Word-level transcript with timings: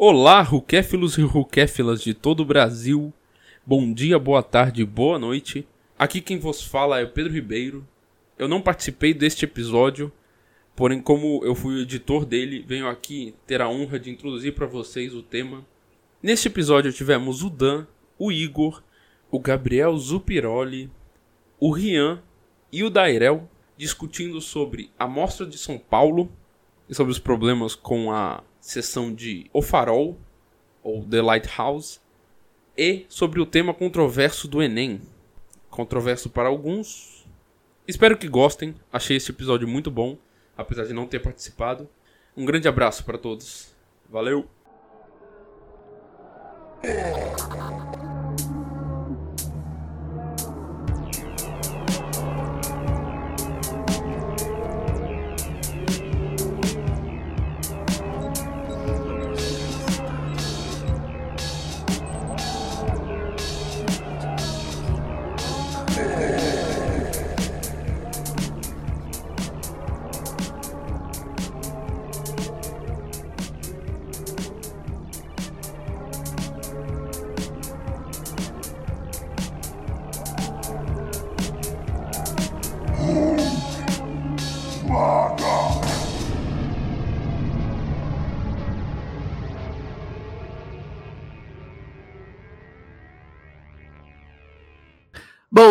Olá, 0.00 0.42
ruquéfilos 0.42 1.18
e 1.18 1.22
ruquéfilas 1.22 2.00
de 2.00 2.14
todo 2.14 2.38
o 2.38 2.44
Brasil. 2.44 3.12
Bom 3.66 3.92
dia, 3.92 4.16
boa 4.16 4.44
tarde, 4.44 4.84
boa 4.84 5.18
noite. 5.18 5.66
Aqui 5.98 6.20
quem 6.20 6.38
vos 6.38 6.62
fala 6.62 7.00
é 7.00 7.04
o 7.04 7.10
Pedro 7.10 7.32
Ribeiro. 7.32 7.84
Eu 8.38 8.46
não 8.46 8.62
participei 8.62 9.12
deste 9.12 9.44
episódio, 9.44 10.12
porém 10.76 11.02
como 11.02 11.44
eu 11.44 11.52
fui 11.52 11.74
o 11.74 11.80
editor 11.80 12.24
dele, 12.24 12.64
venho 12.64 12.86
aqui 12.86 13.34
ter 13.44 13.60
a 13.60 13.68
honra 13.68 13.98
de 13.98 14.08
introduzir 14.08 14.54
para 14.54 14.68
vocês 14.68 15.12
o 15.16 15.20
tema. 15.20 15.66
Neste 16.22 16.46
episódio 16.46 16.92
tivemos 16.92 17.42
o 17.42 17.50
Dan, 17.50 17.84
o 18.16 18.30
Igor, 18.30 18.80
o 19.28 19.40
Gabriel 19.40 19.98
Zupiroli, 19.98 20.88
o 21.58 21.72
Rian 21.72 22.22
e 22.70 22.84
o 22.84 22.90
Dairel 22.90 23.50
discutindo 23.76 24.40
sobre 24.40 24.92
a 24.96 25.08
Mostra 25.08 25.44
de 25.44 25.58
São 25.58 25.76
Paulo 25.76 26.30
e 26.88 26.94
sobre 26.94 27.10
os 27.10 27.18
problemas 27.18 27.74
com 27.74 28.12
a 28.12 28.44
sessão 28.68 29.14
de 29.14 29.48
O 29.50 29.62
Farol, 29.62 30.18
ou 30.82 31.02
The 31.02 31.22
Lighthouse, 31.22 32.00
e 32.76 33.06
sobre 33.08 33.40
o 33.40 33.46
tema 33.46 33.72
controverso 33.72 34.46
do 34.46 34.62
Enem. 34.62 35.00
Controverso 35.70 36.28
para 36.28 36.48
alguns. 36.48 37.26
Espero 37.86 38.18
que 38.18 38.28
gostem, 38.28 38.74
achei 38.92 39.16
esse 39.16 39.30
episódio 39.30 39.66
muito 39.66 39.90
bom, 39.90 40.18
apesar 40.56 40.84
de 40.84 40.92
não 40.92 41.06
ter 41.06 41.20
participado. 41.20 41.88
Um 42.36 42.44
grande 42.44 42.68
abraço 42.68 43.04
para 43.04 43.16
todos. 43.16 43.74
Valeu! 44.08 44.46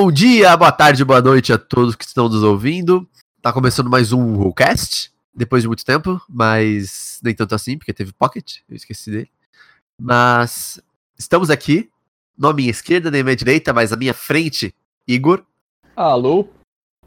Bom 0.08 0.12
dia, 0.14 0.56
boa 0.56 0.72
tarde, 0.72 1.04
boa 1.04 1.22
noite 1.22 1.52
a 1.52 1.58
todos 1.58 1.94
que 1.94 2.06
estão 2.06 2.30
nos 2.30 2.42
ouvindo. 2.42 3.06
Tá 3.42 3.52
começando 3.52 3.90
mais 3.90 4.14
um 4.14 4.38
Rollcast, 4.38 5.12
depois 5.36 5.64
de 5.64 5.68
muito 5.68 5.84
tempo, 5.84 6.22
mas 6.30 7.20
nem 7.22 7.36
tanto 7.36 7.54
assim, 7.54 7.78
porque 7.78 7.92
teve 7.92 8.14
Pocket, 8.14 8.60
eu 8.70 8.78
esqueci 8.78 9.12
dele. 9.12 9.30
Mas 10.00 10.82
estamos 11.20 11.50
aqui, 11.50 11.90
não 12.38 12.52
à 12.52 12.54
minha 12.54 12.72
esquerda 12.72 13.12
nem 13.12 13.20
à 13.20 13.24
minha 13.26 13.36
direita, 13.36 13.74
mas 13.74 13.92
à 13.92 13.98
minha 13.98 14.14
frente, 14.14 14.74
Igor. 15.06 15.44
Alô, 15.94 16.48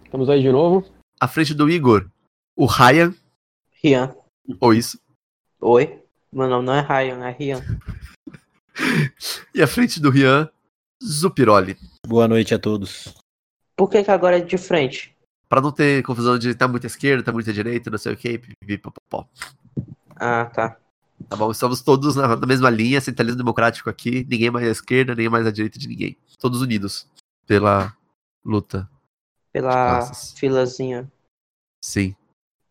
estamos 0.05 0.29
aí 0.29 0.42
de 0.42 0.53
novo. 0.53 0.85
À 1.19 1.27
frente 1.27 1.55
do 1.55 1.70
Igor, 1.70 2.07
o 2.55 2.67
Ryan, 2.67 3.14
Rian. 3.83 4.14
ou 4.61 4.75
isso. 4.75 5.01
Oi? 5.59 6.03
Meu 6.31 6.51
nome 6.51 6.67
não 6.67 6.75
é 6.75 6.83
Ryan, 6.83 7.25
é 7.27 7.31
Rian. 7.31 7.62
E 9.55 9.62
à 9.62 9.67
frente 9.67 10.01
do 10.01 10.11
Rian, 10.11 10.51
Zupiroli. 11.03 11.77
Boa 12.06 12.29
noite 12.29 12.55
a 12.55 12.59
todos. 12.59 13.15
Por 13.77 13.89
que, 13.89 14.03
que 14.05 14.11
agora 14.11 14.39
é 14.39 14.41
de 14.41 14.59
frente? 14.59 15.17
Pra 15.48 15.61
não 15.61 15.73
ter 15.73 16.02
confusão 16.05 16.39
de 16.39 16.55
tá 16.55 16.69
muito 16.69 16.85
à 16.85 16.86
esquerda, 16.86 17.23
tá 17.24 17.33
muito 17.33 17.48
à 17.51 17.52
direita, 17.52 17.91
não 17.91 17.98
sei 17.98 18.13
o 18.13 18.17
que, 18.17 18.39
pipi, 18.39 18.79
popopó. 18.79 19.27
Ah, 20.17 20.45
tá. 20.47 20.77
Tá 21.29 21.36
bom, 21.36 21.51
estamos 21.51 21.80
todos 21.83 22.17
na, 22.17 22.36
na 22.36 22.47
mesma 22.47 22.70
linha, 22.70 23.01
centralismo 23.01 23.39
democrático 23.39 23.91
aqui, 23.91 24.27
ninguém 24.29 24.51
mais 24.51 24.67
à 24.67 24.70
esquerda, 24.70 25.14
ninguém 25.14 25.29
mais 25.30 25.47
à 25.47 25.51
direita 25.51 25.79
de 25.79 25.89
ninguém. 25.89 26.17
Todos 26.39 26.61
unidos 26.61 27.07
pela 27.47 27.95
luta, 28.45 28.89
Pela 29.53 30.03
filazinha. 30.36 31.11
sim. 31.85 32.14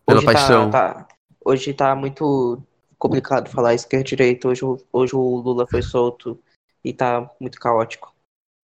Pela 0.06 0.20
Hoje 0.20 0.26
paixão. 0.26 0.72
Tá, 0.72 0.94
tá- 0.94 1.08
hoje 1.46 1.74
tá 1.74 1.96
muito 1.96 2.62
complicado 2.98 3.50
falar 3.50 3.74
esquerda 3.76 4.06
e 4.06 4.10
direita. 4.10 4.48
Hoje, 4.48 4.66
o- 4.66 4.80
hoje 4.92 5.16
o 5.16 5.36
Lula 5.38 5.68
foi 5.68 5.82
solto 5.84 6.40
e 6.84 6.92
tá 6.94 7.30
muito 7.40 7.60
caótico. 7.60 8.12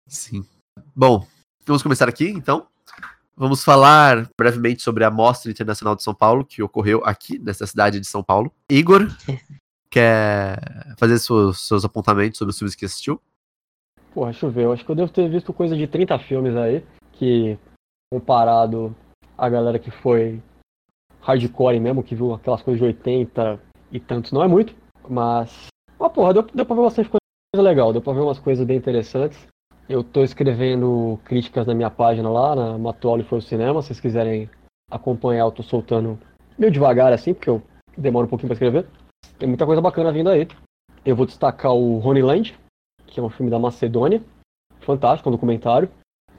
Sim. 0.06 0.44
Bom, 0.94 1.26
vamos 1.66 1.82
começar 1.82 2.08
aqui, 2.08 2.28
então. 2.28 2.66
Vamos 3.34 3.64
falar 3.64 4.28
brevemente 4.38 4.82
sobre 4.82 5.04
a 5.04 5.10
Mostra 5.10 5.50
Internacional 5.50 5.96
de 5.96 6.02
São 6.02 6.14
Paulo, 6.14 6.44
que 6.44 6.62
ocorreu 6.62 7.02
aqui, 7.04 7.38
nessa 7.38 7.66
cidade 7.66 7.98
de 7.98 8.06
São 8.06 8.22
Paulo. 8.22 8.52
Igor, 8.70 9.08
quer 9.88 10.94
fazer 10.98 11.18
seus, 11.18 11.66
seus 11.66 11.84
apontamentos 11.84 12.38
sobre 12.38 12.50
os 12.50 12.58
filmes 12.58 12.74
que 12.74 12.84
assistiu? 12.84 13.20
Porra, 14.12 14.30
deixa 14.30 14.46
eu 14.46 14.50
ver, 14.50 14.64
eu 14.64 14.72
acho 14.72 14.84
que 14.84 14.90
eu 14.90 14.94
devo 14.94 15.10
ter 15.10 15.28
visto 15.30 15.52
coisa 15.52 15.74
de 15.74 15.86
30 15.86 16.18
filmes 16.18 16.54
aí, 16.54 16.84
que 17.12 17.58
comparado 18.12 18.94
a 19.38 19.48
galera 19.48 19.78
que 19.78 19.90
foi 19.90 20.42
hardcore 21.22 21.80
mesmo, 21.80 22.02
que 22.02 22.14
viu 22.14 22.34
aquelas 22.34 22.62
coisas 22.62 22.78
de 22.78 22.86
80 22.86 23.58
e 23.90 23.98
tantos, 23.98 24.32
não 24.32 24.42
é 24.42 24.48
muito, 24.48 24.74
mas. 25.08 25.68
Mas 25.98 26.12
porra, 26.12 26.34
deu, 26.34 26.42
deu 26.42 26.66
pra 26.66 26.76
ver 26.76 26.82
bastante 26.82 27.08
coisa 27.08 27.62
legal, 27.62 27.92
deu 27.92 28.02
pra 28.02 28.12
ver 28.12 28.20
umas 28.20 28.38
coisas 28.38 28.66
bem 28.66 28.76
interessantes. 28.76 29.38
Eu 29.88 30.04
tô 30.04 30.22
escrevendo 30.22 31.18
críticas 31.24 31.66
na 31.66 31.74
minha 31.74 31.90
página 31.90 32.30
lá, 32.30 32.54
na 32.54 32.78
Matuoli 32.78 33.24
Foi 33.24 33.38
o 33.38 33.42
Cinema, 33.42 33.82
se 33.82 33.88
vocês 33.88 34.00
quiserem 34.00 34.48
acompanhar, 34.90 35.44
eu 35.44 35.50
tô 35.50 35.62
soltando 35.62 36.18
meio 36.56 36.72
devagar 36.72 37.12
assim, 37.12 37.34
porque 37.34 37.50
eu 37.50 37.62
demoro 37.96 38.26
um 38.26 38.30
pouquinho 38.30 38.48
pra 38.48 38.54
escrever. 38.54 38.86
Tem 39.38 39.48
muita 39.48 39.66
coisa 39.66 39.82
bacana 39.82 40.12
vindo 40.12 40.30
aí. 40.30 40.46
Eu 41.04 41.16
vou 41.16 41.26
destacar 41.26 41.72
o 41.72 41.98
Honeyland, 41.98 42.54
que 43.06 43.18
é 43.18 43.22
um 43.22 43.28
filme 43.28 43.50
da 43.50 43.58
Macedônia, 43.58 44.22
fantástico, 44.80 45.28
um 45.28 45.32
documentário. 45.32 45.88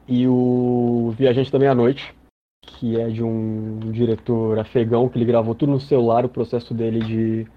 E 0.07 0.27
o 0.27 1.13
Viajante 1.17 1.51
da 1.51 1.59
Meia-Noite, 1.59 2.13
que 2.61 2.99
é 2.99 3.09
de 3.09 3.23
um 3.23 3.79
diretor 3.91 4.57
afegão 4.57 5.09
que 5.09 5.17
ele 5.17 5.25
gravou 5.25 5.53
tudo 5.53 5.73
no 5.73 5.79
celular, 5.79 6.25
o 6.25 6.29
processo 6.29 6.73
dele 6.73 6.99
de 6.99 7.47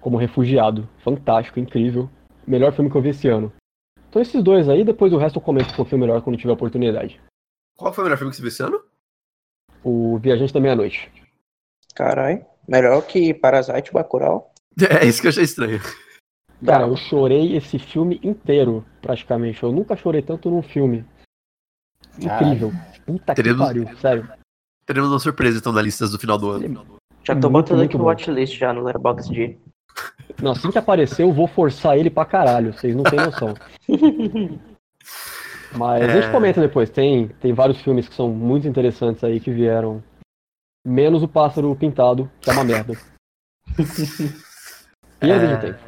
como 0.00 0.18
refugiado. 0.18 0.88
Fantástico, 0.98 1.58
incrível. 1.58 2.10
Melhor 2.46 2.72
filme 2.72 2.90
que 2.90 2.96
eu 2.96 3.02
vi 3.02 3.08
esse 3.08 3.28
ano. 3.28 3.50
Então 4.14 4.22
esses 4.22 4.44
dois 4.44 4.68
aí, 4.68 4.84
depois 4.84 5.12
o 5.12 5.16
resto 5.18 5.40
eu 5.40 5.42
comento 5.42 5.72
um 5.72 5.74
pouquinho 5.76 6.00
melhor 6.00 6.22
quando 6.22 6.38
tiver 6.38 6.52
oportunidade. 6.52 7.20
Qual 7.76 7.92
foi 7.92 8.04
o 8.04 8.06
melhor 8.06 8.16
filme 8.16 8.30
que 8.30 8.36
você 8.36 8.42
viu 8.42 8.48
esse 8.48 8.62
ano? 8.62 8.80
O 9.82 10.20
Viajante 10.20 10.54
da 10.54 10.60
Meia-Noite. 10.60 11.10
Caralho. 11.96 12.46
Melhor 12.68 13.04
que 13.04 13.34
Parasite 13.34 13.92
Bacurau. 13.92 14.52
É 15.02 15.04
isso 15.04 15.20
que 15.20 15.26
eu 15.26 15.30
achei 15.30 15.42
estranho. 15.42 15.80
Cara, 16.64 16.86
eu 16.86 16.96
chorei 16.96 17.56
esse 17.56 17.76
filme 17.76 18.20
inteiro, 18.22 18.86
praticamente. 19.02 19.60
Eu 19.64 19.72
nunca 19.72 19.96
chorei 19.96 20.22
tanto 20.22 20.48
num 20.48 20.62
filme. 20.62 21.04
Incrível. 22.16 22.70
Puta 23.04 23.34
que 23.34 23.42
Teremos- 23.42 23.66
pariu, 23.66 23.96
sério. 23.96 24.32
Teremos 24.86 25.10
uma 25.10 25.18
surpresa, 25.18 25.58
então, 25.58 25.72
na 25.72 25.82
lista 25.82 26.06
do 26.06 26.20
final 26.20 26.38
do 26.38 26.50
ano. 26.50 26.86
Já 27.24 27.34
tô 27.34 27.50
Muito, 27.50 27.50
botando 27.50 27.78
muito 27.78 27.88
aqui 27.90 27.96
o 27.96 28.04
watchlist 28.04 28.56
já 28.56 28.72
no 28.72 28.82
Letterboxd. 28.84 29.58
Não, 30.42 30.52
assim 30.52 30.70
que 30.70 30.78
aparecer, 30.78 31.22
eu 31.22 31.32
vou 31.32 31.46
forçar 31.46 31.96
ele 31.96 32.10
pra 32.10 32.24
caralho. 32.24 32.72
Vocês 32.72 32.94
não 32.94 33.04
têm 33.04 33.18
noção. 33.18 33.54
Mas 35.76 36.02
a 36.02 36.08
gente 36.08 36.26
É. 36.26 36.30
comenta 36.32 36.60
depois. 36.60 36.88
Tem, 36.90 37.28
tem 37.40 37.52
vários 37.52 37.80
filmes 37.80 38.08
que 38.08 38.14
são 38.14 38.28
muito 38.30 38.66
interessantes 38.68 39.22
aí 39.24 39.40
que 39.40 39.50
vieram. 39.50 40.02
Menos 40.86 41.22
o 41.22 41.28
Pássaro 41.28 41.74
Pintado, 41.74 42.30
que 42.40 42.50
é 42.50 42.52
uma 42.52 42.64
merda. 42.64 42.94
Perda 45.18 45.44
É. 45.46 45.56
de 45.56 45.60
tempo. 45.60 45.78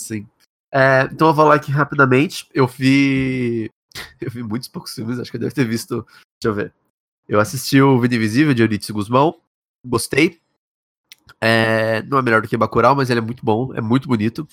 Sim. 0.00 0.28
É, 0.72 1.02
então 1.10 1.28
eu 1.28 1.34
vou 1.34 1.44
falar 1.44 1.54
aqui 1.56 1.70
rapidamente. 1.72 2.46
Eu 2.54 2.66
vi. 2.66 3.70
Eu 4.20 4.30
vi 4.30 4.42
muitos 4.42 4.68
poucos 4.68 4.94
filmes, 4.94 5.18
acho 5.18 5.30
que 5.30 5.36
eu 5.36 5.40
devo 5.40 5.54
ter 5.54 5.64
visto. 5.64 6.02
Deixa 6.40 6.46
eu 6.46 6.54
ver. 6.54 6.72
Eu 7.28 7.40
assisti 7.40 7.80
o 7.80 7.98
Vida 8.00 8.14
Invisível 8.14 8.54
de 8.54 8.62
Eurídice 8.62 8.92
Guzmão. 8.92 9.40
Gostei. 9.84 10.38
É, 11.40 12.02
não 12.02 12.18
é 12.18 12.22
melhor 12.22 12.42
do 12.42 12.48
que 12.48 12.56
Bacurau, 12.56 12.94
mas 12.94 13.10
ele 13.10 13.20
é 13.20 13.22
muito 13.22 13.44
bom, 13.44 13.72
é 13.74 13.80
muito 13.80 14.08
bonito. 14.08 14.46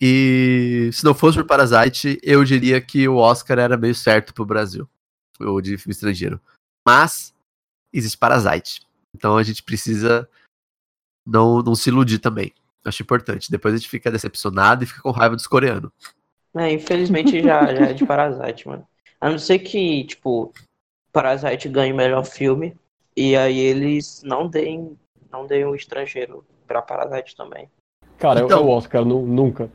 E 0.00 0.90
se 0.92 1.04
não 1.04 1.14
fosse 1.14 1.38
por 1.38 1.46
Parasite, 1.46 2.18
eu 2.22 2.44
diria 2.44 2.80
que 2.80 3.08
o 3.08 3.16
Oscar 3.16 3.58
era 3.58 3.76
meio 3.76 3.94
certo 3.94 4.32
pro 4.32 4.44
Brasil. 4.46 4.88
O 5.40 5.60
de 5.60 5.76
filme 5.76 5.92
estrangeiro. 5.92 6.40
Mas 6.86 7.34
existe 7.92 8.16
Parasite. 8.16 8.82
Então 9.14 9.36
a 9.36 9.42
gente 9.42 9.62
precisa 9.62 10.28
não, 11.26 11.60
não 11.62 11.74
se 11.74 11.90
iludir 11.90 12.18
também. 12.18 12.52
Acho 12.84 13.02
importante. 13.02 13.50
Depois 13.50 13.74
a 13.74 13.76
gente 13.76 13.88
fica 13.88 14.10
decepcionado 14.10 14.84
e 14.84 14.86
fica 14.86 15.02
com 15.02 15.10
raiva 15.10 15.36
dos 15.36 15.46
coreanos. 15.46 15.90
É, 16.54 16.72
infelizmente 16.72 17.42
já, 17.42 17.74
já 17.74 17.86
é 17.86 17.92
de 17.92 18.06
Parasite, 18.06 18.66
mano. 18.66 18.86
A 19.20 19.30
não 19.30 19.38
ser 19.38 19.58
que, 19.58 20.04
tipo, 20.04 20.52
Parasite 21.12 21.68
ganhe 21.68 21.92
melhor 21.92 22.24
filme 22.24 22.76
e 23.16 23.36
aí 23.36 23.58
eles 23.58 24.22
não 24.22 24.48
deem, 24.48 24.96
não 25.30 25.46
deem 25.46 25.64
o 25.64 25.74
estrangeiro 25.74 26.44
pra 26.66 26.82
Parasite 26.82 27.36
também. 27.36 27.70
Cara, 28.18 28.40
Então- 28.42 28.58
é 28.58 28.60
o 28.62 28.68
Oscar, 28.68 29.04
nu- 29.04 29.26
nunca. 29.26 29.70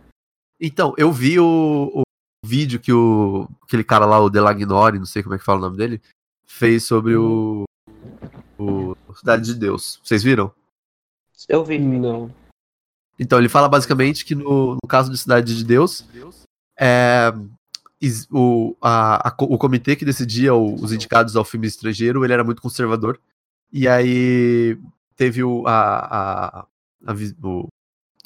Então, 0.60 0.94
eu 0.98 1.12
vi 1.12 1.40
o, 1.40 1.92
o 1.94 2.02
vídeo 2.46 2.80
que 2.80 2.92
o 2.94 3.48
aquele 3.64 3.84
cara 3.84 4.06
lá, 4.06 4.20
o 4.20 4.30
Delagnori, 4.30 4.98
não 5.00 5.06
sei 5.06 5.24
como 5.24 5.36
é 5.36 5.38
que 5.38 5.44
fala 5.44 5.60
o 5.60 5.62
nome 5.62 5.78
dele, 5.78 6.02
fez 6.46 6.84
sobre 6.84 7.16
o, 7.16 7.64
o 8.58 8.96
Cidade 9.16 9.44
de 9.46 9.56
Deus. 9.56 10.00
Vocês 10.04 10.24
viram? 10.24 10.52
Eu 11.50 11.64
vi. 11.64 11.78
Não. 11.80 12.34
Então, 13.20 13.40
ele 13.40 13.50
fala 13.50 13.68
basicamente 13.70 14.26
que 14.26 14.36
no, 14.36 14.74
no 14.76 14.88
caso 14.88 15.12
de 15.12 15.18
Cidade 15.18 15.56
de 15.56 15.64
Deus, 15.64 16.06
é, 16.80 17.32
is- 18.02 18.28
o, 18.32 18.76
a- 18.82 19.30
a 19.30 19.36
o 19.44 19.58
comitê 19.58 19.96
que 19.96 20.06
decidia 20.06 20.54
o- 20.54 20.76
os 20.76 20.92
indicados 20.92 21.36
ao 21.36 21.46
filme 21.46 21.68
estrangeiro, 21.68 22.24
ele 22.24 22.34
era 22.34 22.44
muito 22.44 22.62
conservador. 22.62 23.20
E 23.72 23.88
aí 23.88 24.78
teve 25.16 25.44
o, 25.44 25.66
a, 25.68 26.60
a, 26.60 26.60
a 27.08 27.14
o, 27.44 27.68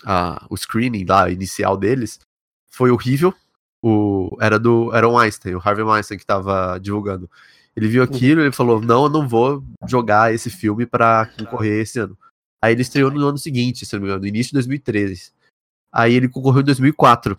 a- 0.06 0.46
o 0.50 0.56
screening 0.58 1.06
lá, 1.06 1.30
inicial 1.30 1.78
deles, 1.78 2.20
foi 2.70 2.92
horrível. 2.92 3.34
O, 3.82 4.36
era 4.42 4.58
do 4.60 4.94
era 4.96 5.08
o 5.08 5.18
Einstein, 5.18 5.56
o 5.56 5.62
Harvey 5.64 5.84
Weinstein 5.84 6.18
que 6.18 6.26
tava 6.26 6.80
divulgando. 6.80 7.30
Ele 7.76 7.88
viu 7.88 8.02
aquilo 8.04 8.42
e 8.42 8.46
ele 8.46 8.52
falou: 8.52 8.82
Não, 8.82 9.04
eu 9.04 9.10
não 9.10 9.28
vou 9.28 9.64
jogar 9.88 10.34
esse 10.34 10.50
filme 10.50 10.86
pra 10.86 11.28
concorrer 11.38 11.82
esse 11.82 12.00
ano. 12.00 12.18
Aí 12.62 12.74
ele 12.74 12.82
estreou 12.82 13.12
no 13.12 13.24
ano 13.28 13.38
seguinte, 13.38 13.86
se 13.86 13.94
não 13.94 14.02
me 14.02 14.08
engano, 14.08 14.22
no 14.22 14.28
início 14.28 14.50
de 14.50 14.56
2013. 14.56 15.32
Aí 15.92 16.14
ele 16.16 16.28
concorreu 16.28 16.62
em 16.62 16.66
2004. 16.66 17.38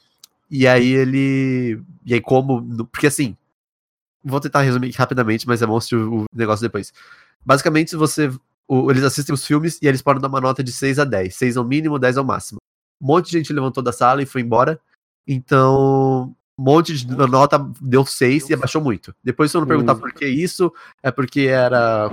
E 0.50 0.66
aí 0.66 0.88
ele. 0.92 1.82
E 2.06 2.14
aí, 2.14 2.20
como. 2.20 2.86
Porque 2.86 3.08
assim. 3.08 3.36
Vou 4.24 4.40
tentar 4.40 4.62
resumir 4.62 4.90
rapidamente, 4.92 5.46
mas 5.46 5.60
é 5.62 5.66
bom 5.66 5.76
assistir 5.76 5.96
o 5.96 6.24
negócio 6.32 6.62
depois. 6.62 6.92
Basicamente, 7.44 7.96
você. 7.96 8.30
O- 8.68 8.90
eles 8.90 9.02
assistem 9.02 9.34
os 9.34 9.44
filmes 9.46 9.78
e 9.82 9.88
eles 9.88 10.02
podem 10.02 10.20
dar 10.20 10.28
uma 10.28 10.40
nota 10.40 10.62
de 10.62 10.70
6 10.70 10.98
a 10.98 11.04
10. 11.04 11.34
6 11.34 11.56
ao 11.56 11.64
mínimo, 11.64 11.98
10 11.98 12.18
ao 12.18 12.24
máximo. 12.24 12.58
Um 13.00 13.06
monte 13.06 13.26
de 13.30 13.38
gente 13.38 13.52
levantou 13.52 13.82
da 13.82 13.92
sala 13.92 14.22
e 14.22 14.26
foi 14.26 14.42
embora. 14.42 14.78
Então. 15.26 16.34
Um 16.60 16.64
monte 16.64 16.92
de 16.92 17.06
nota 17.06 17.56
deu 17.80 18.04
6 18.04 18.50
e 18.50 18.54
abaixou 18.54 18.82
muito. 18.82 19.14
Depois, 19.22 19.48
se 19.48 19.56
eu 19.56 19.60
não 19.60 19.68
perguntar 19.68 19.94
por 19.94 20.12
que 20.12 20.26
isso, 20.26 20.72
é 21.00 21.08
porque 21.10 21.42
era. 21.42 22.10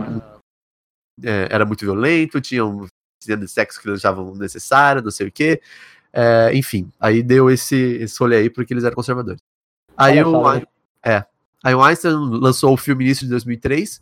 é, 1.23 1.47
era 1.49 1.65
muito 1.65 1.81
violento, 1.81 2.39
tinham 2.39 2.85
cenas 3.19 3.45
de 3.45 3.51
sexo 3.51 3.81
que 3.81 3.89
eles 3.89 3.99
achavam 4.01 4.35
necessário, 4.35 5.01
não 5.01 5.09
sei 5.09 5.27
o 5.27 5.31
quê. 5.31 5.59
É, 6.13 6.51
enfim, 6.53 6.91
aí 6.99 7.23
deu 7.23 7.49
esse, 7.49 7.75
esse 7.75 8.19
rolê 8.19 8.37
aí 8.37 8.49
porque 8.49 8.71
eles 8.71 8.83
eram 8.83 8.95
conservadores. 8.95 9.41
Aí 9.97 10.23
o, 10.23 10.43
é, 11.03 11.25
aí 11.63 11.73
o 11.73 11.81
Einstein 11.83 12.13
lançou 12.13 12.71
o 12.73 12.77
filme 12.77 13.03
início 13.05 13.25
de 13.25 13.31
2003, 13.31 13.99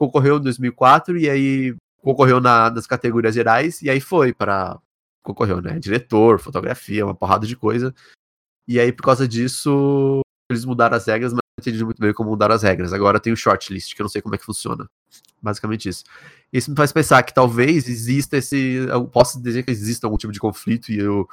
concorreu 0.00 0.38
em 0.38 0.40
2004 0.40 1.18
e 1.18 1.28
aí 1.28 1.76
concorreu 2.02 2.40
na- 2.40 2.70
nas 2.70 2.86
categorias 2.86 3.34
gerais 3.34 3.82
e 3.82 3.90
aí 3.90 4.00
foi 4.00 4.32
para 4.32 4.78
concorreu, 5.22 5.60
né? 5.60 5.78
Diretor, 5.78 6.40
fotografia, 6.40 7.04
uma 7.04 7.14
porrada 7.14 7.46
de 7.46 7.54
coisa. 7.54 7.94
E 8.66 8.80
aí 8.80 8.90
por 8.90 9.02
causa 9.02 9.28
disso 9.28 10.22
eles 10.50 10.64
mudaram 10.64 10.96
as 10.96 11.06
regras, 11.06 11.32
mas 11.34 11.40
não 11.44 11.60
entendi 11.62 11.84
muito 11.84 12.00
bem 12.00 12.14
como 12.14 12.30
mudaram 12.30 12.54
as 12.54 12.62
regras. 12.62 12.94
Agora 12.94 13.20
tem 13.20 13.32
o 13.32 13.36
shortlist, 13.36 13.94
que 13.94 14.00
eu 14.00 14.04
não 14.04 14.08
sei 14.08 14.22
como 14.22 14.34
é 14.34 14.38
que 14.38 14.44
funciona. 14.44 14.88
Basicamente 15.42 15.88
isso. 15.88 16.04
Isso 16.50 16.70
me 16.70 16.76
faz 16.76 16.92
pensar 16.92 17.22
que 17.22 17.34
talvez 17.34 17.86
exista 17.86 18.38
esse. 18.38 18.56
Eu 18.88 19.06
posso 19.06 19.40
dizer 19.42 19.62
que 19.62 19.70
exista 19.70 20.06
algum 20.06 20.16
tipo 20.16 20.32
de 20.32 20.40
conflito 20.40 20.90
e 20.90 20.98
eu, 20.98 21.28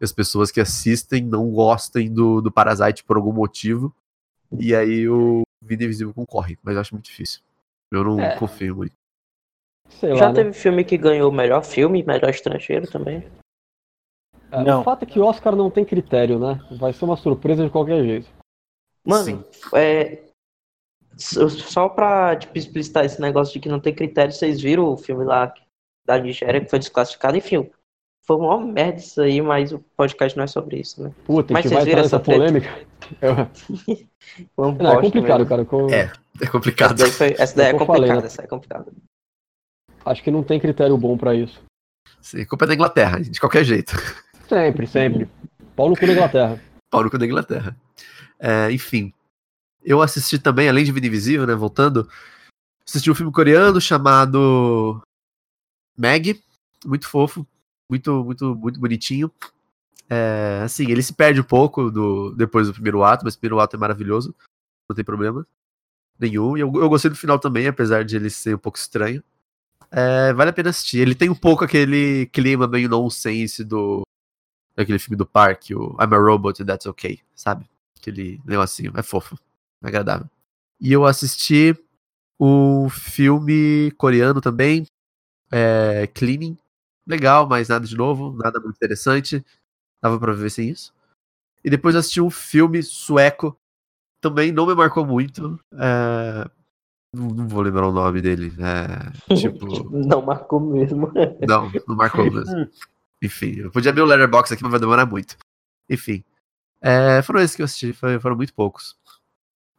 as 0.00 0.12
pessoas 0.12 0.52
que 0.52 0.60
assistem 0.60 1.24
não 1.24 1.50
gostem 1.50 2.12
do, 2.12 2.40
do 2.40 2.52
Parasite 2.52 3.02
por 3.02 3.16
algum 3.16 3.32
motivo. 3.32 3.92
E 4.58 4.72
aí 4.74 5.08
o 5.08 5.42
Vida 5.60 5.82
Invisível 5.84 6.14
concorre, 6.14 6.56
mas 6.62 6.74
eu 6.76 6.80
acho 6.80 6.94
muito 6.94 7.06
difícil. 7.06 7.40
Eu 7.92 8.04
não 8.04 8.20
É. 8.20 8.38
confio 8.38 8.76
muito. 8.76 8.92
Sei 9.88 10.14
Já 10.16 10.26
lá, 10.26 10.32
né? 10.32 10.34
teve 10.36 10.52
filme 10.52 10.84
que 10.84 10.96
ganhou 10.96 11.30
melhor 11.30 11.62
filme, 11.64 12.02
melhor 12.02 12.30
estrangeiro 12.30 12.90
também. 12.90 13.18
É, 14.50 14.62
Não. 14.62 14.80
O 14.80 14.84
fato 14.84 15.02
é 15.02 15.06
que 15.06 15.18
o 15.20 15.24
Oscar 15.24 15.54
não 15.54 15.70
tem 15.70 15.84
critério, 15.84 16.38
né? 16.38 16.58
Vai 16.78 16.92
ser 16.92 17.04
uma 17.04 17.16
surpresa 17.16 17.64
de 17.64 17.70
qualquer 17.70 18.02
jeito. 18.04 18.28
Mano, 19.04 19.24
Sim. 19.24 19.44
é. 19.76 20.24
Só 21.16 21.88
pra 21.88 22.34
tipo, 22.36 22.58
explicitar 22.58 23.04
esse 23.04 23.20
negócio 23.20 23.52
de 23.52 23.60
que 23.60 23.68
não 23.68 23.78
tem 23.78 23.94
critério, 23.94 24.32
vocês 24.32 24.60
viram 24.60 24.88
o 24.92 24.96
filme 24.96 25.24
lá 25.24 25.52
da 26.04 26.18
Nigéria 26.18 26.60
que 26.60 26.68
foi 26.70 26.78
desclassificado? 26.80 27.36
Enfim, 27.36 27.70
foi 28.26 28.36
uma 28.36 28.58
merda 28.60 28.98
isso 29.00 29.20
aí, 29.20 29.40
mas 29.42 29.72
o 29.72 29.78
podcast 29.96 30.36
não 30.36 30.44
é 30.44 30.46
sobre 30.46 30.78
isso, 30.80 31.02
né? 31.02 31.12
Puta, 31.24 31.52
a 31.52 31.54
Mas 31.54 31.64
gente 31.64 31.72
vocês 31.72 31.72
vai 31.72 31.82
entrar 31.82 31.84
viram 31.84 32.02
nessa 32.02 32.16
essa 32.16 32.24
polêmica. 32.24 32.86
Eu- 33.20 34.64
um 34.64 34.72
Não, 34.82 34.92
é 34.92 35.00
complicado, 35.00 35.38
mesmo. 35.40 35.48
cara. 35.48 35.64
co- 35.64 35.88
É. 35.90 36.10
É 36.40 36.42
Essa 36.42 36.50
complicado. 36.50 36.96
daí, 36.96 37.10
foi- 37.12 37.34
essa 37.38 37.56
daí 37.56 37.66
É 37.66 37.68
é 37.70 37.76
que 37.76 37.82
eu 37.82 37.86
falei, 37.86 38.00
complicada, 38.10 38.20
né? 38.22 38.26
essa 38.26 38.42
é 38.42 38.46
complicada. 38.46 38.92
Acho 40.04 40.22
que 40.22 40.30
não 40.30 40.42
tem 40.42 40.58
critério 40.58 40.96
bom 40.98 41.16
pra 41.16 41.34
isso. 41.34 41.62
Sim, 42.20 42.44
culpa 42.44 42.64
é 42.64 42.68
da 42.68 42.74
Inglaterra, 42.74 43.20
de 43.20 43.38
qualquer 43.38 43.64
jeito. 43.64 43.94
Sempre, 44.48 44.86
sempre. 44.86 45.28
Pau 45.76 45.88
no 45.88 45.96
cu 45.96 46.06
da 46.06 46.12
Inglaterra. 46.12 46.60
Pau 46.90 47.02
no 47.04 47.10
cu 47.10 47.18
da 47.18 47.24
Inglaterra. 47.26 47.76
É, 48.38 48.70
enfim. 48.72 49.12
Eu 49.84 50.00
assisti 50.02 50.38
também, 50.38 50.68
além 50.68 50.84
de 50.84 50.92
Vida 50.92 51.06
Invisível, 51.06 51.46
né? 51.46 51.54
Voltando. 51.54 52.08
Assisti 52.88 53.10
um 53.10 53.14
filme 53.14 53.30
coreano 53.32 53.80
chamado 53.80 55.00
Meg. 55.96 56.42
Muito 56.84 57.08
fofo. 57.08 57.46
Muito, 57.90 58.24
muito, 58.24 58.54
muito 58.54 58.80
bonitinho. 58.80 59.30
É, 60.08 60.60
assim, 60.64 60.90
ele 60.90 61.02
se 61.02 61.12
perde 61.12 61.40
um 61.40 61.44
pouco 61.44 61.90
do, 61.90 62.32
depois 62.34 62.66
do 62.66 62.72
primeiro 62.74 63.02
ato, 63.02 63.24
mas 63.24 63.34
o 63.34 63.38
primeiro 63.38 63.60
ato 63.60 63.76
é 63.76 63.78
maravilhoso. 63.78 64.34
Não 64.88 64.94
tem 64.94 65.04
problema 65.04 65.46
nenhum. 66.18 66.56
E 66.56 66.60
eu, 66.60 66.72
eu 66.74 66.88
gostei 66.88 67.10
do 67.10 67.16
final 67.16 67.38
também, 67.38 67.66
apesar 67.66 68.04
de 68.04 68.16
ele 68.16 68.30
ser 68.30 68.54
um 68.54 68.58
pouco 68.58 68.78
estranho. 68.78 69.22
É, 69.90 70.32
vale 70.32 70.50
a 70.50 70.52
pena 70.52 70.70
assistir. 70.70 70.98
Ele 70.98 71.14
tem 71.14 71.30
um 71.30 71.34
pouco 71.34 71.64
aquele 71.64 72.26
clima 72.26 72.66
meio 72.66 72.88
nonsense 72.88 73.64
do. 73.64 74.02
Daquele 74.76 74.98
filme 74.98 75.16
do 75.16 75.24
parque, 75.24 75.72
o 75.72 75.96
I'm 76.00 76.12
a 76.12 76.18
Robot 76.18 76.60
and 76.60 76.66
That's 76.66 76.86
Okay, 76.86 77.20
sabe? 77.32 77.64
Aquele 77.96 78.40
negocinho. 78.44 78.92
É 78.96 79.02
fofo. 79.02 79.38
É 79.82 79.86
agradável. 79.88 80.28
E 80.80 80.92
eu 80.92 81.04
assisti 81.04 81.76
o 82.38 82.88
filme 82.90 83.92
coreano 83.96 84.40
também, 84.40 84.84
é, 85.50 86.08
Cleaning. 86.08 86.58
Legal, 87.06 87.46
mas 87.48 87.68
nada 87.68 87.86
de 87.86 87.96
novo, 87.96 88.32
nada 88.36 88.58
muito 88.60 88.76
interessante. 88.76 89.44
Dava 90.02 90.18
pra 90.18 90.32
viver 90.32 90.50
sem 90.50 90.68
isso. 90.70 90.92
E 91.64 91.70
depois 91.70 91.94
eu 91.94 92.00
assisti 92.00 92.20
um 92.20 92.30
filme 92.30 92.82
sueco. 92.82 93.56
Também 94.20 94.52
não 94.52 94.66
me 94.66 94.74
marcou 94.74 95.04
muito. 95.04 95.58
é, 95.74 96.48
não, 97.14 97.28
não 97.28 97.48
vou 97.48 97.62
lembrar 97.62 97.86
o 97.88 97.92
nome 97.92 98.20
dele. 98.20 98.52
É, 98.58 99.34
tipo. 99.36 99.66
Não 99.90 100.22
marcou 100.22 100.60
mesmo. 100.60 101.12
Não, 101.46 101.70
não 101.86 101.96
marcou 101.96 102.24
mesmo. 102.30 102.68
Enfim, 103.22 103.56
eu 103.60 103.70
podia 103.70 103.90
abrir 103.90 104.02
o 104.02 104.06
Letterboxd 104.06 104.54
aqui, 104.54 104.62
mas 104.62 104.72
vai 104.72 104.80
demorar 104.80 105.06
muito. 105.06 105.36
Enfim. 105.88 106.24
É, 106.80 107.22
foram 107.22 107.40
esses 107.40 107.56
que 107.56 107.62
eu 107.62 107.64
assisti, 107.64 107.92
foram 107.92 108.36
muito 108.36 108.52
poucos. 108.52 108.96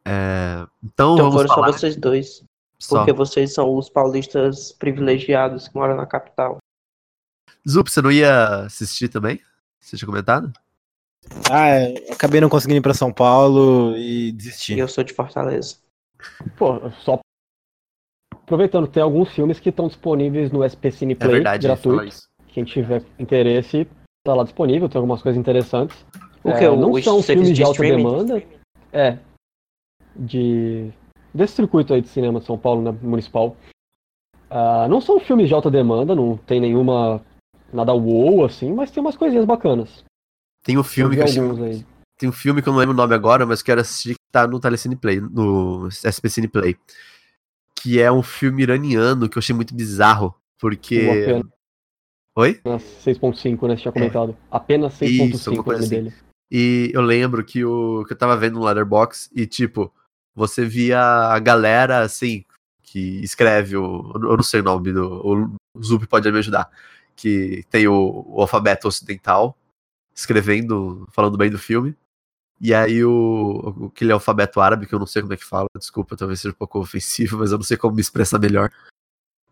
É, 0.04 0.66
então, 0.82 1.14
Então 1.14 1.30
vamos 1.30 1.34
foram 1.34 1.48
só 1.48 1.54
falar 1.54 1.72
vocês 1.72 1.96
dois. 1.96 2.42
só. 2.80 2.98
Porque 2.98 3.12
vocês 3.12 3.52
são 3.54 3.76
os 3.76 3.88
paulistas 3.88 4.72
privilegiados 4.72 5.68
que 5.68 5.76
moram 5.76 5.96
na 5.96 6.06
capital. 6.06 6.58
Zup, 7.68 7.88
você 7.90 8.00
não 8.00 8.10
ia 8.12 8.60
assistir 8.66 9.08
também? 9.08 9.40
Você 9.80 9.96
tinha 9.96 10.06
comentado? 10.06 10.52
Ah, 11.50 11.66
é, 11.68 12.12
acabei 12.12 12.40
não 12.40 12.48
conseguindo 12.48 12.78
ir 12.78 12.82
pra 12.82 12.94
São 12.94 13.12
Paulo 13.12 13.96
e 13.96 14.28
E 14.28 14.32
desisti. 14.32 14.78
eu 14.78 14.86
sou 14.88 15.02
de 15.02 15.12
Fortaleza. 15.12 15.76
Pô, 16.56 16.78
só. 17.02 17.18
Aproveitando, 18.34 18.86
tem 18.86 19.02
alguns 19.02 19.30
filmes 19.32 19.58
que 19.58 19.70
estão 19.70 19.88
disponíveis 19.88 20.52
no 20.52 20.62
SP 20.62 20.90
Cine 20.92 21.14
É 21.14 21.16
Play, 21.16 21.30
verdade, 21.32 21.66
fala 21.66 21.76
gratuito. 21.76 22.16
Quem 22.48 22.64
tiver 22.64 23.04
interesse, 23.18 23.86
tá 24.24 24.34
lá 24.34 24.44
disponível, 24.44 24.88
tem 24.88 24.98
algumas 24.98 25.20
coisas 25.20 25.38
interessantes. 25.38 25.96
O 26.44 26.50
É, 26.50 26.58
que? 26.60 26.66
O, 26.66 26.76
não 26.76 26.92
o 26.92 27.02
são 27.02 27.20
filmes 27.22 27.48
de 27.48 27.54
de 27.54 27.62
alta 27.64 27.82
demanda. 27.82 28.42
É. 28.92 29.18
De. 30.14 30.90
Desse 31.34 31.54
circuito 31.54 31.92
aí 31.92 32.00
de 32.00 32.08
cinema 32.08 32.38
de 32.40 32.46
São 32.46 32.56
Paulo, 32.56 32.80
né, 32.82 32.96
municipal. 33.02 33.56
Ah, 34.48 34.86
não 34.88 35.00
são 35.00 35.18
filmes 35.18 35.48
de 35.48 35.54
alta 35.54 35.70
demanda, 35.70 36.14
não 36.14 36.36
tem 36.36 36.60
nenhuma. 36.60 37.20
Nada 37.72 37.92
wow 37.92 38.44
assim, 38.44 38.72
mas 38.72 38.90
tem 38.90 39.00
umas 39.00 39.16
coisinhas 39.16 39.44
bacanas. 39.44 40.04
Tem 40.62 40.78
um 40.78 40.84
filme 40.84 41.16
que 41.16 41.22
eu 41.22 41.84
tem 42.18 42.28
um 42.28 42.32
filme 42.32 42.62
que 42.62 42.68
eu 42.68 42.72
não 42.72 42.80
lembro 42.80 42.94
o 42.94 42.96
nome 42.96 43.14
agora, 43.14 43.44
mas 43.44 43.62
quero 43.62 43.80
assistir 43.80 44.14
que 44.14 44.32
tá 44.32 44.46
no 44.46 44.58
Telecine 44.58 44.96
Play, 44.96 45.20
no 45.20 45.86
SP 45.90 46.30
Cine 46.30 46.48
Play. 46.48 46.76
Que 47.74 48.00
é 48.00 48.10
um 48.10 48.22
filme 48.22 48.62
iraniano 48.62 49.28
que 49.28 49.36
eu 49.36 49.40
achei 49.40 49.54
muito 49.54 49.74
bizarro, 49.74 50.34
porque 50.58 51.06
apenas 51.10 51.46
Oi? 52.36 52.60
6.5, 52.64 53.66
né? 53.66 53.76
Você 53.76 53.82
tinha 53.82 53.92
comentado. 53.92 54.36
Apenas 54.50 55.00
É. 55.00 55.06
Isso, 55.06 55.38
6.5 55.38 55.48
alguma 55.48 55.60
o 55.60 55.64
coisa 55.64 55.80
nome 55.82 55.96
assim. 55.96 56.04
dele. 56.04 56.14
E 56.50 56.90
eu 56.92 57.00
lembro 57.00 57.42
que, 57.42 57.64
o, 57.64 58.04
que 58.04 58.12
eu 58.12 58.16
tava 58.16 58.36
vendo 58.36 58.58
no 58.58 58.64
Letterbox 58.64 59.30
e, 59.34 59.46
tipo, 59.46 59.92
você 60.34 60.64
via 60.64 61.00
a 61.00 61.38
galera, 61.38 62.00
assim, 62.00 62.44
que 62.82 63.22
escreve 63.22 63.76
o. 63.78 64.12
Eu 64.14 64.36
não 64.36 64.42
sei 64.42 64.60
o 64.60 64.64
nome 64.64 64.92
do. 64.92 65.58
O 65.74 65.82
Zup 65.82 66.06
pode 66.06 66.30
me 66.30 66.38
ajudar. 66.38 66.70
Que 67.16 67.64
tem 67.70 67.88
o, 67.88 68.24
o 68.28 68.40
alfabeto 68.42 68.86
ocidental 68.88 69.56
escrevendo, 70.14 71.06
falando 71.12 71.36
bem 71.36 71.50
do 71.50 71.58
filme. 71.58 71.96
E 72.60 72.72
aí 72.72 73.04
o, 73.04 73.74
o- 73.76 73.86
aquele 73.86 74.12
alfabeto 74.12 74.60
árabe, 74.60 74.86
que 74.86 74.94
eu 74.94 74.98
não 74.98 75.06
sei 75.06 75.20
como 75.22 75.34
é 75.34 75.36
que 75.36 75.44
fala, 75.44 75.66
desculpa, 75.78 76.16
talvez 76.16 76.40
seja 76.40 76.54
um 76.54 76.58
pouco 76.58 76.78
ofensivo, 76.78 77.36
mas 77.40 77.52
eu 77.52 77.58
não 77.58 77.64
sei 77.64 77.76
como 77.76 77.94
me 77.94 78.00
expressar 78.00 78.38
melhor. 78.38 78.70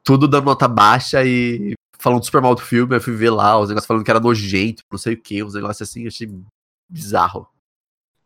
Tudo 0.03 0.29
dando 0.29 0.47
nota 0.47 0.69
baixa 0.69 1.25
e 1.25 1.75
falando 1.99 2.25
super 2.25 2.41
mal 2.43 2.55
do 2.55 2.61
filme, 2.61 2.95
eu 2.97 3.01
fui 3.01 3.15
ver 3.15 3.31
lá, 3.31 3.59
os 3.59 3.69
negócios 3.69 3.87
falando 3.87 4.05
que 4.05 4.11
era 4.11 4.21
nojento, 4.21 4.83
não 4.91 4.99
sei 4.99 5.15
o 5.15 5.21
que, 5.21 5.43
uns 5.43 5.55
negócios 5.55 5.89
assim, 5.89 6.03
eu 6.03 6.09
achei 6.09 6.31
bizarro. 6.89 7.49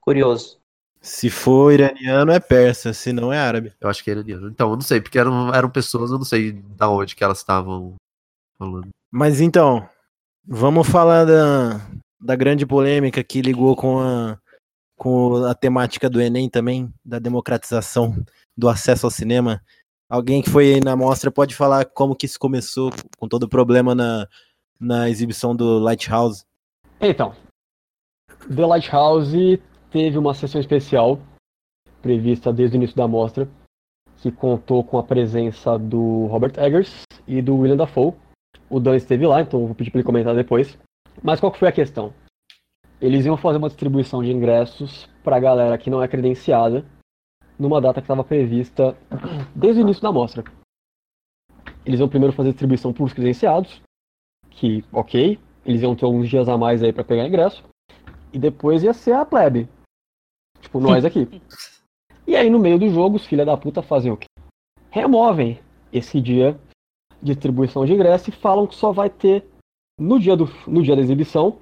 Curioso. 0.00 0.58
Se 1.00 1.30
for 1.30 1.72
iraniano, 1.72 2.32
é 2.32 2.40
persa, 2.40 2.92
se 2.92 3.12
não 3.12 3.32
é 3.32 3.38
árabe. 3.38 3.72
Eu 3.80 3.88
acho 3.88 4.02
que 4.02 4.10
era 4.10 4.18
iraniano. 4.20 4.48
Então, 4.48 4.70
eu 4.70 4.74
não 4.74 4.80
sei, 4.80 5.00
porque 5.00 5.18
eram, 5.18 5.54
eram 5.54 5.70
pessoas, 5.70 6.10
eu 6.10 6.18
não 6.18 6.24
sei 6.24 6.52
da 6.52 6.88
onde 6.88 7.14
que 7.14 7.22
elas 7.22 7.38
estavam 7.38 7.94
falando. 8.58 8.88
Mas 9.10 9.40
então, 9.40 9.88
vamos 10.46 10.88
falar 10.88 11.24
da, 11.24 11.80
da 12.20 12.36
grande 12.36 12.66
polêmica 12.66 13.24
que 13.24 13.40
ligou 13.40 13.74
com 13.74 14.00
a, 14.00 14.38
com 14.96 15.44
a 15.44 15.54
temática 15.54 16.10
do 16.10 16.20
Enem 16.20 16.48
também, 16.48 16.92
da 17.04 17.18
democratização 17.18 18.14
do 18.56 18.68
acesso 18.68 19.06
ao 19.06 19.10
cinema. 19.10 19.62
Alguém 20.10 20.42
que 20.42 20.50
foi 20.50 20.80
na 20.80 20.96
mostra 20.96 21.30
pode 21.30 21.54
falar 21.54 21.84
como 21.84 22.14
que 22.14 22.26
isso 22.26 22.38
começou 22.38 22.90
com 23.18 23.28
todo 23.28 23.44
o 23.44 23.48
problema 23.48 23.94
na, 23.94 24.26
na 24.80 25.08
exibição 25.08 25.54
do 25.54 25.78
Lighthouse. 25.78 26.44
Então, 27.00 27.34
The 28.54 28.66
Lighthouse 28.66 29.62
teve 29.90 30.18
uma 30.18 30.34
sessão 30.34 30.60
especial 30.60 31.18
prevista 32.00 32.52
desde 32.52 32.76
o 32.76 32.78
início 32.78 32.96
da 32.96 33.08
mostra, 33.08 33.48
que 34.18 34.30
contou 34.30 34.82
com 34.82 34.98
a 34.98 35.02
presença 35.02 35.78
do 35.78 36.26
Robert 36.26 36.52
Eggers 36.56 37.02
e 37.26 37.42
do 37.42 37.56
William 37.56 37.76
Dafoe. 37.76 38.14
O 38.70 38.78
Dan 38.78 38.96
esteve 38.96 39.26
lá, 39.26 39.40
então 39.40 39.66
vou 39.66 39.74
pedir 39.74 39.90
para 39.90 40.00
ele 40.00 40.06
comentar 40.06 40.34
depois. 40.34 40.78
Mas 41.22 41.40
qual 41.40 41.50
que 41.50 41.58
foi 41.58 41.68
a 41.68 41.72
questão? 41.72 42.12
Eles 43.00 43.24
iam 43.24 43.36
fazer 43.36 43.58
uma 43.58 43.68
distribuição 43.68 44.22
de 44.22 44.30
ingressos 44.30 45.08
para 45.22 45.36
a 45.36 45.40
galera 45.40 45.78
que 45.78 45.90
não 45.90 46.02
é 46.02 46.08
credenciada, 46.08 46.84
numa 47.58 47.80
data 47.80 48.00
que 48.00 48.04
estava 48.04 48.24
prevista 48.24 48.96
desde 49.54 49.80
o 49.80 49.84
início 49.84 50.02
da 50.02 50.12
mostra. 50.12 50.44
Eles 51.84 52.00
iam 52.00 52.08
primeiro 52.08 52.34
fazer 52.34 52.50
distribuição 52.50 52.92
para 52.92 53.04
os 53.04 53.12
credenciados, 53.12 53.80
que, 54.50 54.84
ok, 54.92 55.38
eles 55.64 55.82
iam 55.82 55.94
ter 55.94 56.04
alguns 56.04 56.28
dias 56.28 56.48
a 56.48 56.56
mais 56.56 56.82
aí 56.82 56.92
para 56.92 57.04
pegar 57.04 57.26
ingresso, 57.26 57.64
e 58.32 58.38
depois 58.38 58.82
ia 58.82 58.92
ser 58.92 59.12
a 59.12 59.24
plebe. 59.24 59.68
Tipo, 60.60 60.80
nós 60.80 61.04
aqui. 61.04 61.28
E 62.26 62.36
aí, 62.36 62.50
no 62.50 62.58
meio 62.58 62.78
do 62.78 62.90
jogo, 62.90 63.16
os 63.16 63.24
filha 63.24 63.42
da 63.42 63.56
puta 63.56 63.80
fazem 63.80 64.12
o 64.12 64.16
quê? 64.18 64.26
Removem 64.90 65.58
esse 65.90 66.20
dia 66.20 66.60
distribuição 67.22 67.84
de 67.84 67.92
ingresso 67.92 68.30
e 68.30 68.32
falam 68.32 68.66
que 68.66 68.74
só 68.74 68.92
vai 68.92 69.10
ter 69.10 69.44
no 69.98 70.18
dia, 70.18 70.36
do, 70.36 70.48
no 70.66 70.82
dia 70.82 70.94
da 70.94 71.02
exibição. 71.02 71.58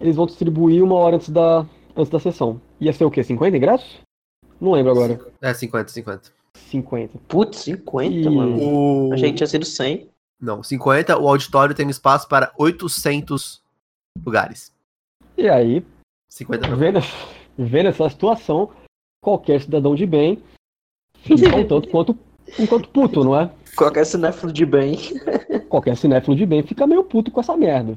Eles 0.00 0.16
vão 0.16 0.26
distribuir 0.26 0.82
uma 0.82 0.94
hora 0.94 1.16
antes 1.16 1.30
da, 1.30 1.66
antes 1.96 2.10
da 2.10 2.20
sessão. 2.20 2.60
Ia 2.80 2.92
ser 2.92 3.04
o 3.04 3.10
quê? 3.10 3.24
50 3.24 3.56
ingressos? 3.56 3.98
Não 4.60 4.72
lembro 4.72 4.92
agora. 4.92 5.20
É, 5.40 5.52
50, 5.52 5.88
50. 5.88 6.32
50. 6.54 7.18
Putz, 7.26 7.58
50, 7.60 8.14
E- 8.14 8.28
mano. 8.28 8.58
O... 8.60 9.12
Achei 9.12 9.30
que 9.30 9.36
tinha 9.36 9.46
sido 9.46 9.64
100. 9.64 10.08
Não, 10.40 10.62
50, 10.62 11.18
o 11.18 11.28
auditório 11.28 11.74
tem 11.74 11.88
espaço 11.90 12.28
para 12.28 12.52
800 12.56 13.60
lugares. 14.24 14.72
E 15.36 15.48
aí, 15.48 15.84
50 16.28 16.68
não. 16.68 16.76
vendo, 16.76 17.00
vendo 17.56 17.88
essa 17.88 18.08
situação, 18.08 18.70
qualquer 19.20 19.60
cidadão 19.60 19.96
de 19.96 20.06
bem 20.06 20.40
fica 21.22 21.56
um 21.56 21.66
tanto 21.66 21.88
quanto, 21.88 22.18
um 22.58 22.66
quanto 22.66 22.88
puto, 22.88 23.24
não 23.24 23.38
é? 23.38 23.50
Qualquer 23.78 24.04
cinéfilo 24.04 24.52
de 24.52 24.66
bem. 24.66 24.98
qualquer 25.70 25.96
cinéfilo 25.96 26.34
de 26.34 26.44
bem 26.44 26.64
fica 26.64 26.84
meio 26.84 27.04
puto 27.04 27.30
com 27.30 27.38
essa 27.38 27.56
merda. 27.56 27.96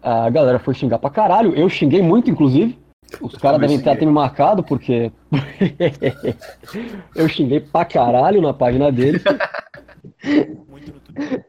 A 0.00 0.30
galera 0.30 0.60
foi 0.60 0.72
xingar 0.72 1.00
pra 1.00 1.10
caralho, 1.10 1.52
eu 1.56 1.68
xinguei 1.68 2.00
muito, 2.00 2.30
inclusive. 2.30 2.78
Os 3.20 3.36
caras 3.36 3.60
devem 3.60 3.80
ter 3.80 3.90
até 3.90 4.06
me 4.06 4.12
marcado, 4.12 4.62
porque 4.62 5.10
eu 7.16 7.28
xinguei 7.28 7.58
pra 7.58 7.84
caralho 7.84 8.40
na 8.40 8.54
página 8.54 8.92
deles. 8.92 9.22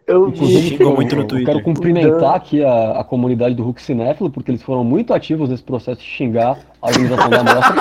Eu 0.05 0.27
Inclusive, 0.29 0.69
Xingou 0.69 0.89
eu- 0.91 0.95
muito 0.95 1.15
no 1.15 1.21
eu 1.21 1.27
Twitter. 1.27 1.53
quero 1.53 1.63
cumprimentar 1.63 2.35
aqui 2.35 2.63
a, 2.63 2.99
a 2.99 3.03
comunidade 3.03 3.55
do 3.55 3.63
Hulk 3.63 3.81
Cinéfilo, 3.81 4.29
porque 4.29 4.51
eles 4.51 4.61
foram 4.61 4.83
muito 4.83 5.13
ativos 5.13 5.49
nesse 5.49 5.63
processo 5.63 6.01
de 6.01 6.07
xingar 6.07 6.59
a 6.81 6.87
organização 6.87 7.29
da 7.29 7.43
mostra. 7.43 7.73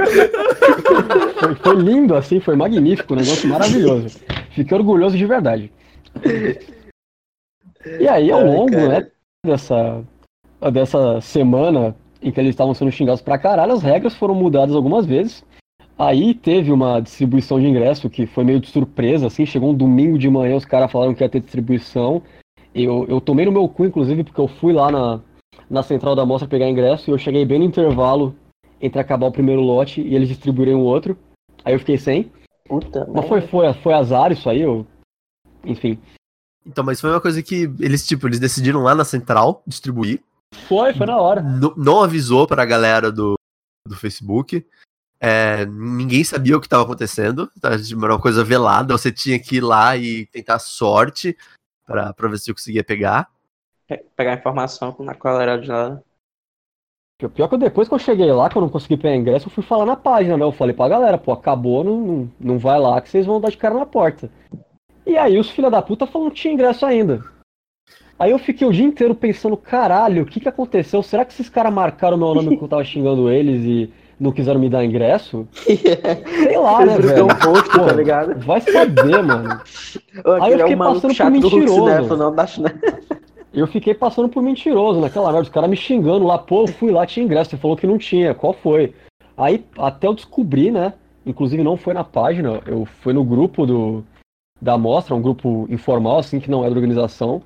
foi, 1.38 1.54
foi 1.54 1.76
lindo, 1.76 2.14
assim, 2.16 2.40
foi 2.40 2.56
magnífico, 2.56 3.14
um 3.14 3.16
negócio 3.18 3.48
maravilhoso. 3.48 4.18
Fiquei 4.50 4.76
orgulhoso 4.76 5.16
de 5.16 5.26
verdade. 5.26 5.72
E 8.00 8.08
aí, 8.08 8.30
ao 8.30 8.40
Ai, 8.40 8.46
longo, 8.46 8.72
cara. 8.72 8.88
né, 8.88 9.06
dessa, 9.46 10.02
dessa 10.72 11.20
semana 11.20 11.94
em 12.22 12.30
que 12.30 12.38
eles 12.40 12.50
estavam 12.50 12.74
sendo 12.74 12.90
xingados 12.92 13.22
pra 13.22 13.38
caralho, 13.38 13.72
as 13.72 13.82
regras 13.82 14.14
foram 14.14 14.34
mudadas 14.34 14.74
algumas 14.74 15.06
vezes. 15.06 15.44
Aí 16.00 16.32
teve 16.32 16.72
uma 16.72 16.98
distribuição 16.98 17.60
de 17.60 17.66
ingresso 17.66 18.08
que 18.08 18.26
foi 18.26 18.42
meio 18.42 18.58
de 18.58 18.68
surpresa, 18.70 19.26
assim, 19.26 19.44
chegou 19.44 19.70
um 19.70 19.74
domingo 19.76 20.18
de 20.18 20.30
manhã, 20.30 20.56
os 20.56 20.64
caras 20.64 20.90
falaram 20.90 21.14
que 21.14 21.22
ia 21.22 21.28
ter 21.28 21.40
distribuição. 21.40 22.22
Eu, 22.74 23.04
eu 23.06 23.20
tomei 23.20 23.44
no 23.44 23.52
meu 23.52 23.68
cu, 23.68 23.84
inclusive, 23.84 24.24
porque 24.24 24.40
eu 24.40 24.48
fui 24.48 24.72
lá 24.72 24.90
na, 24.90 25.20
na 25.68 25.82
central 25.82 26.16
da 26.16 26.24
mostra 26.24 26.48
pegar 26.48 26.70
ingresso 26.70 27.10
e 27.10 27.12
eu 27.12 27.18
cheguei 27.18 27.44
bem 27.44 27.58
no 27.58 27.66
intervalo 27.66 28.34
entre 28.80 28.98
acabar 28.98 29.26
o 29.26 29.32
primeiro 29.32 29.60
lote 29.60 30.00
e 30.00 30.14
eles 30.14 30.28
distribuírem 30.28 30.74
o 30.74 30.80
outro. 30.80 31.18
Aí 31.64 31.74
eu 31.74 31.78
fiquei 31.78 31.98
sem. 31.98 32.32
Puta, 32.66 33.06
Mas 33.12 33.28
foi, 33.28 33.42
foi, 33.42 33.70
foi 33.74 33.92
azar 33.92 34.32
isso 34.32 34.48
aí, 34.48 34.62
eu... 34.62 34.86
enfim. 35.66 35.98
Então, 36.64 36.82
mas 36.82 36.98
foi 37.00 37.10
uma 37.10 37.20
coisa 37.20 37.42
que 37.42 37.70
eles, 37.78 38.06
tipo, 38.06 38.26
eles 38.26 38.38
decidiram 38.38 38.82
lá 38.82 38.94
na 38.94 39.04
central 39.04 39.62
distribuir. 39.66 40.22
Foi, 40.66 40.94
foi 40.94 41.06
na 41.06 41.18
hora. 41.18 41.42
N- 41.42 41.74
não 41.76 42.00
avisou 42.00 42.46
pra 42.46 42.64
galera 42.64 43.10
do, 43.12 43.34
do 43.86 43.96
Facebook. 43.96 44.64
É, 45.20 45.66
ninguém 45.66 46.24
sabia 46.24 46.56
o 46.56 46.60
que 46.60 46.66
estava 46.66 46.82
acontecendo. 46.82 47.50
Tá? 47.60 47.70
Era 47.72 48.12
uma 48.14 48.20
coisa 48.20 48.42
velada. 48.42 48.96
Você 48.96 49.12
tinha 49.12 49.38
que 49.38 49.56
ir 49.56 49.60
lá 49.60 49.96
e 49.96 50.26
tentar 50.26 50.58
sorte 50.58 51.36
pra, 51.86 52.12
pra 52.14 52.28
ver 52.28 52.38
se 52.38 52.50
eu 52.50 52.54
conseguia 52.54 52.82
pegar. 52.82 53.28
Pe- 53.86 54.04
Pegar 54.16 54.34
informação 54.34 54.96
na 55.00 55.14
qual 55.14 55.40
era 55.40 55.56
de 55.58 55.68
lá. 55.68 56.00
O 57.22 57.28
pior 57.28 57.48
que 57.48 57.54
eu, 57.54 57.58
depois 57.58 57.86
que 57.86 57.92
eu 57.92 57.98
cheguei 57.98 58.32
lá, 58.32 58.48
que 58.48 58.56
eu 58.56 58.62
não 58.62 58.70
consegui 58.70 58.96
pegar 58.96 59.14
ingresso, 59.14 59.46
eu 59.48 59.52
fui 59.52 59.62
falar 59.62 59.84
na 59.84 59.94
página, 59.94 60.38
né? 60.38 60.42
Eu 60.44 60.52
falei 60.52 60.74
pra 60.74 60.88
galera, 60.88 61.18
pô, 61.18 61.32
acabou, 61.32 61.84
não, 61.84 62.00
não, 62.00 62.32
não 62.40 62.58
vai 62.58 62.80
lá 62.80 62.98
que 62.98 63.10
vocês 63.10 63.26
vão 63.26 63.38
dar 63.38 63.50
de 63.50 63.58
cara 63.58 63.74
na 63.74 63.84
porta. 63.84 64.30
E 65.06 65.18
aí 65.18 65.38
os 65.38 65.50
filha 65.50 65.70
da 65.70 65.82
puta 65.82 66.06
falaram 66.06 66.30
que 66.30 66.40
tinha 66.40 66.54
ingresso 66.54 66.86
ainda. 66.86 67.22
Aí 68.18 68.30
eu 68.30 68.38
fiquei 68.38 68.66
o 68.66 68.72
dia 68.72 68.84
inteiro 68.86 69.14
pensando, 69.14 69.54
caralho, 69.54 70.22
o 70.22 70.26
que 70.26 70.40
que 70.40 70.48
aconteceu? 70.48 71.02
Será 71.02 71.24
que 71.26 71.32
esses 71.34 71.48
caras 71.50 71.72
marcaram 71.72 72.16
meu 72.16 72.34
nome 72.34 72.48
porque 72.56 72.64
eu 72.64 72.68
tava 72.68 72.84
xingando 72.84 73.28
eles 73.30 73.64
e 73.66 73.92
não 74.20 74.30
quiseram 74.30 74.60
me 74.60 74.68
dar 74.68 74.84
ingresso? 74.84 75.48
Sei 75.54 76.58
lá, 76.58 76.84
né, 76.84 76.98
velho? 76.98 77.24
um 77.24 77.28
post, 77.28 77.70
Pô, 77.70 77.86
tá 77.86 77.92
ligado? 77.94 78.38
Vai 78.40 78.60
saber, 78.60 79.22
mano. 79.22 79.60
Ô, 80.24 80.32
Aí 80.32 80.52
eu 80.52 80.58
é 80.58 80.58
fiquei 80.58 80.74
o 80.74 80.78
maluco 80.78 81.00
passando 81.00 81.40
por 81.40 81.52
Hulk 81.52 81.56
mentiroso. 81.56 82.16
Não 82.16 82.34
da. 82.34 82.46
Eu 83.52 83.66
fiquei 83.66 83.94
passando 83.94 84.28
por 84.28 84.44
mentiroso 84.44 85.00
naquela 85.00 85.32
merda, 85.32 85.42
os 85.42 85.48
caras 85.48 85.68
me 85.68 85.76
xingando 85.76 86.24
lá, 86.24 86.38
pô, 86.38 86.62
eu 86.62 86.68
fui 86.68 86.92
lá, 86.92 87.04
tinha 87.04 87.24
ingresso, 87.24 87.50
você 87.50 87.56
falou 87.56 87.76
que 87.76 87.84
não 87.84 87.98
tinha, 87.98 88.32
qual 88.32 88.52
foi? 88.52 88.94
Aí 89.36 89.64
até 89.76 90.06
eu 90.06 90.14
descobri, 90.14 90.70
né? 90.70 90.92
Inclusive 91.26 91.60
não 91.60 91.76
foi 91.76 91.92
na 91.92 92.04
página, 92.04 92.60
eu 92.64 92.86
fui 93.02 93.12
no 93.12 93.24
grupo 93.24 93.66
do 93.66 94.04
da 94.62 94.78
mostra, 94.78 95.16
um 95.16 95.22
grupo 95.22 95.66
informal, 95.68 96.18
assim, 96.18 96.38
que 96.38 96.48
não 96.48 96.64
é 96.64 96.68
da 96.68 96.76
organização, 96.76 97.42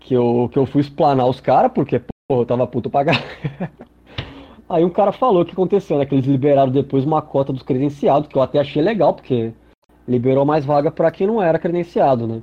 que 0.00 0.14
eu, 0.14 0.48
que 0.52 0.58
eu 0.58 0.66
fui 0.66 0.80
explanar 0.80 1.28
os 1.28 1.40
caras, 1.40 1.70
porque, 1.72 2.00
pô, 2.26 2.40
eu 2.40 2.46
tava 2.46 2.66
puto 2.66 2.90
pra 2.90 3.04
caralho. 3.04 3.24
Aí 4.68 4.84
um 4.84 4.90
cara 4.90 5.12
falou 5.12 5.42
o 5.42 5.44
que 5.46 5.52
aconteceu, 5.52 5.98
né? 5.98 6.04
Que 6.04 6.14
eles 6.14 6.26
liberaram 6.26 6.70
depois 6.70 7.04
uma 7.04 7.22
cota 7.22 7.52
dos 7.52 7.62
credenciados, 7.62 8.28
que 8.28 8.36
eu 8.36 8.42
até 8.42 8.58
achei 8.58 8.82
legal, 8.82 9.14
porque 9.14 9.52
liberou 10.06 10.44
mais 10.44 10.64
vaga 10.64 10.90
pra 10.90 11.10
quem 11.10 11.26
não 11.26 11.40
era 11.40 11.58
credenciado, 11.58 12.26
né? 12.26 12.42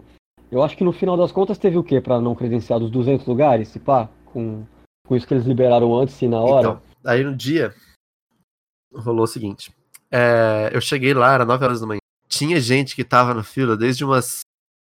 Eu 0.52 0.64
acho 0.64 0.76
que 0.76 0.84
no 0.84 0.92
final 0.92 1.18
das 1.18 1.32
contas 1.32 1.58
teve 1.58 1.78
o 1.78 1.84
quê 1.84 2.00
para 2.02 2.22
não 2.22 2.36
credenciados? 2.36 2.90
200 2.90 3.26
lugares, 3.28 3.68
se 3.68 3.80
pá? 3.80 4.10
Com, 4.26 4.64
com 5.08 5.16
isso 5.16 5.28
que 5.28 5.34
eles 5.34 5.46
liberaram 5.46 5.96
antes 5.96 6.20
e 6.22 6.28
na 6.28 6.40
hora? 6.40 6.68
Então, 6.68 6.82
aí 7.06 7.24
no 7.24 7.36
dia 7.36 7.74
rolou 8.94 9.24
o 9.24 9.28
seguinte. 9.28 9.72
é, 10.12 10.70
eu 10.74 10.82
cheguei 10.82 11.14
lá, 11.14 11.34
era 11.34 11.46
9 11.46 11.66
horas 11.66 11.82
da 11.82 11.88
manhã. 11.88 12.00
Tinha 12.28 12.60
gente 12.60 12.96
que 12.96 13.04
tava 13.04 13.34
na 13.34 13.44
fila 13.44 13.78
desde 13.78 14.04
umas 14.04 14.42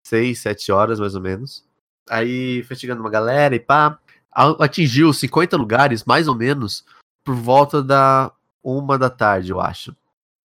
6, 0.07 0.39
7 0.39 0.73
horas, 0.73 0.99
mais 0.99 1.15
ou 1.15 1.21
menos. 1.21 1.65
Aí 2.09 2.63
foi 2.65 2.77
chegando 2.77 3.01
uma 3.01 3.11
galera 3.11 3.55
e 3.55 3.61
pá. 3.61 3.99
Atingiu 4.33 5.13
50 5.13 5.57
lugares, 5.57 6.05
mais 6.05 6.29
ou 6.29 6.35
menos, 6.35 6.85
por 7.29 7.35
volta 7.35 7.83
da 7.83 8.33
uma 8.65 8.97
da 8.97 9.11
tarde, 9.11 9.53
eu 9.53 9.61
acho. 9.61 9.95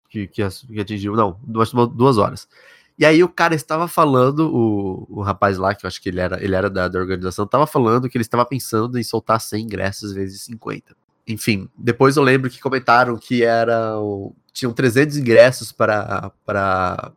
Que, 0.09 0.25
que, 0.27 0.41
atingiu, 0.41 1.15
não, 1.15 1.39
duas, 1.43 1.71
duas 1.71 2.17
horas. 2.17 2.49
E 2.97 3.05
aí 3.05 3.23
o 3.23 3.29
cara 3.29 3.53
estava 3.53 3.87
falando, 3.87 4.51
o, 4.51 5.05
o 5.07 5.21
rapaz 5.21 5.59
lá, 5.59 5.75
que 5.75 5.85
eu 5.85 5.87
acho 5.87 6.01
que 6.01 6.09
ele 6.09 6.19
era, 6.19 6.43
ele 6.43 6.55
era 6.55 6.71
da, 6.71 6.87
da 6.87 6.97
organização, 6.97 7.45
estava 7.45 7.67
falando 7.67 8.09
que 8.09 8.17
ele 8.17 8.23
estava 8.23 8.43
pensando 8.43 8.97
em 8.97 9.03
soltar 9.03 9.39
100 9.39 9.63
ingressos 9.63 10.11
vezes 10.11 10.41
50. 10.41 10.95
Enfim, 11.27 11.69
depois 11.77 12.17
eu 12.17 12.23
lembro 12.23 12.49
que 12.49 12.59
comentaram 12.59 13.15
que 13.15 13.43
era 13.43 13.99
o- 13.99 14.35
tinham 14.51 14.73
300 14.73 15.17
ingressos 15.17 15.71
para 15.71 17.13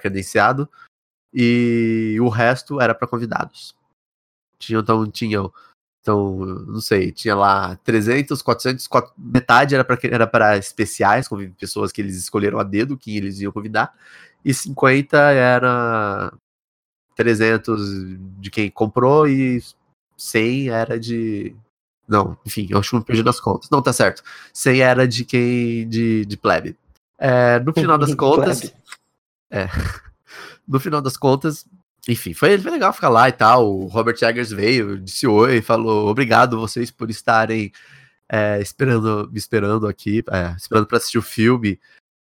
credenciado 0.00 0.68
e 1.32 2.16
o 2.20 2.28
resto 2.28 2.80
era 2.80 2.92
para 2.92 3.06
convidados. 3.06 3.76
Tinham 4.58 4.80
então 4.80 5.08
tinham 5.08 5.52
então, 6.06 6.36
não 6.68 6.80
sei, 6.80 7.10
tinha 7.10 7.34
lá 7.34 7.74
300, 7.82 8.40
400, 8.40 8.86
quat- 8.86 9.10
metade 9.18 9.74
era 9.74 9.82
para 9.82 9.98
era 10.04 10.24
para 10.24 10.56
especiais, 10.56 11.26
com 11.26 11.50
pessoas 11.50 11.90
que 11.90 12.00
eles 12.00 12.16
escolheram 12.16 12.60
a 12.60 12.62
dedo 12.62 12.96
que 12.96 13.16
eles 13.16 13.40
iam 13.40 13.50
convidar, 13.50 13.92
e 14.44 14.54
50 14.54 15.18
era 15.18 16.32
300 17.16 17.80
de 18.38 18.50
quem 18.52 18.70
comprou 18.70 19.26
e 19.26 19.60
100 20.16 20.68
era 20.70 20.96
de. 21.00 21.56
Não, 22.06 22.38
enfim, 22.46 22.68
eu 22.70 22.78
acho 22.78 22.90
que 22.90 22.96
me 22.98 23.04
perdi 23.04 23.24
nas 23.24 23.40
contas. 23.40 23.68
Não, 23.68 23.82
tá 23.82 23.92
certo. 23.92 24.22
100 24.52 24.80
era 24.82 25.08
de 25.08 25.24
quem. 25.24 25.88
de, 25.88 26.24
de 26.24 26.36
plebe. 26.36 26.76
É, 27.18 27.58
no 27.58 27.72
final 27.74 27.98
das 27.98 28.14
contas. 28.14 28.72
É. 29.50 29.66
No 30.68 30.80
final 30.80 31.00
das 31.00 31.16
contas, 31.16 31.64
enfim, 32.08 32.32
foi, 32.32 32.56
foi 32.58 32.70
legal 32.70 32.92
ficar 32.92 33.08
lá 33.08 33.28
e 33.28 33.32
tal. 33.32 33.68
O 33.68 33.86
Robert 33.86 34.16
Eggers 34.22 34.50
veio, 34.50 34.98
disse 34.98 35.26
oi, 35.26 35.60
falou 35.60 36.08
obrigado 36.08 36.58
vocês 36.58 36.90
por 36.90 37.10
estarem 37.10 37.72
é, 38.30 38.60
esperando, 38.60 39.28
me 39.30 39.38
esperando 39.38 39.86
aqui, 39.86 40.22
é, 40.30 40.54
esperando 40.56 40.86
para 40.86 40.98
assistir 40.98 41.18
o 41.18 41.22
filme. 41.22 41.80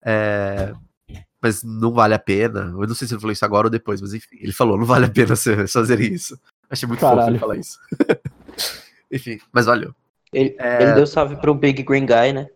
É, 0.04 0.74
mas 1.42 1.64
não 1.64 1.92
vale 1.94 2.14
a 2.14 2.20
pena. 2.20 2.74
Eu 2.78 2.88
não 2.88 2.94
sei 2.96 3.08
se 3.08 3.14
ele 3.14 3.22
falou 3.22 3.32
isso 3.32 3.46
agora 3.46 3.68
ou 3.68 3.72
depois, 3.72 4.02
mas 4.02 4.14
enfim, 4.14 4.38
ele 4.42 4.52
falou, 4.52 4.78
não 4.78 4.86
vale 4.86 5.06
a 5.06 5.10
pena 5.10 5.36
vocês 5.36 5.72
fazerem 5.72 6.14
isso. 6.14 6.38
Achei 6.70 6.88
muito 6.88 7.00
fofo 7.00 7.16
Caralho. 7.16 7.32
ele 7.32 7.40
falar 7.40 7.58
isso. 7.58 7.80
enfim, 9.12 9.40
mas 9.52 9.66
valeu. 9.66 9.96
Ele, 10.32 10.56
É. 10.60 10.84
ele 10.84 10.94
deu 10.94 11.08
salve 11.08 11.36
pro 11.38 11.56
Big 11.56 11.82
Green 11.84 12.06
Guy, 12.06 12.34
né? 12.34 12.48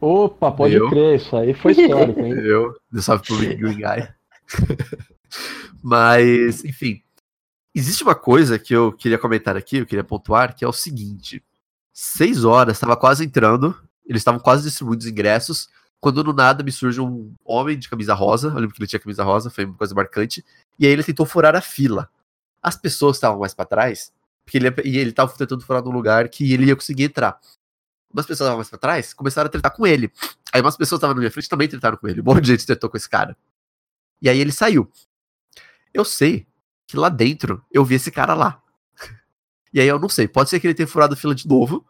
Opa, 0.00 0.50
pode 0.50 0.74
Eu? 0.74 0.88
crer, 0.88 1.16
isso 1.16 1.36
aí 1.36 1.52
foi 1.54 1.72
histórico, 1.72 2.20
hein? 2.20 2.32
Eu, 2.42 2.74
eu 2.92 3.02
salve 3.02 3.24
pro 3.26 3.36
Big 3.36 3.54
Green 3.56 3.76
Guy. 3.76 4.08
Mas, 5.82 6.64
enfim. 6.64 7.02
Existe 7.74 8.02
uma 8.02 8.14
coisa 8.14 8.58
que 8.58 8.74
eu 8.74 8.92
queria 8.92 9.18
comentar 9.18 9.56
aqui, 9.56 9.78
eu 9.78 9.86
queria 9.86 10.04
pontuar, 10.04 10.54
que 10.54 10.64
é 10.64 10.68
o 10.68 10.72
seguinte. 10.72 11.42
Seis 11.92 12.44
horas, 12.44 12.76
estava 12.76 12.96
quase 12.96 13.24
entrando, 13.24 13.74
eles 14.06 14.20
estavam 14.20 14.40
quase 14.40 14.64
distribuindo 14.64 15.02
os 15.02 15.06
ingressos, 15.06 15.70
quando 15.98 16.22
do 16.22 16.32
nada 16.32 16.62
me 16.62 16.72
surge 16.72 17.00
um 17.00 17.34
homem 17.44 17.78
de 17.78 17.88
camisa 17.88 18.12
rosa, 18.12 18.48
eu 18.48 18.54
lembro 18.54 18.74
que 18.74 18.82
ele 18.82 18.88
tinha 18.88 19.00
camisa 19.00 19.22
rosa, 19.22 19.48
foi 19.48 19.64
uma 19.64 19.74
coisa 19.74 19.94
marcante, 19.94 20.44
e 20.78 20.84
aí 20.84 20.92
ele 20.92 21.04
tentou 21.04 21.24
furar 21.24 21.54
a 21.54 21.60
fila. 21.60 22.10
As 22.60 22.76
pessoas 22.76 23.16
estavam 23.16 23.38
mais 23.38 23.54
para 23.54 23.64
trás, 23.64 24.12
porque 24.44 24.58
ele, 24.58 24.68
e 24.84 24.98
ele 24.98 25.10
estava 25.10 25.32
tentando 25.32 25.64
furar 25.64 25.82
num 25.82 25.92
lugar 25.92 26.28
que 26.28 26.52
ele 26.52 26.66
ia 26.66 26.76
conseguir 26.76 27.04
entrar. 27.04 27.40
Umas 28.12 28.26
pessoas 28.26 28.46
estavam 28.46 28.58
mais 28.58 28.68
pra 28.68 28.78
trás, 28.78 29.14
começaram 29.14 29.46
a 29.46 29.50
tretar 29.50 29.74
com 29.74 29.86
ele. 29.86 30.12
Aí 30.52 30.60
umas 30.60 30.76
pessoas 30.76 30.98
estavam 30.98 31.14
na 31.14 31.20
minha 31.20 31.30
frente 31.30 31.48
também 31.48 31.68
tretaram 31.68 31.96
com 31.96 32.06
ele. 32.06 32.20
Um 32.20 32.24
monte 32.24 32.42
de 32.42 32.48
gente 32.48 32.66
tretou 32.66 32.90
com 32.90 32.96
esse 32.96 33.08
cara. 33.08 33.36
E 34.20 34.28
aí 34.28 34.38
ele 34.38 34.52
saiu. 34.52 34.90
Eu 35.92 36.04
sei 36.04 36.46
que 36.86 36.96
lá 36.96 37.08
dentro 37.08 37.64
eu 37.70 37.84
vi 37.84 37.94
esse 37.94 38.10
cara 38.10 38.34
lá. 38.34 38.60
E 39.74 39.80
aí 39.80 39.88
eu 39.88 39.98
não 39.98 40.08
sei, 40.08 40.28
pode 40.28 40.50
ser 40.50 40.60
que 40.60 40.66
ele 40.66 40.74
tenha 40.74 40.86
furado 40.86 41.14
a 41.14 41.16
fila 41.16 41.34
de 41.34 41.48
novo, 41.48 41.82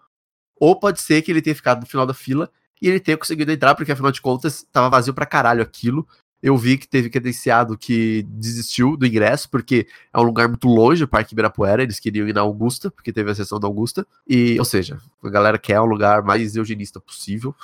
ou 0.56 0.78
pode 0.78 1.00
ser 1.00 1.20
que 1.22 1.32
ele 1.32 1.42
tenha 1.42 1.56
ficado 1.56 1.80
no 1.80 1.86
final 1.86 2.06
da 2.06 2.14
fila 2.14 2.48
e 2.80 2.88
ele 2.88 3.00
tenha 3.00 3.16
conseguido 3.16 3.50
entrar, 3.50 3.74
porque 3.74 3.90
afinal 3.90 4.12
de 4.12 4.20
contas 4.20 4.64
tava 4.70 4.88
vazio 4.88 5.12
pra 5.12 5.26
caralho 5.26 5.62
aquilo. 5.62 6.06
Eu 6.42 6.56
vi 6.56 6.76
que 6.76 6.88
teve 6.88 7.08
credenciado 7.08 7.78
que 7.78 8.24
desistiu 8.28 8.96
do 8.96 9.06
ingresso, 9.06 9.48
porque 9.48 9.86
é 10.12 10.18
um 10.18 10.24
lugar 10.24 10.48
muito 10.48 10.66
longe, 10.66 11.04
o 11.04 11.08
Parque 11.08 11.34
Ibirapuera, 11.34 11.84
eles 11.84 12.00
queriam 12.00 12.26
ir 12.28 12.34
na 12.34 12.40
Augusta, 12.40 12.90
porque 12.90 13.12
teve 13.12 13.30
a 13.30 13.34
sessão 13.34 13.60
da 13.60 13.68
Augusta. 13.68 14.04
E, 14.28 14.58
ou 14.58 14.64
seja, 14.64 14.98
a 15.22 15.30
galera 15.30 15.58
quer 15.58 15.80
um 15.80 15.84
lugar 15.84 16.22
mais 16.22 16.56
eugenista 16.56 17.00
possível. 17.00 17.54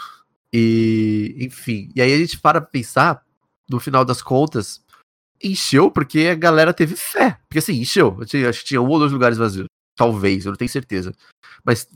E, 0.52 1.36
enfim, 1.40 1.90
e 1.94 2.00
aí 2.00 2.12
a 2.12 2.18
gente 2.18 2.38
para 2.38 2.60
pensar, 2.60 3.24
no 3.68 3.80
final 3.80 4.04
das 4.04 4.22
contas, 4.22 4.80
encheu 5.42 5.90
porque 5.90 6.28
a 6.30 6.34
galera 6.34 6.72
teve 6.72 6.96
fé. 6.96 7.38
Porque 7.48 7.58
assim, 7.58 7.80
encheu. 7.80 8.18
Acho 8.20 8.60
que 8.60 8.66
tinha 8.66 8.80
um 8.82 8.88
ou 8.88 8.98
dois 8.98 9.12
lugares 9.12 9.38
vazios. 9.38 9.66
Talvez, 9.96 10.44
eu 10.44 10.52
não 10.52 10.56
tenho 10.56 10.68
certeza. 10.68 11.12
Mas 11.64 11.88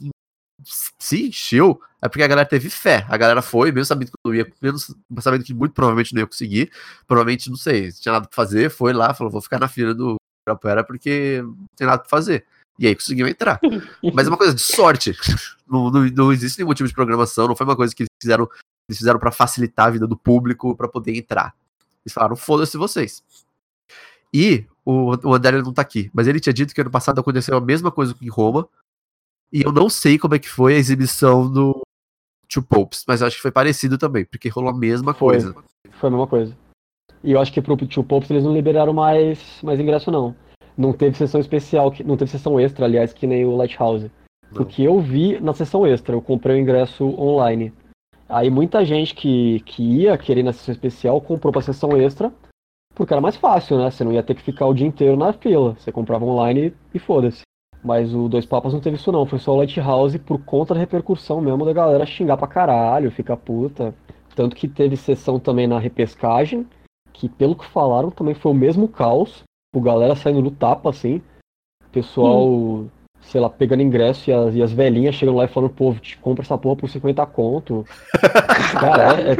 se 0.98 1.28
encheu, 1.28 1.80
é 2.00 2.08
porque 2.08 2.22
a 2.22 2.28
galera 2.28 2.48
teve 2.48 2.70
fé. 2.70 3.04
A 3.08 3.16
galera 3.16 3.42
foi, 3.42 3.72
mesmo 3.72 3.86
sabendo 3.86 4.10
que 4.10 4.16
não 4.24 4.34
ia, 4.34 4.50
mesmo 4.60 4.78
sabendo 5.20 5.44
que 5.44 5.54
muito 5.54 5.72
provavelmente 5.72 6.14
não 6.14 6.20
ia 6.20 6.26
conseguir. 6.26 6.70
Provavelmente, 7.06 7.50
não 7.50 7.56
sei, 7.56 7.90
se 7.90 8.00
tinha 8.00 8.12
nada 8.12 8.26
pra 8.26 8.34
fazer, 8.34 8.70
foi 8.70 8.92
lá, 8.92 9.14
falou, 9.14 9.30
vou 9.30 9.40
ficar 9.40 9.58
na 9.58 9.68
fila 9.68 9.94
do 9.94 10.16
Ibirapuera 10.42 10.84
porque 10.84 11.42
não 11.42 11.66
tem 11.76 11.86
nada 11.86 12.00
pra 12.00 12.08
fazer. 12.08 12.46
E 12.78 12.86
aí 12.86 12.94
conseguiu 12.94 13.28
entrar. 13.28 13.60
Mas 14.14 14.26
é 14.26 14.30
uma 14.30 14.36
coisa 14.36 14.54
de 14.54 14.60
sorte. 14.60 15.16
Não, 15.68 15.90
não, 15.90 16.04
não 16.06 16.32
existe 16.32 16.58
nenhum 16.58 16.68
motivo 16.68 16.88
de 16.88 16.94
programação, 16.94 17.48
não 17.48 17.56
foi 17.56 17.66
uma 17.66 17.76
coisa 17.76 17.94
que 17.94 18.02
eles 18.02 18.10
fizeram, 18.20 18.48
eles 18.88 18.98
fizeram 18.98 19.18
para 19.18 19.30
facilitar 19.30 19.86
a 19.86 19.90
vida 19.90 20.06
do 20.06 20.16
público 20.16 20.76
para 20.76 20.88
poder 20.88 21.16
entrar. 21.16 21.54
Eles 22.04 22.12
falaram, 22.12 22.36
foda-se 22.36 22.76
vocês. 22.76 23.22
E 24.32 24.64
o, 24.84 25.10
o 25.28 25.34
André 25.34 25.62
não 25.62 25.72
tá 25.72 25.82
aqui, 25.82 26.10
mas 26.12 26.26
ele 26.26 26.40
tinha 26.40 26.52
dito 26.52 26.74
que 26.74 26.80
ano 26.80 26.90
passado 26.90 27.20
aconteceu 27.20 27.56
a 27.56 27.60
mesma 27.60 27.90
coisa 27.90 28.14
em 28.20 28.28
Roma. 28.28 28.68
E 29.52 29.62
eu 29.62 29.70
não 29.70 29.88
sei 29.88 30.18
como 30.18 30.34
é 30.34 30.38
que 30.38 30.48
foi 30.48 30.74
a 30.74 30.78
exibição 30.78 31.50
do 31.50 31.82
Two 32.48 32.62
Popes, 32.62 33.04
mas 33.06 33.20
eu 33.20 33.26
acho 33.26 33.36
que 33.36 33.42
foi 33.42 33.50
parecido 33.50 33.98
também, 33.98 34.24
porque 34.24 34.48
rolou 34.48 34.70
a 34.70 34.76
mesma 34.76 35.12
Foi. 35.12 35.34
coisa. 35.34 35.54
Foi 35.92 36.08
a 36.08 36.10
mesma 36.10 36.26
coisa. 36.26 36.56
E 37.22 37.32
eu 37.32 37.40
acho 37.40 37.52
que 37.52 37.62
pro 37.62 37.76
Two 37.76 38.04
Popes 38.04 38.30
eles 38.30 38.44
não 38.44 38.52
liberaram 38.52 38.92
mais, 38.92 39.60
mais 39.62 39.78
ingresso, 39.78 40.10
não. 40.10 40.34
Não 40.76 40.92
teve 40.92 41.16
sessão 41.16 41.40
especial, 41.40 41.92
que, 41.92 42.02
não 42.02 42.16
teve 42.16 42.30
sessão 42.30 42.58
extra, 42.58 42.86
aliás, 42.86 43.12
que 43.12 43.26
nem 43.26 43.44
o 43.44 43.56
Lighthouse. 43.56 44.10
Não. 44.50 44.62
O 44.62 44.66
que 44.66 44.84
eu 44.84 45.00
vi 45.00 45.38
na 45.40 45.52
sessão 45.52 45.86
extra, 45.86 46.14
eu 46.14 46.22
comprei 46.22 46.56
o 46.56 46.60
ingresso 46.60 47.04
online. 47.04 47.72
Aí 48.32 48.48
muita 48.48 48.82
gente 48.82 49.14
que, 49.14 49.60
que 49.60 49.82
ia 49.82 50.16
querer 50.16 50.42
na 50.42 50.54
sessão 50.54 50.72
especial 50.72 51.20
comprou 51.20 51.52
pra 51.52 51.60
sessão 51.60 51.94
extra, 51.94 52.32
porque 52.94 53.12
era 53.12 53.20
mais 53.20 53.36
fácil, 53.36 53.76
né? 53.76 53.90
Você 53.90 54.02
não 54.02 54.12
ia 54.12 54.22
ter 54.22 54.34
que 54.34 54.40
ficar 54.40 54.64
o 54.64 54.72
dia 54.72 54.86
inteiro 54.86 55.18
na 55.18 55.34
fila. 55.34 55.74
Você 55.74 55.92
comprava 55.92 56.24
online 56.24 56.74
e 56.94 56.98
foda-se. 56.98 57.42
Mas 57.84 58.14
o 58.14 58.30
Dois 58.30 58.46
Papas 58.46 58.72
não 58.72 58.80
teve 58.80 58.96
isso 58.96 59.12
não, 59.12 59.26
foi 59.26 59.38
só 59.38 59.52
o 59.52 59.56
Lighthouse 59.58 60.18
por 60.18 60.42
conta 60.46 60.72
da 60.72 60.80
repercussão 60.80 61.42
mesmo 61.42 61.66
da 61.66 61.74
galera 61.74 62.06
xingar 62.06 62.38
pra 62.38 62.46
caralho, 62.46 63.10
ficar 63.10 63.36
puta. 63.36 63.94
Tanto 64.34 64.56
que 64.56 64.66
teve 64.66 64.96
sessão 64.96 65.38
também 65.38 65.66
na 65.66 65.78
repescagem, 65.78 66.66
que 67.12 67.28
pelo 67.28 67.54
que 67.54 67.66
falaram 67.66 68.10
também 68.10 68.34
foi 68.34 68.50
o 68.50 68.54
mesmo 68.54 68.88
caos. 68.88 69.42
O 69.74 69.80
galera 69.80 70.16
saindo 70.16 70.40
no 70.40 70.50
tapa, 70.50 70.88
assim. 70.88 71.20
Pessoal, 71.90 72.86
sei 73.22 73.40
lá, 73.40 73.48
pegando 73.48 73.82
ingresso 73.82 74.28
e 74.28 74.32
as, 74.32 74.54
e 74.54 74.62
as 74.62 74.72
velhinhas 74.72 75.14
chegando 75.14 75.36
lá 75.38 75.44
e 75.44 75.48
falando, 75.48 75.70
pô, 75.70 75.94
te 75.94 76.16
compra 76.18 76.44
essa 76.44 76.58
porra 76.58 76.76
por 76.76 76.88
50 76.90 77.24
conto. 77.26 77.84
Cara, 78.72 79.20
é, 79.20 79.32
é- 79.32 79.36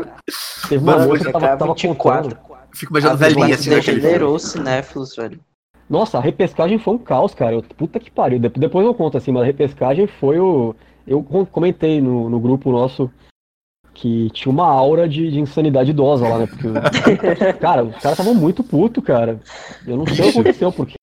teve 0.68 0.82
uma 0.82 0.96
Mano, 0.96 1.08
moça 1.08 1.24
que 1.24 1.32
tava, 1.32 1.56
tava 1.56 1.74
24. 1.74 1.96
contando. 2.36 2.52
Fico 2.74 2.92
imaginando 2.92 3.18
velhinha 3.18 3.54
assim 3.54 3.68
degenerou 3.70 4.34
os 4.34 4.42
cinéfilos, 4.44 5.14
velho. 5.14 5.38
Nossa, 5.90 6.16
a 6.16 6.20
repescagem 6.22 6.78
foi 6.78 6.94
um 6.94 6.98
caos, 6.98 7.34
cara. 7.34 7.54
Eu- 7.54 7.62
puta 7.62 8.00
que 8.00 8.10
pariu. 8.10 8.38
De- 8.38 8.48
Depois 8.48 8.86
eu 8.86 8.94
conto 8.94 9.18
assim, 9.18 9.30
mas 9.30 9.42
a 9.42 9.46
repescagem 9.46 10.06
foi 10.06 10.38
o. 10.38 10.74
Eu 11.06 11.22
com- 11.22 11.44
comentei 11.44 12.00
no, 12.00 12.30
no 12.30 12.40
grupo 12.40 12.70
nosso 12.72 13.10
que 13.92 14.30
tinha 14.30 14.50
uma 14.50 14.66
aura 14.66 15.06
de, 15.06 15.30
de 15.30 15.38
insanidade 15.38 15.90
idosa 15.90 16.26
lá, 16.26 16.38
né? 16.38 16.46
Porque, 16.46 16.66
o- 16.68 16.72
cara, 17.60 17.84
os 17.84 17.96
caras 17.96 18.18
estavam 18.18 18.34
muito 18.34 18.64
putos, 18.64 19.04
cara. 19.04 19.38
Eu 19.86 19.98
não 19.98 20.06
sei 20.06 20.20
o 20.20 20.22
que 20.22 20.28
aconteceu, 20.30 20.72
porque. 20.72 20.94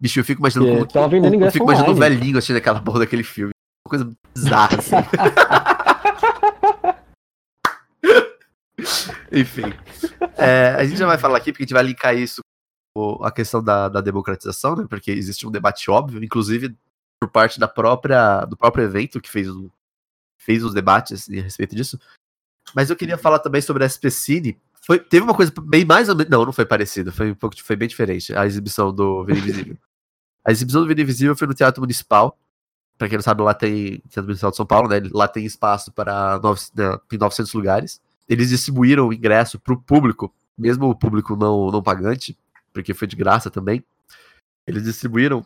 Bicho, 0.00 0.20
eu 0.20 0.24
fico 0.24 0.40
imaginando 0.40 0.70
como 0.70 0.86
tava 0.86 1.08
vendendo 1.08 1.32
eu 1.32 1.36
ingresso 1.36 1.52
fico 1.52 1.64
imaginando 1.64 1.92
o 1.92 1.96
velhinho 1.96 2.36
assistindo 2.36 2.56
aquela 2.56 2.82
porra 2.82 3.00
daquele 3.00 3.22
filme. 3.22 3.52
Uma 3.86 3.90
coisa 3.90 4.10
bizarra, 4.34 4.78
assim. 4.78 4.96
Enfim. 9.32 9.72
É, 10.36 10.74
a 10.76 10.84
gente 10.84 10.98
já 10.98 11.06
vai 11.06 11.18
falar 11.18 11.38
aqui, 11.38 11.52
porque 11.52 11.64
a 11.64 11.66
gente 11.66 11.74
vai 11.74 11.82
linkar 11.82 12.16
isso 12.16 12.40
com 12.94 13.24
a 13.24 13.32
questão 13.32 13.62
da, 13.62 13.88
da 13.88 14.00
democratização, 14.00 14.76
né? 14.76 14.86
Porque 14.88 15.10
existe 15.10 15.46
um 15.46 15.50
debate 15.50 15.90
óbvio, 15.90 16.22
inclusive 16.22 16.76
por 17.20 17.30
parte 17.30 17.58
da 17.58 17.66
própria, 17.66 18.44
do 18.44 18.56
próprio 18.56 18.84
evento 18.84 19.20
que 19.20 19.30
fez, 19.30 19.48
o, 19.48 19.70
fez 20.38 20.62
os 20.62 20.72
debates 20.72 21.28
a 21.28 21.34
respeito 21.34 21.74
disso. 21.74 21.98
Mas 22.74 22.90
eu 22.90 22.96
queria 22.96 23.18
falar 23.18 23.40
também 23.40 23.60
sobre 23.60 23.84
a 23.84 23.88
SP 23.88 24.10
Cine. 24.10 24.60
Foi, 24.86 24.98
teve 24.98 25.24
uma 25.24 25.34
coisa 25.34 25.52
bem 25.62 25.84
mais 25.84 26.08
ou 26.08 26.14
menos. 26.16 26.30
Não, 26.30 26.44
não 26.44 26.52
foi 26.52 26.66
parecido, 26.66 27.10
foi 27.10 27.30
um 27.30 27.34
pouco 27.34 27.56
foi 27.62 27.76
bem 27.76 27.88
diferente. 27.88 28.34
A 28.34 28.46
exibição 28.46 28.94
do 28.94 29.24
Vida 29.24 29.38
Invisível. 29.38 29.78
A 30.44 30.52
exibição 30.52 30.82
do 30.82 30.88
Vida 30.88 31.00
Invisível 31.00 31.36
foi 31.36 31.48
no 31.48 31.54
Teatro 31.54 31.80
Municipal. 31.80 32.38
Pra 32.98 33.08
quem 33.08 33.16
não 33.16 33.22
sabe, 33.22 33.42
lá 33.42 33.54
tem 33.54 33.98
Teatro 34.10 34.24
Municipal 34.24 34.50
de 34.50 34.56
São 34.56 34.66
Paulo, 34.66 34.88
né? 34.88 35.00
Lá 35.12 35.26
tem 35.26 35.44
espaço 35.46 35.90
para 35.90 36.38
nove, 36.38 36.60
né, 36.74 36.98
tem 37.08 37.18
900 37.18 37.52
lugares. 37.54 38.00
Eles 38.28 38.50
distribuíram 38.50 39.08
o 39.08 39.12
ingresso 39.12 39.58
pro 39.58 39.80
público, 39.80 40.32
mesmo 40.56 40.88
o 40.88 40.94
público 40.94 41.34
não, 41.34 41.70
não 41.70 41.82
pagante, 41.82 42.38
porque 42.72 42.94
foi 42.94 43.08
de 43.08 43.16
graça 43.16 43.50
também. 43.50 43.82
Eles 44.66 44.84
distribuíram 44.84 45.44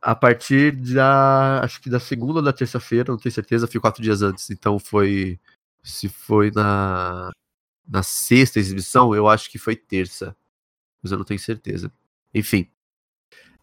a 0.00 0.14
partir 0.14 0.72
da. 0.72 1.60
Acho 1.62 1.80
que 1.80 1.90
da 1.90 2.00
segunda 2.00 2.40
ou 2.40 2.42
da 2.42 2.52
terça-feira, 2.52 3.12
não 3.12 3.18
tenho 3.18 3.34
certeza, 3.34 3.66
foi 3.66 3.80
quatro 3.80 4.02
dias 4.02 4.22
antes. 4.22 4.50
Então 4.50 4.78
foi. 4.78 5.38
Se 5.82 6.08
foi 6.08 6.50
na. 6.50 7.30
Na 7.86 8.02
sexta 8.02 8.58
exibição, 8.58 9.14
eu 9.14 9.28
acho 9.28 9.50
que 9.50 9.58
foi 9.58 9.76
terça. 9.76 10.36
Mas 11.02 11.12
eu 11.12 11.18
não 11.18 11.24
tenho 11.24 11.40
certeza. 11.40 11.92
Enfim. 12.34 12.68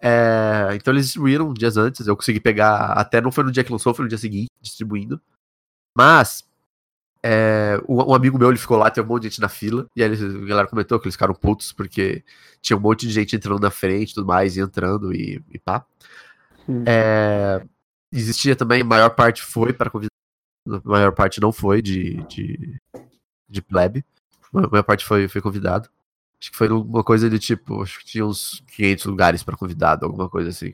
É, 0.01 0.69
então 0.75 0.93
eles 0.93 1.05
distribuíram 1.05 1.53
dias 1.53 1.77
antes. 1.77 2.07
Eu 2.07 2.15
consegui 2.15 2.39
pegar. 2.39 2.93
Até 2.93 3.21
não 3.21 3.31
foi 3.31 3.43
no 3.43 3.51
dia 3.51 3.63
que 3.63 3.71
lançou, 3.71 3.93
foi 3.93 4.03
no 4.03 4.09
dia 4.09 4.17
seguinte, 4.17 4.49
distribuindo. 4.61 5.21
Mas. 5.97 6.47
É, 7.21 7.81
um, 7.89 8.13
amigo 8.15 8.37
meu 8.39 8.49
ele 8.49 8.57
ficou 8.57 8.77
lá, 8.77 8.89
tem 8.89 9.03
um 9.03 9.07
monte 9.07 9.23
de 9.23 9.29
gente 9.29 9.41
na 9.41 9.49
fila. 9.49 9.85
E 9.95 10.01
aí 10.01 10.09
eles- 10.09 10.21
a 10.21 10.45
galera 10.45 10.67
comentou 10.69 10.97
que 10.99 11.05
eles 11.05 11.15
ficaram 11.15 11.33
putos 11.33 11.73
porque 11.73 12.23
tinha 12.61 12.77
um 12.77 12.79
monte 12.79 13.05
de 13.05 13.11
gente 13.13 13.35
entrando 13.35 13.59
na 13.61 13.69
frente 13.71 14.11
e 14.11 14.13
tudo 14.15 14.27
mais, 14.27 14.55
e 14.55 14.61
entrando 14.61 15.13
e, 15.13 15.43
e 15.51 15.59
pá. 15.59 15.85
É, 16.87 17.61
existia 18.11 18.55
também, 18.55 18.81
a 18.81 18.85
maior 18.85 19.09
parte 19.09 19.41
foi 19.41 19.73
para 19.73 19.89
convidado, 19.89 20.13
a 20.67 20.81
maior 20.89 21.11
parte 21.13 21.41
não 21.41 21.51
foi 21.51 21.81
de, 21.81 22.23
de, 22.27 22.79
de 23.49 23.61
plebe. 23.61 24.05
A 24.53 24.67
maior 24.67 24.83
parte 24.83 25.05
foi, 25.05 25.27
foi 25.27 25.41
convidado. 25.41 25.89
Acho 26.39 26.51
que 26.51 26.57
foi 26.57 26.69
uma 26.69 27.03
coisa 27.03 27.29
de 27.29 27.37
tipo, 27.37 27.83
acho 27.83 27.99
que 27.99 28.05
tinha 28.05 28.25
uns 28.25 28.63
500 28.75 29.05
lugares 29.05 29.43
para 29.43 29.57
convidado, 29.57 30.05
alguma 30.05 30.29
coisa 30.29 30.49
assim. 30.49 30.73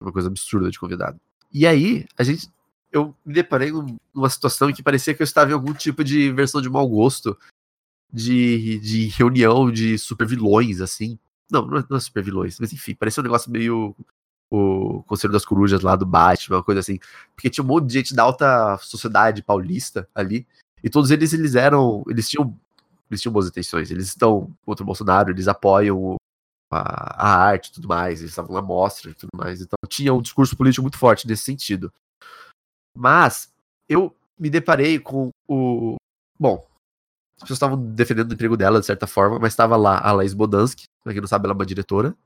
Uma 0.00 0.12
coisa 0.12 0.28
absurda 0.28 0.70
de 0.70 0.78
convidado. 0.78 1.18
E 1.52 1.66
aí, 1.66 2.06
a 2.18 2.22
gente. 2.22 2.48
Eu 2.92 3.14
me 3.24 3.34
deparei 3.34 3.72
numa 4.14 4.30
situação 4.30 4.70
em 4.70 4.74
que 4.74 4.82
parecia 4.82 5.12
que 5.12 5.22
eu 5.22 5.24
estava 5.24 5.50
em 5.50 5.54
algum 5.54 5.72
tipo 5.72 6.04
de 6.04 6.30
versão 6.32 6.62
de 6.62 6.68
mau 6.68 6.88
gosto 6.88 7.36
de, 8.12 8.78
de 8.78 9.06
reunião 9.08 9.70
de 9.70 9.98
super 9.98 10.26
vilões, 10.26 10.80
assim. 10.80 11.18
Não, 11.50 11.66
não 11.66 11.78
é, 11.78 11.84
não 11.90 11.96
é 11.96 12.00
super 12.00 12.22
vilões, 12.22 12.58
mas 12.58 12.72
enfim, 12.72 12.94
parecia 12.94 13.20
um 13.20 13.24
negócio 13.24 13.50
meio 13.50 13.94
o 14.50 15.02
Conselho 15.04 15.32
das 15.32 15.44
Corujas 15.44 15.82
lá 15.82 15.96
do 15.96 16.06
Batman, 16.06 16.58
uma 16.58 16.62
coisa 16.62 16.80
assim. 16.80 16.98
Porque 17.34 17.50
tinha 17.50 17.64
um 17.64 17.66
monte 17.66 17.86
de 17.86 17.94
gente 17.94 18.14
da 18.14 18.22
alta 18.22 18.78
sociedade 18.78 19.42
paulista 19.42 20.08
ali. 20.14 20.46
E 20.82 20.90
todos 20.90 21.10
eles, 21.10 21.32
eles 21.32 21.54
eram. 21.54 22.04
Eles 22.08 22.28
tinham. 22.28 22.54
Eles 23.10 23.22
tinham 23.22 23.32
boas 23.32 23.46
intenções. 23.46 23.90
Eles 23.90 24.08
estão 24.08 24.52
contra 24.64 24.82
o 24.82 24.86
Bolsonaro, 24.86 25.30
eles 25.30 25.46
apoiam 25.46 26.16
a, 26.70 27.28
a 27.28 27.36
arte 27.44 27.68
e 27.68 27.72
tudo 27.72 27.88
mais. 27.88 28.20
Eles 28.20 28.32
estavam 28.32 28.54
na 28.54 28.62
mostra 28.62 29.10
e 29.10 29.14
tudo 29.14 29.30
mais. 29.36 29.60
Então 29.60 29.76
tinha 29.88 30.12
um 30.12 30.22
discurso 30.22 30.56
político 30.56 30.82
muito 30.82 30.98
forte 30.98 31.26
nesse 31.26 31.42
sentido. 31.42 31.92
Mas 32.96 33.52
eu 33.88 34.14
me 34.38 34.50
deparei 34.50 34.98
com 34.98 35.30
o. 35.48 35.96
Bom, 36.38 36.66
as 37.36 37.42
pessoas 37.42 37.56
estavam 37.56 37.78
defendendo 37.78 38.30
o 38.30 38.34
emprego 38.34 38.56
dela 38.56 38.80
de 38.80 38.86
certa 38.86 39.06
forma, 39.06 39.38
mas 39.38 39.52
estava 39.52 39.76
lá 39.76 40.00
a 40.00 40.12
Laís 40.12 40.34
Bodansky, 40.34 40.84
pra 41.04 41.12
quem 41.12 41.20
não 41.20 41.28
sabe, 41.28 41.46
ela 41.46 41.52
é 41.52 41.56
uma 41.56 41.66
diretora. 41.66 42.16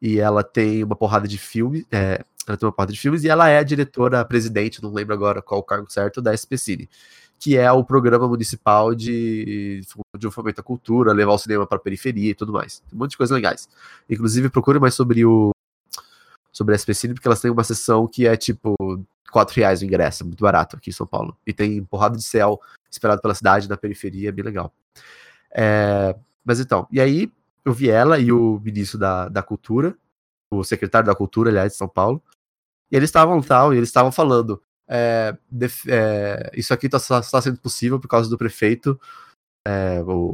E 0.00 0.18
ela 0.18 0.44
tem 0.44 0.84
uma 0.84 0.94
porrada 0.94 1.26
de 1.26 1.38
filmes. 1.38 1.84
É, 1.90 2.24
ela 2.46 2.56
tem 2.56 2.66
uma 2.66 2.72
porrada 2.72 2.92
de 2.92 2.98
filmes 2.98 3.24
e 3.24 3.28
ela 3.28 3.48
é 3.48 3.58
a 3.58 3.62
diretora 3.62 4.24
presidente, 4.24 4.82
não 4.82 4.92
lembro 4.92 5.14
agora 5.14 5.42
qual 5.42 5.60
o 5.60 5.64
cargo 5.64 5.90
certo, 5.90 6.22
da 6.22 6.32
SPCine, 6.32 6.88
que 7.46 7.56
é 7.56 7.70
o 7.70 7.84
programa 7.84 8.26
municipal 8.26 8.92
de, 8.92 9.80
de 10.18 10.30
fomento 10.32 10.60
à 10.60 10.64
cultura, 10.64 11.12
levar 11.12 11.30
o 11.30 11.38
cinema 11.38 11.64
para 11.64 11.78
a 11.78 11.80
periferia 11.80 12.32
e 12.32 12.34
tudo 12.34 12.52
mais. 12.52 12.80
Tem 12.80 12.96
um 12.96 12.98
monte 12.98 13.12
de 13.12 13.16
coisas 13.16 13.32
legais. 13.32 13.68
Inclusive, 14.10 14.50
procure 14.50 14.80
mais 14.80 14.94
sobre 14.94 15.24
o 15.24 15.52
sobre 16.52 16.74
a 16.74 16.76
SPCine, 16.76 17.14
porque 17.14 17.28
elas 17.28 17.40
têm 17.40 17.52
uma 17.52 17.62
sessão 17.62 18.08
que 18.08 18.26
é 18.26 18.36
tipo 18.36 18.74
4 19.30 19.54
reais 19.54 19.80
o 19.80 19.84
ingresso, 19.84 20.24
muito 20.24 20.42
barato 20.42 20.74
aqui 20.74 20.90
em 20.90 20.92
São 20.92 21.06
Paulo. 21.06 21.36
E 21.46 21.52
tem 21.52 21.84
porrada 21.84 22.16
de 22.16 22.24
céu 22.24 22.60
esperado 22.90 23.22
pela 23.22 23.32
cidade, 23.32 23.68
na 23.68 23.76
periferia, 23.76 24.30
é 24.30 24.32
bem 24.32 24.44
legal. 24.44 24.74
É, 25.52 26.16
mas 26.44 26.58
então, 26.58 26.88
e 26.90 27.00
aí 27.00 27.30
eu 27.64 27.72
vi 27.72 27.88
ela 27.88 28.18
e 28.18 28.32
o 28.32 28.58
ministro 28.58 28.98
da, 28.98 29.28
da 29.28 29.40
Cultura, 29.40 29.96
o 30.50 30.64
secretário 30.64 31.06
da 31.06 31.14
Cultura, 31.14 31.48
aliás, 31.48 31.70
de 31.70 31.78
São 31.78 31.86
Paulo, 31.86 32.20
e 32.90 32.96
eles 32.96 33.08
estavam 33.08 33.40
tal, 33.40 33.72
e 33.72 33.76
eles 33.76 33.88
estavam 33.88 34.10
falando, 34.10 34.60
é, 34.88 35.36
é, 35.88 36.50
isso 36.54 36.72
aqui 36.72 36.86
está 36.86 36.98
tá 36.98 37.42
sendo 37.42 37.58
possível 37.58 37.98
por 37.98 38.08
causa 38.08 38.30
do 38.30 38.38
prefeito, 38.38 39.00
é, 39.66 40.00
o 40.02 40.32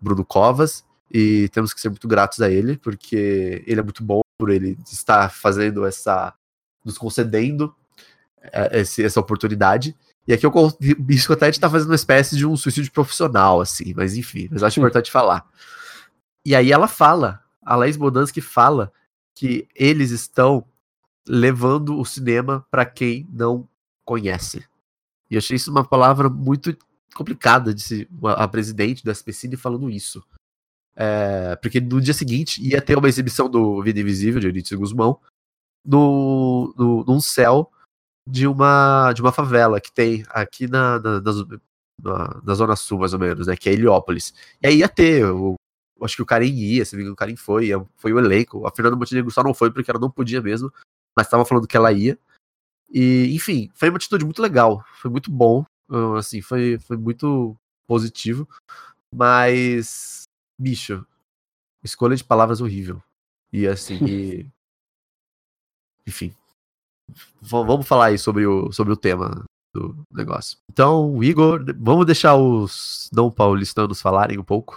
Bruno 0.00 0.24
Covas, 0.24 0.84
e 1.10 1.48
temos 1.48 1.72
que 1.72 1.80
ser 1.80 1.88
muito 1.88 2.06
gratos 2.06 2.40
a 2.40 2.50
ele, 2.50 2.76
porque 2.76 3.64
ele 3.66 3.80
é 3.80 3.82
muito 3.82 4.02
bom 4.02 4.20
por 4.38 4.50
ele 4.50 4.78
estar 4.86 5.30
fazendo 5.30 5.84
essa, 5.84 6.34
nos 6.84 6.96
concedendo 6.96 7.74
é, 8.40 8.80
esse, 8.80 9.04
essa 9.04 9.20
oportunidade. 9.20 9.96
E 10.26 10.32
aqui 10.32 10.44
eu 10.46 10.52
isso 11.08 11.32
até 11.32 11.48
está 11.48 11.68
fazendo 11.68 11.88
uma 11.88 11.94
espécie 11.96 12.36
de 12.36 12.46
um 12.46 12.56
suicídio 12.56 12.92
profissional, 12.92 13.60
assim, 13.60 13.94
mas 13.96 14.14
enfim, 14.14 14.48
mas 14.50 14.62
acho 14.62 14.78
importante 14.78 15.10
falar. 15.10 15.46
E 16.44 16.54
aí 16.54 16.70
ela 16.70 16.86
fala, 16.86 17.42
a 17.62 17.74
Laís 17.74 17.96
Bodansky 17.96 18.40
fala 18.40 18.92
que 19.34 19.66
eles 19.74 20.10
estão 20.10 20.64
levando 21.28 21.98
o 21.98 22.04
cinema 22.04 22.66
para 22.70 22.86
quem 22.86 23.28
não 23.30 23.68
conhece. 24.04 24.64
E 25.30 25.34
eu 25.34 25.38
achei 25.38 25.56
isso 25.56 25.70
uma 25.70 25.84
palavra 25.84 26.28
muito 26.28 26.76
complicada 27.14 27.74
de 27.74 27.82
se 27.82 28.08
a 28.24 28.48
presidente 28.48 29.04
da 29.04 29.12
SPCine 29.12 29.56
falando 29.56 29.90
isso. 29.90 30.24
É, 30.96 31.54
porque 31.56 31.80
no 31.80 32.00
dia 32.00 32.14
seguinte 32.14 32.60
ia 32.66 32.82
ter 32.82 32.96
uma 32.96 33.08
exibição 33.08 33.48
do 33.48 33.82
Vida 33.82 34.00
Invisível, 34.00 34.40
de 34.40 34.46
Eurídice 34.46 34.74
Guzmão, 34.74 35.20
no, 35.84 36.74
no, 36.76 37.04
num 37.04 37.20
céu 37.20 37.70
de 38.26 38.46
uma, 38.46 39.12
de 39.12 39.22
uma 39.22 39.32
favela 39.32 39.80
que 39.80 39.92
tem 39.92 40.24
aqui 40.30 40.66
na, 40.66 40.98
na, 40.98 41.20
na, 41.20 42.40
na, 42.44 42.54
Zona 42.54 42.76
Sul, 42.76 42.98
mais 42.98 43.14
ou 43.14 43.18
menos, 43.18 43.46
né? 43.46 43.56
Que 43.56 43.70
é 43.70 43.72
Heliópolis. 43.72 44.34
E 44.62 44.66
aí 44.66 44.78
ia 44.78 44.88
ter, 44.88 45.24
o, 45.24 45.54
acho 46.02 46.16
que 46.16 46.22
o 46.22 46.26
Karim 46.26 46.52
ia, 46.54 46.84
se 46.84 46.92
não 46.92 46.98
me 46.98 47.02
engano, 47.04 47.14
o 47.14 47.16
Karim 47.16 47.36
foi, 47.36 47.68
foi 47.96 48.12
o 48.12 48.18
elenco. 48.18 48.66
A 48.66 48.70
Fernanda 48.70 48.96
Montenegro 48.96 49.30
só 49.30 49.42
não 49.42 49.54
foi 49.54 49.70
porque 49.70 49.90
ela 49.90 50.00
não 50.00 50.10
podia 50.10 50.42
mesmo, 50.42 50.70
mas 51.18 51.26
estava 51.26 51.44
falando 51.44 51.66
que 51.66 51.76
ela 51.76 51.92
ia. 51.92 52.16
E, 52.88 53.34
enfim, 53.34 53.68
foi 53.74 53.88
uma 53.88 53.96
atitude 53.96 54.24
muito 54.24 54.40
legal, 54.40 54.84
foi 54.94 55.10
muito 55.10 55.30
bom, 55.30 55.64
assim, 56.16 56.40
foi, 56.40 56.78
foi 56.78 56.96
muito 56.96 57.56
positivo, 57.86 58.48
mas, 59.12 60.22
bicho, 60.58 61.04
escolha 61.82 62.16
de 62.16 62.24
palavras 62.24 62.60
horrível. 62.60 63.02
E 63.52 63.66
assim, 63.66 63.98
e... 64.06 64.46
enfim, 66.06 66.32
vamos 67.40 67.86
falar 67.86 68.06
aí 68.06 68.18
sobre 68.18 68.46
o, 68.46 68.70
sobre 68.72 68.92
o 68.92 68.96
tema 68.96 69.44
do 69.74 70.06
negócio. 70.10 70.56
Então, 70.70 71.22
Igor, 71.22 71.64
vamos 71.78 72.06
deixar 72.06 72.36
os 72.36 73.10
não 73.12 73.30
paulistanos 73.30 74.00
falarem 74.00 74.38
um 74.38 74.44
pouco? 74.44 74.76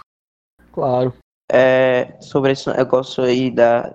Claro. 0.72 1.14
É, 1.50 2.18
sobre 2.20 2.52
esse 2.52 2.68
negócio 2.74 3.22
aí 3.22 3.50
da, 3.50 3.94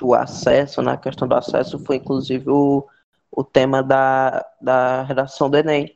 do 0.00 0.14
acesso, 0.14 0.80
na 0.80 0.92
né, 0.92 0.96
questão 0.96 1.28
do 1.28 1.34
acesso, 1.34 1.78
foi 1.84 1.96
inclusive 1.96 2.50
o, 2.50 2.86
o 3.30 3.44
tema 3.44 3.82
da, 3.82 4.44
da 4.60 5.02
redação 5.02 5.50
do 5.50 5.58
Enem. 5.58 5.94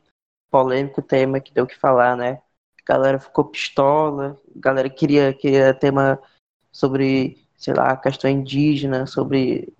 Polêmico 0.51 1.03
tema 1.03 1.41
que 1.41 1.53
deu 1.53 1.67
que 1.67 1.77
falar, 1.77 2.17
né? 2.17 2.41
A 2.87 2.93
galera 2.93 3.19
ficou 3.19 3.47
pistola, 3.47 4.39
a 4.55 4.61
galera 4.61 4.91
queria, 4.91 5.33
queria 5.33 5.75
tema 5.75 6.21
sobre, 6.71 7.39
sei 7.57 7.75
lá, 7.75 7.97
questão 7.97 8.31
indígena, 8.31 9.07
sobre 9.07 9.73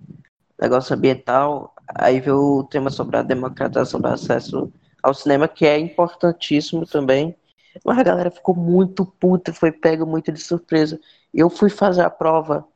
negócio 0.61 0.97
ambiental, 0.97 1.75
aí 1.95 2.19
veio 2.19 2.59
o 2.59 2.65
tema 2.65 2.91
sobre 2.91 3.17
a 3.19 3.23
democratização 3.23 4.01
do 4.01 4.09
acesso 4.09 4.73
ao 5.03 5.13
cinema, 5.13 5.47
que 5.47 5.67
é 5.67 5.79
importantíssimo 5.79 6.87
também. 6.87 7.37
Mas 7.85 7.99
a 7.99 8.03
galera 8.03 8.31
ficou 8.31 8.55
muito 8.57 9.05
puta, 9.05 9.53
foi 9.53 9.71
pego 9.71 10.07
muito 10.07 10.33
de 10.33 10.41
surpresa. 10.41 10.99
Eu 11.33 11.51
fui 11.51 11.69
fazer 11.69 12.03
a 12.03 12.11
prova, 12.11 12.67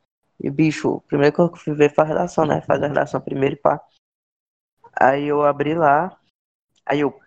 e 0.41 0.49
bicho, 0.49 1.01
primeiro 1.07 1.35
que 1.35 1.41
eu 1.41 1.55
fui 1.55 1.73
ver 1.73 1.93
a 1.97 2.03
redação, 2.03 2.45
né? 2.45 2.61
Faz 2.61 2.81
a 2.81 2.87
redação 2.87 3.19
primeiro 3.19 3.55
e 3.55 3.59
pá. 3.59 3.81
Aí 4.97 5.25
eu 5.25 5.43
abri 5.43 5.75
lá, 5.75 6.17
aí 6.85 7.01
eu, 7.01 7.19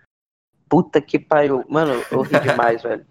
puta 0.68 1.00
que 1.00 1.18
pariu. 1.18 1.64
Mano, 1.68 1.92
eu 2.10 2.22
ri 2.22 2.40
demais, 2.40 2.82
velho. 2.82 3.06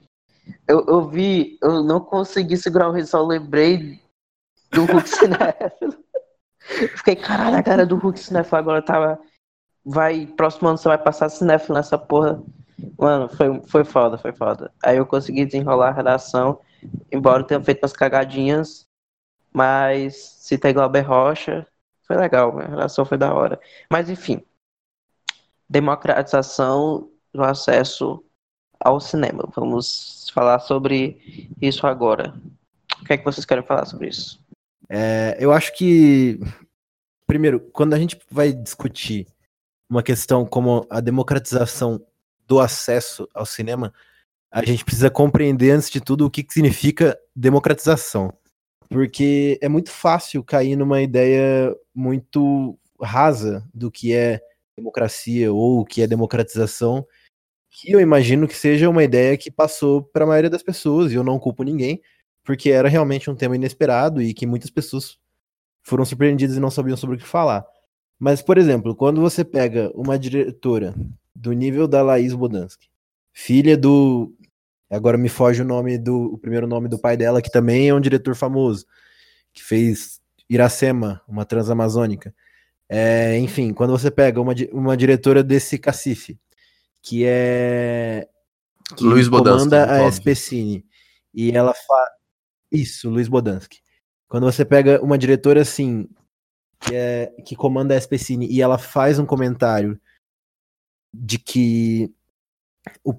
Eu, 0.68 0.86
eu 0.88 1.08
vi, 1.08 1.58
eu 1.62 1.84
não 1.84 2.00
consegui 2.00 2.58
segurar 2.58 2.90
o 2.90 2.92
riso, 2.92 3.12
só 3.12 3.24
lembrei 3.24 4.02
do 4.72 4.86
Hulk 4.86 5.08
cinéfilo. 5.08 6.04
Fiquei, 6.98 7.16
caralho, 7.16 7.58
a 7.58 7.64
cara 7.64 7.86
do 7.86 7.96
Hulk 7.96 8.20
cinéfilo 8.20 8.58
agora 8.58 8.82
tava. 8.82 9.20
Vai, 9.84 10.26
próximo 10.26 10.68
ano 10.68 10.78
você 10.78 10.88
vai 10.88 10.98
passar 10.98 11.30
cinéfilo 11.30 11.76
nessa 11.76 11.98
porra. 11.98 12.42
Mano, 12.98 13.30
foi, 13.30 13.62
foi 13.68 13.84
foda, 13.84 14.18
foi 14.18 14.32
foda. 14.32 14.72
Aí 14.84 14.98
eu 14.98 15.06
consegui 15.06 15.46
desenrolar 15.46 15.90
a 15.90 15.94
redação, 15.94 16.60
embora 17.12 17.42
eu 17.42 17.48
tenha 17.48 17.64
feito 17.64 17.84
umas 17.84 17.94
cagadinhas, 17.94 18.88
mas 19.54 20.48
tem 20.60 20.74
Glauber 20.74 21.02
Rocha, 21.02 21.66
foi 22.04 22.16
legal, 22.18 22.58
a 22.60 22.66
redação 22.66 23.06
foi 23.06 23.18
da 23.18 23.34
hora. 23.34 23.60
Mas 23.90 24.10
enfim, 24.10 24.44
democratização 25.70 27.10
do 27.34 27.44
acesso 27.44 28.24
ao 28.80 29.00
cinema. 29.00 29.50
Vamos 29.56 30.30
falar 30.34 30.60
sobre 30.60 31.54
isso 31.62 31.88
agora. 31.88 32.34
O 33.02 33.06
que 33.06 33.14
é 33.14 33.18
que 33.18 33.24
vocês 33.24 33.46
querem 33.46 33.64
falar 33.64 33.86
sobre 33.86 34.10
isso? 34.10 34.40
É, 34.90 35.38
eu 35.40 35.52
acho 35.52 35.74
que, 35.76 36.40
primeiro, 37.26 37.60
quando 37.72 37.94
a 37.94 38.00
gente 38.00 38.20
vai 38.30 38.52
discutir 38.52 39.26
uma 39.90 40.04
questão 40.04 40.46
como 40.46 40.86
a 40.90 41.00
democratização 41.00 42.02
do 42.46 42.60
acesso 42.60 43.28
ao 43.34 43.46
cinema, 43.46 43.94
a 44.52 44.66
gente 44.66 44.84
precisa 44.84 45.10
compreender, 45.10 45.72
antes 45.72 45.90
de 45.90 46.02
tudo, 46.02 46.26
o 46.26 46.30
que 46.30 46.46
significa 46.50 47.18
democratização. 47.34 48.34
Porque 48.92 49.58
é 49.62 49.70
muito 49.70 49.90
fácil 49.90 50.44
cair 50.44 50.76
numa 50.76 51.02
ideia 51.02 51.76
muito 51.96 52.78
rasa 53.02 53.68
do 53.74 53.90
que 53.90 54.14
é 54.14 54.42
democracia 54.78 55.52
ou 55.52 55.80
o 55.80 55.86
que 55.86 56.02
é 56.02 56.08
democratização, 56.08 57.06
que 57.70 57.92
eu 57.92 58.02
imagino 58.02 58.48
que 58.48 58.56
seja 58.56 58.90
uma 58.90 59.04
ideia 59.04 59.38
que 59.38 59.50
passou 59.50 60.04
para 60.04 60.26
a 60.26 60.28
maioria 60.28 60.50
das 60.50 60.64
pessoas, 60.64 61.12
e 61.12 61.16
eu 61.16 61.24
não 61.24 61.40
culpo 61.40 61.64
ninguém, 61.64 62.02
porque 62.44 62.70
era 62.70 62.90
realmente 62.90 63.30
um 63.30 63.36
tema 63.36 63.56
inesperado 63.56 64.22
e 64.22 64.34
que 64.34 64.46
muitas 64.46 64.70
pessoas 64.70 65.18
foram 65.84 66.06
surpreendidas 66.06 66.58
e 66.58 66.60
não 66.60 66.70
sabiam 66.70 66.98
sobre 66.98 67.16
o 67.16 67.20
que 67.20 67.26
falar. 67.26 67.66
Mas, 68.20 68.42
por 68.42 68.58
exemplo, 68.58 68.96
quando 68.96 69.22
você 69.22 69.44
pega 69.44 69.92
uma 69.96 70.20
diretora 70.20 70.94
do 71.36 71.54
nível 71.54 71.88
da 71.88 72.04
Laís 72.04 72.34
Bodansky, 72.34 72.88
filha 73.34 73.78
do. 73.78 74.36
Agora 74.92 75.18
me 75.18 75.30
foge 75.30 75.62
o 75.62 75.66
nome 75.66 75.98
do. 75.98 76.34
O 76.34 76.38
primeiro 76.38 76.68
nome 76.68 76.90
do 76.90 77.00
pai 77.00 77.16
dela, 77.16 77.42
que 77.42 77.50
também 77.50 77.88
é 77.88 77.94
um 77.94 78.02
diretor 78.02 78.36
famoso, 78.36 78.86
que 79.54 79.64
fez 79.64 80.20
Iracema, 80.50 81.22
uma 81.28 81.46
transamazônica. 81.46 82.36
É, 82.90 83.38
enfim, 83.38 83.74
quando 83.74 83.92
você 83.92 84.12
pega 84.12 84.42
uma, 84.42 84.54
uma 84.74 84.98
diretora 84.98 85.42
desse 85.42 85.78
cacife, 85.78 86.38
que 87.02 87.24
é. 87.26 88.28
Que 88.98 89.06
Luiz 89.06 89.30
comanda 89.30 89.50
Bodansky, 89.54 89.76
a 89.76 90.04
óbvio. 90.04 90.10
SPCine, 90.10 90.86
e 91.34 91.52
ela 91.52 91.74
faz 91.74 92.10
Isso, 92.70 93.10
Luiz 93.10 93.30
Bodansky. 93.30 93.80
Quando 94.28 94.44
você 94.44 94.66
pega 94.66 95.02
uma 95.02 95.18
diretora 95.18 95.62
assim, 95.62 96.10
que, 96.82 96.94
é, 96.94 97.28
que 97.46 97.56
comanda 97.56 97.96
a 97.96 97.98
SPCine, 97.98 98.46
e 98.48 98.62
ela 98.62 98.78
faz 98.78 99.20
um 99.20 99.26
comentário 99.26 99.98
de 101.14 101.40
que 101.40 102.14
o, 103.06 103.14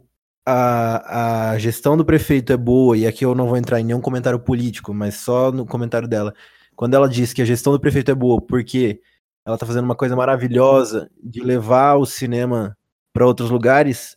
a, 0.46 1.52
a 1.52 1.59
gestão 1.59 1.96
do 1.96 2.05
prefeito 2.05 2.52
é 2.52 2.57
boa, 2.57 2.96
e 2.96 3.07
aqui 3.07 3.24
eu 3.24 3.35
não 3.35 3.46
vou 3.46 3.57
entrar 3.57 3.81
em 3.81 3.85
nenhum 3.85 4.00
comentário 4.00 4.38
político, 4.38 4.92
mas 4.92 5.16
só 5.16 5.52
no 5.52 5.64
comentário 5.66 6.09
dela. 6.09 6.35
Quando 6.74 6.94
ela 6.94 7.09
diz 7.09 7.33
que 7.33 7.42
a 7.42 7.44
gestão 7.44 7.72
do 7.72 7.81
prefeito 7.81 8.11
é 8.11 8.14
boa 8.14 8.40
porque 8.40 9.00
ela 9.44 9.59
tá 9.59 9.66
fazendo 9.66 9.85
uma 9.85 9.94
coisa 9.96 10.16
maravilhosa 10.16 11.11
de 11.22 11.40
levar 11.40 11.96
o 11.96 12.07
cinema 12.07 12.76
para 13.12 13.26
outros 13.26 13.50
lugares, 13.50 14.16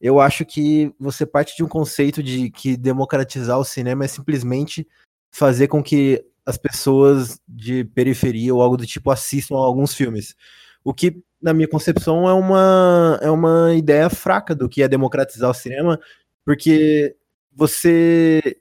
eu 0.00 0.20
acho 0.20 0.44
que 0.44 0.92
você 0.98 1.24
parte 1.24 1.56
de 1.56 1.64
um 1.64 1.68
conceito 1.68 2.22
de 2.22 2.50
que 2.50 2.76
democratizar 2.76 3.58
o 3.58 3.64
cinema 3.64 4.04
é 4.04 4.08
simplesmente 4.08 4.86
fazer 5.32 5.68
com 5.68 5.82
que 5.82 6.24
as 6.46 6.58
pessoas 6.58 7.40
de 7.48 7.84
periferia 7.84 8.54
ou 8.54 8.60
algo 8.60 8.76
do 8.76 8.86
tipo 8.86 9.10
assistam 9.10 9.56
a 9.56 9.60
alguns 9.60 9.94
filmes. 9.94 10.36
O 10.84 10.92
que, 10.94 11.22
na 11.40 11.54
minha 11.54 11.68
concepção, 11.68 12.28
é 12.28 12.34
uma, 12.34 13.18
é 13.22 13.30
uma 13.30 13.74
ideia 13.74 14.10
fraca 14.10 14.54
do 14.54 14.68
que 14.68 14.82
é 14.82 14.88
democratizar 14.88 15.50
o 15.50 15.54
cinema, 15.54 15.98
porque 16.44 17.16
você 17.52 18.60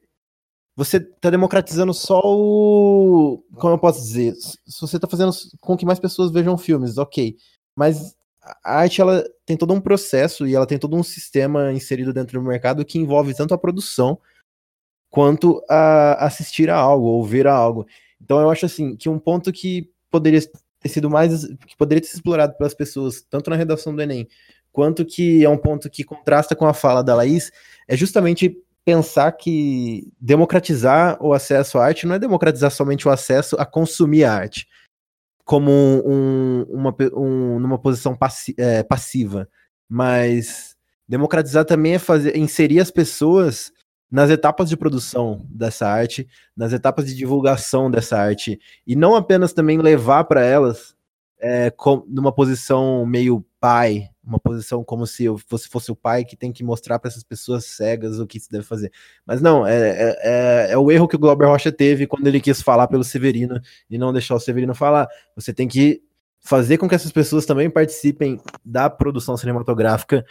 você 0.75 0.97
está 0.97 1.29
democratizando 1.29 1.93
só 1.93 2.19
o. 2.23 3.43
Como 3.55 3.73
eu 3.73 3.79
posso 3.79 4.01
dizer? 4.01 4.33
Se 4.35 4.81
você 4.81 4.97
está 4.97 5.07
fazendo 5.07 5.31
com 5.61 5.77
que 5.77 5.85
mais 5.85 5.99
pessoas 5.99 6.31
vejam 6.31 6.57
filmes, 6.57 6.97
ok. 6.97 7.35
Mas 7.75 8.15
a 8.63 8.77
arte 8.79 9.01
ela 9.01 9.23
tem 9.45 9.55
todo 9.55 9.73
um 9.73 9.81
processo 9.81 10.47
e 10.47 10.55
ela 10.55 10.65
tem 10.65 10.79
todo 10.79 10.95
um 10.95 11.03
sistema 11.03 11.71
inserido 11.71 12.11
dentro 12.11 12.39
do 12.39 12.47
mercado 12.47 12.83
que 12.83 12.97
envolve 12.97 13.35
tanto 13.35 13.53
a 13.53 13.57
produção 13.57 14.19
quanto 15.09 15.63
a 15.69 16.25
assistir 16.25 16.69
a 16.69 16.75
algo 16.75 17.05
ou 17.05 17.23
ver 17.23 17.47
a 17.47 17.53
algo. 17.53 17.85
Então 18.21 18.39
eu 18.41 18.49
acho 18.49 18.65
assim 18.65 18.95
que 18.95 19.07
um 19.07 19.19
ponto 19.19 19.51
que 19.51 19.91
poderia 20.09 20.39
ter 20.83 20.89
sido 20.89 21.09
mais 21.09 21.45
que 21.45 21.77
poderia 21.77 22.01
ter 22.01 22.07
sido 22.07 22.17
explorado 22.17 22.53
pelas 22.57 22.73
pessoas 22.73 23.25
tanto 23.29 23.49
na 23.49 23.55
redação 23.55 23.95
do 23.95 24.01
Enem 24.01 24.27
quanto 24.71 25.05
que 25.05 25.43
é 25.43 25.49
um 25.49 25.57
ponto 25.57 25.89
que 25.89 26.03
contrasta 26.03 26.55
com 26.55 26.65
a 26.65 26.73
fala 26.73 27.03
da 27.03 27.15
Laís 27.15 27.51
é 27.87 27.95
justamente 27.95 28.55
pensar 28.85 29.31
que 29.31 30.11
democratizar 30.19 31.17
o 31.23 31.33
acesso 31.33 31.77
à 31.77 31.85
arte 31.85 32.05
não 32.05 32.15
é 32.15 32.19
democratizar 32.19 32.69
somente 32.69 33.07
o 33.07 33.11
acesso 33.11 33.55
a 33.57 33.65
consumir 33.65 34.25
a 34.25 34.33
arte 34.33 34.67
como 35.45 35.71
um, 35.71 36.63
uma, 36.69 36.95
um, 37.13 37.59
numa 37.59 37.77
posição 37.77 38.15
passi 38.15 38.55
é, 38.57 38.81
passiva, 38.81 39.47
mas 39.89 40.75
democratizar 41.07 41.65
também 41.65 41.95
é 41.95 41.99
fazer 41.99 42.37
inserir 42.37 42.79
as 42.79 42.89
pessoas 42.89 43.71
nas 44.13 44.29
etapas 44.29 44.69
de 44.69 44.77
produção 44.77 45.43
dessa 45.49 45.87
arte, 45.87 46.27
nas 46.55 46.71
etapas 46.71 47.07
de 47.07 47.15
divulgação 47.15 47.89
dessa 47.89 48.15
arte, 48.15 48.59
e 48.85 48.95
não 48.95 49.15
apenas 49.15 49.53
também 49.53 49.79
levar 49.79 50.25
para 50.25 50.45
elas 50.45 50.95
é, 51.39 51.71
com, 51.71 52.05
numa 52.07 52.31
posição 52.31 53.07
meio 53.07 53.43
pai, 53.59 54.07
uma 54.23 54.37
posição 54.37 54.83
como 54.83 55.07
se 55.07 55.25
eu 55.25 55.39
fosse, 55.39 55.67
fosse 55.67 55.91
o 55.91 55.95
pai 55.95 56.23
que 56.23 56.35
tem 56.35 56.51
que 56.51 56.63
mostrar 56.63 56.99
para 56.99 57.09
essas 57.09 57.23
pessoas 57.23 57.65
cegas 57.65 58.19
o 58.19 58.27
que 58.27 58.39
se 58.39 58.51
deve 58.51 58.63
fazer. 58.63 58.91
Mas 59.25 59.41
não, 59.41 59.65
é, 59.65 59.73
é, 59.73 60.17
é, 60.21 60.67
é 60.73 60.77
o 60.77 60.91
erro 60.91 61.07
que 61.07 61.15
o 61.15 61.19
Glauber 61.19 61.47
Rocha 61.47 61.71
teve 61.71 62.05
quando 62.05 62.27
ele 62.27 62.39
quis 62.39 62.61
falar 62.61 62.87
pelo 62.87 63.03
Severino 63.03 63.59
e 63.89 63.97
não 63.97 64.13
deixar 64.13 64.35
o 64.35 64.39
Severino 64.39 64.75
falar. 64.75 65.07
Você 65.35 65.51
tem 65.51 65.67
que 65.67 66.03
fazer 66.39 66.77
com 66.77 66.87
que 66.87 66.93
essas 66.93 67.11
pessoas 67.11 67.47
também 67.47 67.67
participem 67.67 68.39
da 68.63 68.91
produção 68.91 69.35
cinematográfica 69.35 70.23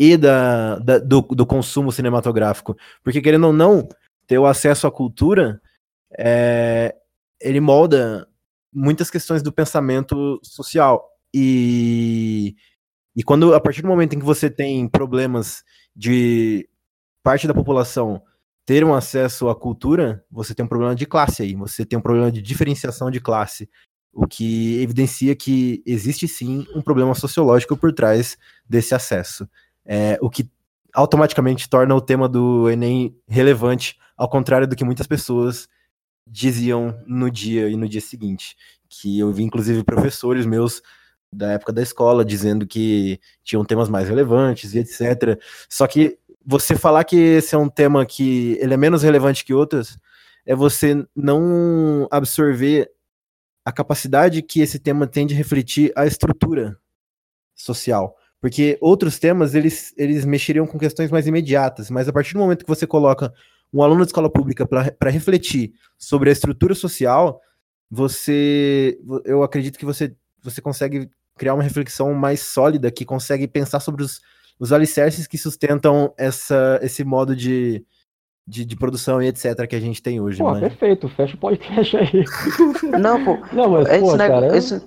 e 0.00 0.16
da, 0.16 0.78
da 0.78 0.98
do, 0.98 1.20
do, 1.20 1.44
consumo 1.44 1.92
cinematográfico. 1.92 2.74
Porque, 3.04 3.20
querendo 3.20 3.48
ou 3.48 3.52
não, 3.52 3.86
ter 4.26 4.38
o 4.38 4.46
acesso 4.46 4.86
à 4.86 4.90
cultura, 4.90 5.60
é, 6.18 6.96
ele 7.38 7.60
molda 7.60 8.26
muitas 8.72 9.10
questões 9.10 9.42
do 9.42 9.52
pensamento 9.52 10.40
social. 10.42 11.06
E, 11.34 12.56
e 13.14 13.22
quando, 13.22 13.52
a 13.52 13.60
partir 13.60 13.82
do 13.82 13.88
momento 13.88 14.14
em 14.14 14.18
que 14.18 14.24
você 14.24 14.48
tem 14.48 14.88
problemas 14.88 15.62
de 15.94 16.66
parte 17.22 17.46
da 17.46 17.52
população 17.52 18.22
ter 18.64 18.82
um 18.82 18.94
acesso 18.94 19.50
à 19.50 19.54
cultura, 19.54 20.24
você 20.30 20.54
tem 20.54 20.64
um 20.64 20.68
problema 20.68 20.94
de 20.94 21.04
classe 21.04 21.42
aí, 21.42 21.54
você 21.54 21.84
tem 21.84 21.98
um 21.98 22.02
problema 22.02 22.32
de 22.32 22.40
diferenciação 22.40 23.10
de 23.10 23.20
classe, 23.20 23.68
o 24.14 24.26
que 24.26 24.80
evidencia 24.80 25.36
que 25.36 25.82
existe 25.84 26.26
sim 26.26 26.66
um 26.74 26.80
problema 26.80 27.14
sociológico 27.14 27.76
por 27.76 27.92
trás 27.92 28.38
desse 28.66 28.94
acesso 28.94 29.46
é, 29.84 30.18
o 30.20 30.30
que 30.30 30.48
automaticamente 30.92 31.68
torna 31.68 31.94
o 31.94 32.00
tema 32.00 32.28
do 32.28 32.68
Enem 32.68 33.16
relevante, 33.28 33.96
ao 34.16 34.28
contrário 34.28 34.66
do 34.66 34.76
que 34.76 34.84
muitas 34.84 35.06
pessoas 35.06 35.68
diziam 36.26 36.98
no 37.06 37.30
dia 37.30 37.68
e 37.68 37.76
no 37.76 37.88
dia 37.88 38.00
seguinte. 38.00 38.56
Que 38.88 39.18
eu 39.18 39.32
vi, 39.32 39.42
inclusive, 39.42 39.84
professores 39.84 40.46
meus 40.46 40.82
da 41.32 41.52
época 41.52 41.72
da 41.72 41.82
escola 41.82 42.24
dizendo 42.24 42.66
que 42.66 43.20
tinham 43.44 43.64
temas 43.64 43.88
mais 43.88 44.08
relevantes 44.08 44.74
e 44.74 44.80
etc. 44.80 45.40
Só 45.68 45.86
que 45.86 46.18
você 46.44 46.74
falar 46.76 47.04
que 47.04 47.16
esse 47.16 47.54
é 47.54 47.58
um 47.58 47.68
tema 47.68 48.04
que 48.04 48.58
ele 48.60 48.74
é 48.74 48.76
menos 48.76 49.02
relevante 49.02 49.44
que 49.44 49.54
outros 49.54 49.98
é 50.44 50.54
você 50.54 51.06
não 51.14 52.08
absorver 52.10 52.90
a 53.64 53.70
capacidade 53.70 54.42
que 54.42 54.60
esse 54.60 54.78
tema 54.78 55.06
tem 55.06 55.26
de 55.26 55.34
refletir 55.34 55.92
a 55.94 56.06
estrutura 56.06 56.76
social. 57.54 58.16
Porque 58.40 58.78
outros 58.80 59.18
temas, 59.18 59.54
eles, 59.54 59.92
eles 59.96 60.24
mexeriam 60.24 60.66
com 60.66 60.78
questões 60.78 61.10
mais 61.10 61.26
imediatas, 61.26 61.90
mas 61.90 62.08
a 62.08 62.12
partir 62.12 62.32
do 62.32 62.40
momento 62.40 62.64
que 62.64 62.70
você 62.70 62.86
coloca 62.86 63.32
um 63.72 63.82
aluno 63.82 64.00
de 64.00 64.08
escola 64.08 64.30
pública 64.30 64.66
para 64.66 65.10
refletir 65.10 65.72
sobre 65.98 66.30
a 66.30 66.32
estrutura 66.32 66.74
social, 66.74 67.40
você, 67.90 68.98
eu 69.24 69.42
acredito 69.42 69.78
que 69.78 69.84
você, 69.84 70.14
você 70.42 70.60
consegue 70.60 71.10
criar 71.36 71.54
uma 71.54 71.62
reflexão 71.62 72.12
mais 72.14 72.40
sólida, 72.40 72.90
que 72.90 73.04
consegue 73.04 73.46
pensar 73.46 73.80
sobre 73.80 74.02
os, 74.02 74.20
os 74.58 74.72
alicerces 74.72 75.26
que 75.26 75.38
sustentam 75.38 76.12
essa, 76.16 76.78
esse 76.82 77.04
modo 77.04 77.36
de, 77.36 77.84
de, 78.46 78.64
de, 78.64 78.76
produção 78.76 79.22
e 79.22 79.28
etc. 79.28 79.66
que 79.66 79.76
a 79.76 79.80
gente 79.80 80.02
tem 80.02 80.20
hoje. 80.20 80.38
Pô, 80.38 80.58
perfeito, 80.58 81.08
fecha 81.10 81.34
o 81.34 81.38
podcast 81.38 81.96
aí. 81.96 82.24
Não, 83.00 83.24
pô, 83.24 83.38
Não, 83.52 83.70
mas, 83.70 83.88
esse, 83.88 84.00
pô, 84.00 84.16
cara, 84.16 84.56
esse, 84.56 84.82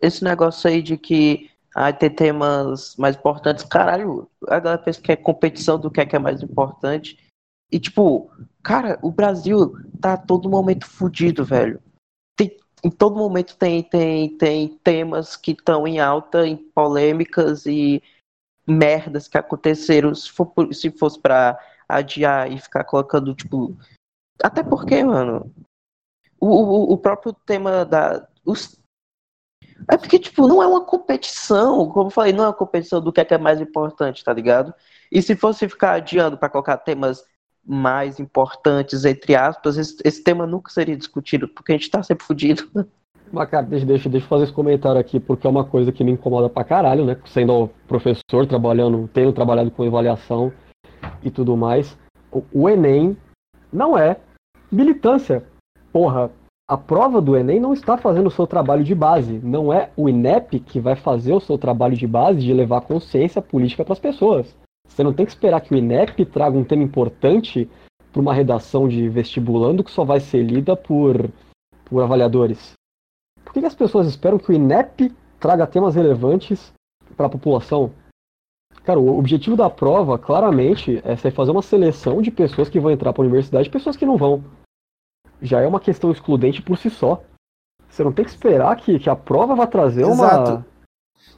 esse 0.00 0.24
negócio 0.24 0.68
aí 0.68 0.82
de 0.82 0.96
que 0.96 1.50
Aí 1.74 1.92
tem 1.92 2.08
temas 2.08 2.94
mais 2.96 3.16
importantes. 3.16 3.64
Caralho, 3.64 4.30
a 4.46 4.60
galera 4.60 4.80
pensa 4.80 5.00
que 5.00 5.10
é 5.10 5.16
competição 5.16 5.78
do 5.78 5.90
que 5.90 6.00
é, 6.00 6.06
que 6.06 6.14
é 6.14 6.18
mais 6.20 6.40
importante. 6.42 7.18
E, 7.72 7.80
tipo, 7.80 8.30
cara, 8.62 8.98
o 9.02 9.10
Brasil 9.10 9.74
tá 10.00 10.12
a 10.12 10.16
todo 10.16 10.48
momento 10.48 10.86
fudido, 10.86 11.44
velho. 11.44 11.82
Tem, 12.36 12.56
em 12.84 12.90
todo 12.90 13.16
momento 13.16 13.56
tem, 13.56 13.82
tem, 13.82 14.36
tem 14.36 14.68
temas 14.84 15.34
que 15.34 15.50
estão 15.50 15.86
em 15.88 15.98
alta, 15.98 16.46
em 16.46 16.56
polêmicas 16.56 17.66
e 17.66 18.00
merdas 18.64 19.26
que 19.26 19.36
aconteceram. 19.36 20.14
Se, 20.14 20.30
for, 20.30 20.52
se 20.72 20.92
fosse 20.92 21.18
pra 21.18 21.58
adiar 21.88 22.50
e 22.52 22.60
ficar 22.60 22.84
colocando, 22.84 23.34
tipo. 23.34 23.76
Até 24.40 24.62
porque, 24.62 25.02
mano, 25.02 25.52
o, 26.38 26.46
o, 26.46 26.92
o 26.92 26.98
próprio 26.98 27.32
tema 27.32 27.84
da. 27.84 28.28
Os 28.44 28.78
é 29.90 29.96
porque, 29.96 30.18
tipo, 30.18 30.46
não 30.46 30.62
é 30.62 30.66
uma 30.66 30.84
competição, 30.84 31.88
como 31.88 32.06
eu 32.06 32.10
falei, 32.10 32.32
não 32.32 32.44
é 32.44 32.46
uma 32.48 32.52
competição 32.52 33.00
do 33.00 33.12
que 33.12 33.20
é, 33.20 33.24
que 33.24 33.34
é 33.34 33.38
mais 33.38 33.60
importante, 33.60 34.24
tá 34.24 34.32
ligado? 34.32 34.72
E 35.10 35.20
se 35.20 35.36
fosse 35.36 35.68
ficar 35.68 35.92
adiando 35.92 36.38
para 36.38 36.48
colocar 36.48 36.76
temas 36.78 37.24
mais 37.66 38.20
importantes, 38.20 39.04
entre 39.04 39.34
aspas, 39.34 39.76
esse, 39.76 39.96
esse, 40.04 40.22
tema 40.22 40.46
nunca 40.46 40.70
seria 40.70 40.96
discutido, 40.96 41.48
porque 41.48 41.72
a 41.72 41.76
gente 41.76 41.90
tá 41.90 42.02
sempre 42.02 42.24
fudido. 42.24 42.68
Mas, 43.32 43.48
cara, 43.48 43.66
deixa, 43.66 43.86
deixa, 43.86 44.08
deixa 44.08 44.26
eu 44.26 44.28
fazer 44.28 44.44
esse 44.44 44.52
comentário 44.52 45.00
aqui, 45.00 45.18
porque 45.18 45.46
é 45.46 45.50
uma 45.50 45.64
coisa 45.64 45.90
que 45.90 46.04
me 46.04 46.12
incomoda 46.12 46.48
pra 46.48 46.62
caralho, 46.62 47.04
né? 47.04 47.18
Sendo 47.26 47.70
professor, 47.88 48.46
trabalhando, 48.46 49.08
tendo 49.12 49.32
trabalhado 49.32 49.70
com 49.70 49.82
avaliação 49.82 50.52
e 51.22 51.30
tudo 51.30 51.56
mais. 51.56 51.98
O, 52.30 52.44
o 52.52 52.68
Enem 52.68 53.16
não 53.72 53.96
é 53.98 54.18
militância. 54.70 55.44
Porra, 55.90 56.30
a 56.66 56.78
prova 56.78 57.20
do 57.20 57.36
Enem 57.36 57.60
não 57.60 57.74
está 57.74 57.96
fazendo 57.98 58.28
o 58.28 58.30
seu 58.30 58.46
trabalho 58.46 58.82
de 58.82 58.94
base. 58.94 59.38
Não 59.42 59.72
é 59.72 59.90
o 59.96 60.08
INEP 60.08 60.60
que 60.60 60.80
vai 60.80 60.96
fazer 60.96 61.32
o 61.34 61.40
seu 61.40 61.58
trabalho 61.58 61.94
de 61.94 62.06
base 62.06 62.40
de 62.40 62.52
levar 62.54 62.80
consciência 62.80 63.42
política 63.42 63.84
para 63.84 63.92
as 63.92 63.98
pessoas. 63.98 64.56
Você 64.86 65.02
não 65.02 65.12
tem 65.12 65.26
que 65.26 65.32
esperar 65.32 65.60
que 65.60 65.74
o 65.74 65.76
INEP 65.76 66.24
traga 66.24 66.56
um 66.56 66.64
tema 66.64 66.82
importante 66.82 67.68
para 68.10 68.20
uma 68.20 68.32
redação 68.32 68.88
de 68.88 69.08
vestibulando 69.08 69.84
que 69.84 69.90
só 69.90 70.04
vai 70.04 70.20
ser 70.20 70.42
lida 70.42 70.74
por, 70.74 71.30
por 71.84 72.02
avaliadores. 72.02 72.72
Por 73.44 73.52
que, 73.52 73.60
que 73.60 73.66
as 73.66 73.74
pessoas 73.74 74.06
esperam 74.06 74.38
que 74.38 74.50
o 74.50 74.54
INEP 74.54 75.12
traga 75.38 75.66
temas 75.66 75.94
relevantes 75.94 76.72
para 77.14 77.26
a 77.26 77.30
população? 77.30 77.92
Cara, 78.84 78.98
o 78.98 79.18
objetivo 79.18 79.56
da 79.56 79.68
prova, 79.68 80.18
claramente, 80.18 81.00
é 81.04 81.16
fazer 81.30 81.50
uma 81.50 81.62
seleção 81.62 82.22
de 82.22 82.30
pessoas 82.30 82.68
que 82.68 82.80
vão 82.80 82.90
entrar 82.90 83.12
para 83.12 83.22
a 83.22 83.26
universidade 83.26 83.68
e 83.68 83.72
pessoas 83.72 83.96
que 83.96 84.06
não 84.06 84.16
vão 84.16 84.42
já 85.40 85.60
é 85.60 85.66
uma 85.66 85.80
questão 85.80 86.10
excludente 86.10 86.62
por 86.62 86.78
si 86.78 86.90
só. 86.90 87.22
Você 87.88 88.02
não 88.02 88.12
tem 88.12 88.24
que 88.24 88.30
esperar 88.30 88.74
que, 88.76 88.98
que 88.98 89.08
a 89.08 89.14
prova 89.16 89.54
vá 89.54 89.66
trazer 89.66 90.04
uma, 90.04 90.64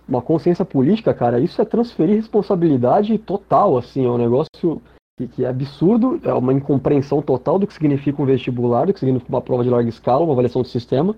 uma 0.09 0.23
consciência 0.23 0.65
política, 0.65 1.13
cara. 1.13 1.41
Isso 1.41 1.61
é 1.61 1.65
transferir 1.65 2.17
responsabilidade 2.17 3.19
total, 3.19 3.77
assim, 3.77 4.07
é 4.07 4.09
um 4.09 4.19
negócio 4.19 4.81
que, 5.19 5.29
que 5.29 5.45
é 5.45 5.49
absurdo, 5.49 6.21
é 6.23 6.33
uma 6.33 6.53
incompreensão 6.53 7.21
total 7.21 7.59
do 7.59 7.67
que 7.67 7.75
significa 7.75 8.23
um 8.23 8.27
vestibular, 8.27 8.87
do 8.87 8.93
que 8.93 9.01
significa 9.01 9.31
uma 9.31 9.43
prova 9.43 9.65
de 9.65 9.71
larga 9.71 9.89
escala, 9.89 10.25
uma 10.25 10.33
avaliação 10.33 10.63
do 10.63 10.69
sistema, 10.69 11.15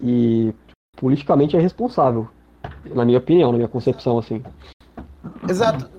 e 0.00 0.54
politicamente 0.96 1.56
é 1.56 1.60
responsável, 1.60 2.28
na 2.86 3.04
minha 3.04 3.18
opinião, 3.18 3.50
na 3.50 3.58
minha 3.58 3.68
concepção, 3.68 4.18
assim. 4.18 4.42
Exato. 5.48 5.90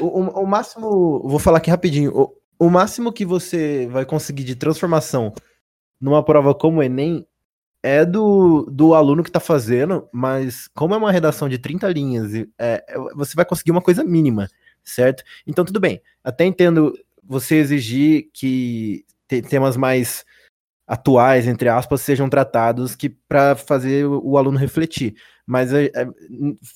O, 0.00 0.06
o, 0.06 0.42
o 0.42 0.46
máximo, 0.46 1.20
vou 1.28 1.38
falar 1.38 1.58
aqui 1.58 1.70
rapidinho, 1.70 2.12
o, 2.14 2.66
o 2.66 2.70
máximo 2.70 3.12
que 3.12 3.24
você 3.24 3.86
vai 3.88 4.04
conseguir 4.04 4.44
de 4.44 4.54
transformação 4.54 5.32
numa 6.00 6.24
prova 6.24 6.54
como 6.54 6.78
o 6.78 6.82
Enem 6.82 7.26
é 7.82 8.04
do, 8.04 8.66
do 8.70 8.94
aluno 8.94 9.22
que 9.22 9.28
está 9.28 9.40
fazendo, 9.40 10.08
mas 10.12 10.68
como 10.68 10.94
é 10.94 10.98
uma 10.98 11.12
redação 11.12 11.48
de 11.48 11.58
30 11.58 11.88
linhas, 11.88 12.32
é, 12.58 12.84
você 13.14 13.34
vai 13.34 13.44
conseguir 13.44 13.70
uma 13.70 13.80
coisa 13.80 14.04
mínima, 14.04 14.48
certo? 14.82 15.22
Então, 15.46 15.64
tudo 15.64 15.80
bem. 15.80 16.00
Até 16.22 16.44
entendo 16.44 16.94
você 17.22 17.56
exigir 17.56 18.28
que 18.32 19.04
temas 19.48 19.76
mais 19.76 20.24
atuais, 20.86 21.46
entre 21.46 21.68
aspas, 21.68 22.00
sejam 22.00 22.28
tratados 22.28 22.96
que 22.96 23.08
para 23.08 23.54
fazer 23.54 24.04
o, 24.04 24.20
o, 24.24 24.36
aluno 24.36 24.58
refletir. 24.58 25.14
Mas 25.46 25.72
é, 25.72 25.84
é, 25.86 26.06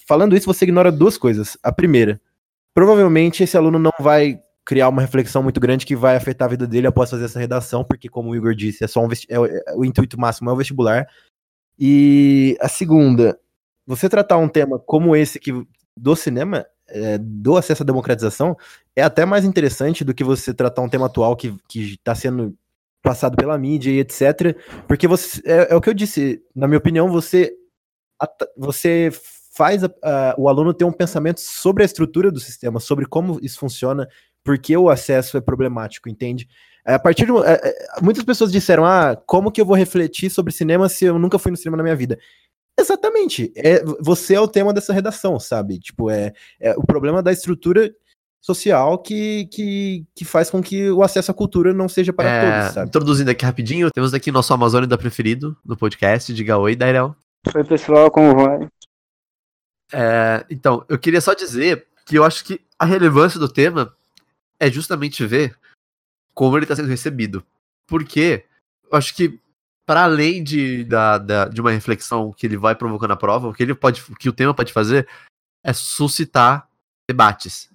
falando 0.06 0.36
isso, 0.36 0.46
você 0.46 0.64
ignora 0.64 0.92
duas 0.92 1.18
coisas. 1.18 1.58
A 1.62 1.72
primeira, 1.72 2.20
provavelmente 2.72 3.42
esse 3.42 3.56
aluno 3.56 3.78
não 3.78 3.90
vai 3.98 4.40
criar 4.64 4.88
uma 4.88 5.02
reflexão 5.02 5.42
muito 5.42 5.60
grande 5.60 5.84
que 5.84 5.94
vai 5.94 6.16
afetar 6.16 6.46
a 6.46 6.50
vida 6.50 6.66
dele 6.66 6.86
após 6.86 7.10
fazer 7.10 7.24
essa 7.24 7.38
redação, 7.38 7.84
porque, 7.84 8.08
como 8.08 8.30
o 8.30 8.36
Igor 8.36 8.54
disse, 8.54 8.82
é 8.84 8.86
só 8.86 9.04
um 9.04 9.08
é, 9.12 9.16
é, 9.28 9.74
o 9.76 9.84
intuito 9.84 10.18
máximo 10.18 10.50
é 10.50 10.52
o 10.52 10.56
vestibular. 10.56 11.06
E 11.78 12.56
a 12.60 12.68
segunda, 12.68 13.38
você 13.86 14.08
tratar 14.08 14.38
um 14.38 14.48
tema 14.48 14.78
como 14.78 15.14
esse 15.14 15.38
que 15.38 15.52
do 15.96 16.16
cinema, 16.16 16.66
é, 16.88 17.18
do 17.18 17.56
acesso 17.56 17.82
à 17.82 17.86
democratização, 17.86 18.56
é 18.96 19.02
até 19.02 19.24
mais 19.24 19.44
interessante 19.44 20.04
do 20.04 20.14
que 20.14 20.24
você 20.24 20.54
tratar 20.54 20.82
um 20.82 20.88
tema 20.88 21.06
atual 21.06 21.36
que 21.36 21.54
está 21.74 22.14
sendo 22.14 22.56
passado 23.02 23.36
pela 23.36 23.58
mídia 23.58 23.90
e 23.90 24.00
etc. 24.00 24.56
Porque 24.88 25.06
você 25.06 25.40
é, 25.44 25.72
é, 25.72 25.76
o 25.76 25.80
que 25.80 25.90
eu 25.90 25.94
disse, 25.94 26.42
na 26.54 26.66
minha 26.66 26.78
opinião, 26.78 27.08
você 27.08 27.54
você 28.56 29.10
faz 29.52 29.84
a, 29.84 29.90
a, 30.02 30.34
o 30.38 30.48
aluno 30.48 30.72
ter 30.72 30.84
um 30.84 30.92
pensamento 30.92 31.40
sobre 31.40 31.82
a 31.82 31.86
estrutura 31.86 32.32
do 32.32 32.40
sistema, 32.40 32.80
sobre 32.80 33.06
como 33.06 33.38
isso 33.42 33.58
funciona, 33.58 34.08
porque 34.44 34.76
o 34.76 34.90
acesso 34.90 35.36
é 35.36 35.40
problemático, 35.40 36.08
entende? 36.08 36.46
É, 36.86 36.94
a 36.94 36.98
partir 36.98 37.24
de, 37.24 37.32
é, 37.32 37.52
é, 37.52 38.02
muitas 38.02 38.22
pessoas 38.22 38.52
disseram, 38.52 38.84
ah, 38.84 39.16
como 39.26 39.50
que 39.50 39.60
eu 39.60 39.64
vou 39.64 39.74
refletir 39.74 40.28
sobre 40.28 40.52
cinema 40.52 40.88
se 40.88 41.06
eu 41.06 41.18
nunca 41.18 41.38
fui 41.38 41.50
no 41.50 41.56
cinema 41.56 41.78
na 41.78 41.82
minha 41.82 41.96
vida? 41.96 42.18
Exatamente, 42.78 43.52
é, 43.56 43.82
você 44.00 44.34
é 44.34 44.40
o 44.40 44.48
tema 44.48 44.74
dessa 44.74 44.92
redação, 44.92 45.40
sabe? 45.40 45.78
Tipo, 45.78 46.10
é, 46.10 46.32
é 46.60 46.72
o 46.76 46.84
problema 46.84 47.22
da 47.22 47.32
estrutura 47.32 47.94
social 48.42 48.98
que, 48.98 49.46
que, 49.46 50.04
que 50.14 50.24
faz 50.24 50.50
com 50.50 50.62
que 50.62 50.90
o 50.90 51.02
acesso 51.02 51.30
à 51.30 51.34
cultura 51.34 51.72
não 51.72 51.88
seja 51.88 52.12
para 52.12 52.28
é, 52.28 52.40
todos, 52.40 52.74
sabe? 52.74 52.88
Introduzindo 52.88 53.30
aqui 53.30 53.44
rapidinho, 53.44 53.90
temos 53.90 54.12
aqui 54.12 54.30
nosso 54.30 54.52
Amazônia 54.52 54.98
preferido 54.98 55.56
no 55.64 55.76
podcast, 55.76 56.34
diga 56.34 56.58
oi, 56.58 56.76
Dairel. 56.76 57.16
Oi 57.54 57.64
pessoal, 57.64 58.10
como 58.10 58.34
vai? 58.34 58.68
É, 59.92 60.44
então, 60.50 60.84
eu 60.88 60.98
queria 60.98 61.20
só 61.20 61.32
dizer 61.32 61.86
que 62.04 62.18
eu 62.18 62.24
acho 62.24 62.44
que 62.44 62.60
a 62.78 62.84
relevância 62.84 63.38
do 63.40 63.48
tema 63.48 63.94
é 64.64 64.70
justamente 64.70 65.26
ver 65.26 65.56
como 66.32 66.56
ele 66.56 66.64
está 66.64 66.74
sendo 66.74 66.88
recebido. 66.88 67.44
Porque 67.86 68.44
eu 68.90 68.96
acho 68.96 69.14
que, 69.14 69.38
para 69.86 70.04
além 70.04 70.42
de, 70.42 70.84
da, 70.84 71.18
da, 71.18 71.44
de 71.48 71.60
uma 71.60 71.70
reflexão 71.70 72.32
que 72.32 72.46
ele 72.46 72.56
vai 72.56 72.74
provocando 72.74 73.12
a 73.12 73.16
prova, 73.16 73.48
o 73.48 73.52
que, 73.52 73.62
ele 73.62 73.74
pode, 73.74 74.02
o 74.10 74.16
que 74.16 74.28
o 74.28 74.32
tema 74.32 74.54
pode 74.54 74.72
fazer 74.72 75.06
é 75.62 75.72
suscitar 75.72 76.68
debates. 77.08 77.70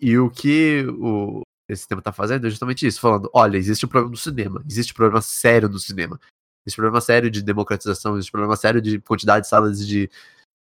E 0.00 0.18
o 0.18 0.28
que 0.28 0.84
o, 0.98 1.42
esse 1.68 1.86
tema 1.86 2.00
está 2.00 2.12
fazendo 2.12 2.46
é 2.46 2.50
justamente 2.50 2.84
isso, 2.86 3.00
falando, 3.00 3.30
olha, 3.32 3.56
existe 3.56 3.86
um 3.86 3.88
problema 3.88 4.10
no 4.10 4.16
cinema, 4.16 4.64
existe 4.68 4.92
um 4.92 4.96
problema 4.96 5.22
sério 5.22 5.68
no 5.68 5.78
cinema, 5.78 6.20
existe 6.66 6.80
um 6.80 6.82
problema 6.82 7.00
sério 7.00 7.30
de 7.30 7.40
democratização, 7.40 8.16
existe 8.16 8.30
um 8.30 8.32
problema 8.32 8.56
sério 8.56 8.82
de 8.82 8.98
quantidade 9.00 9.44
de 9.44 9.48
salas 9.48 9.86
de, 9.86 10.10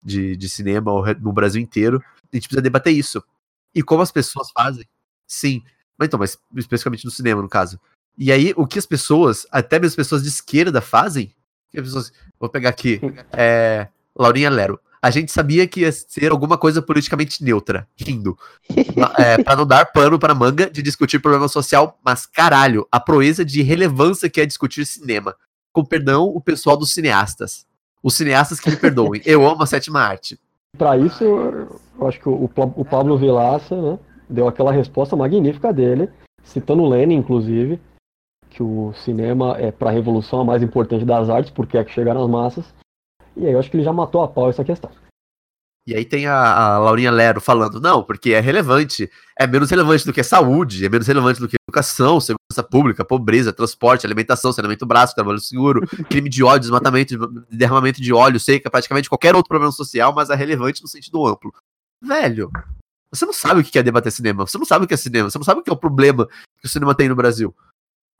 de, 0.02 0.36
de 0.36 0.48
cinema 0.48 0.90
no 1.20 1.32
Brasil 1.32 1.62
inteiro, 1.62 2.02
a 2.32 2.36
gente 2.36 2.48
precisa 2.48 2.62
debater 2.62 2.92
isso. 2.92 3.22
E 3.72 3.80
como 3.80 4.02
as 4.02 4.10
pessoas 4.10 4.50
fazem 4.50 4.84
Sim. 5.28 5.62
Mas 5.98 6.06
então, 6.06 6.18
mas 6.18 6.38
especificamente 6.56 7.04
no 7.04 7.10
cinema, 7.10 7.42
no 7.42 7.48
caso. 7.48 7.78
E 8.16 8.32
aí, 8.32 8.52
o 8.56 8.66
que 8.66 8.78
as 8.78 8.86
pessoas, 8.86 9.46
até 9.52 9.78
mesmo 9.78 9.92
as 9.92 9.96
pessoas 9.96 10.22
de 10.22 10.28
esquerda, 10.28 10.80
fazem. 10.80 11.32
Que 11.70 11.78
as 11.78 11.84
pessoas, 11.84 12.12
vou 12.40 12.48
pegar 12.48 12.70
aqui. 12.70 13.00
É, 13.32 13.88
Laurinha 14.16 14.50
Lero. 14.50 14.80
A 15.00 15.10
gente 15.10 15.30
sabia 15.30 15.68
que 15.68 15.82
ia 15.82 15.92
ser 15.92 16.32
alguma 16.32 16.58
coisa 16.58 16.82
politicamente 16.82 17.44
neutra, 17.44 17.86
rindo. 17.96 18.36
é, 19.16 19.40
para 19.40 19.54
não 19.54 19.64
dar 19.64 19.86
pano 19.86 20.18
para 20.18 20.34
manga 20.34 20.68
de 20.68 20.82
discutir 20.82 21.20
problema 21.20 21.46
social, 21.46 21.96
mas 22.04 22.26
caralho, 22.26 22.84
a 22.90 22.98
proeza 22.98 23.44
de 23.44 23.62
relevância 23.62 24.28
que 24.28 24.40
é 24.40 24.46
discutir 24.46 24.84
cinema. 24.84 25.36
Com 25.72 25.84
perdão, 25.84 26.24
o 26.24 26.40
pessoal 26.40 26.76
dos 26.76 26.92
cineastas. 26.92 27.64
Os 28.02 28.14
cineastas 28.14 28.58
que 28.58 28.70
me 28.70 28.76
perdoem. 28.76 29.22
Eu 29.24 29.46
amo 29.46 29.62
a 29.62 29.66
sétima 29.66 30.00
arte. 30.00 30.36
Para 30.76 30.96
isso, 30.96 31.22
eu 31.22 32.08
acho 32.08 32.18
que 32.18 32.28
o, 32.28 32.50
o 32.76 32.84
Pablo 32.84 33.16
Vilaça, 33.16 33.80
né? 33.80 33.98
Deu 34.28 34.48
aquela 34.48 34.72
resposta 34.72 35.16
magnífica 35.16 35.72
dele, 35.72 36.08
citando 36.42 36.86
Lenin, 36.86 37.16
inclusive, 37.16 37.80
que 38.50 38.62
o 38.62 38.92
cinema 38.94 39.56
é 39.58 39.70
para 39.70 39.90
a 39.90 39.92
revolução 39.92 40.40
a 40.40 40.44
mais 40.44 40.62
importante 40.62 41.04
das 41.04 41.28
artes, 41.28 41.50
porque 41.50 41.78
é 41.78 41.84
que 41.84 41.92
chegaram 41.92 42.22
as 42.22 42.30
massas. 42.30 42.74
E 43.36 43.46
aí 43.46 43.52
eu 43.52 43.58
acho 43.58 43.70
que 43.70 43.76
ele 43.76 43.84
já 43.84 43.92
matou 43.92 44.22
a 44.22 44.28
pau 44.28 44.50
essa 44.50 44.64
questão. 44.64 44.90
E 45.86 45.94
aí 45.94 46.04
tem 46.04 46.26
a, 46.26 46.74
a 46.74 46.78
Laurinha 46.78 47.10
Lero 47.10 47.40
falando, 47.40 47.80
não, 47.80 48.02
porque 48.02 48.32
é 48.32 48.40
relevante, 48.40 49.10
é 49.38 49.46
menos 49.46 49.70
relevante 49.70 50.04
do 50.04 50.12
que 50.12 50.22
saúde, 50.22 50.84
é 50.84 50.88
menos 50.88 51.06
relevante 51.06 51.40
do 51.40 51.48
que 51.48 51.56
educação, 51.66 52.20
segurança 52.20 52.62
pública, 52.62 53.06
pobreza, 53.06 53.54
transporte, 53.54 54.04
alimentação, 54.04 54.52
saneamento 54.52 54.84
braço, 54.84 55.14
trabalho 55.14 55.38
seguro, 55.38 55.80
crime 56.10 56.28
de 56.28 56.44
ódio, 56.44 56.60
desmatamento, 56.60 57.16
derramamento 57.50 58.02
de 58.02 58.12
óleo, 58.12 58.38
seca, 58.38 58.70
praticamente 58.70 59.08
qualquer 59.08 59.34
outro 59.34 59.48
problema 59.48 59.72
social, 59.72 60.12
mas 60.12 60.28
é 60.28 60.34
relevante 60.34 60.82
no 60.82 60.88
sentido 60.88 61.26
amplo. 61.26 61.54
Velho, 62.02 62.50
você 63.10 63.24
não 63.24 63.32
sabe 63.32 63.60
o 63.60 63.64
que 63.64 63.78
é 63.78 63.82
debater 63.82 64.12
cinema. 64.12 64.46
Você 64.46 64.58
não 64.58 64.64
sabe 64.64 64.84
o 64.84 64.88
que 64.88 64.94
é 64.94 64.96
cinema. 64.96 65.30
Você 65.30 65.38
não 65.38 65.44
sabe 65.44 65.60
o 65.60 65.62
que 65.62 65.70
é 65.70 65.72
o 65.72 65.76
problema 65.76 66.26
que 66.60 66.66
o 66.66 66.68
cinema 66.68 66.94
tem 66.94 67.08
no 67.08 67.16
Brasil. 67.16 67.54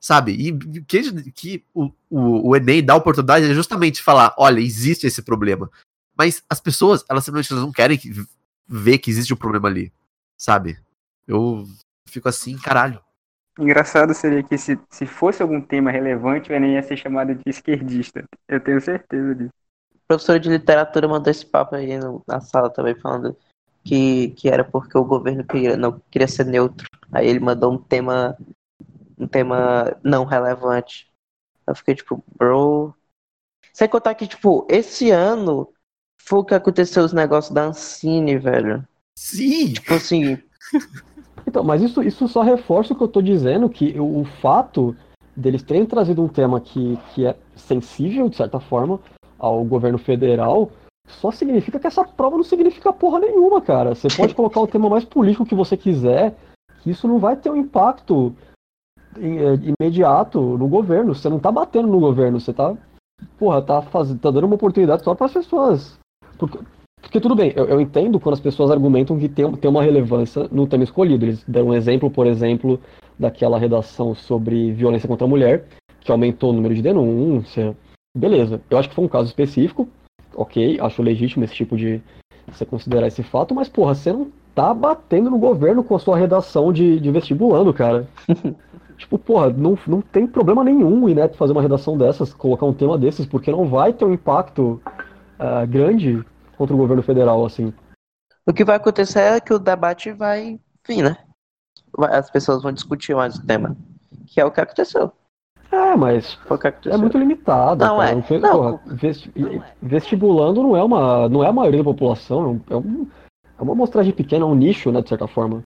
Sabe? 0.00 0.32
E 0.32 0.56
que, 0.84 1.32
que 1.32 1.64
o, 1.74 1.90
o, 2.08 2.50
o 2.50 2.56
Enem 2.56 2.84
dá 2.84 2.94
a 2.94 2.96
oportunidade 2.96 3.50
é 3.50 3.54
justamente 3.54 4.02
falar: 4.02 4.34
olha, 4.38 4.60
existe 4.60 5.06
esse 5.06 5.22
problema. 5.22 5.70
Mas 6.16 6.42
as 6.48 6.60
pessoas, 6.60 7.04
elas 7.08 7.24
simplesmente 7.24 7.60
não 7.60 7.72
querem 7.72 7.98
ver 8.66 8.98
que 8.98 9.10
existe 9.10 9.34
um 9.34 9.36
problema 9.36 9.68
ali. 9.68 9.92
Sabe? 10.36 10.78
Eu 11.26 11.66
fico 12.08 12.28
assim, 12.28 12.56
caralho. 12.56 13.02
Engraçado 13.58 14.14
seria 14.14 14.42
que 14.42 14.56
se, 14.56 14.78
se 14.88 15.04
fosse 15.04 15.42
algum 15.42 15.60
tema 15.60 15.90
relevante, 15.90 16.50
o 16.50 16.54
Enem 16.54 16.74
ia 16.74 16.82
ser 16.82 16.96
chamado 16.96 17.34
de 17.34 17.42
esquerdista. 17.46 18.24
Eu 18.46 18.60
tenho 18.60 18.80
certeza 18.80 19.34
disso. 19.34 19.52
O 19.94 20.00
professor 20.08 20.38
de 20.38 20.48
literatura 20.48 21.08
mandou 21.08 21.30
esse 21.30 21.44
papo 21.44 21.74
aí 21.74 21.98
no, 21.98 22.22
na 22.26 22.40
sala 22.40 22.70
também, 22.70 22.94
falando 22.94 23.36
que, 23.88 24.28
que 24.36 24.48
era 24.48 24.62
porque 24.62 24.98
o 24.98 25.04
governo 25.04 25.42
queria, 25.42 25.76
não 25.76 26.00
queria 26.10 26.28
ser 26.28 26.44
neutro. 26.44 26.86
Aí 27.10 27.26
ele 27.26 27.40
mandou 27.40 27.72
um 27.72 27.78
tema 27.78 28.36
um 29.18 29.26
tema 29.26 29.96
não 30.04 30.24
relevante. 30.24 31.08
Eu 31.66 31.74
fiquei 31.74 31.94
tipo, 31.94 32.22
bro. 32.36 32.94
Sem 33.72 33.88
contar 33.88 34.14
que, 34.14 34.26
tipo, 34.26 34.66
esse 34.70 35.10
ano 35.10 35.68
foi 36.20 36.40
o 36.40 36.44
que 36.44 36.54
aconteceu 36.54 37.02
os 37.02 37.12
negócios 37.12 37.52
da 37.52 37.64
Ancine, 37.64 38.36
velho. 38.36 38.86
Sim! 39.18 39.72
Tipo 39.72 39.94
assim. 39.94 40.38
Então, 41.46 41.64
mas 41.64 41.80
isso, 41.80 42.02
isso 42.02 42.28
só 42.28 42.42
reforça 42.42 42.92
o 42.92 42.96
que 42.96 43.02
eu 43.02 43.08
tô 43.08 43.22
dizendo, 43.22 43.70
que 43.70 43.98
o, 43.98 44.20
o 44.20 44.24
fato 44.26 44.94
deles 45.34 45.62
terem 45.62 45.86
trazido 45.86 46.22
um 46.22 46.28
tema 46.28 46.60
que, 46.60 46.98
que 47.14 47.24
é 47.24 47.34
sensível, 47.56 48.28
de 48.28 48.36
certa 48.36 48.60
forma, 48.60 49.00
ao 49.38 49.64
governo 49.64 49.96
federal, 49.96 50.70
só 51.08 51.30
significa 51.30 51.78
que 51.78 51.86
essa 51.86 52.04
prova 52.04 52.36
não 52.36 52.44
significa 52.44 52.92
porra 52.92 53.20
nenhuma, 53.20 53.60
cara. 53.60 53.94
Você 53.94 54.08
pode 54.14 54.34
colocar 54.36 54.60
o 54.60 54.66
tema 54.66 54.88
mais 54.88 55.04
político 55.04 55.46
que 55.46 55.54
você 55.54 55.76
quiser, 55.76 56.36
que 56.80 56.90
isso 56.90 57.08
não 57.08 57.18
vai 57.18 57.36
ter 57.36 57.50
um 57.50 57.56
impacto 57.56 58.34
é, 59.16 59.58
imediato 59.80 60.40
no 60.40 60.68
governo. 60.68 61.14
Você 61.14 61.28
não 61.28 61.38
tá 61.38 61.50
batendo 61.50 61.88
no 61.88 62.00
governo, 62.00 62.40
você 62.40 62.52
tá, 62.52 62.76
porra, 63.38 63.62
tá, 63.62 63.82
faz... 63.82 64.08
tá 64.14 64.30
dando 64.30 64.44
uma 64.44 64.56
oportunidade 64.56 65.02
só 65.02 65.14
para 65.14 65.26
as 65.26 65.32
pessoas. 65.32 65.98
Porque, 66.38 66.58
porque 67.00 67.20
tudo 67.20 67.34
bem, 67.34 67.52
eu, 67.56 67.66
eu, 67.66 67.80
entendo 67.80 68.20
quando 68.20 68.34
as 68.34 68.40
pessoas 68.40 68.70
argumentam 68.70 69.18
que 69.18 69.28
tem, 69.28 69.50
tem 69.56 69.70
uma 69.70 69.82
relevância 69.82 70.48
no 70.52 70.66
tema 70.66 70.84
escolhido. 70.84 71.24
Eles 71.24 71.44
deram 71.44 71.68
um 71.68 71.74
exemplo, 71.74 72.10
por 72.10 72.26
exemplo, 72.26 72.80
daquela 73.18 73.58
redação 73.58 74.14
sobre 74.14 74.72
violência 74.72 75.08
contra 75.08 75.26
a 75.26 75.30
mulher, 75.30 75.66
que 76.00 76.12
aumentou 76.12 76.50
o 76.50 76.52
número 76.52 76.74
de 76.74 76.82
denúncia. 76.82 77.76
Beleza, 78.16 78.60
eu 78.70 78.78
acho 78.78 78.88
que 78.88 78.94
foi 78.94 79.04
um 79.04 79.08
caso 79.08 79.28
específico, 79.28 79.88
ok, 80.38 80.78
acho 80.80 81.02
legítimo 81.02 81.44
esse 81.44 81.54
tipo 81.54 81.76
de 81.76 82.00
você 82.46 82.64
considerar 82.64 83.06
esse 83.08 83.22
fato, 83.22 83.54
mas 83.54 83.68
porra, 83.68 83.94
você 83.94 84.12
não 84.12 84.30
tá 84.54 84.72
batendo 84.72 85.30
no 85.30 85.38
governo 85.38 85.84
com 85.84 85.94
a 85.94 85.98
sua 85.98 86.16
redação 86.16 86.72
de, 86.72 86.98
de 86.98 87.10
vestibulando, 87.10 87.74
cara. 87.74 88.08
tipo, 88.96 89.18
porra, 89.18 89.50
não, 89.50 89.78
não 89.86 90.00
tem 90.00 90.26
problema 90.26 90.64
nenhum 90.64 91.04
o 91.04 91.08
INEP 91.08 91.36
fazer 91.36 91.52
uma 91.52 91.62
redação 91.62 91.98
dessas, 91.98 92.32
colocar 92.32 92.66
um 92.66 92.72
tema 92.72 92.96
desses, 92.96 93.26
porque 93.26 93.50
não 93.50 93.66
vai 93.66 93.92
ter 93.92 94.04
um 94.04 94.12
impacto 94.12 94.80
uh, 95.38 95.66
grande 95.68 96.24
contra 96.56 96.74
o 96.74 96.78
governo 96.78 97.02
federal, 97.02 97.44
assim. 97.44 97.72
O 98.46 98.52
que 98.52 98.64
vai 98.64 98.76
acontecer 98.76 99.20
é 99.20 99.40
que 99.40 99.52
o 99.52 99.58
debate 99.58 100.10
vai 100.12 100.58
vir, 100.86 101.02
né? 101.02 101.16
as 102.10 102.30
pessoas 102.30 102.62
vão 102.62 102.72
discutir 102.72 103.14
mais 103.14 103.36
o 103.36 103.46
tema. 103.46 103.76
Que 104.26 104.40
é 104.40 104.44
o 104.44 104.50
que 104.50 104.60
aconteceu. 104.60 105.12
É, 105.70 105.96
mas 105.96 106.38
aconteceu. 106.48 106.92
é 106.92 106.96
muito 106.96 107.18
limitado. 107.18 107.84
Não, 107.84 107.98
cara. 107.98 108.10
é. 108.10 108.14
Não 108.14 108.40
Não. 108.40 108.52
porra, 108.52 108.80
vesti- 108.96 109.32
vestibulando 109.82 110.62
não 110.62 110.76
é, 110.76 110.82
uma, 110.82 111.28
não 111.28 111.44
é 111.44 111.48
a 111.48 111.52
maioria 111.52 111.78
da 111.80 111.84
população, 111.84 112.42
é, 112.42 112.46
um- 112.48 112.60
é, 112.70 112.76
um- 112.76 113.06
é 113.58 113.62
uma 113.62 113.72
amostragem 113.72 114.12
pequena, 114.12 114.44
é 114.44 114.48
um 114.48 114.54
nicho, 114.54 114.90
né, 114.90 115.02
de 115.02 115.08
certa 115.08 115.26
forma. 115.28 115.62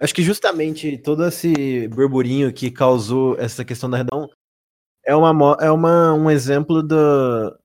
Acho 0.00 0.14
que 0.14 0.22
justamente 0.22 0.96
todo 0.98 1.24
esse 1.26 1.86
burburinho 1.88 2.52
que 2.52 2.70
causou 2.70 3.36
essa 3.38 3.64
questão 3.64 3.88
da 3.90 3.98
redação 3.98 4.28
é, 5.04 5.14
uma, 5.14 5.56
é 5.60 5.70
uma, 5.70 6.14
um 6.14 6.30
exemplo 6.30 6.82
do, 6.82 7.56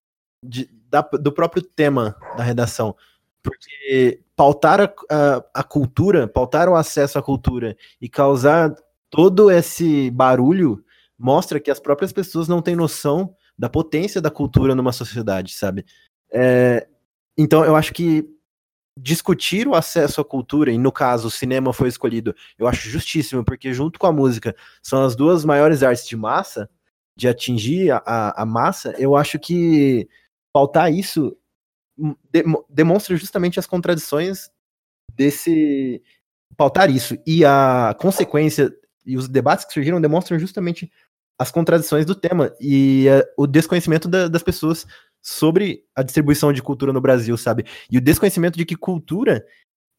de- 0.43 0.69
da- 0.89 1.01
do 1.01 1.31
próprio 1.31 1.61
tema 1.63 2.15
da 2.35 2.43
redação. 2.43 2.95
Porque 3.41 4.19
pautar 4.35 4.81
a, 4.81 4.93
a, 5.09 5.43
a 5.61 5.63
cultura, 5.63 6.27
pautar 6.27 6.67
o 6.67 6.75
acesso 6.75 7.17
à 7.17 7.21
cultura 7.23 7.77
e 8.01 8.09
causar 8.09 8.75
todo 9.09 9.49
esse 9.49 10.11
barulho 10.11 10.83
mostra 11.18 11.59
que 11.59 11.72
as 11.72 11.80
próprias 11.80 12.13
pessoas 12.13 12.47
não 12.47 12.61
têm 12.61 12.76
noção 12.76 13.36
da 13.57 13.70
potência 13.70 14.22
da 14.22 14.30
cultura 14.30 14.76
numa 14.76 14.91
sociedade, 14.91 15.53
sabe? 15.53 15.86
É, 16.32 16.88
então 17.38 17.65
eu 17.65 17.76
acho 17.76 17.93
que 17.93 18.28
discutir 18.99 19.68
o 19.68 19.76
acesso 19.76 20.22
à 20.22 20.26
cultura, 20.26 20.72
e 20.72 20.78
no 20.78 20.91
caso 20.91 21.28
o 21.28 21.32
cinema 21.32 21.72
foi 21.72 21.88
escolhido, 21.88 22.36
eu 22.57 22.68
acho 22.68 22.89
justíssimo, 22.89 23.43
porque 23.43 23.74
junto 23.74 23.99
com 23.99 24.07
a 24.07 24.11
música 24.11 24.55
são 24.82 25.03
as 25.03 25.15
duas 25.15 25.45
maiores 25.45 25.84
artes 25.84 26.07
de 26.07 26.18
massa, 26.18 26.70
de 27.15 27.28
atingir 27.28 27.91
a, 27.91 27.97
a, 28.05 28.41
a 28.43 28.45
massa, 28.45 28.93
eu 28.97 29.15
acho 29.15 29.39
que 29.39 30.07
pautar 30.51 30.91
isso 30.91 31.36
demo- 32.32 32.65
demonstra 32.70 33.15
justamente 33.15 33.59
as 33.59 33.65
contradições 33.65 34.49
desse. 35.13 36.01
pautar 36.55 36.89
isso. 36.89 37.18
E 37.26 37.43
a 37.43 37.95
consequência 37.99 38.72
e 39.05 39.18
os 39.18 39.28
debates 39.28 39.65
que 39.65 39.74
surgiram 39.74 40.01
demonstram 40.01 40.38
justamente 40.38 40.91
as 41.39 41.51
contradições 41.51 42.05
do 42.05 42.15
tema 42.15 42.51
e 42.59 43.07
eh, 43.07 43.23
o 43.38 43.45
desconhecimento 43.45 44.07
da- 44.07 44.27
das 44.27 44.41
pessoas 44.43 44.85
sobre 45.21 45.83
a 45.95 46.01
distribuição 46.03 46.51
de 46.53 46.61
cultura 46.61 46.93
no 46.93 47.01
Brasil, 47.01 47.38
sabe? 47.38 47.65
E 47.91 47.97
o 47.97 48.01
desconhecimento 48.01 48.57
de 48.57 48.65
que 48.65 48.75
cultura 48.75 49.45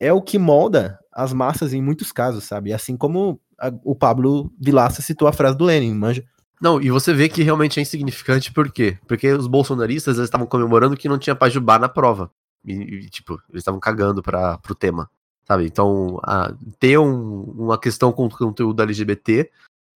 é 0.01 0.12
o 0.12 0.22
que 0.22 0.39
molda 0.39 0.99
as 1.12 1.32
massas 1.32 1.72
em 1.72 1.82
muitos 1.82 2.12
casos, 2.12 2.45
sabe? 2.45 2.72
Assim 2.72 2.97
como 2.97 3.41
a- 3.59 3.72
o 3.84 3.95
Pablo 3.95 4.53
Vilaça 4.61 5.03
citou 5.03 5.28
a 5.28 5.32
frase 5.32 5.57
do 5.57 5.64
Lenin, 5.64 5.93
manja. 5.95 6.24
Não, 6.61 6.80
e 6.80 6.91
você 6.91 7.12
vê 7.14 7.28
que 7.28 7.43
realmente 7.43 7.78
é 7.78 7.82
insignificante, 7.82 8.53
por 8.53 8.70
quê? 8.72 8.99
Porque 9.07 9.32
os 9.32 9.47
bolsonaristas 9.47 10.16
eles 10.16 10.26
estavam 10.26 10.47
comemorando 10.47 10.97
que 10.97 11.09
não 11.09 11.18
tinha 11.18 11.36
Pajubá 11.36 11.78
na 11.78 11.89
prova. 11.89 12.30
E, 12.64 12.72
e, 12.72 13.09
tipo, 13.11 13.34
eles 13.49 13.61
estavam 13.61 13.78
cagando 13.78 14.20
para 14.22 14.59
pro 14.59 14.74
tema, 14.74 15.09
sabe? 15.47 15.66
Então, 15.66 16.18
a- 16.24 16.53
ter 16.80 16.99
um- 16.99 17.43
uma 17.57 17.78
questão 17.78 18.11
com 18.12 18.28
conteúdo 18.28 18.82
LGBT 18.82 19.49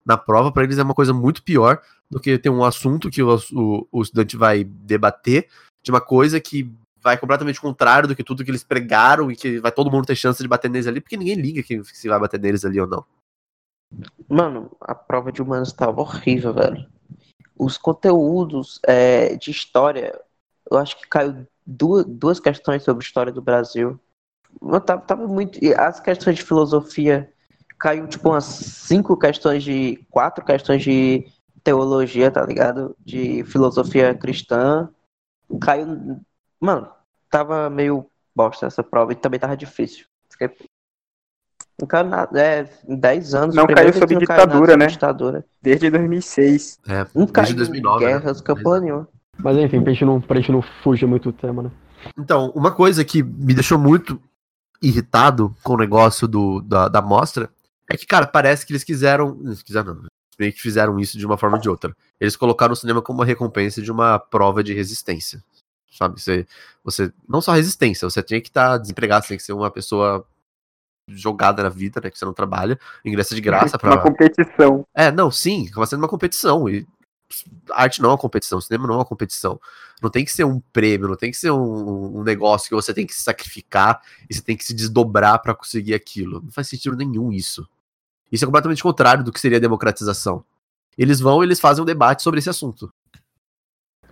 na 0.04 0.16
prova, 0.16 0.50
para 0.52 0.64
eles 0.64 0.78
é 0.78 0.82
uma 0.82 0.94
coisa 0.94 1.12
muito 1.12 1.42
pior 1.42 1.80
do 2.10 2.20
que 2.20 2.38
ter 2.38 2.50
um 2.50 2.64
assunto 2.64 3.10
que 3.10 3.22
o, 3.22 3.36
o, 3.52 3.88
o 3.90 4.02
estudante 4.02 4.36
vai 4.36 4.64
debater 4.64 5.48
de 5.82 5.90
uma 5.90 6.00
coisa 6.00 6.40
que 6.40 6.70
vai 7.02 7.18
completamente 7.18 7.60
contrário 7.60 8.08
do 8.08 8.14
que 8.14 8.22
tudo 8.22 8.44
que 8.44 8.50
eles 8.50 8.62
pregaram 8.62 9.30
e 9.30 9.36
que 9.36 9.58
vai 9.58 9.72
todo 9.72 9.90
mundo 9.90 10.06
ter 10.06 10.14
chance 10.14 10.40
de 10.40 10.48
bater 10.48 10.70
neles 10.70 10.86
ali, 10.86 11.00
porque 11.00 11.16
ninguém 11.16 11.34
liga 11.34 11.62
que 11.62 11.82
se 11.84 12.08
vai 12.08 12.18
bater 12.18 12.38
neles 12.38 12.64
ali 12.64 12.80
ou 12.80 12.86
não. 12.86 13.04
Mano, 14.28 14.70
a 14.80 14.94
prova 14.94 15.32
de 15.32 15.42
humanos 15.42 15.72
tava 15.72 16.00
horrível, 16.00 16.54
velho. 16.54 16.86
Os 17.58 17.76
conteúdos 17.76 18.80
é, 18.86 19.36
de 19.36 19.50
história, 19.50 20.18
eu 20.70 20.78
acho 20.78 20.98
que 20.98 21.08
caiu 21.08 21.46
duas, 21.66 22.04
duas 22.06 22.40
questões 22.40 22.82
sobre 22.82 23.04
história 23.04 23.32
do 23.32 23.42
Brasil. 23.42 23.98
Mano, 24.60 24.80
tava, 24.80 25.02
tava 25.02 25.26
muito. 25.26 25.58
As 25.76 26.00
questões 26.00 26.36
de 26.36 26.42
filosofia 26.42 27.32
caiu 27.82 28.06
tipo 28.06 28.28
umas 28.28 28.44
cinco 28.44 29.16
questões 29.16 29.64
de. 29.64 30.06
quatro 30.08 30.44
questões 30.44 30.84
de 30.84 31.26
teologia, 31.64 32.30
tá 32.30 32.46
ligado? 32.46 32.94
De 33.04 33.42
filosofia 33.42 34.14
cristã. 34.14 34.88
Caiu. 35.60 36.20
Mano, 36.60 36.88
tava 37.28 37.68
meio 37.68 38.06
bosta 38.34 38.66
essa 38.66 38.84
prova 38.84 39.10
e 39.12 39.16
também 39.16 39.40
tava 39.40 39.56
difícil. 39.56 40.06
Fiquei- 40.30 40.50
Não 41.80 41.88
caiu 41.88 42.06
nada. 42.08 42.40
É, 42.40 42.70
em 42.88 42.94
10 42.96 43.34
anos. 43.34 43.56
Não 43.56 43.66
caiu 43.66 43.92
sob 43.92 44.14
não 44.14 44.20
caiu 44.22 44.38
nada 44.38 44.46
ditadura, 44.46 44.76
né? 44.76 44.86
Ditadura. 44.86 45.44
Desde 45.60 45.90
2006. 45.90 46.78
É, 46.86 46.98
Não 47.12 47.26
desde 47.26 47.32
caiu 47.32 47.56
2009. 47.56 48.04
né? 48.04 48.10
guerras, 48.12 48.40
campanha 48.40 48.80
nenhuma. 48.80 49.08
Mas 49.38 49.56
enfim, 49.58 49.82
pra 49.82 49.92
gente 49.92 50.04
não, 50.04 50.20
pra 50.20 50.38
gente 50.38 50.52
não 50.52 50.62
fugir 50.84 51.06
muito 51.06 51.32
do 51.32 51.36
tema, 51.36 51.64
né? 51.64 51.70
Então, 52.16 52.52
uma 52.54 52.70
coisa 52.70 53.04
que 53.04 53.24
me 53.24 53.54
deixou 53.54 53.76
muito 53.78 54.20
irritado 54.80 55.52
com 55.64 55.72
o 55.74 55.76
negócio 55.76 56.28
do, 56.28 56.60
da, 56.60 56.86
da 56.88 57.02
mostra 57.02 57.50
é 57.92 57.96
que, 57.96 58.06
cara, 58.06 58.26
parece 58.26 58.64
que 58.64 58.72
eles 58.72 58.82
quiseram. 58.82 59.38
Eles 59.44 59.62
quiseram, 59.62 59.94
não. 59.94 60.06
Meio 60.38 60.52
que 60.52 60.60
fizeram 60.60 60.98
isso 60.98 61.18
de 61.18 61.26
uma 61.26 61.36
forma 61.36 61.56
ou 61.56 61.62
de 61.62 61.68
outra. 61.68 61.94
Eles 62.18 62.36
colocaram 62.36 62.72
o 62.72 62.76
cinema 62.76 63.02
como 63.02 63.18
uma 63.18 63.26
recompensa 63.26 63.82
de 63.82 63.92
uma 63.92 64.18
prova 64.18 64.64
de 64.64 64.72
resistência. 64.72 65.44
Sabe? 65.90 66.20
Você, 66.20 66.46
você 66.82 67.12
não 67.28 67.42
só 67.42 67.52
resistência, 67.52 68.08
você 68.08 68.22
tinha 68.22 68.40
que 68.40 68.48
estar 68.48 68.78
desempregado, 68.78 69.24
você 69.24 69.28
tem 69.28 69.36
que 69.36 69.42
ser 69.42 69.52
uma 69.52 69.70
pessoa 69.70 70.26
jogada 71.08 71.62
na 71.62 71.68
vida, 71.68 72.00
né? 72.02 72.10
Que 72.10 72.18
você 72.18 72.24
não 72.24 72.32
trabalha, 72.32 72.78
ingressa 73.04 73.34
de 73.34 73.42
graça 73.42 73.78
pra. 73.78 73.90
Uma 73.90 74.02
competição. 74.02 74.86
É, 74.94 75.12
não, 75.12 75.30
sim, 75.30 75.68
acaba 75.68 75.84
sendo 75.84 76.00
uma 76.00 76.08
competição. 76.08 76.66
E 76.66 76.86
arte 77.70 78.00
não 78.00 78.10
é 78.10 78.12
uma 78.12 78.18
competição, 78.18 78.60
cinema 78.60 78.86
não 78.86 78.94
é 78.94 78.98
uma 78.98 79.04
competição. 79.04 79.60
Não 80.02 80.10
tem 80.10 80.24
que 80.24 80.32
ser 80.32 80.44
um 80.44 80.60
prêmio, 80.72 81.08
não 81.08 81.16
tem 81.16 81.30
que 81.30 81.36
ser 81.36 81.50
um, 81.50 82.18
um 82.18 82.22
negócio 82.22 82.68
que 82.68 82.74
você 82.74 82.92
tem 82.92 83.06
que 83.06 83.14
se 83.14 83.22
sacrificar 83.22 84.00
e 84.28 84.34
você 84.34 84.42
tem 84.42 84.56
que 84.56 84.64
se 84.64 84.74
desdobrar 84.74 85.40
pra 85.40 85.54
conseguir 85.54 85.94
aquilo. 85.94 86.40
Não 86.42 86.50
faz 86.50 86.68
sentido 86.68 86.96
nenhum 86.96 87.32
isso. 87.32 87.68
Isso 88.32 88.44
é 88.44 88.46
completamente 88.46 88.82
contrário 88.82 89.22
do 89.22 89.30
que 89.30 89.38
seria 89.38 89.60
democratização. 89.60 90.42
Eles 90.96 91.20
vão 91.20 91.42
e 91.42 91.46
eles 91.46 91.60
fazem 91.60 91.82
um 91.82 91.86
debate 91.86 92.22
sobre 92.22 92.38
esse 92.40 92.48
assunto. 92.48 92.90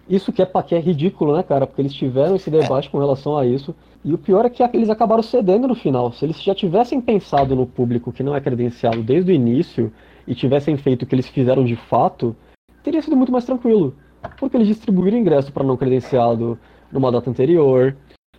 Isso 0.08 0.32
que 0.32 0.42
é, 0.42 0.46
que 0.46 0.74
é 0.74 0.80
ridículo, 0.80 1.36
né, 1.36 1.42
cara? 1.42 1.66
Porque 1.66 1.80
eles 1.80 1.94
tiveram 1.94 2.36
esse 2.36 2.50
debate 2.50 2.90
com 2.90 2.98
relação 2.98 3.38
a 3.38 3.46
isso. 3.46 3.74
E 4.04 4.12
o 4.12 4.18
pior 4.18 4.44
é 4.44 4.50
que 4.50 4.62
eles 4.74 4.90
acabaram 4.90 5.22
cedendo 5.22 5.68
no 5.68 5.74
final. 5.74 6.12
Se 6.12 6.24
eles 6.24 6.42
já 6.42 6.54
tivessem 6.54 7.00
pensado 7.00 7.54
no 7.54 7.66
público 7.66 8.12
que 8.12 8.22
não 8.22 8.34
é 8.34 8.40
credenciado 8.40 9.02
desde 9.02 9.30
o 9.30 9.34
início 9.34 9.92
e 10.26 10.34
tivessem 10.34 10.76
feito 10.76 11.02
o 11.02 11.06
que 11.06 11.14
eles 11.14 11.28
fizeram 11.28 11.64
de 11.64 11.76
fato, 11.76 12.34
teria 12.82 13.00
sido 13.00 13.16
muito 13.16 13.30
mais 13.30 13.44
tranquilo. 13.44 13.94
Porque 14.38 14.56
eles 14.56 14.68
distribuíram 14.68 15.16
ingresso 15.16 15.52
para 15.52 15.64
não 15.64 15.76
credenciado 15.76 16.58
numa 16.90 17.12
data 17.12 17.30
anterior. 17.30 17.96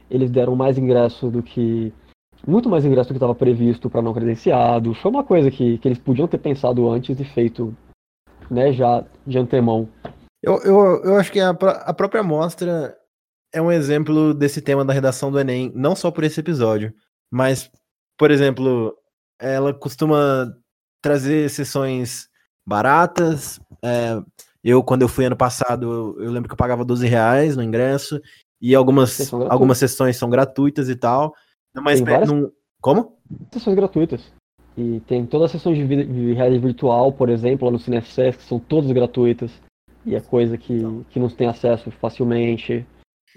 Eles 0.10 0.30
deram 0.30 0.56
mais 0.56 0.78
ingresso 0.78 1.30
do 1.30 1.42
que. 1.42 1.94
Muito 2.48 2.70
mais 2.70 2.86
ingresso 2.86 3.10
do 3.10 3.14
que 3.14 3.18
estava 3.18 3.36
previsto 3.36 3.90
para 3.90 4.02
não 4.02 4.14
credenciado. 4.14 4.94
Foi 4.96 5.12
uma 5.12 5.24
coisa 5.24 5.52
que, 5.52 5.78
que 5.78 5.88
eles 5.88 6.00
podiam 6.00 6.28
ter 6.28 6.40
pensado 6.40 6.90
antes 6.90 7.20
e 7.20 7.24
feito 7.24 7.76
né, 8.50 8.74
já 8.74 9.04
de 9.26 9.38
antemão. 9.38 9.88
Eu, 10.42 10.60
eu, 10.64 11.04
eu 11.04 11.16
acho 11.18 11.32
que 11.32 11.40
a, 11.40 11.50
a 11.50 11.94
própria 11.94 12.24
mostra 12.24 12.98
é 13.54 13.62
um 13.62 13.72
exemplo 13.72 14.34
desse 14.34 14.62
tema 14.62 14.84
da 14.84 14.94
redação 14.94 15.32
do 15.32 15.40
Enem, 15.40 15.72
não 15.76 15.96
só 15.96 16.10
por 16.10 16.24
esse 16.24 16.40
episódio, 16.40 16.94
mas, 17.30 17.70
por 18.18 18.32
exemplo, 18.32 18.96
ela 19.40 19.74
costuma 19.74 20.52
trazer 21.02 21.50
sessões 21.50 22.28
baratas. 22.66 23.60
é, 23.84 24.22
eu, 24.64 24.84
quando 24.84 25.02
eu 25.02 25.08
fui 25.08 25.26
ano 25.26 25.36
passado, 25.36 26.16
eu, 26.18 26.26
eu 26.26 26.32
lembro 26.32 26.48
que 26.48 26.54
eu 26.54 26.58
pagava 26.58 26.86
12 26.86 27.08
reais 27.08 27.56
no 27.56 27.64
ingresso, 27.64 28.22
e 28.62 28.76
algumas, 28.76 29.34
algumas 29.50 29.80
sessões 29.80 30.18
são 30.18 30.30
gratuitas 30.30 30.88
e 30.88 30.96
tal. 30.96 31.34
Mas 31.76 32.00
Tem 32.02 32.06
várias- 32.14 32.32
não- 32.32 32.52
Como? 32.82 33.18
sessões 33.54 33.76
gratuitas. 33.76 34.22
E 34.78 35.02
tem 35.08 35.26
todas 35.26 35.46
as 35.46 35.52
sessões 35.52 35.78
de, 35.78 35.84
vi- 35.86 36.06
de 36.06 36.34
realidade 36.34 36.60
virtual, 36.66 37.12
por 37.14 37.30
exemplo, 37.30 37.66
lá 37.66 37.72
no 37.72 37.80
CineSesc, 37.80 38.40
que 38.42 38.48
são 38.48 38.60
todas 38.60 38.92
gratuitas. 38.92 39.52
E 40.06 40.16
é 40.16 40.20
coisa 40.22 40.58
que, 40.58 40.80
que 41.10 41.20
não 41.20 41.30
tem 41.30 41.48
acesso 41.48 41.92
facilmente. 41.92 42.86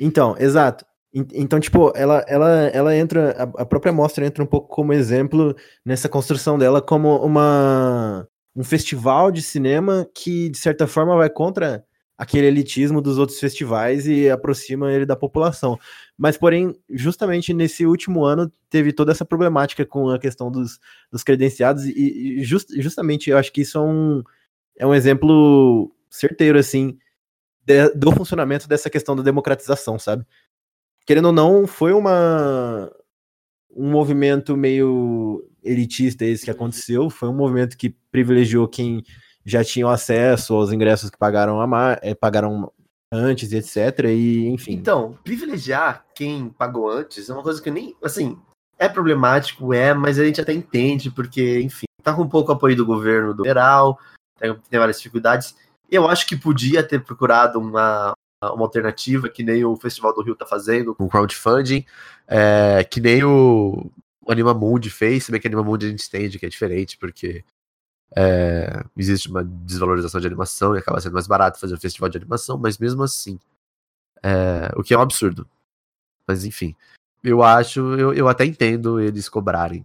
Então, 0.00 0.34
exato. 0.38 0.84
En- 1.14 1.26
Então, 1.34 1.60
tipo, 1.60 1.92
ela, 1.94 2.24
ela, 2.26 2.50
ela 2.68 2.96
entra, 2.96 3.32
a 3.38 3.62
a 3.62 3.66
própria 3.66 3.92
mostra 3.92 4.24
entra 4.26 4.42
um 4.42 4.46
pouco 4.46 4.68
como 4.68 4.92
exemplo 4.92 5.54
nessa 5.84 6.08
construção 6.08 6.56
dela 6.58 6.80
como 6.80 7.16
uma 7.24 8.26
um 8.56 8.62
festival 8.62 9.32
de 9.32 9.42
cinema 9.42 10.08
que, 10.14 10.48
de 10.48 10.58
certa 10.58 10.86
forma, 10.86 11.16
vai 11.16 11.28
contra 11.28 11.84
aquele 12.16 12.46
elitismo 12.46 13.00
dos 13.02 13.18
outros 13.18 13.40
festivais 13.40 14.06
e 14.06 14.30
aproxima 14.30 14.92
ele 14.92 15.04
da 15.04 15.16
população. 15.16 15.76
Mas, 16.16 16.36
porém, 16.36 16.74
justamente 16.90 17.52
nesse 17.52 17.84
último 17.86 18.24
ano 18.24 18.50
teve 18.70 18.92
toda 18.92 19.10
essa 19.12 19.24
problemática 19.24 19.84
com 19.84 20.10
a 20.10 20.18
questão 20.18 20.50
dos, 20.50 20.78
dos 21.10 21.24
credenciados 21.24 21.84
e, 21.86 22.38
e 22.40 22.44
just- 22.44 22.70
justamente 22.80 23.30
eu 23.30 23.38
acho 23.38 23.52
que 23.52 23.62
isso 23.62 23.78
é 23.78 23.80
um, 23.80 24.22
é 24.78 24.86
um 24.86 24.94
exemplo 24.94 25.92
certeiro, 26.10 26.58
assim, 26.58 26.98
de- 27.64 27.90
do 27.94 28.12
funcionamento 28.12 28.68
dessa 28.68 28.90
questão 28.90 29.16
da 29.16 29.22
democratização, 29.22 29.98
sabe? 29.98 30.26
Querendo 31.06 31.26
ou 31.26 31.32
não, 31.32 31.66
foi 31.66 31.92
uma 31.92 32.90
um 33.76 33.90
movimento 33.90 34.56
meio 34.56 35.48
elitista 35.62 36.24
esse 36.24 36.44
que 36.44 36.50
aconteceu, 36.50 37.10
foi 37.10 37.28
um 37.28 37.34
movimento 37.36 37.76
que 37.76 37.90
privilegiou 38.10 38.68
quem 38.68 39.02
já 39.44 39.64
tinha 39.64 39.88
acesso 39.90 40.54
aos 40.54 40.72
ingressos 40.72 41.10
que 41.10 41.18
pagaram 41.18 41.60
a 41.60 41.66
mais, 41.66 41.98
pagaram 42.20 42.72
antes 43.14 43.52
etc. 43.52 44.06
E 44.06 44.48
enfim. 44.48 44.72
Então, 44.72 45.16
privilegiar 45.22 46.04
quem 46.14 46.48
pagou 46.48 46.90
antes 46.90 47.28
é 47.28 47.32
uma 47.32 47.42
coisa 47.42 47.62
que 47.62 47.70
nem, 47.70 47.94
assim, 48.02 48.36
é 48.78 48.88
problemático, 48.88 49.72
é, 49.72 49.94
mas 49.94 50.18
a 50.18 50.24
gente 50.24 50.40
até 50.40 50.52
entende, 50.52 51.10
porque, 51.10 51.60
enfim, 51.60 51.86
tá 52.02 52.12
com 52.12 52.28
pouco 52.28 52.52
apoio 52.52 52.76
do 52.76 52.84
governo 52.84 53.32
do 53.32 53.44
federal, 53.44 53.98
tem, 54.38 54.78
várias 54.78 54.98
dificuldades. 54.98 55.56
Eu 55.90 56.08
acho 56.08 56.26
que 56.26 56.36
podia 56.36 56.82
ter 56.82 57.02
procurado 57.02 57.58
uma, 57.58 58.12
uma 58.42 58.64
alternativa, 58.64 59.28
que 59.28 59.44
nem 59.44 59.64
o 59.64 59.76
Festival 59.76 60.14
do 60.14 60.22
Rio 60.22 60.34
tá 60.34 60.44
fazendo, 60.44 60.94
com 60.94 61.08
crowdfunding, 61.08 61.84
é, 62.26 62.84
que 62.84 63.00
nem 63.00 63.22
o, 63.22 63.90
o 64.26 64.32
Animamundi 64.32 64.90
fez, 64.90 65.24
se 65.24 65.30
bem 65.30 65.40
que 65.40 65.46
Animamundi 65.46 65.86
a 65.86 65.90
gente 65.90 66.06
entende 66.06 66.38
que 66.38 66.46
é 66.46 66.48
diferente, 66.48 66.98
porque 66.98 67.44
é, 68.16 68.84
existe 68.96 69.28
uma 69.28 69.42
desvalorização 69.42 70.20
de 70.20 70.26
animação 70.26 70.74
e 70.74 70.78
acaba 70.78 71.00
sendo 71.00 71.14
mais 71.14 71.26
barato 71.26 71.58
fazer 71.58 71.74
um 71.74 71.80
festival 71.80 72.08
de 72.08 72.18
animação, 72.18 72.56
mas 72.56 72.78
mesmo 72.78 73.02
assim, 73.02 73.38
é, 74.22 74.70
o 74.76 74.82
que 74.82 74.94
é 74.94 74.98
um 74.98 75.02
absurdo. 75.02 75.46
Mas 76.26 76.44
enfim, 76.44 76.74
eu 77.22 77.42
acho, 77.42 77.80
eu, 77.94 78.14
eu 78.14 78.28
até 78.28 78.44
entendo 78.44 79.00
eles 79.00 79.28
cobrarem, 79.28 79.84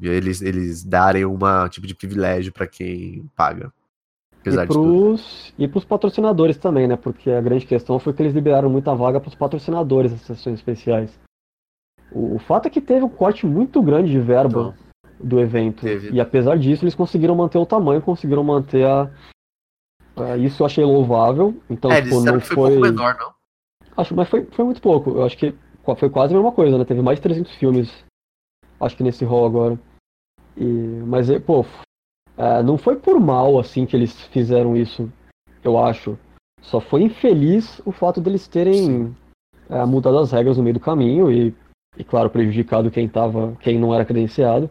eles, 0.00 0.42
eles 0.42 0.82
darem 0.82 1.24
um 1.24 1.38
tipo 1.70 1.86
de 1.86 1.94
privilégio 1.94 2.52
para 2.52 2.66
quem 2.66 3.30
paga. 3.36 3.72
Apesar 4.40 4.64
e 4.64 4.68
pros, 4.68 5.54
e 5.58 5.68
pros 5.68 5.84
patrocinadores 5.84 6.56
também, 6.56 6.86
né? 6.86 6.96
Porque 6.96 7.30
a 7.30 7.40
grande 7.40 7.66
questão 7.66 7.98
foi 7.98 8.12
que 8.12 8.22
eles 8.22 8.34
liberaram 8.34 8.70
muita 8.70 8.94
vaga 8.94 9.20
pros 9.20 9.34
patrocinadores 9.34 10.12
das 10.12 10.22
sessões 10.22 10.58
especiais. 10.58 11.18
O, 12.12 12.36
o 12.36 12.38
fato 12.38 12.66
é 12.66 12.70
que 12.70 12.80
teve 12.80 13.04
um 13.04 13.08
corte 13.08 13.46
muito 13.46 13.82
grande 13.82 14.10
de 14.10 14.20
verba 14.20 14.74
então, 14.74 14.87
do 15.20 15.40
evento. 15.40 15.82
Teve. 15.82 16.10
E 16.10 16.20
apesar 16.20 16.58
disso, 16.58 16.84
eles 16.84 16.94
conseguiram 16.94 17.34
manter 17.34 17.58
o 17.58 17.66
tamanho, 17.66 18.02
conseguiram 18.02 18.44
manter 18.44 18.86
a. 18.86 19.10
a 20.16 20.36
isso 20.36 20.62
eu 20.62 20.66
achei 20.66 20.84
louvável. 20.84 21.60
Então, 21.68 21.90
é, 21.90 22.02
tipo, 22.02 22.20
não 22.20 22.40
foi. 22.40 22.40
foi... 22.40 22.54
Um 22.54 22.70
pouco 22.70 22.80
menor, 22.80 23.16
não? 23.18 23.32
Acho, 23.96 24.14
mas 24.14 24.28
foi, 24.28 24.44
foi 24.52 24.64
muito 24.64 24.80
pouco. 24.80 25.10
Eu 25.10 25.24
acho 25.24 25.36
que 25.36 25.54
foi 25.98 26.10
quase 26.10 26.32
a 26.32 26.36
mesma 26.36 26.52
coisa, 26.52 26.78
né? 26.78 26.84
Teve 26.84 27.02
mais 27.02 27.18
de 27.18 27.22
300 27.22 27.54
filmes, 27.56 28.04
acho 28.80 28.96
que 28.96 29.02
nesse 29.02 29.24
hall 29.24 29.46
agora. 29.46 29.78
E, 30.56 30.64
mas, 30.64 31.28
pô, 31.40 31.64
é, 32.36 32.62
não 32.62 32.78
foi 32.78 32.96
por 32.96 33.18
mal, 33.18 33.58
assim, 33.58 33.86
que 33.86 33.96
eles 33.96 34.12
fizeram 34.26 34.76
isso, 34.76 35.10
eu 35.64 35.76
acho. 35.78 36.18
Só 36.60 36.80
foi 36.80 37.02
infeliz 37.02 37.80
o 37.84 37.92
fato 37.92 38.20
deles 38.20 38.46
terem 38.46 39.16
é, 39.68 39.84
mudado 39.84 40.18
as 40.18 40.32
regras 40.32 40.56
no 40.56 40.62
meio 40.62 40.74
do 40.74 40.80
caminho 40.80 41.30
e, 41.30 41.54
e 41.96 42.04
claro, 42.04 42.30
prejudicado 42.30 42.90
quem 42.90 43.08
tava, 43.08 43.56
quem 43.60 43.78
não 43.78 43.94
era 43.94 44.04
credenciado. 44.04 44.70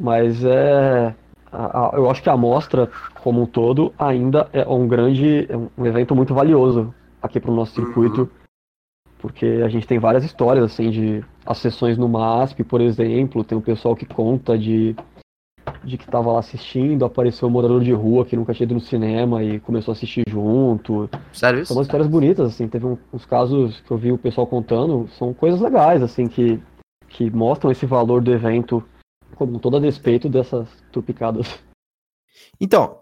Mas 0.00 0.42
é. 0.44 1.14
A, 1.52 1.88
a, 1.88 1.96
eu 1.96 2.08
acho 2.10 2.22
que 2.22 2.30
a 2.30 2.36
mostra, 2.36 2.88
como 3.22 3.42
um 3.42 3.46
todo, 3.46 3.92
ainda 3.98 4.48
é 4.52 4.66
um 4.66 4.88
grande. 4.88 5.46
É 5.48 5.56
um 5.56 5.86
evento 5.86 6.16
muito 6.16 6.34
valioso 6.34 6.94
aqui 7.22 7.38
para 7.38 7.50
o 7.50 7.54
nosso 7.54 7.72
circuito. 7.72 8.22
Uhum. 8.22 8.28
Porque 9.18 9.60
a 9.62 9.68
gente 9.68 9.86
tem 9.86 9.98
várias 9.98 10.24
histórias, 10.24 10.64
assim, 10.64 10.88
de 10.88 11.22
as 11.44 11.58
sessões 11.58 11.98
no 11.98 12.08
MASP, 12.08 12.64
por 12.64 12.80
exemplo, 12.80 13.44
tem 13.44 13.58
o 13.58 13.60
pessoal 13.60 13.94
que 13.94 14.06
conta 14.06 14.56
de 14.56 14.96
de 15.84 15.96
que 15.96 16.06
tava 16.06 16.32
lá 16.32 16.40
assistindo, 16.40 17.04
apareceu 17.04 17.48
um 17.48 17.50
morador 17.50 17.82
de 17.82 17.92
rua 17.92 18.24
que 18.24 18.36
nunca 18.36 18.52
tinha 18.52 18.64
ido 18.64 18.74
no 18.74 18.80
cinema 18.80 19.42
e 19.42 19.60
começou 19.60 19.92
a 19.92 19.94
assistir 19.94 20.24
junto. 20.28 21.08
Sério 21.32 21.60
isso? 21.60 21.68
São 21.68 21.76
umas 21.76 21.86
histórias 21.86 22.08
bonitas, 22.08 22.48
assim, 22.48 22.68
teve 22.68 22.86
um, 22.86 22.98
uns 23.12 23.24
casos 23.24 23.80
que 23.80 23.90
eu 23.90 23.96
vi 23.96 24.12
o 24.12 24.18
pessoal 24.18 24.46
contando, 24.46 25.08
são 25.18 25.32
coisas 25.32 25.60
legais, 25.60 26.02
assim, 26.02 26.26
que, 26.26 26.60
que 27.08 27.30
mostram 27.30 27.70
esse 27.70 27.86
valor 27.86 28.20
do 28.20 28.32
evento 28.32 28.82
como 29.36 29.58
todo 29.58 29.76
a 29.76 29.80
despeito 29.80 30.28
dessas 30.28 30.68
trupicadas. 30.92 31.46
Então, 32.60 33.00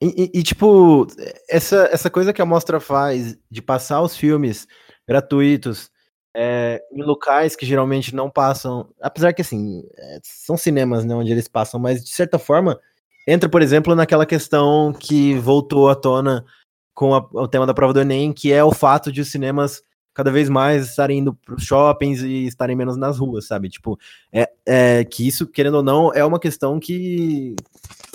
e, 0.00 0.30
e, 0.34 0.40
e, 0.40 0.42
tipo, 0.42 1.06
essa, 1.48 1.88
essa 1.92 2.10
coisa 2.10 2.32
que 2.32 2.42
a 2.42 2.46
mostra 2.46 2.80
faz 2.80 3.36
de 3.50 3.62
passar 3.62 4.02
os 4.02 4.16
filmes 4.16 4.66
gratuitos 5.06 5.90
é, 6.34 6.82
em 6.90 7.02
locais 7.02 7.54
que 7.54 7.66
geralmente 7.66 8.14
não 8.14 8.30
passam, 8.30 8.88
apesar 9.00 9.32
que 9.32 9.42
assim, 9.42 9.82
é, 9.96 10.18
são 10.22 10.56
cinemas 10.56 11.04
né, 11.04 11.14
onde 11.14 11.30
eles 11.30 11.46
passam, 11.46 11.78
mas 11.78 12.02
de 12.02 12.10
certa 12.10 12.38
forma 12.38 12.80
entra, 13.28 13.48
por 13.48 13.62
exemplo, 13.62 13.94
naquela 13.94 14.26
questão 14.26 14.92
que 14.92 15.34
voltou 15.34 15.88
à 15.88 15.94
tona 15.94 16.44
com 16.94 17.14
a, 17.14 17.18
o 17.32 17.46
tema 17.46 17.66
da 17.66 17.74
prova 17.74 17.92
do 17.92 18.00
Enem, 18.00 18.32
que 18.32 18.52
é 18.52 18.64
o 18.64 18.72
fato 18.72 19.12
de 19.12 19.20
os 19.20 19.30
cinemas 19.30 19.82
cada 20.14 20.30
vez 20.30 20.48
mais 20.48 20.90
estarem 20.90 21.18
indo 21.18 21.34
para 21.34 21.54
os 21.54 21.64
shoppings 21.64 22.22
e 22.22 22.46
estarem 22.46 22.76
menos 22.76 22.96
nas 22.96 23.18
ruas, 23.18 23.46
sabe? 23.46 23.68
Tipo, 23.68 23.98
é, 24.32 24.50
é, 24.66 25.04
que 25.04 25.26
isso, 25.26 25.46
querendo 25.46 25.76
ou 25.76 25.82
não, 25.82 26.12
é 26.12 26.24
uma 26.24 26.40
questão 26.40 26.78
que, 26.78 27.56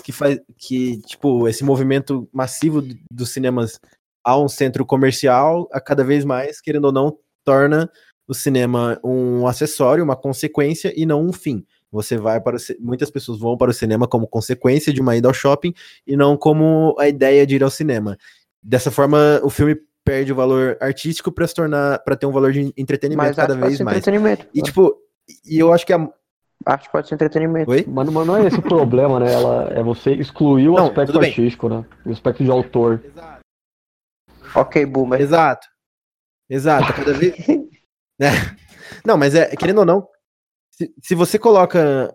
que 0.04 0.12
faz 0.12 0.40
que, 0.56 0.98
tipo, 1.02 1.48
esse 1.48 1.64
movimento 1.64 2.28
massivo 2.32 2.82
dos 3.10 3.30
cinemas 3.30 3.80
a 4.24 4.38
um 4.38 4.48
centro 4.48 4.84
comercial, 4.84 5.68
a 5.72 5.80
cada 5.80 6.04
vez 6.04 6.24
mais, 6.24 6.60
querendo 6.60 6.86
ou 6.86 6.92
não, 6.92 7.18
torna 7.44 7.90
o 8.26 8.34
cinema 8.34 9.00
um 9.02 9.46
acessório, 9.46 10.04
uma 10.04 10.16
consequência 10.16 10.92
e 10.94 11.06
não 11.06 11.24
um 11.24 11.32
fim. 11.32 11.64
Você 11.90 12.18
vai 12.18 12.40
para 12.40 12.56
o, 12.56 12.60
muitas 12.78 13.10
pessoas 13.10 13.38
vão 13.38 13.56
para 13.56 13.70
o 13.70 13.74
cinema 13.74 14.06
como 14.06 14.28
consequência 14.28 14.92
de 14.92 15.00
uma 15.00 15.16
ida 15.16 15.28
ao 15.28 15.34
shopping 15.34 15.72
e 16.06 16.16
não 16.16 16.36
como 16.36 16.94
a 16.98 17.08
ideia 17.08 17.46
de 17.46 17.56
ir 17.56 17.62
ao 17.62 17.70
cinema. 17.70 18.18
Dessa 18.62 18.90
forma, 18.90 19.40
o 19.42 19.48
filme 19.48 19.76
perde 20.08 20.32
o 20.32 20.36
valor 20.36 20.78
artístico 20.80 21.30
para 21.30 21.46
se 21.46 21.54
tornar 21.54 21.98
para 21.98 22.16
ter 22.16 22.24
um 22.24 22.32
valor 22.32 22.50
de 22.50 22.72
entretenimento 22.78 23.28
Mas 23.28 23.36
cada 23.36 23.54
vez 23.54 23.78
mais. 23.80 23.98
Entretenimento. 23.98 24.46
E 24.54 24.62
tipo, 24.62 24.96
e 25.44 25.58
eu 25.58 25.70
acho 25.70 25.84
que 25.84 25.92
a 25.92 26.08
arte 26.64 26.90
pode 26.90 27.08
ser 27.08 27.14
entretenimento. 27.14 27.70
Oi? 27.70 27.84
Mas, 27.86 28.08
mas 28.08 28.26
não 28.26 28.36
é 28.36 28.46
esse 28.46 28.58
o 28.58 28.62
problema, 28.62 29.20
né? 29.20 29.30
Ela, 29.30 29.68
é 29.70 29.82
você 29.82 30.12
excluir 30.12 30.70
o 30.70 30.76
não, 30.76 30.86
aspecto 30.86 31.18
artístico, 31.18 31.68
né? 31.68 31.84
O 32.06 32.10
aspecto 32.10 32.42
de 32.42 32.50
autor. 32.50 33.04
Exato. 33.04 33.40
Ok, 34.54 34.86
boomer. 34.86 35.20
Exato. 35.20 35.66
Exato. 36.48 36.94
Cada 36.94 37.12
vez, 37.12 37.36
né? 38.18 38.30
Não, 39.04 39.18
mas 39.18 39.34
é, 39.34 39.54
querendo 39.56 39.78
ou 39.78 39.84
não, 39.84 40.08
se, 40.72 40.90
se 41.02 41.14
você 41.14 41.38
coloca 41.38 42.14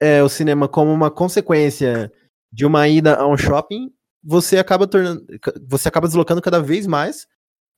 é, 0.00 0.22
o 0.22 0.30
cinema 0.30 0.66
como 0.66 0.90
uma 0.90 1.10
consequência 1.10 2.10
de 2.50 2.64
uma 2.64 2.88
ida 2.88 3.16
a 3.16 3.26
um 3.26 3.36
shopping, 3.36 3.90
você 4.22 4.56
acaba 4.56 4.86
tornando, 4.86 5.26
você 5.68 5.88
acaba 5.88 6.06
deslocando 6.06 6.40
cada 6.40 6.62
vez 6.62 6.86
mais 6.86 7.26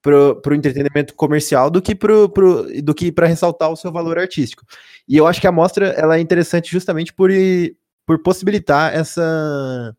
pro, 0.07 0.40
pro 0.40 0.54
entretenimento 0.54 1.16
comercial 1.16 1.68
do 1.68 1.82
que 1.82 1.92
pro, 1.92 2.28
pro 2.28 2.80
do 2.80 2.94
que 2.94 3.11
para 3.11 3.26
ressaltar 3.26 3.72
o 3.72 3.76
seu 3.76 3.90
valor 3.90 4.16
artístico. 4.20 4.64
E 5.09 5.16
eu 5.16 5.26
acho 5.26 5.40
que 5.40 5.48
a 5.48 5.52
mostra 5.52 5.88
ela 5.88 6.16
é 6.16 6.20
interessante 6.20 6.70
justamente 6.70 7.12
por 7.12 7.28
por 8.07 8.22
possibilitar 8.22 8.94
essa 8.94 9.96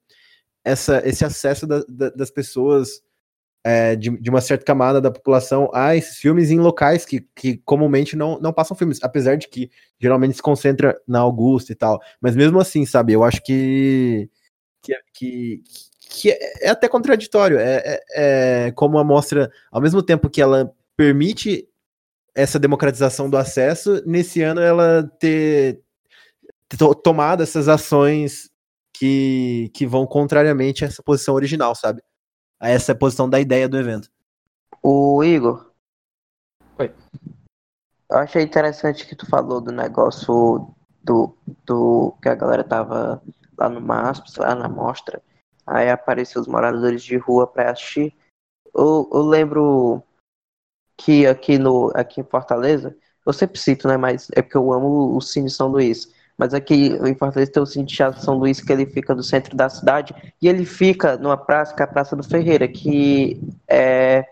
essa 0.64 1.02
esse 1.06 1.26
acesso 1.26 1.68
da, 1.68 1.84
da, 1.90 2.10
das 2.12 2.32
pessoas 2.32 3.02
é, 3.66 3.98
de, 3.98 4.10
de, 4.18 4.30
uma 4.30 4.40
certa 4.40 4.64
camada 4.64 5.02
da 5.02 5.12
população 5.12 5.70
a 5.74 5.94
esses 5.94 6.18
filmes 6.20 6.52
em 6.52 6.60
locais 6.60 7.04
que, 7.06 7.28
que 7.36 7.58
comumente 7.66 8.16
não, 8.16 8.40
não 8.40 8.54
passam 8.54 8.78
filmes, 8.78 9.00
apesar 9.04 9.36
de 9.36 9.50
que 9.50 9.70
geralmente 10.00 10.38
se 10.38 10.42
concentra 10.42 10.98
na 11.06 11.20
Augusta 11.20 11.74
e 11.74 11.76
tal. 11.76 12.00
Mas 12.22 12.34
mesmo 12.34 12.62
assim, 12.62 12.86
sabe, 12.86 13.12
eu 13.12 13.26
acho 13.26 13.44
que, 13.44 14.30
que, 14.82 14.94
que, 15.14 15.64
que 16.10 16.32
é, 16.32 16.68
é 16.68 16.70
até 16.70 16.88
contraditório. 16.88 17.58
É, 17.60 17.82
é, 17.86 18.68
é 18.68 18.72
como 18.72 18.98
a 18.98 19.04
mostra, 19.04 19.52
ao 19.72 19.82
mesmo 19.82 20.02
tempo 20.02 20.30
que 20.30 20.42
ela 20.42 20.72
permite 20.96 21.68
essa 22.36 22.60
democratização 22.60 23.30
do 23.30 23.38
acesso, 23.38 24.02
nesse 24.06 24.42
ano 24.42 24.62
ela 24.62 25.04
ter, 25.20 25.82
ter 26.70 26.78
tomado 27.04 27.42
essas 27.42 27.68
ações 27.68 28.50
que, 28.94 29.72
que 29.74 29.86
vão 29.86 30.06
contrariamente 30.06 30.84
a 30.84 30.88
essa 30.88 31.02
posição 31.02 31.34
original, 31.34 31.74
sabe? 31.76 32.02
a 32.60 32.70
essa 32.70 32.96
posição 32.96 33.30
da 33.30 33.40
ideia 33.40 33.68
do 33.68 33.78
evento. 33.78 34.10
O 34.82 35.24
Igor. 35.24 35.72
Oi. 36.80 36.94
Eu 38.10 38.18
achei 38.18 38.42
interessante 38.42 39.06
que 39.06 39.16
tu 39.16 39.26
falou 39.28 39.60
do 39.62 39.72
negócio 39.72 40.74
do, 41.04 41.36
do 41.66 42.16
que 42.22 42.30
a 42.30 42.36
galera 42.36 42.64
tava 42.64 43.22
lá 43.58 43.70
no 43.70 43.82
MASP, 43.82 44.40
lá 44.40 44.56
na 44.56 44.70
mostra. 44.70 45.22
Aí 45.68 45.90
apareceu 45.90 46.42
os 46.42 46.48
moradores 46.48 47.04
de 47.04 47.18
rua 47.18 47.46
para 47.46 47.72
assistir. 47.72 48.16
Eu, 48.74 49.10
eu 49.12 49.22
lembro 49.22 50.02
que 50.96 51.28
aqui 51.28 51.58
no 51.58 51.92
aqui 51.94 52.22
em 52.22 52.24
Fortaleza, 52.24 52.96
eu 53.26 53.34
sempre 53.34 53.60
cito, 53.60 53.88
né? 53.88 53.98
Mas 53.98 54.30
é 54.34 54.42
porque 54.42 54.58
eu 54.58 54.72
amo 54.72 55.16
o 55.16 55.22
Cine 55.22 55.50
São 55.50 55.68
Luís. 55.68 56.14
Mas 56.38 56.54
aqui 56.54 56.90
em 57.06 57.16
Fortaleza 57.16 57.52
tem 57.52 57.64
o 57.64 57.66
Cine 57.66 57.86
Teatro 57.86 58.22
São 58.22 58.36
Luís, 58.36 58.62
que 58.62 58.72
ele 58.72 58.86
fica 58.86 59.14
no 59.14 59.24
centro 59.24 59.58
da 59.58 59.68
cidade, 59.70 60.16
e 60.42 60.48
ele 60.48 60.66
fica 60.66 61.18
numa 61.18 61.36
praça, 61.36 61.76
que 61.76 61.82
é 61.82 61.86
a 61.86 61.88
Praça 61.88 62.16
do 62.16 62.24
Ferreira, 62.24 62.68
que 62.68 63.42
é, 63.68 64.24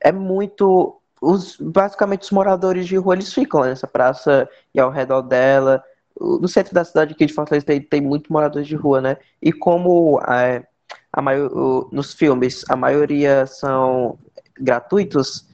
é 0.00 0.12
muito. 0.12 1.00
Os, 1.22 1.56
basicamente, 1.56 2.22
os 2.22 2.30
moradores 2.30 2.86
de 2.86 2.96
rua 2.96 3.14
eles 3.14 3.32
ficam 3.32 3.62
nessa 3.62 3.86
praça 3.86 4.48
e 4.74 4.80
ao 4.80 4.90
redor 4.90 5.22
dela. 5.22 5.82
No 6.18 6.48
centro 6.48 6.74
da 6.74 6.84
cidade 6.84 7.14
aqui 7.14 7.26
de 7.26 7.32
Fortaleza 7.32 7.66
tem, 7.66 7.80
tem 7.80 8.00
muito 8.00 8.32
moradores 8.32 8.66
de 8.66 8.76
rua, 8.76 9.00
né? 9.00 9.16
E 9.40 9.52
como 9.52 10.20
é, 10.28 10.66
a 11.12 11.22
maior, 11.22 11.88
nos 11.92 12.12
filmes 12.12 12.64
a 12.68 12.76
maioria 12.76 13.46
são 13.46 14.18
gratuitos, 14.58 15.48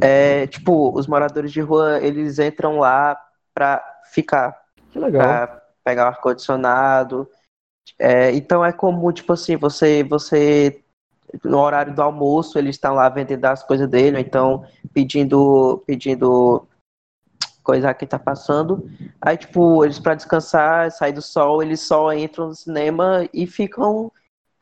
é, 0.00 0.46
tipo, 0.46 0.96
os 0.96 1.06
moradores 1.06 1.52
de 1.52 1.60
rua 1.60 1.98
eles 2.00 2.38
entram 2.38 2.78
lá 2.78 3.18
pra 3.54 3.82
ficar 4.12 4.56
que 4.90 4.98
legal. 4.98 5.22
Pra 5.22 5.62
pegar 5.84 6.04
o 6.04 6.08
ar-condicionado. 6.08 7.28
É, 7.98 8.32
então 8.32 8.64
é 8.64 8.72
comum, 8.72 9.10
tipo 9.12 9.32
assim, 9.32 9.56
você, 9.56 10.04
você 10.04 10.82
no 11.44 11.58
horário 11.58 11.94
do 11.94 12.02
almoço, 12.02 12.58
eles 12.58 12.76
estão 12.76 12.94
lá 12.94 13.08
vendendo 13.08 13.44
as 13.44 13.62
coisas 13.62 13.88
dele, 13.88 14.16
ou 14.16 14.22
então 14.22 14.64
pedindo, 14.92 15.82
pedindo 15.86 16.66
coisa 17.68 17.92
que 17.92 18.06
tá 18.06 18.18
passando. 18.18 18.88
Aí, 19.20 19.36
tipo, 19.36 19.84
eles 19.84 19.98
pra 19.98 20.14
descansar, 20.14 20.90
sair 20.90 21.12
do 21.12 21.20
sol, 21.20 21.62
eles 21.62 21.80
só 21.80 22.10
entram 22.14 22.48
no 22.48 22.54
cinema 22.54 23.28
e 23.32 23.46
ficam. 23.46 24.10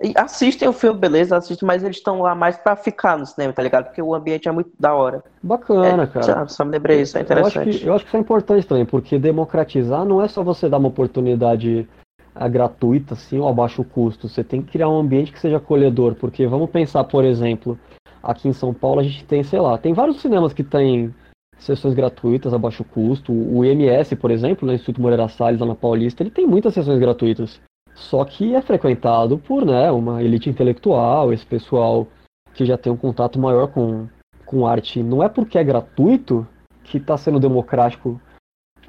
E 0.03 0.13
assistem 0.17 0.69
o 0.69 0.73
filme, 0.73 0.99
beleza, 0.99 1.37
assistem, 1.37 1.67
mas 1.67 1.85
eles 1.85 1.99
estão 1.99 2.21
lá 2.21 2.35
mais 2.35 2.57
pra 2.59 2.75
ficar 2.75 3.17
no 3.17 3.25
cinema, 3.25 3.53
tá 3.53 3.63
ligado? 3.63 3.85
Porque 3.85 4.03
o 4.03 4.13
ambiente 4.13 4.49
é 4.49 4.53
muito 4.53 4.71
da 4.79 4.93
hora. 4.93 5.23
Bacana, 5.41 6.03
É, 6.03 6.07
cara. 6.09 6.49
só 6.49 6.65
me 6.65 6.73
lembrei, 6.73 7.01
isso 7.01 7.17
é 7.17 7.21
Eu 7.21 7.25
acho, 7.25 7.59
interessante. 7.61 7.79
que, 7.79 7.87
eu 7.87 7.95
acho 7.95 8.05
que 8.05 8.11
isso 8.11 8.17
é 8.17 8.21
importante 8.21 8.67
também, 8.67 8.85
porque 8.85 9.19
democratizar 9.19 10.05
não 10.05 10.21
é 10.21 10.27
só 10.27 10.43
você 10.43 10.69
dar 10.69 10.79
uma 10.79 10.89
oportunidade 10.89 11.89
ah, 12.35 12.49
gratuita, 12.49 13.15
assim, 13.15 13.39
ou 13.39 13.49
a 13.49 13.53
baixo 13.53 13.85
custo. 13.85 14.29
Você 14.29 14.43
tem 14.45 14.61
que 14.61 14.73
criar 14.73 14.89
um 14.91 14.99
ambiente 14.99 15.33
que 15.33 15.39
seja 15.41 15.57
acolhedor, 15.59 16.17
porque 16.17 16.47
vamos 16.47 16.69
pensar, 16.69 17.05
por 17.05 17.25
exemplo, 17.25 17.79
aqui 18.23 18.49
em 18.49 18.53
São 18.53 18.75
Paulo 18.75 19.01
a 19.01 19.05
gente 19.05 19.25
tem, 19.25 19.43
sei 19.45 19.61
lá, 19.61 19.79
tem 19.79 19.95
vários 19.95 20.21
cinemas 20.21 20.53
que 20.53 20.65
têm 20.65 21.15
sessões 21.59 21.95
gratuitas 21.95 22.53
a 22.53 22.59
baixo 22.59 22.85
custo. 22.85 23.33
O 23.33 23.65
IMS, 23.65 24.15
por 24.17 24.31
exemplo, 24.31 24.67
no 24.67 24.75
Instituto 24.75 25.01
Moreira 25.01 25.29
Salles, 25.29 25.61
lá 25.61 25.67
na 25.67 25.75
Paulista, 25.75 26.23
ele 26.23 26.31
tem 26.31 26.47
muitas 26.47 26.75
sessões 26.75 26.99
gratuitas. 26.99 27.61
Só 27.95 28.25
que 28.25 28.55
é 28.55 28.61
frequentado 28.61 29.39
por, 29.39 29.65
né, 29.65 29.91
uma 29.91 30.23
elite 30.23 30.51
intelectual, 30.51 31.33
esse 31.33 31.47
pessoal 31.47 32.07
que 32.55 32.65
já 32.65 32.77
tem 32.77 32.93
um 32.93 32.97
contato 32.97 33.39
maior 33.39 33.69
com, 33.69 34.07
com 34.45 34.67
arte. 34.67 35.03
Não 35.03 35.23
é 35.23 35.29
porque 35.29 35.59
é 35.59 35.65
gratuito 35.65 36.47
que 36.85 36.99
está 36.99 37.17
sendo 37.17 37.41
democrático 37.41 38.21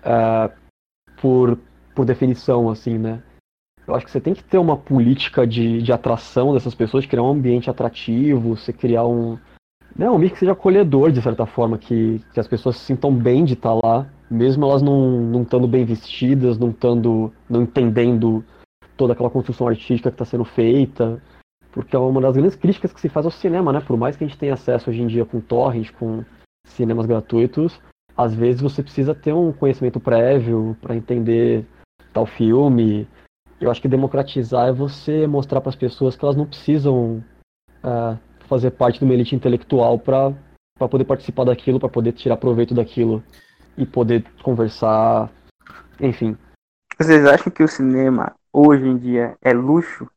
ah, 0.03 0.51
por, 1.21 1.57
por 1.95 2.05
definição, 2.05 2.69
assim, 2.69 2.97
né? 2.97 3.23
Eu 3.87 3.95
acho 3.95 4.05
que 4.05 4.11
você 4.11 4.19
tem 4.19 4.33
que 4.33 4.43
ter 4.43 4.57
uma 4.57 4.75
política 4.75 5.47
de, 5.47 5.81
de 5.81 5.93
atração 5.93 6.53
dessas 6.53 6.75
pessoas, 6.75 7.05
criar 7.05 7.23
um 7.23 7.31
ambiente 7.31 7.69
atrativo, 7.69 8.55
você 8.55 8.73
criar 8.73 9.05
um. 9.05 9.39
Um 9.97 10.15
ambiente 10.15 10.33
que 10.33 10.39
seja 10.39 10.51
acolhedor, 10.51 11.11
de 11.11 11.21
certa 11.21 11.45
forma, 11.45 11.77
que, 11.77 12.21
que 12.33 12.39
as 12.39 12.47
pessoas 12.47 12.77
se 12.77 12.85
sintam 12.85 13.13
bem 13.13 13.43
de 13.43 13.53
estar 13.53 13.73
lá, 13.73 14.07
mesmo 14.29 14.65
elas 14.65 14.81
não 14.81 15.21
não 15.21 15.41
estando 15.41 15.67
bem 15.67 15.85
vestidas, 15.85 16.57
não 16.57 16.69
estando. 16.69 17.31
não 17.49 17.63
entendendo 17.63 18.43
toda 18.95 19.13
aquela 19.13 19.29
construção 19.29 19.67
artística 19.67 20.09
que 20.09 20.15
está 20.15 20.25
sendo 20.25 20.43
feita. 20.43 21.21
Porque 21.71 21.95
é 21.95 21.99
uma 21.99 22.19
das 22.19 22.35
grandes 22.35 22.55
críticas 22.55 22.91
que 22.91 22.99
se 22.99 23.09
faz 23.09 23.25
ao 23.25 23.31
cinema, 23.31 23.71
né? 23.71 23.79
Por 23.79 23.95
mais 23.97 24.15
que 24.15 24.23
a 24.23 24.27
gente 24.27 24.37
tenha 24.37 24.55
acesso 24.55 24.89
hoje 24.89 25.01
em 25.01 25.07
dia 25.07 25.25
com 25.25 25.39
torrent, 25.39 25.91
com 25.93 26.23
cinemas 26.65 27.05
gratuitos, 27.05 27.79
às 28.15 28.33
vezes 28.33 28.61
você 28.61 28.81
precisa 28.81 29.13
ter 29.13 29.31
um 29.31 29.53
conhecimento 29.53 29.99
prévio 29.99 30.75
para 30.81 30.95
entender 30.95 31.65
tal 32.11 32.25
filme. 32.25 33.07
Eu 33.61 33.69
acho 33.69 33.81
que 33.81 33.87
democratizar 33.87 34.69
é 34.69 34.73
você 34.73 35.27
mostrar 35.27 35.61
para 35.61 35.69
as 35.69 35.75
pessoas 35.75 36.15
que 36.15 36.25
elas 36.25 36.35
não 36.35 36.45
precisam 36.45 37.23
ah, 37.83 38.17
fazer 38.47 38.71
parte 38.71 38.99
de 38.99 39.05
uma 39.05 39.13
elite 39.13 39.35
intelectual 39.35 39.99
para 39.99 40.33
poder 40.89 41.05
participar 41.05 41.45
daquilo, 41.45 41.79
para 41.79 41.89
poder 41.89 42.13
tirar 42.13 42.37
proveito 42.37 42.73
daquilo 42.73 43.23
e 43.77 43.85
poder 43.85 44.25
conversar, 44.41 45.31
enfim. 45.99 46.35
Vocês 46.97 47.25
acham 47.25 47.51
que 47.51 47.63
o 47.63 47.67
cinema 47.67 48.35
hoje 48.51 48.87
em 48.87 48.97
dia 48.97 49.37
é 49.41 49.53
luxo? 49.53 50.09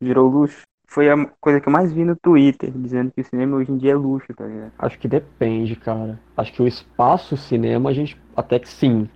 Virou 0.00 0.28
luxo? 0.28 0.62
Foi 0.88 1.10
a 1.10 1.26
coisa 1.40 1.60
que 1.60 1.68
eu 1.68 1.72
mais 1.72 1.92
vi 1.92 2.04
no 2.04 2.16
Twitter, 2.16 2.70
dizendo 2.70 3.10
que 3.10 3.20
o 3.20 3.24
cinema 3.24 3.56
hoje 3.56 3.72
em 3.72 3.76
dia 3.76 3.92
é 3.92 3.96
luxo, 3.96 4.32
tá 4.32 4.46
ligado? 4.46 4.72
Acho 4.78 4.98
que 4.98 5.08
depende, 5.08 5.76
cara. 5.76 6.18
Acho 6.36 6.52
que 6.52 6.62
o 6.62 6.68
espaço 6.68 7.36
cinema 7.36 7.90
a 7.90 7.92
gente 7.92 8.18
até 8.34 8.58
que 8.58 8.68
sim. 8.68 9.08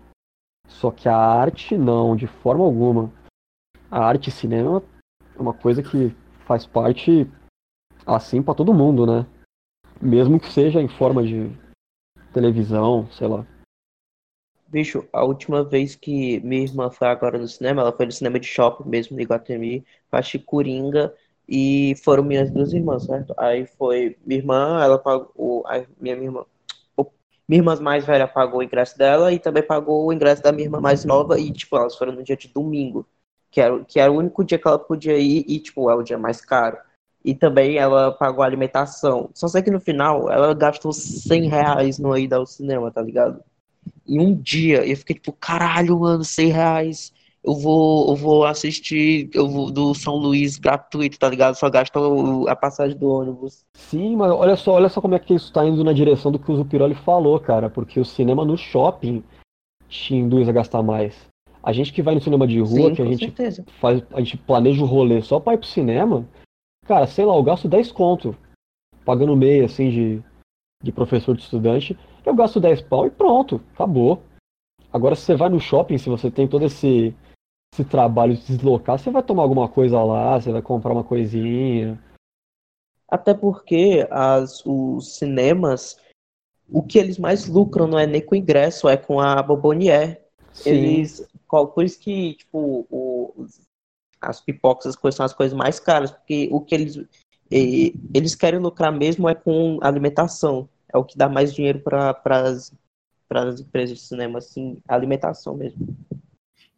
Só 0.66 0.90
que 0.90 1.08
a 1.08 1.16
arte 1.16 1.78
não, 1.78 2.16
de 2.16 2.26
forma 2.26 2.64
alguma. 2.64 3.10
A 3.90 4.04
arte 4.04 4.28
e 4.28 4.32
cinema 4.32 4.82
é 5.36 5.40
uma 5.40 5.54
coisa 5.54 5.82
que 5.82 6.14
faz 6.44 6.66
parte 6.66 7.30
assim 8.16 8.42
pra 8.42 8.54
todo 8.54 8.74
mundo, 8.74 9.06
né? 9.06 9.26
Mesmo 10.00 10.40
que 10.40 10.50
seja 10.50 10.80
em 10.80 10.88
forma 10.88 11.22
de 11.22 11.50
televisão, 12.32 13.10
sei 13.12 13.28
lá. 13.28 13.46
Bicho, 14.68 15.04
a 15.12 15.24
última 15.24 15.64
vez 15.64 15.96
que 15.96 16.40
minha 16.40 16.62
irmã 16.62 16.90
foi 16.90 17.08
agora 17.08 17.36
no 17.38 17.48
cinema, 17.48 17.82
ela 17.82 17.92
foi 17.92 18.06
no 18.06 18.12
cinema 18.12 18.38
de 18.38 18.46
shopping 18.46 18.88
mesmo, 18.88 19.16
no 19.16 19.22
Iguatemi, 19.22 19.84
assistir 20.12 20.38
Coringa, 20.40 21.12
e 21.48 21.96
foram 22.04 22.22
minhas 22.22 22.50
duas 22.52 22.72
irmãs, 22.72 23.02
certo? 23.04 23.34
Aí 23.36 23.66
foi 23.66 24.16
minha 24.24 24.38
irmã, 24.38 24.80
ela 24.80 24.96
pagou, 24.96 25.66
a 25.66 25.78
minha, 26.00 26.14
minha 26.14 26.28
irmã, 26.28 26.44
minha 27.48 27.60
irmã 27.60 27.74
mais 27.80 28.04
velha 28.06 28.28
pagou 28.28 28.60
o 28.60 28.62
ingresso 28.62 28.96
dela 28.96 29.32
e 29.32 29.40
também 29.40 29.64
pagou 29.64 30.06
o 30.06 30.12
ingresso 30.12 30.40
da 30.40 30.52
minha 30.52 30.66
irmã 30.66 30.80
mais 30.80 31.04
nova, 31.04 31.38
e 31.38 31.50
tipo, 31.50 31.76
elas 31.76 31.96
foram 31.96 32.12
no 32.12 32.22
dia 32.22 32.36
de 32.36 32.46
domingo, 32.46 33.04
que 33.50 33.60
era, 33.60 33.84
que 33.84 33.98
era 33.98 34.12
o 34.12 34.16
único 34.16 34.44
dia 34.44 34.56
que 34.56 34.68
ela 34.68 34.78
podia 34.78 35.18
ir, 35.18 35.44
e 35.48 35.58
tipo, 35.58 35.90
é 35.90 35.94
o 35.96 36.02
dia 36.02 36.16
mais 36.16 36.40
caro. 36.40 36.78
E 37.24 37.34
também 37.34 37.76
ela 37.76 38.12
pagou 38.12 38.42
a 38.42 38.46
alimentação. 38.46 39.30
Só 39.34 39.46
sei 39.46 39.62
que 39.62 39.70
no 39.70 39.80
final 39.80 40.30
ela 40.30 40.54
gastou 40.54 40.92
100 40.92 41.48
reais 41.48 41.98
no 41.98 42.16
ida 42.16 42.36
ao 42.36 42.46
cinema, 42.46 42.90
tá 42.90 43.02
ligado? 43.02 43.42
em 44.06 44.18
um 44.18 44.34
dia. 44.34 44.84
E 44.84 44.90
eu 44.90 44.96
fiquei 44.96 45.14
tipo, 45.14 45.32
caralho, 45.32 45.98
mano, 45.98 46.24
100 46.24 46.48
reais. 46.48 47.12
Eu 47.42 47.54
vou, 47.54 48.10
eu 48.10 48.16
vou 48.16 48.44
assistir 48.44 49.30
eu 49.32 49.48
vou, 49.48 49.70
do 49.70 49.94
São 49.94 50.16
Luís 50.16 50.58
gratuito, 50.58 51.18
tá 51.18 51.26
ligado? 51.28 51.54
Só 51.54 51.70
gasta 51.70 51.98
a 52.48 52.54
passagem 52.56 52.98
do 52.98 53.08
ônibus. 53.08 53.64
Sim, 53.74 54.14
mas 54.14 54.30
olha 54.30 54.56
só, 54.56 54.72
olha 54.72 54.90
só 54.90 55.00
como 55.00 55.14
é 55.14 55.18
que 55.18 55.32
isso 55.32 55.50
tá 55.50 55.64
indo 55.64 55.82
na 55.82 55.94
direção 55.94 56.30
do 56.30 56.38
que 56.38 56.52
o 56.52 56.56
Zupiroli 56.56 56.94
falou, 56.94 57.40
cara, 57.40 57.70
porque 57.70 57.98
o 57.98 58.04
cinema 58.04 58.44
no 58.44 58.58
shopping 58.58 59.24
te 59.88 60.14
induz 60.14 60.50
a 60.50 60.52
gastar 60.52 60.82
mais. 60.82 61.16
A 61.62 61.72
gente 61.72 61.94
que 61.94 62.02
vai 62.02 62.14
no 62.14 62.20
cinema 62.20 62.46
de 62.46 62.60
rua, 62.60 62.90
Sim, 62.90 62.94
que 62.94 63.02
a 63.02 63.06
gente 63.06 63.24
certeza. 63.24 63.64
faz, 63.80 64.02
a 64.12 64.18
gente 64.18 64.36
planeja 64.36 64.82
o 64.82 64.86
rolê 64.86 65.22
só 65.22 65.40
pra 65.40 65.54
ir 65.54 65.58
pro 65.58 65.66
cinema, 65.66 66.26
cara, 66.90 67.06
sei 67.06 67.24
lá, 67.24 67.36
eu 67.36 67.42
gasto 67.44 67.68
10 67.68 67.92
conto, 67.92 68.36
pagando 69.04 69.36
meia, 69.36 69.66
assim, 69.66 69.90
de, 69.90 70.22
de 70.82 70.90
professor 70.90 71.36
de 71.36 71.42
estudante, 71.42 71.96
eu 72.26 72.34
gasto 72.34 72.58
10 72.58 72.82
pau 72.82 73.06
e 73.06 73.10
pronto, 73.10 73.62
acabou. 73.74 74.20
Agora, 74.92 75.14
se 75.14 75.22
você 75.22 75.36
vai 75.36 75.48
no 75.48 75.60
shopping, 75.60 75.98
se 75.98 76.08
você 76.08 76.32
tem 76.32 76.48
todo 76.48 76.64
esse, 76.64 77.14
esse 77.72 77.84
trabalho 77.84 78.34
de 78.34 78.44
deslocar, 78.44 78.98
você 78.98 79.08
vai 79.08 79.22
tomar 79.22 79.44
alguma 79.44 79.68
coisa 79.68 80.02
lá, 80.02 80.40
você 80.40 80.50
vai 80.50 80.60
comprar 80.60 80.92
uma 80.92 81.04
coisinha. 81.04 81.96
Até 83.08 83.34
porque 83.34 84.04
as, 84.10 84.60
os 84.66 85.14
cinemas, 85.16 85.96
o 86.68 86.82
que 86.82 86.98
eles 86.98 87.18
mais 87.18 87.46
lucram 87.46 87.86
não 87.86 88.00
é 88.00 88.06
nem 88.06 88.20
com 88.20 88.34
o 88.34 88.38
ingresso, 88.38 88.88
é 88.88 88.96
com 88.96 89.20
a 89.20 89.40
Bobonier. 89.40 90.26
Sim, 90.52 90.70
Eles, 90.70 91.24
por 91.48 91.84
isso 91.84 92.00
que, 92.00 92.34
tipo, 92.34 92.84
o- 92.90 93.32
os- 93.36 93.60
as 94.20 94.40
pipocas, 94.40 94.86
as 94.86 94.96
coisas 94.96 95.16
são 95.16 95.26
as 95.26 95.32
coisas 95.32 95.56
mais 95.56 95.80
caras, 95.80 96.10
porque 96.10 96.48
o 96.52 96.60
que 96.60 96.74
eles, 96.74 97.00
eles 97.50 98.34
querem 98.34 98.60
lucrar 98.60 98.92
mesmo 98.92 99.28
é 99.28 99.34
com 99.34 99.78
alimentação. 99.82 100.68
É 100.92 100.98
o 100.98 101.04
que 101.04 101.16
dá 101.16 101.28
mais 101.28 101.54
dinheiro 101.54 101.80
para 101.80 102.20
as 102.24 102.72
empresas 103.60 103.98
de 103.98 104.04
cinema, 104.04 104.38
assim, 104.38 104.78
alimentação 104.88 105.56
mesmo. 105.56 105.96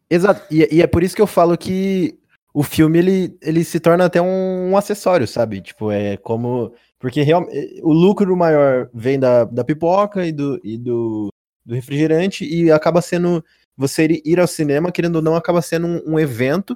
Exato. 0.08 0.42
E, 0.50 0.68
e 0.70 0.82
é 0.82 0.86
por 0.86 1.02
isso 1.02 1.16
que 1.16 1.22
eu 1.22 1.26
falo 1.26 1.56
que 1.56 2.18
o 2.54 2.62
filme 2.62 2.98
ele, 2.98 3.38
ele 3.40 3.64
se 3.64 3.80
torna 3.80 4.04
até 4.04 4.20
um, 4.20 4.70
um 4.70 4.76
acessório, 4.76 5.26
sabe? 5.26 5.60
Tipo, 5.60 5.90
é 5.90 6.16
como. 6.18 6.72
Porque 6.98 7.22
real, 7.22 7.46
eh, 7.50 7.80
o 7.82 7.92
lucro 7.92 8.36
maior 8.36 8.90
vem 8.92 9.18
da, 9.18 9.44
da 9.44 9.64
pipoca 9.64 10.26
e, 10.26 10.30
do, 10.30 10.60
e 10.62 10.76
do, 10.76 11.30
do 11.64 11.74
refrigerante 11.74 12.44
e 12.44 12.70
acaba 12.70 13.00
sendo. 13.00 13.44
Você 13.74 14.20
ir 14.22 14.38
ao 14.38 14.46
cinema, 14.46 14.92
querendo 14.92 15.16
ou 15.16 15.22
não, 15.22 15.34
acaba 15.34 15.62
sendo 15.62 15.86
um, 15.86 16.12
um 16.12 16.18
evento 16.20 16.74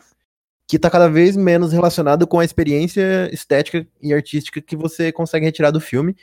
que 0.69 0.79
tá 0.79 0.91
cada 0.91 1.09
vez 1.09 1.37
menos 1.37 1.73
relacionado 1.73 2.27
com 2.27 2.41
a 2.41 2.45
experiência 2.45 3.29
estética 3.33 3.87
e 4.03 4.13
artística 4.13 4.61
que 4.61 4.77
você 4.77 5.13
consegue 5.13 5.47
retirar 5.47 5.71
do 5.71 5.81
filme 5.81 6.17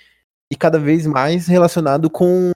e 0.51 0.55
cada 0.55 0.77
vez 0.77 1.05
mais 1.07 1.47
relacionado 1.47 2.09
com 2.09 2.51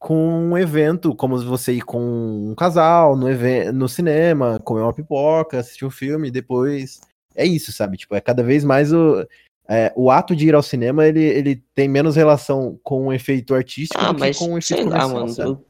com 0.00 0.14
um 0.16 0.56
evento, 0.56 1.12
como 1.12 1.36
você 1.44 1.72
ir 1.72 1.80
com 1.82 1.98
um 2.00 2.54
casal 2.54 3.16
no, 3.16 3.28
even- 3.28 3.72
no 3.72 3.88
cinema, 3.88 4.60
comer 4.62 4.82
uma 4.82 4.92
pipoca, 4.94 5.58
assistir 5.58 5.84
um 5.84 5.90
filme, 5.90 6.30
depois. 6.30 7.00
É 7.34 7.44
isso, 7.44 7.72
sabe? 7.72 7.96
Tipo, 7.96 8.14
é 8.14 8.20
cada 8.20 8.42
vez 8.44 8.62
mais 8.64 8.92
o. 8.92 9.26
é, 9.68 9.92
o 9.96 10.08
ato 10.08 10.36
de 10.36 10.46
ir 10.46 10.54
ao 10.54 10.62
cinema, 10.62 11.04
ele, 11.04 11.20
ele 11.24 11.62
tem 11.74 11.88
menos 11.88 12.14
relação 12.14 12.78
com 12.84 13.08
o 13.08 13.12
efeito 13.12 13.56
artístico 13.56 14.00
Ah, 14.00 14.12
do 14.12 14.14
que 14.14 14.20
mas 14.20 14.38
com 14.38 14.52
o 14.54 14.58
efeito 14.58 14.82
sei 14.82 14.84
lá, 14.84 15.08
mano. 15.08 15.34
eu- 15.36 15.64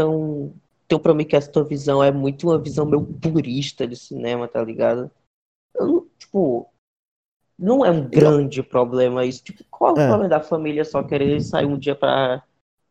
é 0.00 0.04
um. 0.04 0.52
Tenho 0.88 1.00
pra 1.00 1.12
mim 1.12 1.24
que 1.24 1.36
essa 1.36 1.52
tua 1.52 1.64
visão 1.64 2.02
é 2.02 2.10
muito 2.10 2.48
uma 2.48 2.58
visão 2.58 2.86
meio 2.86 3.04
purista 3.04 3.86
de 3.86 3.94
cinema, 3.94 4.48
tá 4.48 4.62
ligado? 4.64 5.10
Eu 5.74 5.86
não- 5.86 6.06
tipo, 6.18 6.66
não 7.58 7.84
é 7.84 7.90
um 7.90 8.08
grande 8.08 8.62
problema 8.62 9.24
isso. 9.24 9.44
Tipo, 9.44 9.62
qual 9.70 9.90
é 9.90 9.98
o 9.98 10.00
É. 10.02 10.06
problema 10.08 10.28
da 10.30 10.40
família 10.40 10.84
só 10.84 11.02
querer 11.02 11.40
sair 11.42 11.66
um 11.66 11.78
dia 11.78 11.94
pra 11.94 12.42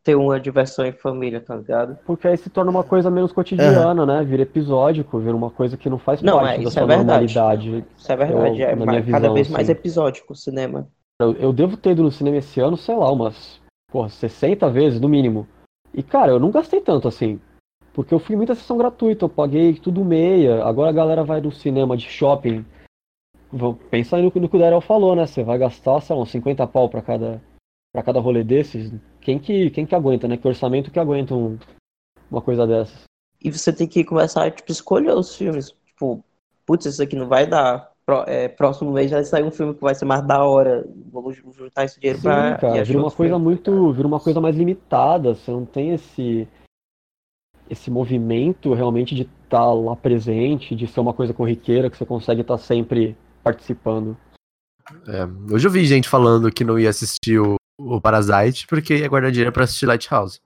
ter 0.04 0.16
uma 0.16 0.40
diversão 0.40 0.86
em 0.86 0.92
família, 0.94 1.42
tá 1.42 1.56
ligado? 1.56 1.98
Porque 2.06 2.28
aí 2.28 2.38
se 2.38 2.50
torna 2.50 2.70
uma 2.72 2.84
coisa 2.84 3.10
menos 3.10 3.34
cotidiana, 3.34 4.06
né? 4.06 4.24
Vira 4.24 4.44
episódico, 4.44 5.20
vira 5.20 5.36
uma 5.36 5.50
coisa 5.50 5.76
que 5.76 5.90
não 5.90 5.98
faz 5.98 6.22
Não, 6.22 6.38
parte 6.38 6.52
é, 6.52 6.58
da 6.58 6.62
isso 6.64 6.72
sua 6.72 6.84
é 6.84 6.86
verdade. 6.86 7.36
normalidade. 7.36 7.86
Isso 7.98 8.12
é 8.12 8.16
verdade. 8.16 8.62
Eu- 8.62 8.68
é 8.70 8.76
mais- 8.76 8.88
minha 8.90 9.02
cada 9.02 9.20
visão, 9.20 9.34
vez 9.34 9.50
mais 9.50 9.70
assim. 9.70 9.72
episódico 9.80 10.34
o 10.34 10.36
cinema. 10.36 10.88
Eu, 11.20 11.34
eu 11.34 11.52
devo 11.52 11.76
ter 11.76 11.92
ido 11.92 12.04
no 12.04 12.12
cinema 12.12 12.38
esse 12.38 12.60
ano, 12.60 12.78
sei 12.78 12.96
lá, 12.96 13.12
umas 13.12 13.60
porra, 13.92 14.08
60 14.08 14.70
vezes 14.70 15.02
no 15.02 15.10
mínimo. 15.10 15.48
E 15.94 16.04
cara, 16.04 16.32
eu 16.32 16.40
não 16.40 16.52
gastei 16.52 16.80
tanto 16.80 17.08
assim. 17.08 17.40
Porque 17.98 18.14
eu 18.14 18.20
fui 18.20 18.36
muita 18.36 18.54
sessão 18.54 18.78
gratuita, 18.78 19.26
eu 19.26 19.30
paguei 19.30 19.74
tudo 19.74 20.06
meia. 20.06 20.64
Agora 20.64 20.92
a 20.92 20.94
galera 20.94 21.24
vai 21.24 21.42
no 21.42 21.52
cinema 21.52 21.98
de 21.98 22.08
shopping. 22.08 22.64
Pensa 23.90 24.18
aí 24.18 24.22
no, 24.22 24.30
que- 24.32 24.40
no 24.40 24.48
que 24.48 24.56
o 24.56 24.60
Darel 24.60 24.80
falou, 24.82 25.16
né? 25.16 25.26
Você 25.26 25.44
vai 25.44 25.58
gastar, 25.58 26.00
sei 26.02 26.16
lá, 26.16 26.22
uns 26.22 26.30
50 26.30 26.68
pau 26.68 26.88
pra 26.90 27.02
cada, 27.02 27.42
pra 27.92 28.04
cada 28.04 28.20
rolê 28.20 28.44
desses. 28.44 28.94
Quem 29.20 29.40
que, 29.40 29.72
quem 29.72 29.84
que 29.84 29.96
aguenta, 29.96 30.28
né? 30.28 30.38
Que 30.38 30.48
orçamento 30.48 30.92
que 30.92 31.00
aguenta 31.00 31.34
um, 31.34 31.58
uma 32.30 32.40
coisa 32.40 32.68
dessas. 32.68 33.06
E 33.44 33.52
você 33.52 33.74
tem 33.74 33.88
que 33.88 34.04
começar 34.04 34.46
a 34.46 34.52
tipo, 34.52 34.72
escolher 34.72 35.16
os 35.16 35.36
filmes. 35.36 35.74
Tipo, 35.88 36.24
putz, 36.68 36.86
isso 36.86 37.02
aqui 37.02 37.16
não 37.16 37.28
vai 37.28 37.48
dar. 37.48 37.92
Pró- 38.06 38.26
é, 38.28 38.48
próximo 38.48 38.92
mês 38.92 39.10
vai 39.10 39.24
sair 39.24 39.44
um 39.44 39.50
filme 39.52 39.74
que 39.74 39.82
vai 39.82 39.96
ser 39.96 40.06
mais 40.06 40.22
da 40.22 40.44
hora. 40.46 40.88
Vou 41.12 41.34
ju- 41.34 41.52
juntar 41.52 41.86
esse 41.86 42.00
dinheiro 42.00 42.20
Sim, 42.20 42.24
pra. 42.26 42.58
cara, 42.58 42.84
vira 42.84 43.00
uma 43.00 43.10
coisa 43.12 43.34
filme. 43.34 43.44
muito, 43.44 43.92
vira 43.92 44.08
uma 44.08 44.20
coisa 44.20 44.40
mais 44.40 44.56
limitada, 44.56 45.34
você 45.34 45.50
não 45.50 45.66
tem 45.66 45.94
esse 45.94 46.48
esse 47.70 47.90
movimento 47.92 48.74
realmente 48.74 49.14
de 49.16 49.30
estar 49.44 49.72
lá 49.74 49.96
presente, 49.96 50.76
de 50.76 50.88
ser 50.88 51.00
uma 51.00 51.14
coisa 51.14 51.34
corriqueira 51.34 51.90
que 51.90 51.98
você 51.98 52.06
consegue 52.06 52.42
estar 52.42 52.58
sempre 52.58 53.16
participando. 53.44 54.18
É, 55.08 55.28
hoje 55.54 55.68
eu 55.68 55.72
vi 55.72 55.86
gente 55.86 56.08
falando 56.08 56.52
que 56.52 56.64
não 56.64 56.80
ia 56.80 56.90
assistir 56.90 57.40
o, 57.40 57.56
o 57.80 58.00
Parasite 58.00 58.66
porque 58.68 58.98
ia 58.98 59.08
guardar 59.10 59.32
dinheiro 59.32 59.52
pra 59.52 59.64
assistir 59.66 59.86
Lighthouse. 59.86 60.40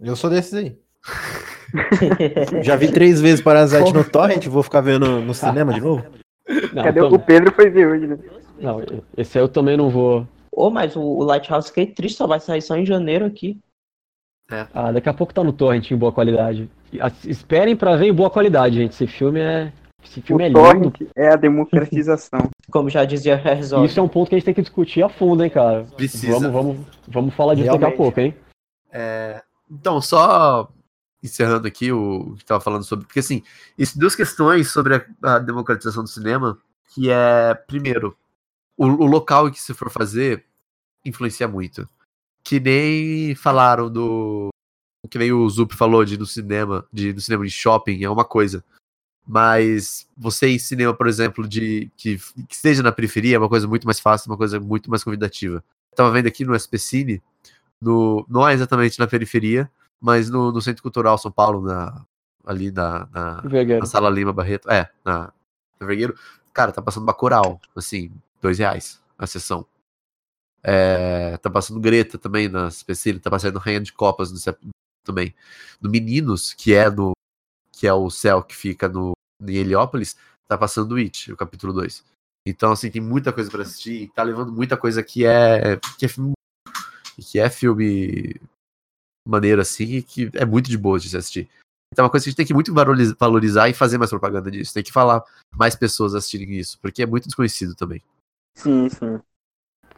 Eu 0.00 0.14
sou 0.16 0.28
desses 0.30 0.54
aí. 0.54 0.76
Já 2.62 2.76
vi 2.76 2.90
três 2.92 3.20
vezes 3.20 3.40
Parasite 3.42 3.92
no 3.92 4.04
Torrent, 4.04 4.46
vou 4.46 4.62
ficar 4.62 4.80
vendo 4.80 5.20
no 5.20 5.32
cinema 5.34 5.72
de 5.72 5.80
novo? 5.80 6.04
Não, 6.72 6.82
Cadê 6.84 7.00
tam- 7.00 7.12
o 7.12 7.18
Pedro 7.18 7.52
foi 7.54 7.68
ver 7.70 7.86
hoje, 7.88 8.06
né? 8.06 8.18
não, 8.60 8.80
esse 9.16 9.38
aí 9.38 9.44
eu 9.44 9.48
também 9.48 9.76
não 9.76 9.90
vou. 9.90 10.26
Ô, 10.50 10.70
mas 10.70 10.96
o, 10.96 11.00
o 11.00 11.22
Lighthouse 11.24 11.72
que 11.72 11.80
é 11.80 11.86
triste, 11.86 12.16
só 12.16 12.26
vai 12.26 12.40
sair 12.40 12.62
só 12.62 12.76
em 12.76 12.86
janeiro 12.86 13.24
aqui. 13.26 13.58
Ah, 14.50 14.92
daqui 14.92 15.08
a 15.08 15.14
pouco 15.14 15.34
tá 15.34 15.44
no 15.44 15.52
torrent 15.52 15.90
em 15.90 15.96
boa 15.96 16.12
qualidade. 16.12 16.70
Esperem 17.24 17.76
pra 17.76 17.96
ver 17.96 18.06
em 18.06 18.14
boa 18.14 18.30
qualidade, 18.30 18.76
gente. 18.76 18.92
Esse 18.92 19.06
filme 19.06 19.40
é 19.40 19.72
esse 20.02 20.22
filme 20.22 20.44
é 20.44 20.46
o 20.46 20.48
lindo. 20.48 20.90
torrent 20.90 21.10
é 21.14 21.28
a 21.28 21.36
democratização. 21.36 22.48
Como 22.70 22.88
já 22.88 23.04
dizia 23.04 23.34
Herzog. 23.34 23.84
Isso 23.84 24.00
é 24.00 24.02
um 24.02 24.08
ponto 24.08 24.28
que 24.28 24.34
a 24.34 24.38
gente 24.38 24.46
tem 24.46 24.54
que 24.54 24.62
discutir 24.62 25.02
a 25.02 25.08
fundo, 25.08 25.44
hein, 25.44 25.50
cara. 25.50 25.84
Precisa. 25.96 26.32
Vamos, 26.32 26.52
vamos, 26.52 26.86
vamos 27.06 27.34
falar 27.34 27.54
disso 27.54 27.66
daqui 27.66 27.84
a 27.84 27.88
Realmente. 27.88 27.96
pouco, 27.96 28.20
hein? 28.20 28.34
É, 28.90 29.42
então, 29.70 30.00
só 30.00 30.70
encerrando 31.22 31.66
aqui 31.66 31.92
o 31.92 32.34
que 32.36 32.42
estava 32.42 32.60
falando 32.60 32.84
sobre. 32.84 33.06
Porque, 33.06 33.20
assim, 33.20 33.42
isso 33.76 33.98
duas 33.98 34.14
questões 34.14 34.70
sobre 34.70 34.94
a, 34.96 35.34
a 35.34 35.38
democratização 35.38 36.02
do 36.02 36.08
cinema, 36.08 36.58
que 36.94 37.10
é, 37.10 37.54
primeiro, 37.54 38.16
o, 38.76 38.86
o 38.86 39.06
local 39.06 39.48
em 39.48 39.52
que 39.52 39.60
se 39.60 39.74
for 39.74 39.90
fazer 39.90 40.44
influencia 41.04 41.48
muito. 41.48 41.88
Que 42.48 42.58
nem 42.58 43.34
falaram 43.34 43.90
do. 43.90 44.48
Que 45.10 45.18
nem 45.18 45.30
o 45.30 45.46
Zup 45.50 45.74
falou 45.74 46.02
de 46.02 46.16
no 46.16 46.24
cinema, 46.24 46.82
de 46.90 47.12
no 47.12 47.20
cinema 47.20 47.44
em 47.44 47.50
shopping, 47.50 48.02
é 48.02 48.08
uma 48.08 48.24
coisa. 48.24 48.64
Mas 49.26 50.08
você 50.16 50.48
em 50.48 50.58
cinema, 50.58 50.94
por 50.94 51.06
exemplo, 51.06 51.46
de 51.46 51.90
que, 51.94 52.16
que 52.48 52.54
esteja 52.54 52.82
na 52.82 52.90
periferia 52.90 53.36
é 53.36 53.38
uma 53.38 53.50
coisa 53.50 53.68
muito 53.68 53.84
mais 53.84 54.00
fácil, 54.00 54.30
uma 54.30 54.38
coisa 54.38 54.58
muito 54.58 54.88
mais 54.88 55.04
convidativa. 55.04 55.62
Tava 55.94 56.10
vendo 56.10 56.26
aqui 56.26 56.42
no 56.42 56.56
SP 56.56 56.78
Cine, 56.78 57.22
no, 57.78 58.24
não 58.26 58.48
é 58.48 58.54
exatamente 58.54 58.98
na 58.98 59.06
periferia, 59.06 59.70
mas 60.00 60.30
no, 60.30 60.50
no 60.50 60.62
Centro 60.62 60.82
Cultural 60.82 61.18
São 61.18 61.30
Paulo, 61.30 61.60
na, 61.60 62.02
ali 62.46 62.70
na, 62.70 63.06
na, 63.12 63.42
na 63.78 63.84
Sala 63.84 64.08
Lima 64.08 64.32
Barreto, 64.32 64.70
é, 64.70 64.88
na, 65.04 65.30
na 65.78 65.86
Vergueiro, 65.86 66.18
cara, 66.54 66.72
tá 66.72 66.80
passando 66.80 67.04
Bacurau, 67.04 67.60
assim, 67.76 68.10
dois 68.40 68.58
reais 68.58 69.02
a 69.18 69.26
sessão. 69.26 69.66
É, 70.70 71.38
tá 71.38 71.48
passando 71.48 71.80
Greta 71.80 72.18
também 72.18 72.46
na 72.46 72.70
Specine, 72.70 73.18
tá 73.18 73.30
passando 73.30 73.58
Rainha 73.58 73.80
de 73.80 73.90
Copas 73.90 74.30
no, 74.30 74.38
também. 75.02 75.34
No 75.80 75.88
Meninos, 75.88 76.52
que 76.52 76.74
é 76.74 76.90
no 76.90 77.12
que 77.72 77.86
é 77.86 77.92
o 77.94 78.10
céu 78.10 78.42
que 78.42 78.54
fica 78.54 78.86
no 78.88 79.12
em 79.40 79.54
Heliópolis, 79.56 80.16
tá 80.46 80.58
passando 80.58 80.96
It, 80.96 81.32
o 81.32 81.36
capítulo 81.36 81.72
2. 81.72 82.04
Então, 82.46 82.72
assim, 82.72 82.90
tem 82.90 83.00
muita 83.00 83.32
coisa 83.32 83.50
pra 83.50 83.62
assistir, 83.62 84.02
e 84.02 84.08
tá 84.08 84.22
levando 84.22 84.52
muita 84.52 84.76
coisa 84.76 85.02
que 85.02 85.24
é 85.24 85.78
que 85.98 86.04
é 86.04 86.08
filme 86.08 86.32
que 87.16 87.38
é 87.38 87.48
filme 87.48 88.34
maneiro 89.26 89.60
assim, 89.62 89.84
e 89.84 90.02
que 90.02 90.30
é 90.34 90.44
muito 90.44 90.68
de 90.68 90.76
boa 90.76 90.98
de 90.98 91.08
se 91.08 91.16
assistir. 91.16 91.48
Então 91.92 92.02
é 92.02 92.06
uma 92.06 92.10
coisa 92.10 92.24
que 92.24 92.28
a 92.28 92.30
gente 92.30 92.36
tem 92.36 92.46
que 92.46 92.54
muito 92.54 92.74
valoriz- 92.74 93.14
valorizar 93.18 93.68
e 93.68 93.74
fazer 93.74 93.96
mais 93.96 94.10
propaganda 94.10 94.50
disso. 94.50 94.74
Tem 94.74 94.82
que 94.82 94.92
falar 94.92 95.24
mais 95.56 95.74
pessoas 95.74 96.14
assistirem 96.14 96.58
isso, 96.58 96.78
porque 96.80 97.02
é 97.02 97.06
muito 97.06 97.24
desconhecido 97.24 97.74
também. 97.74 98.02
Sim, 98.56 98.88
sim. 98.88 99.20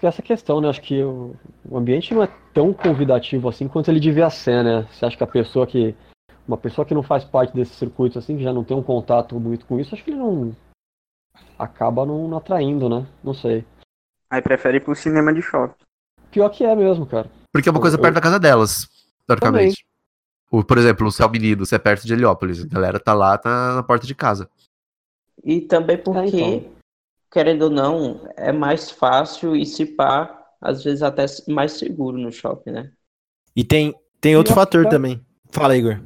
Porque 0.01 0.07
essa 0.07 0.23
questão, 0.23 0.63
né? 0.63 0.69
Acho 0.71 0.81
que 0.81 1.03
o, 1.03 1.37
o 1.69 1.77
ambiente 1.77 2.15
não 2.15 2.23
é 2.23 2.29
tão 2.55 2.73
convidativo 2.73 3.51
assim 3.51 3.69
quanto 3.69 3.91
ele 3.91 4.01
devia 4.01 4.31
ser, 4.31 4.65
né? 4.65 4.89
Você 4.91 5.05
acha 5.05 5.15
que 5.15 5.23
a 5.23 5.27
pessoa 5.27 5.67
que. 5.67 5.95
Uma 6.49 6.57
pessoa 6.57 6.87
que 6.87 6.95
não 6.95 7.03
faz 7.03 7.23
parte 7.23 7.55
desses 7.55 7.77
circuitos 7.77 8.17
assim, 8.17 8.39
que 8.39 8.43
já 8.43 8.51
não 8.51 8.65
tem 8.65 8.75
um 8.75 8.83
contato 8.83 9.39
muito 9.39 9.67
com 9.67 9.79
isso, 9.79 9.95
acho 9.95 10.03
que 10.03 10.11
ele 10.11 10.19
não. 10.19 10.57
Acaba 11.59 12.07
não, 12.07 12.27
não 12.27 12.39
atraindo, 12.39 12.89
né? 12.89 13.07
Não 13.23 13.35
sei. 13.35 13.63
Aí 14.31 14.41
prefere 14.41 14.79
ir 14.79 14.81
pro 14.81 14.95
cinema 14.95 15.35
de 15.35 15.43
shopping. 15.43 15.75
Pior 16.31 16.49
que 16.49 16.65
é 16.65 16.75
mesmo, 16.75 17.05
cara. 17.05 17.31
Porque 17.53 17.69
é 17.69 17.73
uma 17.73 17.81
coisa 17.81 17.99
Eu- 17.99 18.01
perto 18.01 18.15
da 18.15 18.23
casa 18.23 18.41
delas, 18.41 18.89
teoricamente. 19.27 19.85
O, 20.51 20.65
por 20.65 20.79
exemplo, 20.79 21.07
o 21.09 21.13
Céu 21.13 21.29
Menino, 21.29 21.67
você 21.67 21.75
é 21.75 21.79
perto 21.79 22.07
de 22.07 22.13
Heliópolis. 22.15 22.65
A 22.65 22.69
galera 22.69 22.99
tá 22.99 23.13
lá, 23.13 23.37
tá 23.37 23.75
na 23.75 23.83
porta 23.83 24.07
de 24.07 24.15
casa. 24.15 24.49
E 25.45 25.61
também 25.61 25.99
porque, 25.99 26.41
então. 26.41 26.80
Querendo 27.31 27.63
ou 27.63 27.71
não, 27.71 28.29
é 28.37 28.53
mais 28.53 28.91
fácil 28.91 29.55
e 29.57 29.65
se 29.65 29.87
pá, 29.87 30.49
às 30.61 30.83
vezes 30.85 31.03
até 31.03 31.25
mais 31.49 31.73
seguro 31.73 32.19
no 32.19 32.33
shopping, 32.33 32.71
né? 32.71 32.93
E 33.55 33.65
tem, 33.65 33.95
tem 34.21 34.37
outro 34.37 34.53
E 34.53 34.55
fator 34.55 34.81
outra- 34.85 34.97
também. 34.99 35.21
Fala, 35.51 35.77
Igor. 35.77 36.01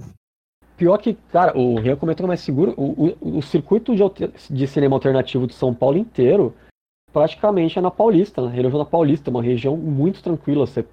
Pior 0.77 0.99
que, 0.99 1.15
cara, 1.31 1.57
o 1.57 1.79
Rian 1.79 1.97
comentou 1.97 2.27
mais 2.27 2.41
seguro. 2.41 2.75
O, 2.77 3.07
o, 3.21 3.39
o 3.39 3.43
circuito 3.43 3.95
de, 3.95 4.03
de 4.51 4.67
cinema 4.67 4.97
alternativo 4.97 5.47
de 5.47 5.55
São 5.55 5.73
Paulo 5.75 5.97
inteiro 5.99 6.55
praticamente 7.13 7.79
é 7.79 7.83
na 7.83 7.93
Paulista, 7.93 8.43
na 8.43 8.51
região 8.51 8.79
da 8.79 8.85
Paulista, 8.85 9.31
uma 9.31 9.43
região 9.43 9.77
muito 9.77 10.21
tranquila. 10.21 10.67
Você 10.67 10.85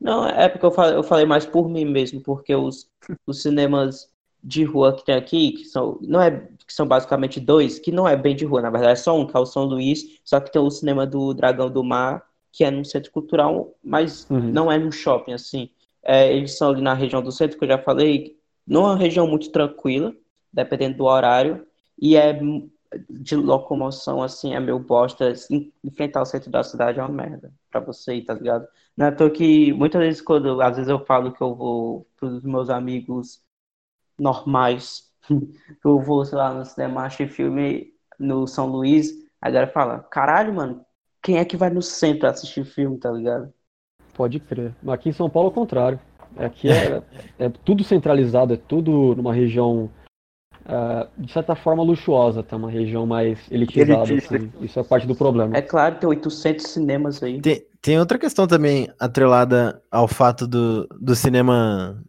Não, 0.00 0.26
é 0.26 0.48
porque 0.48 0.66
eu 0.66 0.72
falei, 0.72 0.96
eu 0.96 1.04
falei 1.04 1.24
mais 1.24 1.46
por 1.46 1.68
mim 1.68 1.84
mesmo, 1.84 2.20
porque 2.20 2.52
os, 2.54 2.90
os 3.26 3.42
cinemas 3.42 4.10
de 4.46 4.62
rua 4.62 4.94
que 4.94 5.04
tem 5.04 5.16
aqui, 5.16 5.50
que 5.52 5.64
são, 5.64 5.98
não 6.02 6.22
é, 6.22 6.30
que 6.64 6.72
são 6.72 6.86
basicamente 6.86 7.40
dois, 7.40 7.80
que 7.80 7.90
não 7.90 8.06
é 8.06 8.16
bem 8.16 8.36
de 8.36 8.44
rua, 8.44 8.62
na 8.62 8.70
verdade 8.70 8.92
é 8.92 8.96
só 8.96 9.18
um, 9.18 9.26
que 9.26 9.36
é 9.36 9.40
o 9.40 9.44
São 9.44 9.64
Luís, 9.64 10.20
só 10.24 10.38
que 10.38 10.52
tem 10.52 10.62
o 10.62 10.70
cinema 10.70 11.04
do 11.04 11.34
Dragão 11.34 11.68
do 11.68 11.82
Mar, 11.82 12.24
que 12.52 12.62
é 12.62 12.70
num 12.70 12.84
centro 12.84 13.10
cultural, 13.10 13.74
mas 13.82 14.24
Uhum. 14.30 14.38
não 14.52 14.70
é 14.70 14.78
num 14.78 14.92
shopping, 14.92 15.32
assim. 15.32 15.68
É, 16.02 16.32
eles 16.32 16.56
são 16.56 16.70
ali 16.70 16.80
na 16.80 16.94
região 16.94 17.20
do 17.20 17.32
centro, 17.32 17.58
que 17.58 17.64
eu 17.64 17.68
já 17.68 17.78
falei, 17.78 18.36
numa 18.64 18.96
região 18.96 19.26
muito 19.26 19.50
tranquila, 19.50 20.14
dependendo 20.52 20.98
do 20.98 21.04
horário, 21.04 21.66
e 22.00 22.16
é 22.16 22.38
de 23.10 23.34
locomoção, 23.34 24.22
assim, 24.22 24.54
é 24.54 24.60
meio 24.60 24.78
bosta. 24.78 25.28
Assim, 25.30 25.72
enfrentar 25.82 26.22
o 26.22 26.24
centro 26.24 26.50
da 26.50 26.62
cidade 26.62 26.98
é 27.00 27.02
uma 27.02 27.12
merda 27.12 27.52
pra 27.70 27.80
você 27.80 28.14
ir, 28.14 28.22
tá 28.22 28.34
ligado? 28.34 28.66
Não 28.96 29.06
é 29.06 29.30
que 29.30 29.72
muitas 29.72 30.00
vezes, 30.00 30.22
quando 30.22 30.60
às 30.62 30.76
vezes 30.76 30.88
eu 30.88 31.04
falo 31.04 31.32
que 31.32 31.42
eu 31.42 31.54
vou 31.54 32.06
pros 32.16 32.42
meus 32.42 32.70
amigos 32.70 33.40
normais, 34.18 35.10
eu 35.84 36.00
vou, 36.00 36.24
sei 36.24 36.38
lá, 36.38 36.52
no 36.52 36.64
cinema, 36.64 37.06
assistir 37.06 37.28
filme 37.28 37.92
no 38.18 38.46
São 38.46 38.66
Luís, 38.66 39.10
a 39.40 39.50
galera 39.50 39.70
fala, 39.70 40.00
caralho, 40.00 40.54
mano, 40.54 40.84
quem 41.22 41.38
é 41.38 41.44
que 41.44 41.56
vai 41.56 41.70
no 41.70 41.82
centro 41.82 42.28
assistir 42.28 42.64
filme, 42.64 42.98
tá 42.98 43.10
ligado? 43.10 43.52
pode 44.16 44.40
crer. 44.40 44.74
Mas 44.82 44.94
aqui 44.94 45.10
em 45.10 45.12
São 45.12 45.28
Paulo 45.28 45.50
é 45.50 45.52
o 45.52 45.54
contrário. 45.54 46.00
Aqui 46.36 46.68
é, 46.68 47.02
é 47.38 47.48
tudo 47.64 47.84
centralizado, 47.84 48.54
é 48.54 48.56
tudo 48.56 49.14
numa 49.14 49.32
região, 49.32 49.90
ah, 50.64 51.06
de 51.16 51.30
certa 51.30 51.54
forma, 51.54 51.82
luxuosa, 51.82 52.42
tá? 52.42 52.56
Uma 52.56 52.70
região 52.70 53.06
mais 53.06 53.38
elitizada, 53.50 54.14
assim. 54.14 54.50
Isso 54.60 54.80
é 54.80 54.82
parte 54.82 55.06
do 55.06 55.14
problema. 55.14 55.56
É 55.56 55.62
claro, 55.62 55.96
tem 55.96 56.08
800 56.08 56.66
cinemas 56.66 57.22
aí. 57.22 57.40
Tem, 57.40 57.66
tem 57.80 57.98
outra 57.98 58.18
questão 58.18 58.46
também 58.46 58.88
atrelada 58.98 59.80
ao 59.90 60.08
fato 60.08 60.46
do, 60.46 60.88
do 61.00 61.14
cinema 61.14 62.02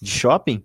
de 0.00 0.10
shopping, 0.10 0.64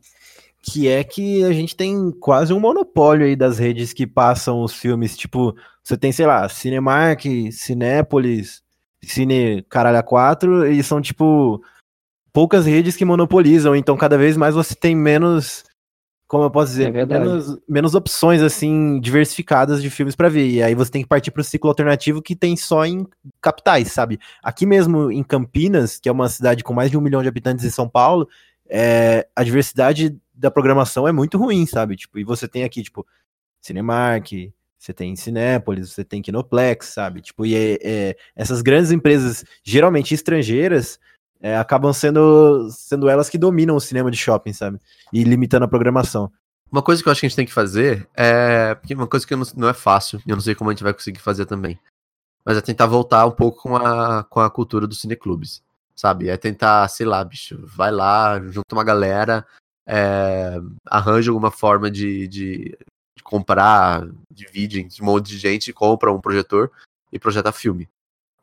que 0.70 0.88
é 0.88 1.04
que 1.04 1.44
a 1.44 1.54
gente 1.54 1.76
tem 1.76 2.12
quase 2.12 2.52
um 2.54 2.60
monopólio 2.60 3.26
aí 3.26 3.36
das 3.36 3.58
redes 3.58 3.94
que 3.94 4.06
passam 4.06 4.62
os 4.62 4.74
filmes. 4.74 5.16
Tipo, 5.16 5.56
você 5.84 5.96
tem, 5.98 6.12
sei 6.12 6.26
lá, 6.26 6.48
Cinemark, 6.50 7.24
Cinépolis, 7.52 8.62
Cine 9.02 9.64
Caralho 9.70 10.04
4, 10.04 10.68
e 10.68 10.84
são, 10.84 11.02
tipo, 11.02 11.62
poucas 12.34 12.66
redes 12.66 12.96
que 12.98 13.06
monopolizam. 13.06 13.76
Então, 13.76 13.96
cada 13.96 14.18
vez 14.18 14.36
mais 14.36 14.56
você 14.56 14.76
tem 14.76 14.96
menos. 14.96 15.64
Como 16.28 16.44
eu 16.44 16.52
posso 16.52 16.74
É 16.74 16.76
dizer? 16.76 16.92
verdade. 16.92 17.24
menos, 17.26 17.58
menos 17.70 17.96
opções, 17.96 18.42
assim, 18.42 19.00
diversificadas 19.00 19.82
de 19.82 19.90
filmes 19.90 20.14
pra 20.14 20.28
ver. 20.28 20.50
E 20.50 20.62
aí 20.62 20.76
você 20.76 20.92
tem 20.92 21.02
que 21.02 21.08
partir 21.08 21.32
pro 21.32 21.42
ciclo 21.42 21.70
alternativo 21.70 22.22
que 22.22 22.36
tem 22.36 22.58
só 22.58 22.86
em 22.86 23.08
capitais, 23.42 23.94
sabe? 23.94 24.20
Aqui 24.44 24.66
mesmo 24.66 25.10
em 25.10 25.24
Campinas, 25.24 25.98
que 25.98 26.10
é 26.10 26.12
uma 26.12 26.28
cidade 26.28 26.66
com 26.66 26.74
mais 26.74 26.92
de 26.92 26.98
um 26.98 27.02
milhão 27.02 27.22
de 27.24 27.30
habitantes 27.30 27.64
em 27.64 27.70
São 27.70 27.88
Paulo, 27.88 28.28
é, 28.70 29.28
a 29.36 29.44
diversidade 29.44 30.18
da 30.34 30.52
programação 30.52 31.08
é 31.08 31.12
muito 31.12 31.38
ruim, 31.38 31.66
sabe? 31.66 31.96
Tipo, 31.96 32.20
e 32.20 32.24
você 32.24 32.48
tem 32.48 32.64
aqui, 32.64 32.84
tipo, 32.84 33.06
Cinemark, 33.62 34.32
você 34.78 34.94
tem 34.94 35.16
Cinépolis, 35.16 35.92
você 35.92 36.04
tem 36.04 36.22
Kinoplex, 36.22 36.88
sabe? 36.88 37.22
Tipo, 37.22 37.46
e 37.46 37.56
é- 37.56 37.80
é, 37.82 38.18
essas 38.36 38.62
grandes 38.62 38.92
empresas, 38.92 39.44
geralmente 39.64 40.14
estrangeiras, 40.14 41.00
é, 41.42 41.58
acabam 41.58 41.92
sendo, 41.94 42.70
sendo 42.72 43.10
elas 43.10 43.30
que 43.30 43.38
dominam 43.38 43.76
o 43.76 43.82
cinema 43.82 44.10
de 44.12 44.18
shopping, 44.18 44.54
sabe? 44.54 44.80
E 45.12 45.24
limitando 45.24 45.66
a 45.66 45.68
programação. 45.68 46.32
Uma 46.72 46.82
coisa 46.82 47.02
que 47.02 47.08
eu 47.08 47.12
acho 47.12 47.22
que 47.22 47.26
a 47.28 47.30
gente 47.30 47.36
tem 47.36 47.46
que 47.46 47.54
fazer 47.54 48.08
é. 48.16 48.76
Porque 48.76 48.94
uma 48.94 49.08
coisa 49.08 49.26
que 49.26 49.36
não, 49.36 49.46
não 49.56 49.70
é 49.70 49.74
fácil, 49.74 50.22
e 50.26 50.30
eu 50.30 50.36
não 50.36 50.42
sei 50.42 50.54
como 50.54 50.70
a 50.70 50.74
gente 50.74 50.84
vai 50.84 50.94
conseguir 50.94 51.20
fazer 51.20 51.46
também. 51.46 51.80
Mas 52.46 52.58
é 52.58 52.62
tentar 52.62 52.86
voltar 52.88 53.26
um 53.26 53.32
pouco 53.32 53.62
com 53.64 53.76
a, 53.76 54.24
com 54.24 54.40
a 54.40 54.50
cultura 54.50 54.88
dos 54.88 55.02
cineclubes. 55.02 55.62
Sabe? 55.98 56.30
É 56.30 56.38
tentar, 56.38 56.88
sei 56.90 57.06
lá, 57.06 57.24
bicho, 57.24 57.60
vai 57.66 57.92
lá, 57.92 58.40
junta 58.40 58.76
uma 58.76 58.84
galera, 58.84 59.46
é, 59.88 60.60
arranja 60.86 61.32
alguma 61.32 61.50
forma 61.50 61.90
de, 61.90 62.28
de, 62.28 62.78
de 63.16 63.24
comprar, 63.24 64.08
divide, 64.32 64.88
um 65.02 65.06
monte 65.06 65.28
de 65.28 65.38
gente 65.38 65.74
compra 65.74 66.14
um 66.14 66.22
projetor 66.22 66.72
e 67.12 67.18
projeta 67.18 67.52
filme. 67.52 67.90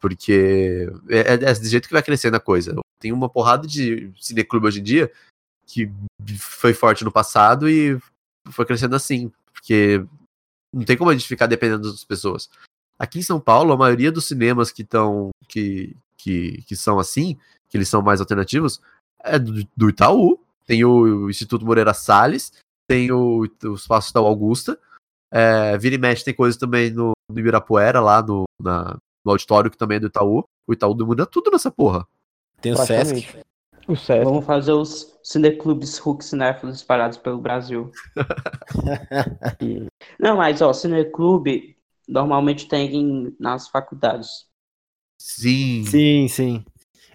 Porque 0.00 0.90
é, 1.08 1.34
é 1.34 1.36
desse 1.38 1.68
jeito 1.68 1.86
que 1.86 1.94
vai 1.94 2.02
crescendo 2.02 2.36
a 2.36 2.40
coisa. 2.40 2.74
Tem 2.98 3.12
uma 3.12 3.28
porrada 3.28 3.66
de 3.66 4.12
cineclube 4.20 4.66
hoje 4.66 4.80
em 4.80 4.82
dia 4.84 5.10
que 5.66 5.90
foi 6.38 6.74
forte 6.74 7.04
no 7.04 7.12
passado 7.12 7.68
e 7.68 7.98
foi 8.50 8.66
crescendo 8.66 8.96
assim. 8.96 9.32
Porque 9.52 10.04
não 10.72 10.84
tem 10.84 10.96
como 10.96 11.10
a 11.10 11.14
gente 11.14 11.26
ficar 11.26 11.46
dependendo 11.46 11.90
das 11.90 12.04
pessoas. 12.04 12.50
Aqui 12.98 13.18
em 13.18 13.22
São 13.22 13.40
Paulo, 13.40 13.72
a 13.72 13.76
maioria 13.76 14.12
dos 14.12 14.26
cinemas 14.26 14.70
que 14.70 14.82
estão. 14.82 15.30
Que, 15.48 15.96
que, 16.24 16.62
que 16.66 16.74
são 16.74 16.98
assim, 16.98 17.36
que 17.68 17.76
eles 17.76 17.88
são 17.88 18.00
mais 18.00 18.18
alternativos, 18.18 18.80
é 19.22 19.38
do, 19.38 19.62
do 19.76 19.90
Itaú. 19.90 20.40
Tem 20.66 20.82
o, 20.82 21.28
Instituto 21.28 21.66
Moreira 21.66 21.92
Salles, 21.92 22.50
tem 22.88 23.12
o, 23.12 23.46
o 23.64 23.74
Espaço 23.74 24.14
da 24.14 24.20
Augusta. 24.20 24.80
É, 25.30 25.76
vira 25.76 25.96
e 25.96 25.98
mexe 25.98 26.24
tem 26.24 26.32
coisas 26.32 26.58
também 26.58 26.90
no, 26.90 27.12
no 27.30 27.38
Ibirapuera, 27.38 28.00
lá 28.00 28.22
no, 28.22 28.44
na, 28.58 28.96
no 29.22 29.32
auditório 29.32 29.70
que 29.70 29.76
também 29.76 29.98
é 29.98 30.00
do 30.00 30.06
Itaú. 30.06 30.44
O 30.66 30.72
Itaú 30.72 30.94
domina 30.94 31.26
tudo 31.26 31.50
nessa 31.50 31.70
porra. 31.70 32.06
Tem 32.62 32.72
o 32.72 32.76
Sesc. 32.78 33.38
O 33.86 33.94
Sesc. 33.94 34.24
Vamos 34.24 34.46
fazer 34.46 34.72
os 34.72 35.14
cineclubes 35.22 35.98
Hulk 35.98 36.24
cinéfilos 36.24 36.76
espalhados 36.76 37.18
pelo 37.18 37.38
Brasil. 37.38 37.92
Não, 40.18 40.38
mas 40.38 40.62
ó, 40.62 40.72
cineclube 40.72 41.76
normalmente 42.08 42.66
tem 42.66 43.36
nas 43.38 43.68
faculdades. 43.68 44.46
Sim. 45.18 45.84
Sim, 45.86 46.28
sim. 46.28 46.64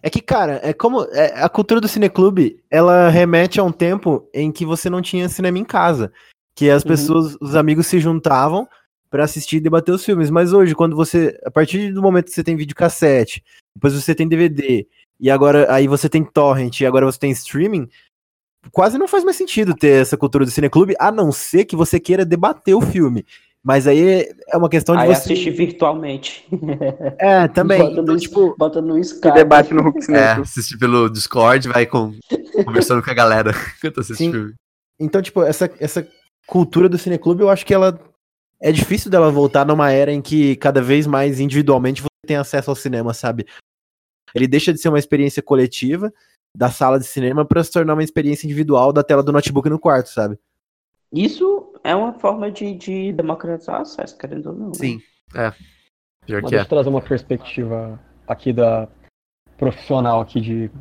É 0.02 0.10
que, 0.10 0.22
cara, 0.22 0.60
é 0.64 0.74
como. 0.74 1.04
é- 1.12 1.42
a 1.44 1.50
cultura 1.50 1.82
do 1.82 1.88
cineclube, 1.88 2.62
ela 2.72 3.10
remete 3.10 3.60
a 3.60 3.64
um 3.64 3.72
tempo 3.72 4.28
em 4.34 4.52
que 4.52 4.66
você 4.66 4.90
não 4.90 5.02
tinha 5.02 5.28
cinema 5.28 5.58
em 5.58 5.66
casa. 5.66 6.12
Que 6.56 6.70
as 6.70 6.84
Uhum. 6.84 6.88
pessoas, 6.90 7.38
os 7.42 7.56
amigos 7.56 7.88
se 7.88 8.00
juntavam 8.00 8.68
pra 9.10 9.24
assistir 9.24 9.58
e 9.58 9.62
debater 9.62 9.94
os 9.94 10.06
filmes. 10.06 10.30
Mas 10.30 10.54
hoje, 10.54 10.74
quando 10.76 10.96
você. 10.96 11.38
A 11.46 11.52
partir 11.52 11.92
do 11.94 12.02
momento 12.02 12.26
que 12.26 12.32
você 12.32 12.44
tem 12.44 12.56
videocassete, 12.56 13.44
depois 13.76 13.94
você 13.94 14.16
tem 14.16 14.28
DVD, 14.28 14.88
e 15.20 15.30
agora 15.30 15.72
aí 15.74 15.88
você 15.88 16.08
tem 16.08 16.24
torrent, 16.24 16.80
e 16.80 16.86
agora 16.86 17.06
você 17.06 17.20
tem 17.20 17.32
streaming. 17.32 17.88
Quase 18.72 18.98
não 18.98 19.08
faz 19.08 19.24
mais 19.24 19.38
sentido 19.38 19.74
ter 19.74 20.02
essa 20.02 20.18
cultura 20.18 20.44
do 20.46 20.52
cineclube, 20.52 20.94
a 21.00 21.12
não 21.12 21.32
ser 21.32 21.66
que 21.66 21.76
você 21.78 22.00
queira 22.00 22.26
debater 22.26 22.76
o 22.76 22.82
filme. 22.82 23.26
Mas 23.64 23.88
aí 23.88 24.30
é 24.48 24.58
uma 24.58 24.70
questão 24.70 24.96
de 24.96 25.02
Aí 25.02 25.08
você. 25.08 25.34
assistir 25.34 25.52
virtualmente. 25.52 26.48
É, 27.20 27.48
também. 27.50 27.80
Bota 27.80 27.92
Então, 28.02 28.14
no, 28.14 28.20
tipo, 28.20 28.56
bota 28.58 28.82
no 28.82 28.94
Que 28.96 29.02
Skype. 29.02 29.34
debate 29.34 29.74
no 29.74 29.94
É, 30.16 30.32
assistir 30.34 30.78
pelo 30.78 31.10
Discord, 31.10 31.68
vai 31.68 31.86
com, 31.86 32.14
conversando 32.66 33.04
com 33.04 33.12
a 33.12 33.14
galera 33.14 33.52
assiste 33.98 34.16
Sim. 34.16 34.32
filme. 34.32 34.54
Então, 35.00 35.22
tipo, 35.22 35.44
essa, 35.44 35.70
essa 35.80 36.08
cultura 36.48 36.88
do 36.88 36.98
cineclube, 36.98 37.42
eu 37.42 37.50
acho 37.50 37.66
que 37.66 37.74
ela 37.74 38.00
é 38.62 38.72
difícil 38.72 39.10
dela 39.12 39.30
voltar 39.32 39.66
numa 39.66 39.92
era 39.92 40.12
em 40.12 40.22
que 40.22 40.56
cada 40.58 40.82
vez 40.82 41.06
mais 41.08 41.40
individualmente 41.40 42.02
você 42.02 42.08
tem 42.28 42.38
acesso 42.38 42.70
ao 42.70 42.76
cinema, 42.76 43.14
sabe? 43.14 43.46
Ele 44.34 44.48
deixa 44.48 44.72
de 44.74 44.80
ser 44.80 44.90
uma 44.90 45.00
experiência 45.00 45.42
coletiva 45.42 46.14
da 46.56 46.70
sala 46.70 47.00
de 47.00 47.06
cinema 47.06 47.46
para 47.46 47.64
se 47.64 47.72
tornar 47.72 47.94
uma 47.94 48.04
experiência 48.04 48.46
individual 48.46 48.92
da 48.94 49.04
tela 49.04 49.24
do 49.24 49.32
notebook 49.32 49.70
no 49.70 49.80
quarto, 49.80 50.10
sabe? 50.10 50.38
Isso 51.14 51.59
é 51.84 51.96
uma 51.96 52.14
forma 52.14 52.52
de, 52.52 52.76
de 52.76 53.14
democratizar 53.14 53.80
o 53.80 53.82
acesso, 53.82 54.18
querendo 54.18 54.48
ou 54.48 54.56
não. 54.56 54.68
né? 54.68 54.74
Sim, 54.76 55.00
é. 55.36 55.52
Pior 56.26 56.42
Mas 56.42 56.50
que 56.50 56.56
deixa 56.56 56.58
é. 56.58 56.62
eu 56.66 56.70
trazer 56.70 56.90
uma 56.90 57.02
perspectiva 57.02 58.00
aqui 58.28 58.54
da 58.54 58.88
profissional 59.58 60.22
aqui 60.22 60.40
de, 60.40 60.72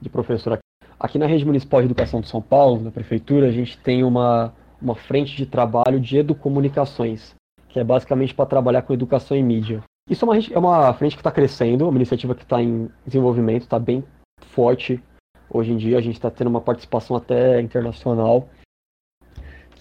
de 0.00 0.08
professor. 0.08 0.58
Aqui 0.98 1.18
na 1.18 1.26
Rede 1.26 1.44
Municipal 1.44 1.80
de 1.80 1.86
Educação 1.86 2.20
de 2.20 2.28
São 2.28 2.40
Paulo, 2.40 2.80
na 2.80 2.90
prefeitura, 2.90 3.48
a 3.48 3.50
gente 3.50 3.76
tem 3.78 4.02
uma, 4.02 4.54
uma 4.80 4.94
frente 4.94 5.36
de 5.36 5.44
trabalho 5.44 6.00
de 6.00 6.16
educomunicações, 6.18 7.34
que 7.68 7.78
é 7.78 7.84
basicamente 7.84 8.34
para 8.34 8.46
trabalhar 8.46 8.82
com 8.82 8.94
educação 8.94 9.36
e 9.36 9.42
mídia. 9.42 9.82
Isso 10.08 10.24
é 10.24 10.28
uma, 10.28 10.38
é 10.38 10.58
uma 10.58 10.94
frente 10.94 11.16
que 11.16 11.20
está 11.20 11.30
crescendo, 11.30 11.88
uma 11.88 11.96
iniciativa 11.96 12.34
que 12.34 12.42
está 12.42 12.62
em 12.62 12.90
desenvolvimento, 13.06 13.62
está 13.62 13.78
bem 13.78 14.04
forte 14.40 15.02
hoje 15.50 15.72
em 15.72 15.76
dia. 15.76 15.98
A 15.98 16.00
gente 16.00 16.14
está 16.14 16.30
tendo 16.30 16.48
uma 16.48 16.60
participação 16.60 17.16
até 17.16 17.60
internacional, 17.60 18.48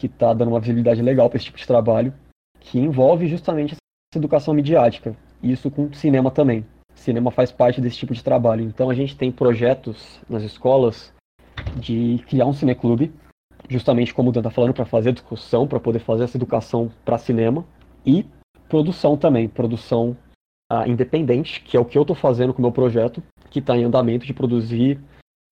que 0.03 0.07
está 0.07 0.33
dando 0.33 0.49
uma 0.49 0.59
visibilidade 0.59 1.01
legal 1.01 1.29
para 1.29 1.37
esse 1.37 1.45
tipo 1.45 1.57
de 1.57 1.65
trabalho, 1.65 2.13
que 2.59 2.77
envolve 2.77 3.25
justamente 3.25 3.71
essa 3.71 4.19
educação 4.19 4.53
midiática. 4.53 5.15
Isso 5.41 5.71
com 5.71 5.93
cinema 5.93 6.29
também. 6.29 6.65
Cinema 6.93 7.31
faz 7.31 7.53
parte 7.53 7.79
desse 7.79 7.97
tipo 7.97 8.13
de 8.13 8.21
trabalho. 8.21 8.65
Então 8.65 8.89
a 8.89 8.93
gente 8.93 9.15
tem 9.15 9.31
projetos 9.31 10.19
nas 10.29 10.43
escolas 10.43 11.13
de 11.77 12.21
criar 12.27 12.45
um 12.45 12.51
cineclube, 12.51 13.13
justamente 13.69 14.13
como 14.13 14.27
o 14.27 14.31
Dan 14.33 14.41
está 14.41 14.51
falando, 14.51 14.73
para 14.73 14.83
fazer 14.83 15.13
discussão, 15.13 15.65
para 15.65 15.79
poder 15.79 15.99
fazer 15.99 16.25
essa 16.25 16.35
educação 16.35 16.91
para 17.05 17.17
cinema. 17.17 17.65
E 18.05 18.25
produção 18.67 19.15
também, 19.15 19.47
produção 19.47 20.17
ah, 20.69 20.85
independente, 20.85 21.61
que 21.61 21.77
é 21.77 21.79
o 21.79 21.85
que 21.85 21.97
eu 21.97 22.01
estou 22.01 22.15
fazendo 22.15 22.53
com 22.53 22.59
o 22.59 22.63
meu 22.63 22.73
projeto, 22.73 23.23
que 23.49 23.59
está 23.59 23.77
em 23.77 23.85
andamento 23.85 24.25
de 24.25 24.33
produzir 24.33 24.99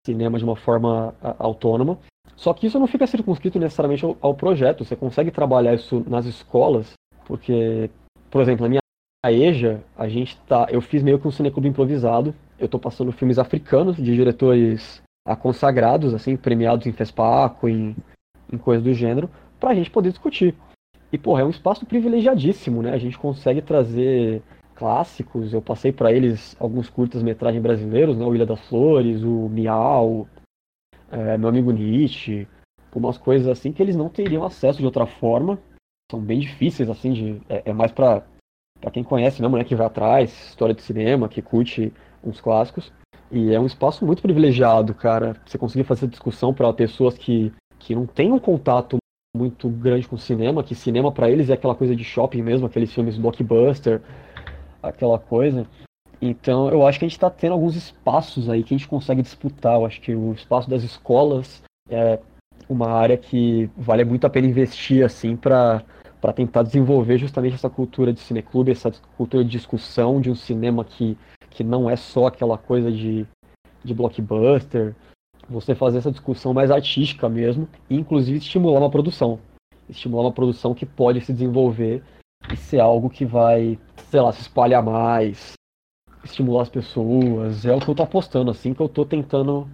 cinema 0.06 0.38
de 0.38 0.44
uma 0.44 0.58
forma 0.58 1.16
ah, 1.22 1.36
autônoma. 1.40 1.98
Só 2.42 2.56
que 2.56 2.66
isso 2.66 2.80
não 2.80 2.88
fica 2.88 3.06
circunscrito 3.06 3.60
necessariamente 3.60 4.04
ao, 4.04 4.18
ao 4.20 4.34
projeto. 4.34 4.84
Você 4.84 4.96
consegue 4.96 5.30
trabalhar 5.30 5.76
isso 5.76 6.04
nas 6.10 6.26
escolas, 6.26 6.94
porque, 7.24 7.88
por 8.32 8.42
exemplo, 8.42 8.64
na 8.64 8.70
minha 8.70 8.82
EJA, 9.24 9.84
a 9.96 10.10
gente 10.10 10.36
tá. 10.48 10.66
Eu 10.72 10.82
fiz 10.82 11.04
meio 11.04 11.20
que 11.20 11.28
um 11.28 11.32
cineclube 11.32 11.68
improvisado. 11.68 12.34
Eu 12.58 12.68
tô 12.68 12.80
passando 12.80 13.12
filmes 13.12 13.38
africanos 13.38 13.96
de 13.96 14.16
diretores 14.16 15.04
consagrados, 15.40 16.16
assim, 16.16 16.36
premiados 16.36 16.88
em 16.88 16.92
FESPACO, 16.92 17.70
em, 17.70 17.96
em 18.52 18.58
coisas 18.58 18.84
do 18.84 18.92
gênero, 18.92 19.30
pra 19.60 19.76
gente 19.76 19.92
poder 19.92 20.10
discutir. 20.10 20.56
E, 21.14 21.20
porra, 21.20 21.42
é 21.42 21.46
um 21.46 21.52
espaço 21.52 21.86
privilegiadíssimo, 21.86 22.82
né? 22.82 22.92
A 22.92 22.98
gente 22.98 23.20
consegue 23.20 23.62
trazer 23.62 24.42
clássicos. 24.74 25.54
Eu 25.54 25.62
passei 25.62 25.92
pra 25.92 26.12
eles 26.12 26.56
alguns 26.60 26.90
curtas-metragens 26.90 27.62
brasileiros, 27.62 28.18
né? 28.18 28.26
O 28.26 28.34
Ilha 28.34 28.48
das 28.48 28.68
Flores, 28.68 29.22
o 29.22 29.48
Miau, 29.48 30.28
é, 31.12 31.38
Meu 31.38 31.50
Amigo 31.50 31.72
Nietzsche, 31.72 32.48
umas 32.96 33.18
coisas 33.18 33.48
assim 33.48 33.72
que 33.72 33.82
eles 33.82 33.96
não 33.96 34.10
teriam 34.10 34.44
acesso 34.44 34.80
de 34.80 34.86
outra 34.86 35.06
forma. 35.06 35.60
São 36.12 36.20
bem 36.20 36.40
difíceis, 36.40 36.90
assim, 36.90 37.14
de. 37.14 37.42
É, 37.48 37.70
é 37.70 37.74
mais 37.74 37.92
pra, 37.92 38.24
pra 38.80 38.92
quem 38.92 39.04
conhece 39.04 39.42
mesmo, 39.42 39.58
né? 39.58 39.64
Que 39.64 39.76
vai 39.76 39.88
atrás, 39.88 40.32
história 40.50 40.76
de 40.76 40.82
cinema, 40.82 41.30
que 41.30 41.42
curte 41.42 41.94
uns 42.24 42.42
clássicos. 42.42 42.92
E 43.32 43.54
é 43.54 43.60
um 43.60 43.66
espaço 43.66 44.06
muito 44.06 44.22
privilegiado, 44.22 44.94
cara. 44.94 45.36
Você 45.46 45.58
conseguir 45.58 45.86
fazer 45.86 46.08
discussão 46.08 46.54
para 46.54 46.72
pessoas 46.74 47.18
que, 47.18 47.54
que 47.80 47.96
não 47.96 48.06
têm 48.06 48.32
um 48.32 48.40
contato 48.40 48.98
muito 49.36 49.70
grande 49.70 50.08
com 50.08 50.18
cinema, 50.18 50.64
que 50.64 50.76
cinema 50.76 51.12
para 51.12 51.30
eles 51.30 51.50
é 51.50 51.54
aquela 51.54 51.74
coisa 51.74 51.96
de 51.96 52.04
shopping 52.04 52.42
mesmo, 52.42 52.68
aqueles 52.68 52.94
filmes 52.94 53.18
blockbuster, 53.18 54.02
aquela 54.84 55.18
coisa. 55.18 55.66
Então 56.22 56.70
eu 56.70 56.86
acho 56.86 57.00
que 57.00 57.06
a 57.06 57.08
gente 57.08 57.18
está 57.18 57.30
tendo 57.30 57.54
alguns 57.54 57.76
espaços 57.76 58.50
aí 58.50 58.64
que 58.64 58.74
a 58.74 58.78
gente 58.78 58.88
consegue 58.88 59.22
disputar. 59.22 59.76
Eu 59.76 59.86
acho 59.86 60.00
que 60.00 60.14
o 60.14 60.34
espaço 60.34 60.70
das 60.70 60.84
escolas 60.84 61.64
é 61.90 62.20
uma 62.70 62.90
área 62.92 63.18
que 63.18 63.70
vale 63.76 64.06
muito 64.06 64.26
a 64.26 64.30
pena 64.30 64.48
investir 64.48 65.04
assim 65.04 65.36
para 65.36 65.84
para 66.22 66.32
tentar 66.32 66.62
desenvolver 66.62 67.18
justamente 67.18 67.56
essa 67.56 67.70
cultura 67.70 68.14
de 68.14 68.20
cineclube, 68.20 68.72
essa 68.72 68.92
cultura 69.18 69.44
de 69.44 69.50
discussão 69.50 70.22
de 70.22 70.30
um 70.30 70.36
cinema 70.36 70.86
que, 70.86 71.18
que 71.50 71.64
não 71.64 71.90
é 71.90 71.96
só 71.96 72.28
aquela 72.28 72.60
coisa 72.60 72.92
de, 72.92 73.26
de 73.84 73.92
blockbuster, 73.92 74.96
você 75.50 75.74
fazer 75.74 75.98
essa 75.98 76.12
discussão 76.12 76.54
mais 76.54 76.70
artística 76.70 77.28
mesmo, 77.28 77.68
e 77.90 77.96
inclusive 77.96 78.38
estimular 78.38 78.80
uma 78.80 78.92
produção. 78.92 79.40
Estimular 79.90 80.26
uma 80.26 80.32
produção 80.32 80.76
que 80.76 80.86
pode 80.86 81.22
se 81.22 81.34
desenvolver 81.34 82.04
e 82.54 82.56
ser 82.56 82.80
algo 82.80 83.10
que 83.10 83.26
vai, 83.26 83.80
sei 84.12 84.22
lá, 84.22 84.32
se 84.32 84.42
espalhar 84.42 84.84
mais, 84.84 85.54
estimular 86.24 86.64
as 86.64 86.70
pessoas. 86.70 87.66
É 87.66 87.74
o 87.74 87.80
que 87.80 87.90
eu 87.90 87.96
tô 87.96 88.04
apostando, 88.04 88.52
assim, 88.52 88.74
que 88.74 88.82
eu 88.82 88.90
tô 88.90 89.06
tentando 89.06 89.70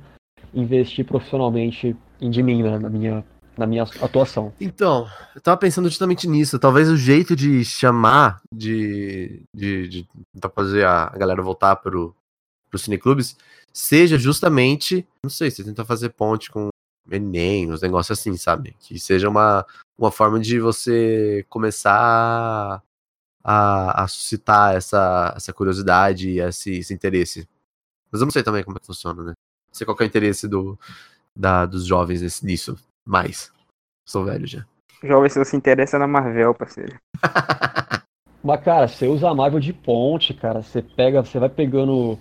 investir 0.54 1.06
profissionalmente 1.06 1.95
em 2.20 2.30
de 2.30 2.41
mim, 2.41 2.64
né, 2.64 2.80
na 2.80 2.89
minha, 2.89 3.26
na 3.58 3.68
minha 3.68 3.84
atuação. 4.02 4.54
Então, 4.60 5.08
eu 5.36 5.41
tava 5.41 5.58
pensando 5.58 5.89
justamente 5.89 6.28
nisso. 6.28 6.60
Talvez 6.60 6.89
o 6.89 6.98
jeito 6.98 7.36
de 7.36 7.64
chamar, 7.64 8.41
de, 8.54 9.43
de, 9.54 9.88
de 9.88 10.08
fazer 10.54 10.86
a 10.86 11.10
galera 11.10 11.41
voltar 11.41 11.76
pro, 11.78 12.16
pro 12.70 12.80
cineclubes, 12.80 13.38
seja 13.74 14.18
justamente, 14.18 15.08
não 15.24 15.30
sei, 15.30 15.52
você 15.52 15.64
tentar 15.64 15.86
fazer 15.86 16.10
ponte 16.10 16.50
com 16.50 16.70
Enem, 17.10 17.72
uns 17.72 17.82
negócios 17.82 18.20
assim, 18.20 18.36
sabe? 18.36 18.76
Que 18.80 19.00
seja 19.00 19.30
uma, 19.30 19.66
uma 19.98 20.12
forma 20.12 20.39
de 20.39 20.60
você 20.60 21.45
começar 21.50 22.82
a, 23.50 24.04
a 24.04 24.08
suscitar 24.10 24.76
essa, 24.76 25.34
essa 25.38 25.54
curiosidade 25.54 26.30
e 26.30 26.39
esse, 26.41 26.80
esse 26.80 26.93
interesse. 26.93 27.48
Mas 28.12 28.20
eu 28.20 28.26
não 28.26 28.32
sei 28.32 28.43
também 28.43 28.62
como 28.62 28.76
é 28.76 28.80
que 28.82 28.86
funciona, 28.86 29.24
né? 29.24 29.30
Não 29.32 29.74
sei 29.74 29.86
qual 29.86 29.95
que 29.95 30.04
é 30.04 30.06
o 30.06 30.08
interesse 30.10 30.50
do, 30.50 30.78
da, 31.34 31.66
dos 31.66 31.86
jovens 31.86 32.22
nesse, 32.22 32.45
nisso, 32.45 32.78
mais. 33.06 33.50
Sou 34.06 34.26
velho 34.26 34.45
já. 34.45 34.66
Jovem, 35.02 35.30
se 35.30 35.39
você 35.39 35.52
se 35.52 35.56
interessa 35.56 35.98
na 35.98 36.08
Marvel, 36.08 36.54
parceiro. 36.54 37.00
Mas, 38.43 38.64
cara, 38.64 38.88
você 38.88 39.08
usa 39.08 39.30
a 39.30 39.36
Marvel 39.36 39.60
de 39.60 39.72
ponte, 39.72 40.34
cara. 40.34 40.62
Você 40.62 40.82
pega, 40.82 41.24
você 41.24 41.39
vai 41.39 41.50
pegando, 41.50 42.20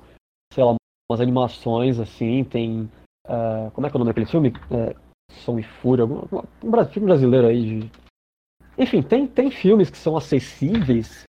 sei 0.53 0.62
lá, 0.62 0.74
umas 1.11 1.20
animações 1.20 1.99
assim, 1.99 2.45
tem. 2.45 2.91
ah, 3.27 3.70
como 3.74 3.87
é 3.87 3.91
que 3.91 3.97
é 3.97 3.99
o 3.99 4.01
nome 4.01 4.11
daquele 4.11 4.27
filme? 4.27 4.53
É, 4.70 4.95
Som 5.45 5.59
e 5.59 5.62
Fúria, 5.62 6.03
algum- 6.03 6.27
um 6.62 6.85
filme 6.87 7.07
brasileiro 7.09 7.47
aí 7.47 7.81
de. 7.81 7.91
Enfim, 8.79 9.03
tem, 9.03 9.27
tem 9.27 9.51
filmes 9.51 9.89
que 9.91 9.97
são 9.99 10.16
acessíveis 10.16 11.24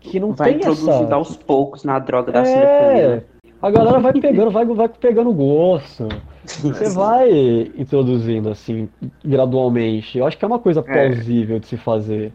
que 0.00 0.18
não 0.18 0.32
Vai 0.32 0.50
tem 0.50 0.56
introduzindo 0.58 1.04
essa. 1.04 1.14
aos 1.14 1.36
poucos 1.36 1.84
na 1.84 1.98
droga 1.98 2.32
da 2.32 2.44
cinefilia. 2.44 3.16
É, 3.16 3.24
a 3.60 3.70
galera 3.70 3.98
vai 4.00 4.12
pegando, 4.14 4.50
vai, 4.50 4.64
vai 4.64 4.88
pegando 4.88 5.32
gosto. 5.32 6.08
Você 6.46 6.88
vai 6.94 7.30
introduzindo 7.76 8.48
assim, 8.48 8.88
gradualmente. 9.22 10.16
Eu 10.16 10.26
acho 10.26 10.38
que 10.38 10.44
é 10.44 10.48
uma 10.48 10.58
coisa 10.58 10.82
plausível 10.82 11.58
de 11.58 11.66
se 11.66 11.76
fazer. 11.76 12.32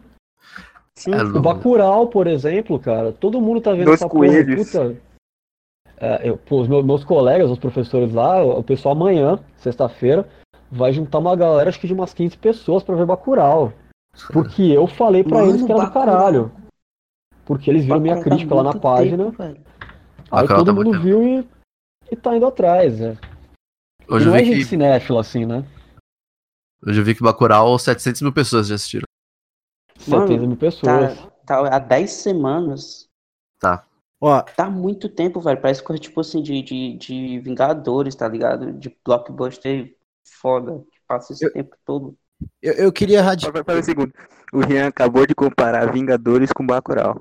Sim, 0.94 1.12
É, 1.12 1.22
O 1.22 1.40
Bacurau, 1.42 2.06
por 2.06 2.26
exemplo, 2.28 2.78
cara, 2.78 3.12
todo 3.12 3.40
mundo 3.40 3.60
tá 3.60 3.72
vendo 3.72 3.86
Dos 3.86 3.94
essa 3.94 4.08
porra, 4.08 4.26
coelhos. 4.28 4.70
puta. 4.70 4.96
É, 5.98 6.28
eu, 6.28 6.36
pô, 6.36 6.60
os 6.60 6.68
meus, 6.68 6.84
meus 6.84 7.02
colegas, 7.04 7.50
os 7.50 7.58
professores 7.58 8.12
lá, 8.12 8.42
o 8.44 8.62
pessoal 8.62 8.94
amanhã, 8.94 9.38
sexta-feira, 9.56 10.28
vai 10.70 10.92
juntar 10.92 11.18
uma 11.18 11.34
galera, 11.34 11.68
acho 11.68 11.80
que 11.80 11.86
de 11.86 11.94
umas 11.94 12.14
15 12.14 12.36
pessoas 12.38 12.82
pra 12.82 12.94
ver 12.94 13.06
Bacurau. 13.06 13.72
Porque 14.32 14.62
eu 14.62 14.86
falei 14.86 15.22
pra 15.22 15.38
Mano, 15.38 15.50
eles 15.50 15.62
que 15.64 15.72
era 15.72 15.84
do 15.84 15.92
caralho. 15.92 16.52
Porque 17.44 17.70
eles 17.70 17.84
viram 17.84 18.00
minha 18.00 18.16
tá 18.16 18.22
crítica 18.22 18.54
lá 18.54 18.62
na 18.62 18.78
página, 18.78 19.24
tempo, 19.26 19.38
velho. 19.38 19.64
aí 20.30 20.48
todo 20.48 20.66
tá 20.66 20.72
mundo 20.72 21.00
viu 21.00 21.22
e, 21.22 21.48
e 22.10 22.16
tá 22.16 22.36
indo 22.36 22.46
atrás, 22.46 22.98
né? 22.98 23.16
Hoje 24.08 24.26
eu, 24.26 24.30
não 24.30 24.36
é 24.36 24.40
vi 24.40 24.46
gente 24.46 24.58
que, 24.58 24.64
cinéfila 24.64 25.20
assim, 25.20 25.44
né? 25.44 25.64
hoje 26.84 27.00
eu 27.00 27.04
vi 27.04 27.14
que 27.14 27.22
Bacurau 27.22 27.78
700 27.78 28.22
mil 28.22 28.32
pessoas 28.32 28.68
já 28.68 28.74
assistiram. 28.74 29.04
Mano, 30.08 30.26
70 30.26 30.46
mil 30.46 30.56
pessoas. 30.56 31.18
Tá, 31.18 31.30
tá 31.62 31.76
há 31.76 31.78
10 31.78 32.10
semanas. 32.10 33.08
Ó, 34.20 34.42
Tá 34.42 34.70
muito 34.70 35.08
tempo, 35.08 35.40
velho. 35.40 35.60
Parece 35.60 35.82
coisa 35.82 36.00
tipo 36.00 36.20
assim 36.20 36.42
de, 36.42 36.62
de, 36.62 36.96
de 36.96 37.38
Vingadores, 37.40 38.14
tá 38.14 38.26
ligado? 38.28 38.72
De 38.72 38.96
blockbuster 39.04 39.94
foda. 40.24 40.84
Que 40.90 40.98
passa 41.06 41.32
esse 41.32 41.44
Eu- 41.44 41.52
tempo 41.52 41.76
todo. 41.84 42.16
Eu, 42.62 42.72
eu 42.74 42.92
queria 42.92 43.22
radical. 43.22 43.64
Para, 43.64 43.78
um 43.78 43.82
segundo. 43.82 44.12
O 44.52 44.60
Rian 44.60 44.88
acabou 44.88 45.26
de 45.26 45.34
comparar 45.34 45.92
Vingadores 45.92 46.52
com 46.52 46.66
Bacurau. 46.66 47.20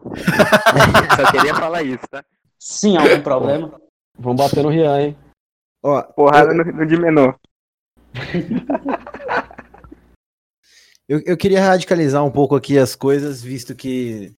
Só 1.16 1.32
queria 1.32 1.55
falar 1.55 1.84
isso, 1.84 2.07
tá? 2.09 2.24
Sim, 2.59 2.97
algum 2.97 3.22
problema? 3.22 3.82
Vamos 4.18 4.43
bater 4.43 4.63
no 4.63 4.70
Rian, 4.70 5.01
hein? 5.01 5.18
Ó, 5.84 6.01
Porrada 6.01 6.53
no, 6.53 6.63
no 6.63 6.86
de 6.86 6.97
menor. 6.97 7.38
Eu, 11.07 11.22
eu 11.24 11.38
queria 11.38 11.61
radicalizar 11.61 12.26
um 12.26 12.32
pouco 12.32 12.55
aqui 12.55 12.80
as 12.80 12.95
coisas, 12.95 13.41
visto 13.41 13.76
que 13.76 14.34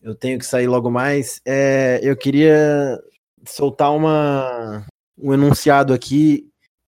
eu 0.00 0.14
tenho 0.14 0.38
que 0.38 0.46
sair 0.46 0.66
logo 0.66 0.90
mais. 0.90 1.40
É, 1.46 2.00
eu 2.02 2.16
queria 2.16 2.98
soltar 3.46 3.92
uma, 3.92 4.86
um 5.18 5.34
enunciado 5.34 5.92
aqui 5.92 6.48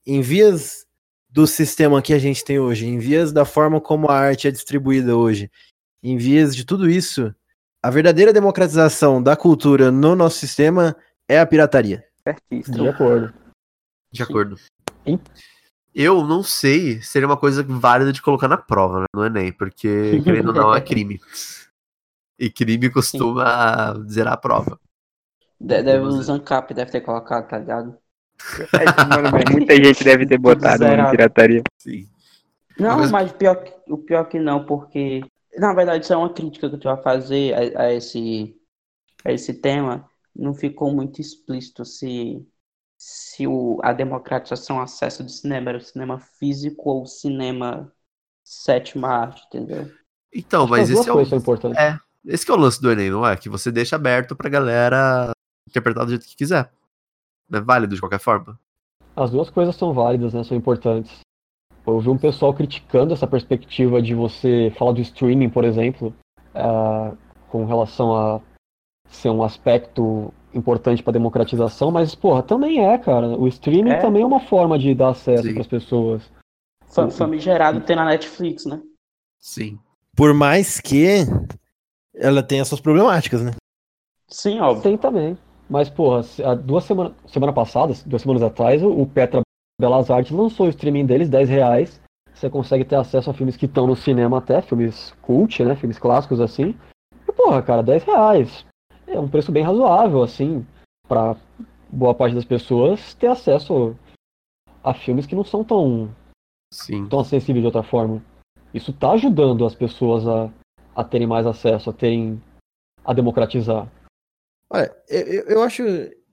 em 0.07 0.20
vias 0.20 0.86
do 1.32 1.46
sistema 1.46 2.02
que 2.02 2.12
a 2.12 2.18
gente 2.18 2.44
tem 2.44 2.58
hoje, 2.58 2.86
em 2.86 2.98
vias 2.98 3.32
da 3.32 3.44
forma 3.46 3.80
como 3.80 4.10
a 4.10 4.14
arte 4.18 4.46
é 4.46 4.50
distribuída 4.50 5.16
hoje, 5.16 5.50
em 6.02 6.18
vias 6.18 6.54
de 6.54 6.64
tudo 6.64 6.90
isso, 6.90 7.34
a 7.82 7.90
verdadeira 7.90 8.32
democratização 8.32 9.22
da 9.22 9.34
cultura 9.34 9.90
no 9.90 10.14
nosso 10.14 10.38
sistema 10.38 10.94
é 11.26 11.40
a 11.40 11.46
pirataria. 11.46 12.04
Certíssimo. 12.22 12.76
De 12.76 12.88
acordo. 12.88 13.34
De 14.12 14.22
acordo. 14.22 14.56
Eu 15.94 16.22
não 16.26 16.42
sei 16.42 17.00
se 17.00 17.08
seria 17.08 17.26
uma 17.26 17.36
coisa 17.36 17.62
válida 17.62 18.12
de 18.12 18.20
colocar 18.20 18.46
na 18.46 18.58
prova, 18.58 19.00
né, 19.00 19.06
no 19.14 19.24
Enem, 19.24 19.52
porque, 19.52 20.20
querendo 20.22 20.48
ou 20.48 20.54
não, 20.54 20.74
é 20.74 20.80
crime. 20.80 21.18
E 22.38 22.50
crime 22.50 22.90
costuma 22.90 23.94
zerar 24.08 24.34
a 24.34 24.36
prova. 24.36 24.78
De- 25.58 25.82
Deve, 25.82 25.98
o 25.98 26.02
Vamos 26.10 26.16
ver. 26.18 26.22
Zancap 26.24 26.74
deve 26.74 26.90
ter 26.90 27.00
colocado, 27.00 27.48
tá 27.48 27.58
ligado? 27.58 27.96
Mano, 29.09 29.30
muita 29.53 29.74
gente 29.76 30.05
deve 30.05 30.26
ter 30.26 30.38
botado 30.38 30.84
em 30.84 31.11
pirataria. 31.11 31.62
Sim. 31.78 32.07
Não, 32.78 32.99
Mas- 32.99 33.11
mas 33.11 33.32
pior 33.32 33.57
que- 33.57 33.72
o 33.93 33.99
pior 33.99 34.24
que 34.24 34.38
não, 34.38 34.64
porque. 34.64 35.20
Na 35.59 35.74
verdade, 35.74 36.05
isso 36.05 36.12
é 36.12 36.16
uma 36.16 36.32
crítica 36.32 36.68
que 36.68 36.74
eu 36.76 36.80
tenho 36.80 36.95
a 36.95 37.03
fazer 37.03 37.55
a, 37.76 37.82
a 37.82 37.93
esse, 37.93 38.57
a 39.24 39.30
esse 39.32 39.53
tema. 39.55 40.09
Não 40.34 40.55
ficou 40.55 40.90
muito 40.95 41.20
explícito 41.20 41.84
se, 41.84 42.43
se 42.97 43.47
o, 43.47 43.78
a 43.82 43.93
democratização, 43.93 44.78
o 44.78 44.80
acesso 44.80 45.22
do 45.22 45.30
cinema 45.30 45.68
era 45.68 45.78
o 45.78 45.82
cinema 45.82 46.18
físico 46.18 46.88
ou 46.88 47.03
o 47.03 47.07
cinema 47.07 47.93
sétima 48.43 49.09
arte, 49.09 49.43
entendeu? 49.47 49.93
Então, 50.34 50.66
mas 50.66 50.88
esse 50.88 51.07
é, 51.07 51.12
o, 51.12 51.20
é, 51.76 51.99
esse 52.24 52.47
que 52.47 52.51
é 52.51 52.55
o 52.55 52.59
lance 52.59 52.80
do 52.80 52.90
Enem, 52.90 53.11
não 53.11 53.26
é? 53.26 53.36
Que 53.36 53.51
você 53.51 53.70
deixa 53.70 53.97
aberto 53.97 54.34
pra 54.34 54.49
galera 54.49 55.30
interpretar 55.68 56.07
do 56.07 56.11
jeito 56.11 56.26
que 56.26 56.34
quiser. 56.34 56.70
É 57.53 57.61
válido 57.61 57.94
de 57.94 58.00
qualquer 58.00 58.18
forma. 58.20 58.59
As 59.14 59.30
duas 59.30 59.50
coisas 59.50 59.76
são 59.76 59.92
válidas, 59.92 60.32
né? 60.32 60.42
São 60.44 60.57
importantes. 60.57 61.20
Eu 61.86 61.98
vi 62.00 62.09
um 62.09 62.16
pessoal 62.18 62.55
criticando 62.55 63.12
essa 63.12 63.26
perspectiva 63.26 64.00
de 64.00 64.14
você 64.14 64.72
falar 64.78 64.92
do 64.92 65.00
streaming, 65.00 65.50
por 65.50 65.64
exemplo, 65.64 66.14
ah, 66.55 67.12
com 67.48 67.64
relação 67.66 68.16
a 68.16 68.40
ser 69.09 69.28
um 69.30 69.42
aspecto 69.42 70.32
importante 70.55 71.03
para 71.03 71.12
democratização, 71.12 71.90
mas, 71.90 72.14
porra, 72.14 72.42
também 72.42 72.84
é, 72.84 72.96
cara. 72.98 73.26
O 73.38 73.46
streaming 73.48 73.90
É. 73.90 74.00
também 74.00 74.22
é 74.22 74.26
uma 74.26 74.40
forma 74.40 74.78
de 74.78 74.94
dar 74.94 75.11
acesso 75.11 75.50
para 75.53 75.61
as 75.61 75.66
pessoas. 75.66 76.22
Fa- 76.86 77.11
Famigerado 77.11 77.80
ter 77.80 77.96
na 77.96 78.05
Netflix, 78.05 78.64
né? 78.64 78.80
Sim. 79.40 79.78
Por 80.14 80.32
mais 80.32 80.78
que 80.80 81.24
ela 82.14 82.42
tenha 82.42 82.64
suas 82.64 82.80
problemáticas, 82.80 83.42
né? 83.42 83.53
Sim, 84.28 84.61
óbvio. 84.61 84.82
Tem 84.82 84.96
também. 84.96 85.36
Mas, 85.68 85.88
porra, 85.88 86.22
duas 86.56 86.84
semanas, 86.84 87.12
semana 87.26 87.52
passada, 87.52 87.94
duas 88.04 88.22
semanas 88.22 88.42
atrás, 88.42 88.82
o 88.82 89.06
Petra 89.06 89.40
Belas 89.80 90.10
Artes 90.10 90.32
lançou 90.32 90.66
o 90.66 90.68
streaming 90.68 91.06
deles, 91.06 91.28
10 91.28 91.48
reais. 91.48 92.00
Você 92.34 92.50
consegue 92.50 92.84
ter 92.84 92.96
acesso 92.96 93.30
a 93.30 93.34
filmes 93.34 93.56
que 93.56 93.66
estão 93.66 93.86
no 93.86 93.96
cinema 93.96 94.38
até, 94.38 94.60
filmes 94.60 95.12
cult, 95.22 95.62
né? 95.64 95.76
Filmes 95.76 95.98
clássicos 95.98 96.40
assim. 96.40 96.74
E, 97.28 97.32
porra, 97.32 97.62
cara, 97.62 97.82
10 97.82 98.04
reais. 98.04 98.66
É 99.06 99.18
um 99.18 99.28
preço 99.28 99.52
bem 99.52 99.62
razoável, 99.62 100.22
assim, 100.22 100.66
pra 101.06 101.36
boa 101.90 102.14
parte 102.14 102.34
das 102.34 102.44
pessoas 102.44 103.14
ter 103.14 103.26
acesso 103.26 103.96
a 104.82 104.94
filmes 104.94 105.26
que 105.26 105.34
não 105.34 105.44
são 105.44 105.62
tão, 105.62 106.10
Sim. 106.72 107.06
tão 107.08 107.20
acessíveis 107.20 107.62
de 107.62 107.66
outra 107.66 107.82
forma. 107.82 108.22
Isso 108.72 108.92
tá 108.92 109.12
ajudando 109.12 109.66
as 109.66 109.74
pessoas 109.74 110.26
a, 110.26 110.50
a 110.96 111.04
terem 111.04 111.26
mais 111.26 111.46
acesso, 111.46 111.90
a 111.90 111.92
terem. 111.92 112.42
a 113.04 113.12
democratizar. 113.12 113.86
Olha, 114.72 114.94
eu, 115.08 115.42
eu- 115.44 115.62
acho, 115.62 115.82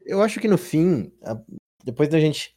eu 0.05 0.21
acho 0.21 0.39
que 0.39 0.47
no 0.47 0.57
fim, 0.57 1.11
depois 1.83 2.07
da 2.09 2.19
gente 2.19 2.55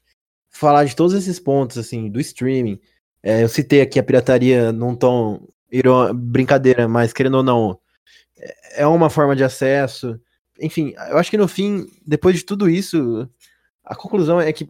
falar 0.50 0.84
de 0.84 0.94
todos 0.94 1.14
esses 1.14 1.40
pontos, 1.40 1.78
assim, 1.78 2.10
do 2.10 2.20
streaming, 2.20 2.80
é, 3.22 3.42
eu 3.42 3.48
citei 3.48 3.80
aqui 3.80 3.98
a 3.98 4.02
pirataria 4.02 4.72
num 4.72 4.94
tom 4.94 5.48
irô- 5.70 6.12
brincadeira, 6.14 6.86
mas 6.88 7.12
querendo 7.12 7.38
ou 7.38 7.42
não, 7.42 7.80
é 8.38 8.82
é 8.82 8.86
uma 8.86 9.10
forma 9.10 9.36
de 9.36 9.44
acesso. 9.44 10.20
Enfim, 10.60 10.94
eu 11.10 11.18
acho 11.18 11.30
que 11.30 11.36
no 11.38 11.48
fim, 11.48 11.86
depois 12.06 12.36
de 12.38 12.44
tudo 12.44 12.68
isso, 12.70 13.28
a 13.84 13.94
conclusão 13.96 14.40
é 14.40 14.52
que 14.52 14.68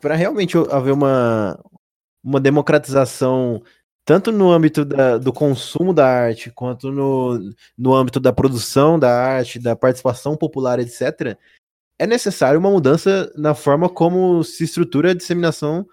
para 0.00 0.14
realmente 0.16 0.56
haver 0.70 0.92
uma, 0.92 1.58
uma 2.24 2.40
democratização, 2.40 3.62
tanto 4.04 4.30
no 4.30 4.50
âmbito 4.50 4.84
da- 4.84 5.18
do 5.18 5.32
consumo 5.32 5.94
da 5.94 6.06
arte, 6.06 6.50
quanto 6.50 6.92
no, 6.92 7.38
no 7.76 7.94
âmbito 7.94 8.20
da 8.20 8.32
produção 8.32 8.98
da 8.98 9.10
arte, 9.10 9.58
da 9.58 9.74
participação 9.74 10.36
popular, 10.36 10.78
etc., 10.78 11.36
é 11.98 12.06
necessário 12.06 12.58
uma 12.58 12.70
mudança 12.70 13.32
na 13.36 13.54
forma 13.54 13.88
como 13.88 14.42
se 14.42 14.64
estrutura 14.64 15.12
a 15.12 15.14
disseminação 15.14 15.86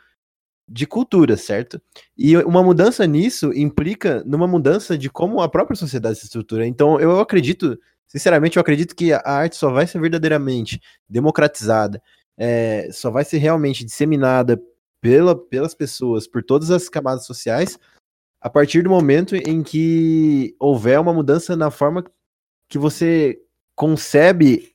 de 0.68 0.88
cultura, 0.88 1.38
certo? 1.38 1.82
E 2.18 2.36
uma 2.38 2.64
mudança 2.64 3.06
nisso 3.06 3.54
implica 3.54 4.24
numa 4.26 4.48
mudança 4.48 4.98
de 4.98 5.10
como 5.10 5.42
a 5.42 5.50
própria 5.50 5.76
sociedade 5.76 6.18
se 6.18 6.26
estrutura. 6.26 6.66
Então, 6.66 7.00
eu 7.00 7.20
acredito, 7.20 7.78
sinceramente, 8.08 8.58
eu 8.58 8.62
acredito 8.62 8.96
que 8.96 9.14
a 9.14 9.22
arte 9.26 9.56
só 9.56 9.72
vai 9.72 9.86
ser 9.86 10.00
verdadeiramente 10.00 10.82
democratizada, 11.10 12.02
é, 12.38 12.90
só 12.92 13.12
vai 13.12 13.26
ser 13.26 13.38
realmente 13.38 13.84
disseminada 13.86 14.62
pela, 15.02 15.36
pelas 15.36 15.76
pessoas, 15.76 16.28
por 16.28 16.44
todas 16.44 16.72
as 16.72 16.88
camadas 16.88 17.26
sociais, 17.26 17.78
a 18.42 18.50
partir 18.50 18.82
do 18.84 18.90
momento 18.90 19.36
em 19.36 19.64
que 19.64 20.56
houver 20.60 21.00
uma 21.00 21.14
mudança 21.14 21.56
na 21.56 21.72
forma 21.72 22.04
que 22.70 22.78
você 22.78 23.40
concebe 23.76 24.70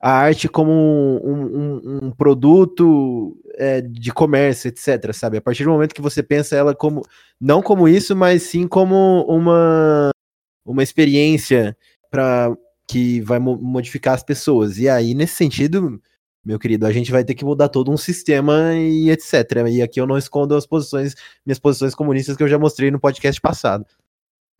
a 0.00 0.12
arte 0.12 0.48
como 0.48 0.70
um, 0.72 1.78
um- 1.78 2.06
um 2.08 2.10
produto 2.10 3.36
é, 3.56 3.80
de 3.80 4.12
comércio, 4.12 4.68
etc, 4.68 5.12
sabe? 5.14 5.38
A 5.38 5.42
partir 5.42 5.64
do 5.64 5.70
momento 5.70 5.94
que 5.94 6.02
você 6.02 6.22
pensa 6.22 6.56
ela 6.56 6.74
como, 6.74 7.02
não 7.40 7.62
como 7.62 7.88
isso, 7.88 8.14
mas 8.16 8.42
sim 8.42 8.68
como 8.68 9.22
uma, 9.28 10.10
uma 10.66 10.82
experiência 10.82 11.76
para 12.10 12.54
que 12.88 13.20
vai 13.22 13.38
mo- 13.38 13.56
modificar 13.58 14.14
as 14.14 14.22
pessoas. 14.22 14.78
E 14.78 14.88
aí, 14.88 15.14
nesse 15.14 15.34
sentido, 15.36 16.00
meu 16.44 16.58
querido, 16.58 16.86
a 16.86 16.92
gente 16.92 17.10
vai 17.10 17.24
ter 17.24 17.34
que 17.34 17.44
mudar 17.44 17.68
todo 17.68 17.90
um 17.90 17.96
sistema 17.96 18.74
e 18.74 19.10
etc. 19.10 19.66
E 19.70 19.80
aqui 19.80 20.00
eu 20.00 20.06
não 20.06 20.18
escondo 20.18 20.54
as 20.54 20.66
posições, 20.66 21.14
minhas 21.44 21.58
posições 21.58 21.94
comunistas 21.94 22.36
que 22.36 22.42
eu 22.42 22.48
já 22.48 22.58
mostrei 22.58 22.90
no 22.90 23.00
podcast 23.00 23.40
passado. 23.40 23.86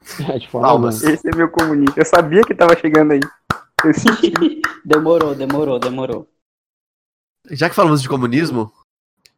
É, 0.29 0.39
de 0.39 0.47
forma 0.51 0.69
Palmas. 0.69 0.97
alguma. 0.97 1.15
Esse 1.15 1.29
é 1.29 1.35
meu 1.35 1.49
comunista. 1.49 1.99
Eu 1.99 2.05
sabia 2.05 2.43
que 2.43 2.55
tava 2.55 2.77
chegando 2.79 3.13
aí. 3.13 3.21
Eu 3.83 3.95
senti. 3.95 4.61
demorou, 4.85 5.35
demorou, 5.35 5.79
demorou. 5.79 6.29
Já 7.51 7.71
que 7.71 7.75
falamos 7.75 8.03
de 8.03 8.09
comunismo, 8.09 8.71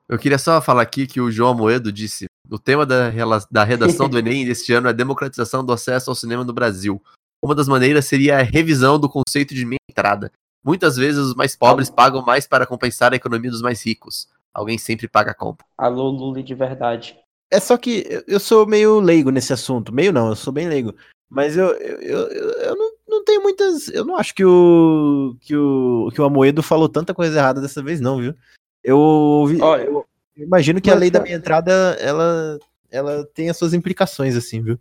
Eu 0.09 0.19
queria 0.19 0.39
só 0.39 0.61
falar 0.61 0.83
aqui 0.83 1.07
que 1.07 1.21
o 1.21 1.31
João 1.31 1.53
Amoedo 1.53 1.93
disse: 1.93 2.27
o 2.51 2.59
tema 2.59 2.85
da, 2.85 3.11
da 3.51 3.65
redação 3.65 4.09
do 4.09 4.19
Enem 4.19 4.45
deste 4.45 4.73
ano 4.73 4.89
é 4.89 4.93
democratização 4.93 5.65
do 5.65 5.73
acesso 5.73 6.11
ao 6.11 6.17
cinema 6.17 6.45
no 6.45 6.53
Brasil. 6.53 7.01
Uma 7.43 7.55
das 7.55 7.69
maneiras 7.69 8.07
seria 8.07 8.39
a 8.39 8.43
revisão 8.43 8.99
do 8.99 9.09
conceito 9.09 9.55
de 9.55 9.65
meia 9.65 9.79
entrada. 9.89 10.33
Muitas 10.67 10.97
vezes 10.97 11.21
os 11.21 11.35
mais 11.37 11.55
pobres 11.55 11.89
pagam 11.89 12.23
mais 12.23 12.45
para 12.45 12.67
compensar 12.67 13.13
a 13.13 13.17
economia 13.17 13.51
dos 13.53 13.63
mais 13.63 13.87
ricos. 13.87 14.27
Alguém 14.53 14.77
sempre 14.77 15.07
paga 15.07 15.31
a 15.31 15.35
conta. 15.35 15.65
Alô, 15.79 16.09
Lula 16.11 16.43
de 16.43 16.55
verdade. 16.57 17.17
É 17.53 17.61
só 17.61 17.77
que 17.77 18.05
eu- 18.11 18.25
eu 18.27 18.41
sou 18.41 18.67
meio 18.67 18.99
leigo 18.99 19.31
nesse 19.31 19.53
assunto. 19.53 19.95
Meio 19.95 20.13
não, 20.13 20.29
eu 20.31 20.35
sou 20.35 20.53
bem 20.53 20.67
leigo. 20.69 20.93
Mas 21.31 21.57
eu, 21.57 21.67
eu, 21.75 21.99
eu, 22.01 22.51
eu 22.63 22.77
não, 22.77 22.91
não 23.09 23.25
tenho 23.25 23.43
muitas. 23.43 23.87
Eu 23.89 24.05
não 24.05 24.17
acho 24.17 24.35
que 24.35 24.45
o, 24.45 25.37
que 25.41 25.57
o. 25.57 26.11
que 26.13 26.21
o 26.21 26.25
Amoedo 26.25 26.63
falou 26.65 26.89
tanta 26.89 27.15
coisa 27.15 27.39
errada 27.39 27.61
dessa 27.61 27.81
vez, 27.83 28.01
não, 28.01 28.19
viu? 28.19 28.35
Eu 28.83 28.99
ouvi. 28.99 29.61
Olha, 29.61 29.85
eu 29.85 30.05
imagino 30.37 30.81
que 30.81 30.91
a 30.91 30.95
lei 30.97 31.11
da 31.11 31.19
cara- 31.21 31.25
minha 31.29 31.37
entrada, 31.39 31.73
ela, 32.01 32.59
ela 32.91 33.25
tem 33.35 33.49
as 33.51 33.57
suas 33.57 33.73
implicações, 33.75 34.35
assim, 34.37 34.61
viu? 34.63 34.79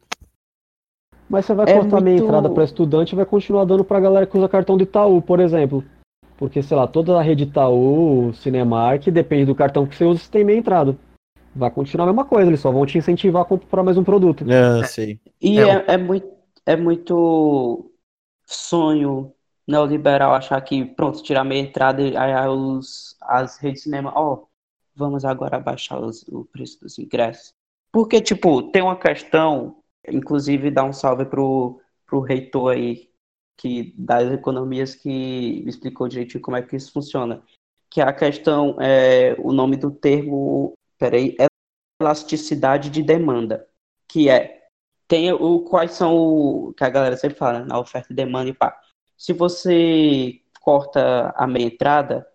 Mas 1.30 1.45
você 1.45 1.53
vai 1.53 1.69
É 1.69 1.73
cortar 1.73 2.01
meia 2.01 2.15
muito- 2.17 2.28
entrada 2.28 2.49
para 2.49 2.63
estudante 2.63 3.13
e 3.13 3.15
vai 3.15 3.26
continuar 3.26 3.65
dando 3.65 3.84
pra 3.84 3.99
galera 3.99 4.26
que 4.28 4.38
usa 4.38 4.47
cartão 4.47 4.78
do 4.78 4.84
Itaú, 4.84 5.21
por 5.21 5.39
exemplo. 5.39 5.84
Porque, 6.38 6.61
sei 6.61 6.76
lá, 6.76 6.86
toda 6.86 7.17
a 7.17 7.21
rede 7.21 7.43
Itaú, 7.43 8.32
Cinemark, 8.34 9.07
depende 9.09 9.45
do 9.45 9.55
cartão 9.55 9.86
que 9.88 9.95
você 9.95 10.03
usa, 10.05 10.19
você 10.21 10.30
tem 10.32 10.43
meia 10.43 10.57
entrada. 10.57 10.95
Vai 11.55 11.71
continuar 11.71 12.03
a 12.03 12.07
mesma 12.07 12.26
coisa, 12.26 12.49
eles 12.49 12.59
só 12.59 12.69
vão 12.71 12.86
te 12.86 12.97
incentivar 12.97 13.41
a 13.43 13.45
comprar 13.45 13.82
mais 13.84 13.97
um 13.97 14.03
produto. 14.03 14.45
É, 14.51 14.84
sei. 14.84 15.19
E 15.41 15.57
É, 15.57 15.63
é, 15.69 15.86
é 15.93 15.97
muito, 15.97 16.28
é 16.65 16.76
muito 16.76 17.89
sonho 18.45 19.32
neoliberal 19.67 20.34
achar 20.34 20.59
que, 20.61 20.86
pronto, 20.86 21.23
tirar 21.23 21.43
meia 21.43 21.61
entrada 21.61 22.01
e 22.01 22.15
aí 22.15 22.47
os, 22.49 23.15
as 23.21 23.57
redes 23.57 23.80
de 23.80 23.84
cinema, 23.86 24.11
ó, 24.15 24.43
vamos 24.95 25.26
agora 25.26 25.59
baixar 25.59 25.99
os- 25.99 26.23
o 26.28 26.45
preço 26.45 26.80
dos 26.82 26.99
ingressos. 26.99 27.53
Porque, 27.91 28.21
tipo, 28.21 28.61
tem 28.63 28.82
uma 28.82 28.95
questão, 28.95 29.78
inclusive 30.10 30.72
dá 30.72 30.84
um 30.84 30.93
salve 30.93 31.26
pro, 31.26 31.82
pro 32.06 32.20
reitor 32.20 32.74
aí, 32.74 33.10
que 33.58 33.93
das 33.97 34.32
economias 34.32 34.95
que 34.95 35.64
explicou 35.68 36.08
direitinho 36.08 36.41
como 36.41 36.58
é 36.58 36.62
que 36.62 36.76
isso 36.76 36.91
funciona. 36.91 37.43
Que 37.89 38.01
a 38.01 38.12
questão 38.14 38.78
é 38.82 39.36
o 39.39 39.53
nome 39.53 39.78
do 39.78 39.91
termo, 39.91 40.74
peraí, 40.97 41.36
é 41.39 41.47
elasticidade 42.01 42.89
de 42.89 43.01
demanda, 43.01 43.68
que 44.08 44.30
é 44.30 44.66
tem 45.08 45.32
o 45.32 45.60
quais 45.62 45.91
são 45.91 46.16
o 46.16 46.74
que 46.74 46.84
a 46.84 46.89
galera 46.89 47.16
sempre 47.16 47.38
fala, 47.38 47.60
né, 47.60 47.66
na 47.66 47.80
oferta 47.80 48.12
e 48.12 48.16
demanda 48.16 48.49
e 48.49 48.53
pá. 48.53 48.80
Se 49.18 49.34
você 49.34 50.41
corta 50.62 51.34
a 51.38 51.45
meia 51.47 51.66
entrada, 51.66 52.28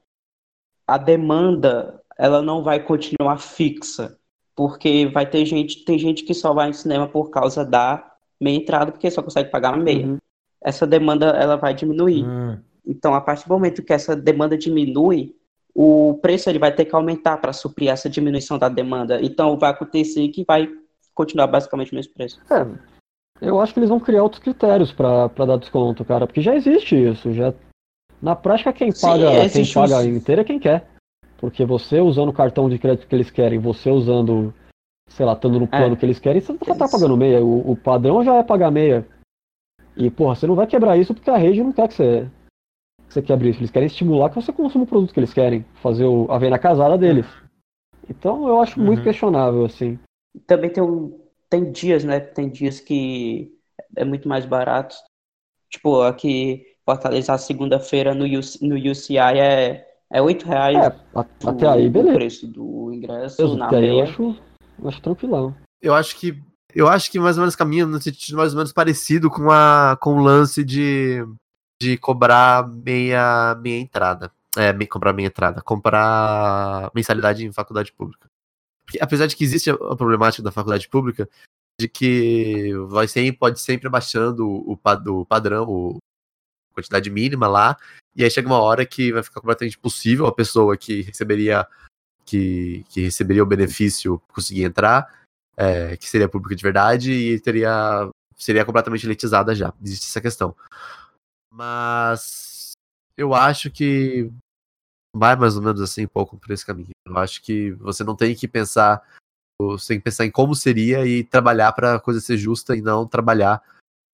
a 0.87 0.97
demanda 0.97 2.01
ela 2.17 2.43
não 2.43 2.63
vai 2.63 2.83
continuar 2.83 3.39
fixa, 3.39 4.20
porque 4.55 5.07
vai 5.07 5.27
ter 5.27 5.45
gente, 5.45 5.85
tem 5.85 5.99
gente 5.99 6.25
que 6.25 6.35
só 6.35 6.53
vai 6.53 6.69
no 6.69 6.75
cinema 6.75 7.07
por 7.07 7.31
causa 7.31 7.65
da 7.65 8.13
meia 8.41 8.57
entrada, 8.57 8.93
porque 8.93 9.11
só 9.11 9.23
consegue 9.23 9.51
pagar 9.51 9.75
a 9.75 9.77
meia. 9.77 10.07
Uhum. 10.07 10.19
Essa 10.63 10.87
demanda 10.87 11.27
ela 11.29 11.57
vai 11.57 11.75
diminuir. 11.75 12.25
Hum. 12.25 12.59
Então, 12.87 13.15
a 13.15 13.21
partir 13.21 13.47
do 13.47 13.55
momento 13.55 13.83
que 13.83 13.93
essa 13.93 14.17
demanda 14.17 14.57
diminui, 14.57 15.35
o 15.75 16.19
preço 16.21 16.51
ele 16.51 16.59
vai 16.59 16.73
ter 16.75 16.85
que 16.85 16.95
aumentar 16.95 17.37
para 17.37 17.53
suprir 17.53 17.91
essa 17.91 18.09
diminuição 18.09 18.59
da 18.59 18.69
demanda. 18.69 19.21
Então, 19.23 19.59
vai 19.59 19.71
acontecer 19.71 20.27
que 20.29 20.45
vai 20.45 20.69
continuar 21.15 21.47
basicamente 21.47 21.93
o 21.93 21.95
mesmo 21.95 22.13
preço. 22.13 22.41
É, 22.51 22.67
eu 23.41 23.61
acho 23.61 23.73
que 23.73 23.81
eles 23.81 23.89
vão 23.89 24.01
criar 24.01 24.23
outros 24.23 24.43
critérios 24.43 24.93
pra 24.93 25.29
dar 25.29 25.57
desconto, 25.57 26.05
cara, 26.05 26.27
porque 26.27 26.43
já 26.43 26.55
existe 26.55 26.97
isso. 26.97 27.33
Já... 27.33 27.55
Na 28.21 28.37
prática, 28.37 28.73
quem 28.73 28.91
Sim, 28.93 29.07
paga, 29.07 29.49
quem 29.49 29.73
paga 29.73 29.99
os- 29.99 30.05
inteiro 30.05 30.41
é 30.43 30.45
quem 30.45 30.59
quer. 30.59 30.90
Porque 31.41 31.65
você 31.65 32.01
usando 32.01 32.29
o 32.29 32.35
cartão 32.35 32.69
de 32.69 32.79
crédito 32.79 33.07
que 33.09 33.15
eles 33.15 33.31
querem, 33.31 33.59
você 33.59 33.91
usando, 33.91 34.53
sei 35.09 35.25
lá, 35.25 35.33
estando 35.33 35.59
no 35.59 35.67
plano 35.67 35.97
que 35.97 36.05
eles 36.05 36.19
querem, 36.19 36.41
você 36.41 36.53
já 36.67 36.75
tá 36.75 36.87
pagando 36.87 37.17
meia. 37.17 37.43
O, 37.43 37.73
o 37.73 37.77
padrão 37.77 38.23
já 38.23 38.37
é 38.37 38.43
pagar 38.43 38.71
meia. 38.71 39.09
E, 39.97 40.11
porra, 40.11 40.35
você 40.35 40.47
não 40.47 40.55
vai 40.55 40.67
quebrar 40.67 40.99
isso 40.99 41.15
porque 41.15 41.31
a 41.31 41.37
rede 41.39 41.63
não 41.63 41.73
quer 41.73 41.89
que 41.89 41.95
você, 41.95 42.31
que 43.09 43.15
você 43.15 43.23
quebre 43.23 43.49
isso. 43.49 43.61
Eles 43.61 43.71
querem 43.71 43.87
estimular 43.87 44.29
que 44.29 44.37
você 44.37 44.53
consuma 44.53 44.85
o 44.85 44.87
produto 44.87 45.15
que 45.15 45.21
eles 45.21 45.33
querem. 45.33 45.65
Fazer 45.83 46.05
o, 46.05 46.31
a 46.31 46.39
venda 46.39 46.59
casada 46.59 46.99
deles. 46.99 47.27
Então 48.09 48.47
eu 48.47 48.61
acho 48.61 48.79
muito 48.79 48.99
Uhum. 48.99 49.05
questionável, 49.05 49.65
assim. 49.65 49.99
Também 50.47 50.71
tem, 50.71 50.83
um, 50.83 51.19
tem 51.49 51.73
dias, 51.73 52.05
né? 52.05 52.21
Tem 52.21 52.51
dias 52.51 52.81
que 52.81 53.51
é 53.97 54.05
muito 54.05 54.29
mais 54.29 54.45
barato. 54.45 54.95
Tipo, 55.71 56.03
aqui, 56.03 56.67
Fortaleza, 56.85 57.39
segunda-feira 57.39 58.15
no, 58.15 58.25
UC, 58.27 58.59
no 58.63 58.77
UCI 58.77 59.17
é, 59.39 59.90
é 60.13 60.21
8 60.21 60.45
reais 60.47 60.77
É, 60.77 60.87
a- 60.87 60.97
o, 61.45 61.49
até 61.51 61.69
aí, 61.69 61.87
o 61.87 61.91
beleza. 61.91 62.15
preço 62.15 62.47
do 62.47 62.93
ingresso 62.93 63.57
na 63.57 63.67
Até 63.67 63.77
aí 63.79 63.89
eu 63.89 64.03
acho, 64.03 64.37
eu 64.83 64.89
acho 64.89 65.01
tranquilão. 65.01 65.55
Eu 65.81 65.95
acho 65.95 66.17
que. 66.17 66.41
Eu 66.75 66.87
acho 66.87 67.11
que 67.11 67.19
mais 67.19 67.37
ou 67.37 67.43
menos 67.43 67.57
caminha 67.57 67.85
no 67.85 68.01
sentido 68.01 68.37
mais 68.37 68.53
ou 68.53 68.59
menos 68.59 68.73
parecido 68.73 69.29
com, 69.29 69.51
a, 69.51 69.97
com 70.01 70.15
o 70.17 70.23
lance 70.23 70.63
de, 70.63 71.19
de 71.83 71.97
cobrar 71.99 72.69
meia, 72.69 73.57
meia 73.57 73.81
entrada. 73.81 74.31
É, 74.57 74.73
me- 74.73 74.87
comprar 74.87 75.13
meia 75.13 75.27
entrada. 75.27 75.61
Comprar 75.63 76.91
mensalidade 76.95 77.45
em 77.45 77.53
faculdade 77.53 77.93
pública. 77.93 78.27
Porque, 78.85 78.99
apesar 79.01 79.27
de 79.27 79.35
que 79.37 79.43
existe 79.45 79.71
a, 79.71 79.75
a 79.75 79.97
problemática 79.97 80.43
da 80.45 80.53
faculdade 80.53 80.89
pública, 80.89 81.29
de 81.81 81.89
que 81.89 82.73
vai 82.89 83.09
sempre, 83.09 83.33
pode 83.39 83.61
sempre 83.61 83.89
abaixando 83.89 84.47
o, 84.49 84.77
pa- 84.77 85.03
o 85.09 85.25
padrão, 85.27 85.65
o, 85.69 85.97
quantidade 86.81 87.11
mínima 87.11 87.47
lá, 87.47 87.77
e 88.15 88.25
aí 88.25 88.31
chega 88.31 88.49
uma 88.49 88.61
hora 88.61 88.85
que 88.85 89.13
vai 89.13 89.23
ficar 89.23 89.41
completamente 89.41 89.77
impossível 89.77 90.27
a 90.27 90.35
pessoa 90.35 90.77
que 90.77 91.03
receberia 91.03 91.67
que, 92.25 92.85
que 92.89 93.01
receberia 93.03 93.43
o 93.43 93.47
benefício 93.47 94.21
conseguir 94.29 94.65
entrar, 94.65 95.25
é, 95.57 95.97
que 95.97 96.09
seria 96.09 96.29
pública 96.29 96.55
de 96.55 96.63
verdade 96.63 97.13
e 97.13 97.41
teria 97.41 98.09
seria 98.37 98.65
completamente 98.65 99.07
elitizada 99.07 99.55
já. 99.55 99.73
Existe 99.83 100.07
essa 100.07 100.21
questão. 100.21 100.57
Mas 101.53 102.73
eu 103.17 103.35
acho 103.35 103.71
que 103.71 104.31
vai 105.15 105.37
mais 105.37 105.57
ou 105.57 105.63
menos 105.63 105.81
assim 105.81 106.05
um 106.05 106.09
pouco 106.09 106.39
por 106.39 106.51
esse 106.51 106.65
caminho. 106.65 106.91
Eu 107.07 107.19
acho 107.19 107.43
que 107.43 107.73
você 107.73 108.03
não 108.05 108.17
tem 108.17 108.35
que 108.35 108.49
pensar, 108.49 109.03
você 109.61 109.89
tem 109.89 109.99
que 109.99 110.05
pensar 110.05 110.25
em 110.25 110.31
como 110.31 110.55
seria 110.55 111.07
e 111.07 111.25
trabalhar 111.25 111.73
para 111.73 111.97
a 111.97 112.01
coisa 112.01 112.21
ser 112.21 112.39
justa 112.39 112.77
e 112.77 112.81
não 112.81 113.07
trabalhar 113.07 113.63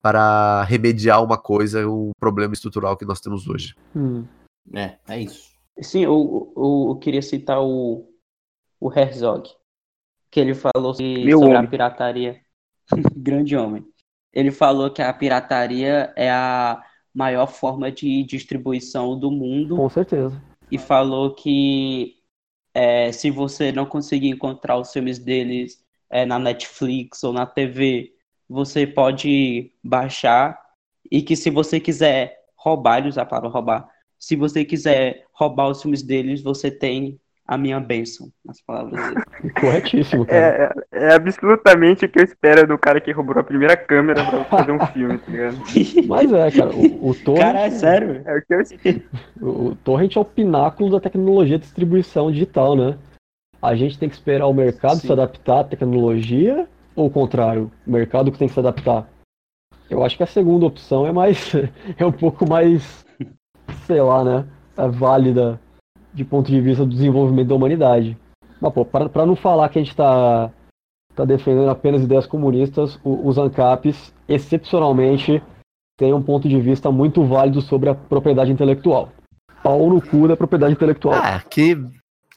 para 0.01 0.63
remediar 0.63 1.23
uma 1.23 1.37
coisa, 1.37 1.87
um 1.87 2.11
problema 2.19 2.53
estrutural 2.53 2.95
que 2.95 3.05
nós 3.05 3.19
temos 3.19 3.47
hoje. 3.47 3.73
Hum. 3.95 4.25
É, 4.73 4.97
é 5.07 5.19
isso. 5.21 5.49
Sim, 5.81 6.01
eu, 6.03 6.53
eu, 6.55 6.85
eu 6.89 6.95
queria 6.97 7.21
citar 7.21 7.61
o, 7.61 8.07
o 8.79 8.91
Herzog, 8.91 9.49
que 10.31 10.39
ele 10.39 10.53
falou 10.53 10.93
que- 10.95 11.23
Meu 11.25 11.39
sobre 11.39 11.55
a 11.55 11.59
homem. 11.59 11.69
pirataria. 11.69 12.41
Grande 13.15 13.55
homem. 13.55 13.85
Ele 14.33 14.51
falou 14.51 14.89
que 14.91 15.01
a 15.01 15.11
pirataria 15.13 16.13
é 16.15 16.29
a 16.29 16.81
maior 17.13 17.47
forma 17.47 17.91
de 17.91 18.23
distribuição 18.23 19.17
do 19.19 19.31
mundo 19.31 19.75
Com 19.75 19.89
certeza. 19.89 20.39
e 20.69 20.77
falou 20.77 21.33
que 21.33 22.15
é, 22.73 23.11
se 23.11 23.31
você 23.31 23.71
não 23.71 23.85
conseguir 23.85 24.29
encontrar 24.29 24.77
os 24.77 24.91
filmes 24.91 25.17
deles 25.17 25.83
é, 26.09 26.25
na 26.25 26.37
Netflix 26.37 27.23
ou 27.23 27.33
na 27.33 27.45
TV, 27.45 28.13
você 28.49 28.87
pode 28.87 29.71
baixar 29.83 30.59
e 31.11 31.21
que 31.21 31.35
se 31.35 31.49
você 31.49 31.79
quiser 31.79 32.37
roubar, 32.55 32.99
ele 32.99 33.09
usa 33.09 33.21
a 33.21 33.25
palavra 33.25 33.49
roubar, 33.49 33.89
se 34.19 34.35
você 34.35 34.65
quiser 34.65 35.25
roubar 35.31 35.69
os 35.69 35.81
filmes 35.81 36.01
deles, 36.01 36.41
você 36.41 36.71
tem 36.71 37.19
a 37.47 37.57
minha 37.57 37.79
bênção, 37.79 38.29
nas 38.43 38.59
palavras 38.59 39.01
dele. 39.01 39.23
Corretíssimo, 39.61 40.25
cara. 40.25 40.75
É, 40.91 41.05
é 41.05 41.13
absolutamente 41.13 42.03
o 42.03 42.09
que 42.09 42.19
eu 42.19 42.23
espero 42.23 42.67
do 42.67 42.77
cara 42.77 42.99
que 42.99 43.11
roubou 43.11 43.39
a 43.39 43.43
primeira 43.43 43.77
câmera 43.77 44.25
pra 44.25 44.43
fazer 44.43 44.71
um 44.73 44.85
filme, 44.87 45.17
tá 45.17 45.31
ligado? 45.31 45.57
Mas 46.07 46.33
é, 46.33 46.51
cara, 46.51 46.75
o, 46.75 47.09
o 47.09 47.15
Torrent, 47.15 47.41
Cara, 47.41 47.59
é 47.59 47.69
sério? 47.69 48.21
É 48.25 48.37
o 48.37 48.41
que 48.41 48.53
eu 48.53 48.61
espero. 48.61 49.01
o, 49.39 49.67
o 49.67 49.75
Torrent 49.75 50.17
é 50.17 50.19
o 50.19 50.25
pináculo 50.25 50.91
da 50.91 50.99
tecnologia 50.99 51.57
de 51.57 51.63
distribuição 51.63 52.29
digital, 52.29 52.75
né? 52.75 52.97
A 53.61 53.75
gente 53.75 53.97
tem 53.97 54.09
que 54.09 54.15
esperar 54.15 54.47
o 54.47 54.53
mercado 54.53 54.99
Sim. 54.99 55.07
se 55.07 55.13
adaptar 55.13 55.61
à 55.61 55.63
tecnologia 55.63 56.67
ou 56.97 57.07
o 57.07 57.09
contrário, 57.09 57.71
o 57.85 57.91
mercado 57.91 58.31
que 58.31 58.37
tem 58.37 58.47
que 58.47 58.53
se 58.53 58.59
adaptar? 58.59 59.07
Eu 59.89 60.03
acho 60.03 60.17
que 60.17 60.23
a 60.23 60.27
segunda 60.27 60.65
opção 60.65 61.05
é 61.07 61.11
mais 61.13 61.53
é 61.97 62.05
um 62.05 62.11
pouco 62.11 62.47
mais 62.49 63.05
sei 63.85 64.01
lá, 64.01 64.23
né, 64.23 64.45
é 64.75 64.87
válida 64.89 65.59
de 66.13 66.25
ponto 66.25 66.51
de 66.51 66.59
vista 66.59 66.83
do 66.83 66.89
desenvolvimento 66.91 67.47
da 67.49 67.55
humanidade. 67.55 68.17
Mas 68.59 68.73
pô, 68.73 68.83
para 68.83 69.25
não 69.25 69.35
falar 69.35 69.69
que 69.69 69.79
a 69.79 69.83
gente 69.83 69.95
tá 69.95 70.51
tá 71.15 71.25
defendendo 71.25 71.69
apenas 71.69 72.03
ideias 72.03 72.27
comunistas, 72.27 72.99
o- 73.03 73.27
os 73.27 73.37
ANCAPs 73.37 74.13
excepcionalmente 74.27 75.41
têm 75.97 76.13
um 76.13 76.21
ponto 76.21 76.47
de 76.47 76.59
vista 76.59 76.91
muito 76.91 77.23
válido 77.23 77.59
sobre 77.61 77.89
a 77.89 77.95
propriedade 77.95 78.51
intelectual. 78.51 79.09
Pau 79.63 79.89
no 79.89 79.99
cu 80.01 80.27
da 80.27 80.37
propriedade 80.37 80.73
intelectual. 80.73 81.15
Ah, 81.15 81.39
que. 81.41 81.75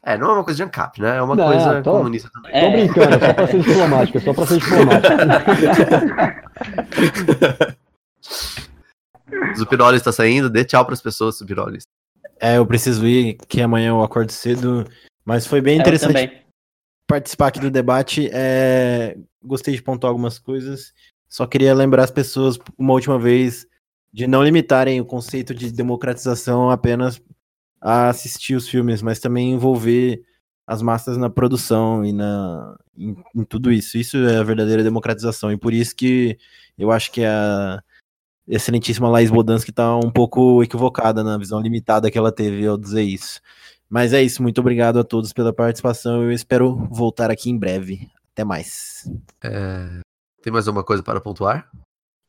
É, 0.02 0.16
não 0.16 0.30
é 0.30 0.34
uma 0.34 0.44
coisa 0.44 0.56
de 0.56 0.62
ANCAP, 0.62 1.00
né? 1.00 1.16
É 1.18 1.22
uma 1.22 1.36
Não, 1.36 1.46
coisa 1.46 1.82
tô- 1.82 1.92
comunista 1.98 2.30
também. 2.32 2.52
Tô 2.52 2.56
É, 2.58 2.70
brincando, 2.70 3.14
é 3.16 3.20
só 3.26 3.34
pra 3.34 3.46
ser 3.46 3.60
diplomático, 3.60 4.18
é 4.18 4.20
só 4.20 4.34
pra 4.34 4.46
ser 4.46 4.58
diplomático. 4.58 5.14
Zupirolis 9.56 10.00
está 10.00 10.12
saindo, 10.12 10.50
dê 10.50 10.64
tchau 10.64 10.84
pras 10.84 11.00
pessoas, 11.00 11.36
Zupirolis. 11.38 11.84
É, 12.40 12.56
eu 12.56 12.66
preciso 12.66 13.06
ir, 13.06 13.36
que 13.48 13.60
amanhã 13.60 13.88
eu 13.90 14.02
acordo 14.02 14.32
cedo 14.32 14.86
Mas 15.24 15.46
foi 15.46 15.60
bem 15.60 15.74
Eu 15.76 15.80
interessante 15.80 16.42
participar 17.06 17.48
aqui 17.48 17.60
do 17.60 17.70
debate. 17.70 18.30
é, 18.32 19.16
Gostei 19.44 19.74
de 19.74 19.82
pontuar 19.82 20.10
algumas 20.10 20.38
coisas. 20.38 20.92
Só 21.28 21.46
queria 21.46 21.74
lembrar 21.74 22.04
as 22.04 22.10
pessoas, 22.10 22.58
uma 22.78 22.92
última 22.92 23.18
vez, 23.18 23.66
de 24.12 24.26
não 24.26 24.42
limitarem 24.42 25.00
o 25.00 25.04
conceito 25.04 25.54
de 25.54 25.70
democratização 25.70 26.70
apenas 26.70 27.20
a 27.80 28.08
assistir 28.08 28.54
os 28.54 28.68
filmes, 28.68 29.02
mas 29.02 29.18
também 29.18 29.52
envolver 29.52 30.22
as 30.66 30.82
massas 30.82 31.16
na 31.16 31.30
produção 31.30 32.04
e 32.04 32.12
na, 32.12 32.76
em, 32.96 33.16
em 33.34 33.44
tudo 33.44 33.72
isso. 33.72 33.98
Isso 33.98 34.16
é 34.18 34.38
a 34.38 34.42
verdadeira 34.42 34.82
democratização. 34.82 35.50
E 35.50 35.56
por 35.56 35.72
isso 35.72 35.96
que 35.96 36.38
eu 36.78 36.92
acho 36.92 37.10
que 37.10 37.24
a 37.24 37.82
excelentíssima 38.46 39.08
Laís 39.08 39.30
Bodansky 39.30 39.70
está 39.70 39.96
um 39.96 40.10
pouco 40.10 40.62
equivocada 40.62 41.24
na 41.24 41.38
visão 41.38 41.60
limitada 41.60 42.10
que 42.10 42.18
ela 42.18 42.32
teve 42.32 42.66
ao 42.66 42.76
dizer 42.76 43.02
isso. 43.02 43.40
Mas 43.88 44.12
é 44.12 44.22
isso, 44.22 44.42
muito 44.42 44.60
obrigado 44.60 45.00
a 45.00 45.04
todos 45.04 45.32
pela 45.32 45.52
participação. 45.52 46.22
Eu 46.22 46.30
espero 46.30 46.76
voltar 46.90 47.30
aqui 47.30 47.50
em 47.50 47.58
breve. 47.58 48.08
Até 48.32 48.44
mais. 48.44 49.10
É, 49.42 50.00
Tem 50.40 50.52
mais 50.52 50.68
alguma 50.68 50.84
coisa 50.84 51.02
para 51.02 51.20
pontuar? 51.20 51.68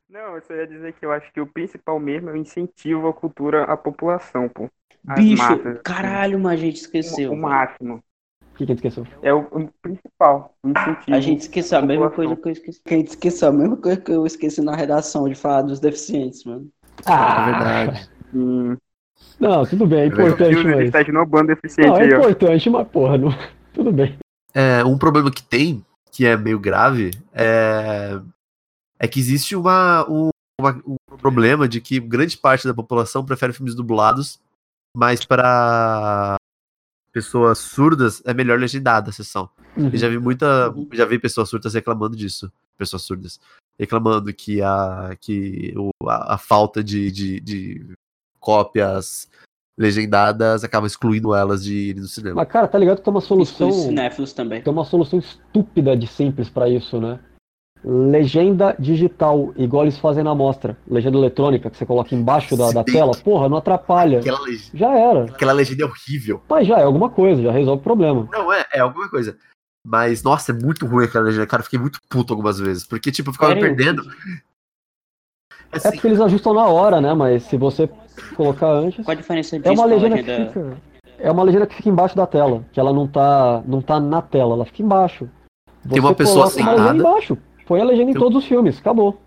Não, 0.09 0.35
eu 0.35 0.41
só 0.41 0.53
ia 0.53 0.67
dizer 0.67 0.93
que 0.93 1.05
eu 1.05 1.11
acho 1.11 1.31
que 1.31 1.39
o 1.39 1.47
principal 1.47 1.99
mesmo 1.99 2.29
é 2.29 2.33
o 2.33 2.37
incentivo 2.37 3.07
à 3.07 3.13
cultura 3.13 3.63
à 3.65 3.77
população, 3.77 4.49
pô. 4.49 4.67
As 5.07 5.15
Bicho, 5.23 5.41
massas, 5.41 5.65
assim. 5.65 5.79
caralho, 5.83 6.39
mas 6.39 6.59
a 6.59 6.63
gente 6.63 6.75
esqueceu. 6.77 7.31
O, 7.31 7.33
o 7.33 7.37
máximo. 7.37 7.95
O 7.95 8.57
que, 8.57 8.65
que 8.65 8.71
a 8.71 8.75
gente 8.75 8.77
esqueceu? 8.85 9.07
É 9.23 9.33
o, 9.33 9.39
o 9.39 9.69
principal, 9.81 10.53
o. 10.63 10.71
A 11.13 11.19
gente 11.19 11.41
esqueceu 11.41 11.79
a 11.79 11.81
mesma 11.81 12.09
coisa 12.11 12.35
que 12.35 12.47
eu 12.47 12.51
esqueci. 12.51 12.81
Que 12.85 12.93
a 12.93 12.97
gente 12.97 13.07
esqueceu 13.07 13.47
a 13.47 13.51
mesma 13.51 13.77
coisa 13.77 13.99
que 13.99 14.11
eu 14.11 14.25
esqueci 14.25 14.61
na 14.61 14.75
redação 14.75 15.27
de 15.27 15.35
falar 15.35 15.63
dos 15.63 15.79
deficientes, 15.79 16.43
mano. 16.43 16.67
É 17.07 17.45
verdade. 17.45 18.09
Hum, 18.33 18.77
Não, 19.39 19.65
tudo 19.65 19.87
bem, 19.87 20.01
é 20.01 20.09
verdade. 20.09 20.27
importante, 20.33 20.53
Deus, 20.53 20.65
ele 20.65 20.75
mas. 20.75 20.85
está 20.85 21.01
esnobando 21.01 21.47
deficiente 21.47 21.89
Não, 21.89 21.97
é 21.97 22.03
aí, 22.03 22.13
ó. 22.13 22.17
importante, 22.19 22.69
mas 22.69 22.87
porra, 22.89 23.17
não... 23.17 23.29
tudo 23.73 23.91
bem. 23.91 24.17
É, 24.53 24.83
um 24.83 24.97
problema 24.97 25.31
que 25.31 25.41
tem, 25.41 25.83
que 26.11 26.25
é 26.25 26.37
meio 26.37 26.59
grave, 26.59 27.11
é, 27.33 28.19
é 28.99 29.07
que 29.07 29.19
existe 29.19 29.55
uma, 29.55 30.05
um, 30.09 30.29
uma- 30.59 30.81
um 30.85 31.17
problema 31.17 31.67
de 31.67 31.81
que 31.81 31.99
grande 31.99 32.37
parte 32.37 32.67
da 32.67 32.73
população 32.73 33.25
prefere 33.25 33.53
filmes 33.53 33.73
dublados, 33.73 34.39
mas 34.95 35.25
para 35.25 36.35
pessoas 37.11 37.59
surdas 37.59 38.21
é 38.25 38.33
melhor 38.33 38.59
legendada 38.59 39.09
a 39.09 39.13
sessão. 39.13 39.49
Uhum. 39.75 39.89
Eu 39.89 39.97
já 39.97 40.09
vi 40.09 40.19
muita. 40.19 40.69
Uhum. 40.71 40.87
Já 40.93 41.05
vi 41.05 41.19
pessoas 41.19 41.49
surdas 41.49 41.73
reclamando 41.73 42.15
disso. 42.15 42.51
Pessoas 42.77 43.03
surdas. 43.03 43.39
Reclamando 43.79 44.33
que 44.33 44.61
a, 44.61 45.15
que 45.19 45.73
o, 45.77 45.91
a, 46.07 46.35
a 46.35 46.37
falta 46.37 46.83
de, 46.83 47.11
de, 47.11 47.39
de 47.39 47.85
cópias 48.39 49.29
legendadas 49.77 50.63
acaba 50.63 50.87
excluindo 50.87 51.33
elas 51.33 51.63
de 51.63 51.89
ir 51.89 51.95
no 51.95 52.07
cinema. 52.07 52.35
Mas, 52.35 52.49
cara, 52.49 52.67
tá 52.67 52.77
ligado 52.77 52.97
que 52.97 53.03
tem 53.03 53.13
uma 53.13 53.21
solução. 53.21 53.71
Cinéfilos 53.71 54.33
também. 54.33 54.61
Tem 54.61 54.71
uma 54.71 54.85
solução 54.85 55.19
estúpida 55.19 55.95
de 55.95 56.07
simples 56.07 56.49
pra 56.49 56.69
isso, 56.69 56.99
né? 56.99 57.19
Legenda 57.83 58.75
digital, 58.77 59.51
igual 59.57 59.83
eles 59.83 59.97
fazem 59.97 60.23
na 60.23 60.35
mostra. 60.35 60.77
Legenda 60.87 61.17
eletrônica, 61.17 61.69
que 61.69 61.77
você 61.77 61.85
coloca 61.85 62.13
embaixo 62.13 62.55
da, 62.55 62.71
da 62.71 62.83
tela. 62.83 63.11
Porra, 63.23 63.49
não 63.49 63.57
atrapalha. 63.57 64.19
Aquela, 64.19 64.39
leg- 64.41 64.69
Já 64.73 64.93
era. 64.95 65.23
aquela 65.25 65.51
legenda 65.51 65.83
é 65.83 65.85
horrível. 65.87 66.41
Mas 66.47 66.67
já 66.67 66.77
é 66.77 66.83
alguma 66.83 67.09
coisa, 67.09 67.41
já 67.41 67.51
resolve 67.51 67.79
o 67.81 67.83
problema. 67.83 68.27
Não, 68.31 68.53
é, 68.53 68.65
é 68.73 68.79
alguma 68.81 69.09
coisa. 69.09 69.35
Mas, 69.83 70.21
nossa, 70.21 70.51
é 70.51 70.55
muito 70.55 70.85
ruim 70.85 71.05
aquela 71.05 71.25
legenda. 71.25 71.47
Cara, 71.47 71.61
eu 71.61 71.65
fiquei 71.65 71.79
muito 71.79 71.99
puto 72.07 72.31
algumas 72.33 72.59
vezes. 72.59 72.85
Porque, 72.85 73.11
tipo, 73.11 73.29
eu 73.29 73.33
ficava 73.33 73.55
me 73.55 73.61
Sério? 73.61 73.75
perdendo. 73.75 74.03
É 75.71 75.77
Assim, 75.77 75.91
porque 75.91 76.07
eles 76.07 76.21
ajustam 76.21 76.53
na 76.53 76.67
hora, 76.67 77.01
né? 77.01 77.13
Mas 77.15 77.43
se 77.43 77.57
você 77.57 77.89
colocar 78.35 78.67
antes. 78.67 79.03
Qual 79.03 79.13
a 79.13 79.19
diferença 79.19 79.57
disso 79.57 79.67
É 79.67 79.71
uma 79.71 79.77
com 79.77 79.83
a 79.83 79.85
legenda 79.95 80.15
que 80.17 80.21
legenda? 80.29 80.47
fica. 80.49 80.77
É 81.17 81.31
uma 81.31 81.43
legenda 81.43 81.65
que 81.65 81.75
fica 81.75 81.89
embaixo 81.89 82.15
da 82.15 82.27
tela. 82.27 82.63
Que 82.71 82.79
ela 82.79 82.93
não 82.93 83.07
tá, 83.07 83.63
não 83.65 83.81
tá 83.81 83.99
na 83.99 84.21
tela, 84.21 84.53
ela 84.53 84.65
fica 84.65 84.83
embaixo. 84.83 85.27
Tem 85.89 85.99
uma 85.99 86.09
Você 86.09 86.15
pessoa 86.15 86.51
coloca 86.51 86.59
uma 86.61 86.71
legenda 86.71 86.87
sentada. 86.91 87.09
embaixo. 87.09 87.37
Põe 87.65 87.81
a 87.81 87.83
legenda 87.85 88.11
em 88.11 88.13
todos 88.13 88.37
os 88.39 88.45
filmes, 88.45 88.79
acabou. 88.79 89.19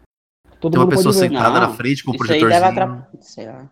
Todo 0.61 0.73
tem 0.73 0.81
uma 0.81 0.87
mundo 0.87 0.97
pessoa 0.97 1.13
sentada 1.13 1.61
Não, 1.61 1.69
na 1.69 1.69
frente 1.71 2.03
com 2.05 2.13
um 2.13 2.15
Isso 2.15 2.25
aí 2.25 2.41
deve 2.41 2.45
projetorzinho. 2.51 2.83
atrapalhar. 2.83 3.09
Sei 3.21 3.47
lá. 3.47 3.71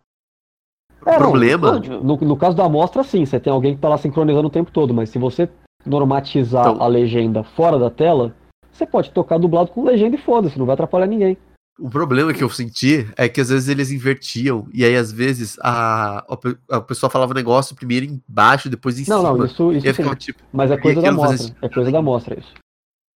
O 1.05 1.09
É, 1.09 1.13
não, 1.13 1.19
problema. 1.19 1.79
No, 1.81 2.17
no 2.17 2.37
caso 2.37 2.57
da 2.57 2.65
amostra, 2.65 3.03
sim, 3.03 3.25
você 3.25 3.41
tem 3.41 3.53
alguém 3.53 3.75
que 3.75 3.81
tá 3.81 3.89
lá 3.89 3.99
sincronizando 3.99 4.47
o 4.49 4.51
tempo 4.51 4.71
todo, 4.71 4.93
mas 4.95 5.11
se 5.11 5.19
você 5.19 5.49
normatizar 5.85 6.69
Então- 6.69 6.83
a 6.83 6.87
legenda 6.87 7.43
fora 7.43 7.79
da 7.79 7.91
tela, 7.91 8.35
você 8.71 8.87
pode 8.87 9.11
tocar 9.11 9.39
dublado 9.39 9.71
com 9.71 9.85
legenda 9.85 10.15
e 10.17 10.19
foda-se, 10.19 10.59
não 10.59 10.67
vai 10.67 10.75
atrapalhar 10.75 11.07
ninguém. 11.07 11.37
O 11.79 11.89
problema 11.91 12.33
que 12.35 12.45
eu 12.45 12.51
senti 12.51 13.09
é 13.17 13.29
que 13.29 13.41
às 13.41 13.49
vezes 13.49 13.69
eles 13.69 13.91
invertiam, 13.91 14.69
e 14.73 14.85
aí 14.85 14.95
às 14.95 15.11
vezes 15.11 15.59
a, 15.61 16.19
a, 16.29 16.37
pe- 16.37 16.57
a 16.71 16.81
pessoa 16.81 17.09
falava 17.11 17.33
um 17.33 17.35
negócio 17.35 17.75
primeiro 17.75 18.07
embaixo, 18.07 18.69
depois 18.69 18.97
em 19.01 19.11
Não, 19.11 19.19
cima. 19.23 19.37
não, 19.39 19.45
isso, 19.47 19.73
e 19.73 19.79
isso 19.79 19.87
aí 19.89 19.93
sim, 19.95 19.97
ficava 20.03 20.17
tipo, 20.17 20.43
mas 20.53 20.71
é 20.71 20.77
coisa 20.77 21.01
da 21.01 21.09
amostra, 21.09 21.35
isso. 21.35 21.57
é 21.63 21.69
coisa 21.69 21.91
da 21.91 21.99
amostra 21.99 22.39
isso. 22.39 22.53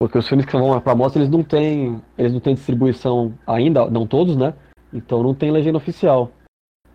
Porque 0.00 0.18
os 0.18 0.28
filmes 0.28 0.44
que 0.46 0.52
vão 0.52 0.78
pra 0.80 0.92
amostra, 0.92 1.20
eles 1.22 1.30
não 1.30 1.42
têm, 1.42 2.00
eles 2.18 2.32
não 2.32 2.40
têm 2.40 2.54
distribuição 2.54 3.32
ainda, 3.46 3.88
não 3.90 4.06
todos, 4.06 4.36
né? 4.36 4.52
Então 4.92 5.22
não 5.22 5.34
tem 5.34 5.50
legenda 5.50 5.78
oficial. 5.78 6.30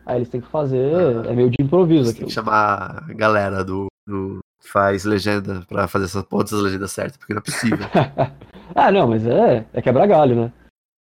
Aí 0.06 0.18
eles 0.18 0.30
têm 0.30 0.42
que 0.42 0.48
fazer, 0.50 1.26
é 1.26 1.34
meio 1.34 1.50
de 1.50 1.58
improviso 1.64 2.12
você 2.12 2.18
tem 2.18 2.28
que 2.28 2.34
chamar 2.34 3.04
a 3.10 3.14
galera 3.14 3.64
do, 3.64 3.88
do 4.08 4.40
faz 4.64 5.04
legenda 5.04 5.64
pra 5.68 5.88
fazer 5.88 6.06
essas 6.06 6.24
pontas 6.24 6.52
das 6.52 6.62
legendas 6.62 6.92
certas, 6.92 7.18
porque 7.18 7.34
não 7.34 7.40
é 7.40 7.44
possível. 7.44 7.86
ah, 8.76 8.92
não, 8.92 9.08
mas 9.08 9.26
é, 9.26 9.66
é 9.74 9.82
quebra 9.82 10.06
galho, 10.06 10.36
né? 10.36 10.52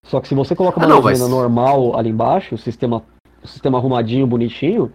Só 0.06 0.20
que 0.22 0.28
se 0.28 0.36
você 0.36 0.56
coloca 0.56 0.80
uma 0.80 0.86
Ah, 0.86 0.90
não, 0.90 1.02
legenda 1.02 1.26
mas- 1.26 1.32
normal 1.32 1.98
ali 1.98 2.10
embaixo, 2.10 2.56
o 2.56 2.58
sistema, 2.58 3.04
o 3.44 3.48
sistema 3.48 3.78
arrumadinho, 3.78 4.26
bonitinho, 4.28 4.92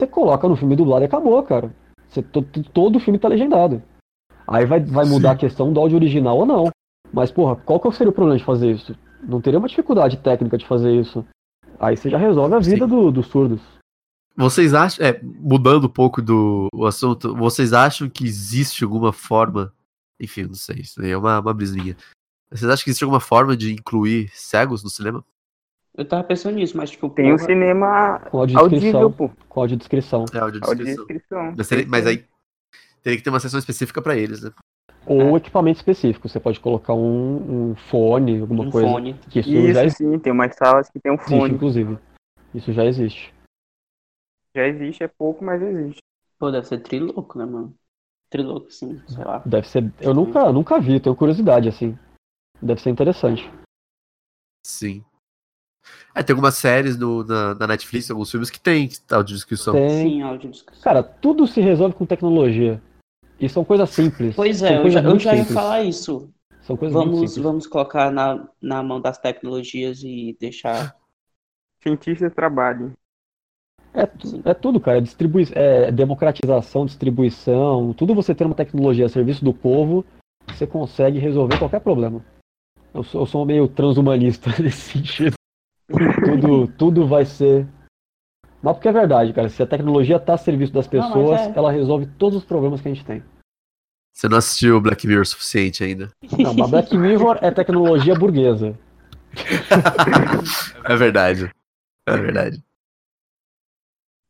você 0.00 0.06
coloca 0.06 0.48
no 0.48 0.56
filme 0.56 0.76
dublado 0.76 1.04
e 1.04 1.06
acabou, 1.06 1.42
cara. 1.42 1.70
Você, 2.08 2.22
to- 2.22 2.42
to- 2.42 2.62
todo 2.70 2.96
o 2.96 3.00
filme 3.00 3.18
tá 3.18 3.28
legendado. 3.28 3.82
Aí 4.48 4.64
vai, 4.64 4.80
vai 4.80 5.04
mudar 5.04 5.32
a 5.32 5.36
questão 5.36 5.72
do 5.72 5.78
áudio 5.78 5.96
original 5.96 6.38
ou 6.38 6.46
não. 6.46 6.70
Mas, 7.12 7.30
porra, 7.30 7.54
qual 7.56 7.78
que 7.78 7.90
seria 7.92 8.10
o 8.10 8.14
problema 8.14 8.38
de 8.38 8.44
fazer 8.44 8.70
isso? 8.70 8.96
Não 9.22 9.40
teria 9.40 9.58
uma 9.58 9.68
dificuldade 9.68 10.16
técnica 10.18 10.56
de 10.56 10.66
fazer 10.66 10.92
isso. 10.92 11.24
Aí 11.78 11.96
você 11.96 12.08
já 12.08 12.18
resolve 12.18 12.54
a 12.54 12.58
vida 12.58 12.86
Sim. 12.86 12.90
do- 12.90 13.12
dos 13.12 13.26
surdos. 13.26 13.60
Vocês 14.36 14.72
acham, 14.72 15.04
é, 15.04 15.20
mudando 15.22 15.86
um 15.86 15.90
pouco 15.90 16.22
do 16.22 16.68
o 16.72 16.86
assunto, 16.86 17.34
vocês 17.34 17.72
acham 17.72 18.08
que 18.08 18.24
existe 18.24 18.84
alguma 18.84 19.12
forma, 19.12 19.72
enfim, 20.20 20.44
não 20.44 20.54
sei, 20.54 20.76
isso 20.76 21.02
aí 21.02 21.10
é 21.10 21.16
uma, 21.16 21.40
uma 21.40 21.52
brisinha. 21.52 21.96
Vocês 22.50 22.70
acham 22.70 22.84
que 22.84 22.90
existe 22.90 23.02
alguma 23.04 23.20
forma 23.20 23.56
de 23.56 23.72
incluir 23.72 24.30
cegos 24.32 24.82
no 24.82 24.88
cinema? 24.90 25.24
Eu 25.96 26.04
tava 26.04 26.22
pensando 26.22 26.54
nisso, 26.54 26.76
mas 26.76 26.90
tipo, 26.90 27.10
Tem 27.10 27.32
um 27.32 27.36
porra, 27.36 27.46
cinema 27.48 28.20
audível, 28.32 29.10
pô. 29.10 29.28
Com 29.48 29.60
audiodescrição. 29.60 30.24
É, 30.32 30.38
audiodescrição. 30.38 30.94
Audiodescrição. 31.00 31.54
Mas, 31.56 31.86
mas 31.86 32.06
aí 32.06 32.24
teria 33.02 33.18
que 33.18 33.24
ter 33.24 33.30
uma 33.30 33.40
sessão 33.40 33.58
específica 33.58 34.00
pra 34.02 34.16
eles, 34.16 34.42
né? 34.42 34.50
Ou 35.06 35.36
equipamento 35.36 35.78
específico. 35.78 36.28
Você 36.28 36.38
pode 36.38 36.60
colocar 36.60 36.92
um, 36.92 37.70
um 37.70 37.74
fone, 37.74 38.40
alguma 38.40 38.64
um 38.64 38.70
coisa. 38.70 38.88
fone. 38.88 39.14
Que 39.30 39.40
isso, 39.40 39.72
já 39.72 39.84
Isso 39.84 39.96
sim, 39.96 40.18
tem 40.18 40.32
umas 40.32 40.54
salas 40.54 40.90
que 40.90 41.00
tem 41.00 41.10
um 41.10 41.14
existe, 41.14 41.30
fone. 41.30 41.54
inclusive. 41.54 41.98
Isso 42.54 42.72
já 42.72 42.84
existe. 42.84 43.32
Já 44.54 44.66
existe, 44.66 45.02
é 45.04 45.08
pouco, 45.08 45.42
mas 45.44 45.62
existe. 45.62 46.00
Pô, 46.38 46.50
deve 46.50 46.66
ser 46.66 46.80
trilouco, 46.80 47.38
né, 47.38 47.46
mano? 47.46 47.74
Trilouco, 48.30 48.70
sim, 48.70 49.00
sei 49.08 49.24
lá. 49.24 49.42
Deve 49.46 49.66
ser. 49.66 49.90
Eu 50.00 50.12
nunca, 50.12 50.52
nunca 50.52 50.78
vi, 50.78 51.00
tenho 51.00 51.16
curiosidade, 51.16 51.68
assim. 51.68 51.98
Deve 52.60 52.80
ser 52.80 52.90
interessante. 52.90 53.50
Sim. 54.66 55.02
É, 56.14 56.22
tem 56.22 56.34
algumas 56.34 56.54
séries 56.56 56.98
no, 56.98 57.22
na, 57.24 57.54
na 57.54 57.66
Netflix, 57.68 58.10
alguns 58.10 58.30
filmes 58.30 58.50
que 58.50 58.58
tem 58.60 58.90
audiodescrição. 59.10 59.74
Tem. 59.74 59.88
Sim, 60.08 60.22
audiodescrição. 60.22 60.82
Cara, 60.82 61.02
tudo 61.02 61.46
se 61.46 61.60
resolve 61.60 61.94
com 61.94 62.04
tecnologia. 62.04 62.82
E 63.40 63.48
são 63.48 63.64
coisas 63.64 63.88
simples. 63.90 64.34
Pois 64.34 64.62
é, 64.62 64.78
eu 64.78 64.90
já, 64.90 65.00
eu 65.00 65.18
já 65.18 65.34
ia 65.34 65.44
falar 65.44 65.82
isso. 65.82 66.28
São 66.62 66.76
coisas 66.76 66.94
muito 66.94 67.12
Vamos, 67.14 67.30
simples. 67.30 67.44
vamos 67.44 67.66
colocar 67.66 68.10
na, 68.10 68.48
na 68.60 68.82
mão 68.82 69.00
das 69.00 69.16
tecnologias 69.16 70.02
e 70.02 70.36
deixar. 70.40 70.96
Cientistas 71.80 72.34
trabalhem. 72.34 72.92
É, 73.94 74.04
tu- 74.04 74.42
é 74.44 74.52
tudo, 74.52 74.80
cara. 74.80 74.98
É, 74.98 75.00
distribui... 75.00 75.46
é 75.52 75.92
democratização, 75.92 76.84
distribuição. 76.84 77.94
Tudo 77.94 78.14
você 78.14 78.34
ter 78.34 78.44
uma 78.44 78.54
tecnologia 78.54 79.06
a 79.06 79.08
serviço 79.08 79.44
do 79.44 79.54
povo, 79.54 80.04
você 80.48 80.66
consegue 80.66 81.18
resolver 81.18 81.58
qualquer 81.58 81.80
problema. 81.80 82.24
Eu 82.92 83.04
sou, 83.04 83.22
eu 83.22 83.26
sou 83.26 83.46
meio 83.46 83.68
transhumanista 83.68 84.50
nesse 84.60 84.92
sentido. 84.92 85.37
Tudo, 85.88 86.68
tudo 86.68 87.06
vai 87.06 87.24
ser. 87.24 87.66
Mas 88.62 88.74
porque 88.74 88.88
é 88.88 88.92
verdade, 88.92 89.32
cara. 89.32 89.48
Se 89.48 89.62
a 89.62 89.66
tecnologia 89.66 90.16
está 90.16 90.34
a 90.34 90.38
serviço 90.38 90.72
das 90.72 90.90
Não, 90.90 90.90
pessoas, 90.90 91.40
é. 91.40 91.52
ela 91.56 91.72
resolve 91.72 92.06
todos 92.18 92.38
os 92.38 92.44
problemas 92.44 92.80
que 92.80 92.88
a 92.88 92.94
gente 92.94 93.04
tem. 93.04 93.22
Você 94.12 94.28
não 94.28 94.38
assistiu 94.38 94.80
Black 94.80 95.06
Mirror 95.06 95.22
o 95.22 95.26
suficiente 95.26 95.84
ainda. 95.84 96.10
Não, 96.36 96.52
mas 96.52 96.70
Black 96.70 96.96
Mirror 96.96 97.38
é 97.40 97.50
tecnologia 97.52 98.14
burguesa. 98.14 98.76
É 100.84 100.96
verdade. 100.96 101.50
É 102.04 102.16
verdade. 102.16 102.62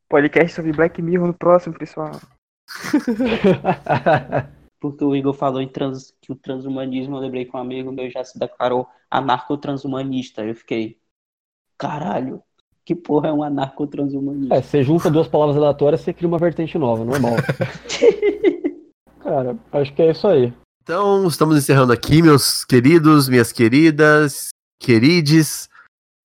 Podcast 0.07 0.53
sobre 0.53 0.73
Black 0.73 1.01
Mirror 1.01 1.27
no 1.27 1.33
próximo, 1.33 1.77
pessoal. 1.77 2.11
Porque 4.79 5.03
o 5.03 5.15
Igor 5.15 5.33
falou 5.33 5.61
em 5.61 5.67
trans, 5.67 6.15
que 6.21 6.31
o 6.31 6.35
transhumanismo, 6.35 7.15
eu 7.15 7.21
lembrei 7.21 7.45
que 7.45 7.55
um 7.55 7.59
amigo 7.59 7.91
meu 7.91 8.09
já 8.09 8.23
se 8.23 8.37
declarou 8.37 8.87
anarco-transhumanista. 9.09 10.45
Eu 10.45 10.55
fiquei, 10.55 10.98
caralho, 11.79 12.43
que 12.85 12.93
porra 12.93 13.29
é 13.29 13.33
um 13.33 13.41
anarco-transhumanista? 13.41 14.53
É, 14.53 14.61
você 14.61 14.83
junta 14.83 15.09
duas 15.09 15.27
palavras 15.27 15.55
aleatórias, 15.55 16.01
você 16.01 16.13
cria 16.13 16.27
uma 16.27 16.37
vertente 16.37 16.77
nova, 16.77 17.05
normal. 17.05 17.35
Cara, 19.23 19.57
acho 19.71 19.93
que 19.93 20.01
é 20.01 20.11
isso 20.11 20.27
aí. 20.27 20.53
Então, 20.83 21.25
estamos 21.27 21.57
encerrando 21.57 21.93
aqui, 21.93 22.21
meus 22.21 22.65
queridos, 22.65 23.29
minhas 23.29 23.51
queridas, 23.51 24.49
querides. 24.79 25.69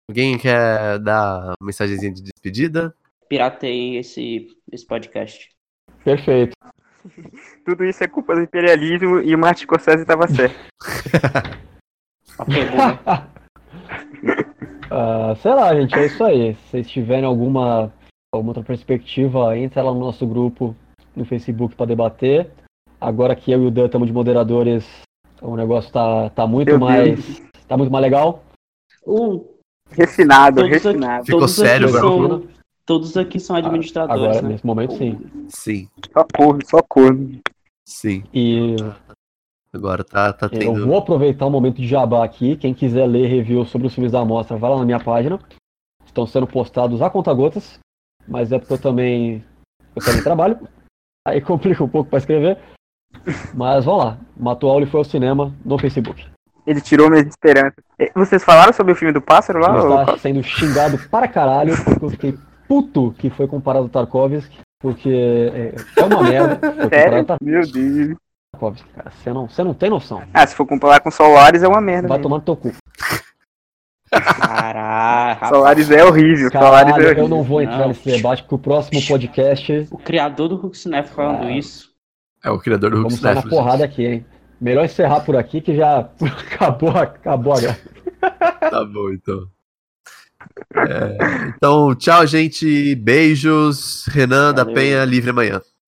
Alguém 0.09 0.37
quer 0.37 0.99
dar 0.99 1.55
uma 1.59 1.67
mensagenzinha 1.67 2.11
de 2.11 2.21
despedida? 2.21 2.93
Piratei 3.27 3.97
esse, 3.97 4.47
esse 4.71 4.85
podcast. 4.85 5.49
Perfeito. 6.03 6.53
Tudo 7.65 7.85
isso 7.85 8.03
é 8.03 8.07
culpa 8.07 8.35
do 8.35 8.41
imperialismo 8.41 9.19
e 9.19 9.33
o 9.33 9.39
Martin 9.39 9.63
Scorsese 9.63 10.01
estava 10.01 10.27
certo. 10.27 10.59
Ok, 12.39 12.55
Ah, 14.91 15.35
sei 15.41 15.53
lá, 15.53 15.73
gente, 15.75 15.95
é 15.95 16.05
isso 16.05 16.23
aí. 16.23 16.55
Se 16.55 16.61
vocês 16.71 16.89
tiverem 16.89 17.25
alguma, 17.25 17.91
alguma 18.33 18.51
outra 18.51 18.63
perspectiva, 18.63 19.57
entra 19.57 19.83
lá 19.83 19.93
no 19.93 19.99
nosso 19.99 20.25
grupo 20.25 20.75
no 21.15 21.25
Facebook 21.25 21.75
para 21.75 21.85
debater. 21.87 22.49
Agora 22.99 23.35
que 23.35 23.51
eu 23.51 23.63
e 23.63 23.67
o 23.67 23.71
Dan 23.71 23.85
estamos 23.85 24.07
de 24.07 24.13
moderadores, 24.13 24.85
o 25.41 25.55
negócio 25.55 25.91
tá, 25.91 26.29
tá 26.31 26.45
muito 26.47 26.69
Meu 26.69 26.79
mais. 26.79 27.41
tá 27.67 27.77
muito 27.77 27.91
mais 27.91 28.01
legal. 28.03 28.43
Uh, 29.05 29.45
Refinado, 29.91 30.57
Todos 30.61 30.75
aqui- 30.75 30.87
refinado. 30.87 31.25
Ficou 31.25 31.39
todos 31.39 31.55
sério 31.55 31.87
aqui 31.87 31.97
agora. 31.97 32.27
são, 32.29 32.43
Todos 32.85 33.17
aqui 33.17 33.39
são 33.39 33.55
administradores, 33.55 34.23
Agora, 34.23 34.41
né? 34.41 34.49
nesse 34.49 34.65
momento, 34.65 34.95
sim. 34.97 35.17
Sim, 35.49 35.87
Só 36.11 36.25
corno, 36.35 36.59
só 36.65 36.81
corno. 36.87 37.39
sim. 37.87 38.23
E 38.33 38.75
Agora 39.73 40.03
tá, 40.03 40.33
tá 40.33 40.47
eu 40.51 40.59
tendo. 40.59 40.87
vou 40.87 40.97
aproveitar 40.97 41.45
o 41.45 41.49
momento 41.51 41.77
de 41.77 41.87
jabá 41.87 42.23
aqui. 42.25 42.55
Quem 42.55 42.73
quiser 42.73 43.05
ler 43.05 43.27
review 43.27 43.63
sobre 43.65 43.87
os 43.87 43.93
filmes 43.93 44.11
da 44.11 44.25
mostra, 44.25 44.57
vai 44.57 44.69
lá 44.69 44.77
na 44.77 44.85
minha 44.85 44.99
página. 44.99 45.39
Estão 46.05 46.25
sendo 46.25 46.47
postados 46.47 47.01
a 47.01 47.09
conta-gotas, 47.09 47.79
mas 48.27 48.51
é 48.51 48.57
porque 48.57 48.73
eu 48.73 48.77
também, 48.81 49.43
eu 49.95 50.03
também 50.03 50.23
trabalho. 50.23 50.57
Aí 51.27 51.39
complica 51.39 51.83
um 51.83 51.87
pouco 51.89 52.09
para 52.09 52.17
escrever. 52.19 52.57
Mas 53.53 53.85
vamos 53.85 54.05
lá. 54.05 54.17
Matou 54.35 54.71
Auli 54.71 54.85
foi 54.85 54.99
ao 54.99 55.03
cinema 55.03 55.53
no 55.63 55.77
Facebook. 55.77 56.25
Ele 56.65 56.81
tirou 56.81 57.09
minhas 57.09 57.27
esperanças. 57.27 57.83
Eh, 57.99 58.11
Vocês 58.15 58.43
falaram 58.43 58.73
sobre 58.73 58.93
o 58.93 58.95
filme 58.95 59.13
do 59.13 59.21
pássaro 59.21 59.59
lá? 59.59 59.69
Ele 59.77 59.87
ou- 59.87 60.01
está 60.01 60.17
sendo 60.17 60.43
xingado 60.43 60.97
para 61.09 61.27
caralho, 61.27 61.73
porque 61.83 62.05
eu 62.05 62.09
fiquei 62.09 62.37
puto 62.67 63.13
que 63.17 63.29
foi 63.29 63.47
comparado 63.47 63.85
ao 63.85 63.89
Tarkovsky, 63.89 64.59
porque 64.79 65.09
é, 65.09 65.75
é 65.99 66.03
uma 66.05 66.23
merda. 66.23 66.59
Sério? 66.89 67.25
Meu 67.41 67.61
Deus. 67.71 68.17
Tarkovsky, 68.59 68.89
cara. 68.89 69.11
Você 69.11 69.33
não, 69.33 69.47
você 69.47 69.63
não 69.63 69.73
tem 69.73 69.89
noção. 69.89 70.21
Ah, 70.33 70.45
se 70.45 70.55
for 70.55 70.65
comparar 70.65 70.99
com 70.99 71.09
Solaris 71.09 71.63
é 71.63 71.67
uma 71.67 71.81
merda. 71.81 72.07
Vai 72.07 72.17
no 72.19 72.41
teu 72.41 72.55
cu. 72.55 72.71
Caralho, 74.11 75.33
rapaz. 75.35 75.49
Solaris 75.49 75.91
é 75.91 76.03
horrível. 76.03 76.49
Solaris 76.51 76.53
é 76.53 76.59
Caralho, 76.91 76.93
horrível. 77.05 77.23
eu 77.23 77.27
não 77.29 77.43
vou 77.43 77.61
entrar 77.61 77.79
Não. 77.79 77.87
nesse 77.89 78.03
debate, 78.09 78.41
porque 78.43 78.55
o 78.55 78.59
próximo 78.59 79.01
podcast 79.07 79.87
O 79.91 79.97
criador 79.97 80.49
do 80.49 80.55
Huxnef 80.65 81.09
falando 81.13 81.43
Ah. 81.47 81.51
isso. 81.51 81.89
É 82.43 82.49
o 82.49 82.57
criador 82.59 82.91
do 82.91 82.97
Hulk 82.97 83.09
vamos 83.11 83.21
sair 83.21 83.35
na 83.35 83.41
Snap, 83.41 83.49
porrada 83.53 83.85
aqui, 83.85 84.05
hein? 84.05 84.25
Melhor 84.59 84.85
encerrar 84.85 85.19
por 85.21 85.35
aqui 85.35 85.61
que 85.61 85.75
já 85.75 85.99
acabou, 85.99 86.89
acabou 86.97 87.53
a 87.53 87.59
graça. 87.61 87.81
Tá 88.59 88.83
bom, 88.85 89.11
então. 89.11 89.45
É, 90.73 91.47
então, 91.55 91.93
tchau, 91.95 92.25
gente. 92.25 92.95
Beijos. 92.95 94.05
Renan 94.07 94.53
da 94.53 94.63
Valeu. 94.63 94.73
Penha, 94.75 95.05
livre 95.05 95.29
amanhã. 95.29 95.61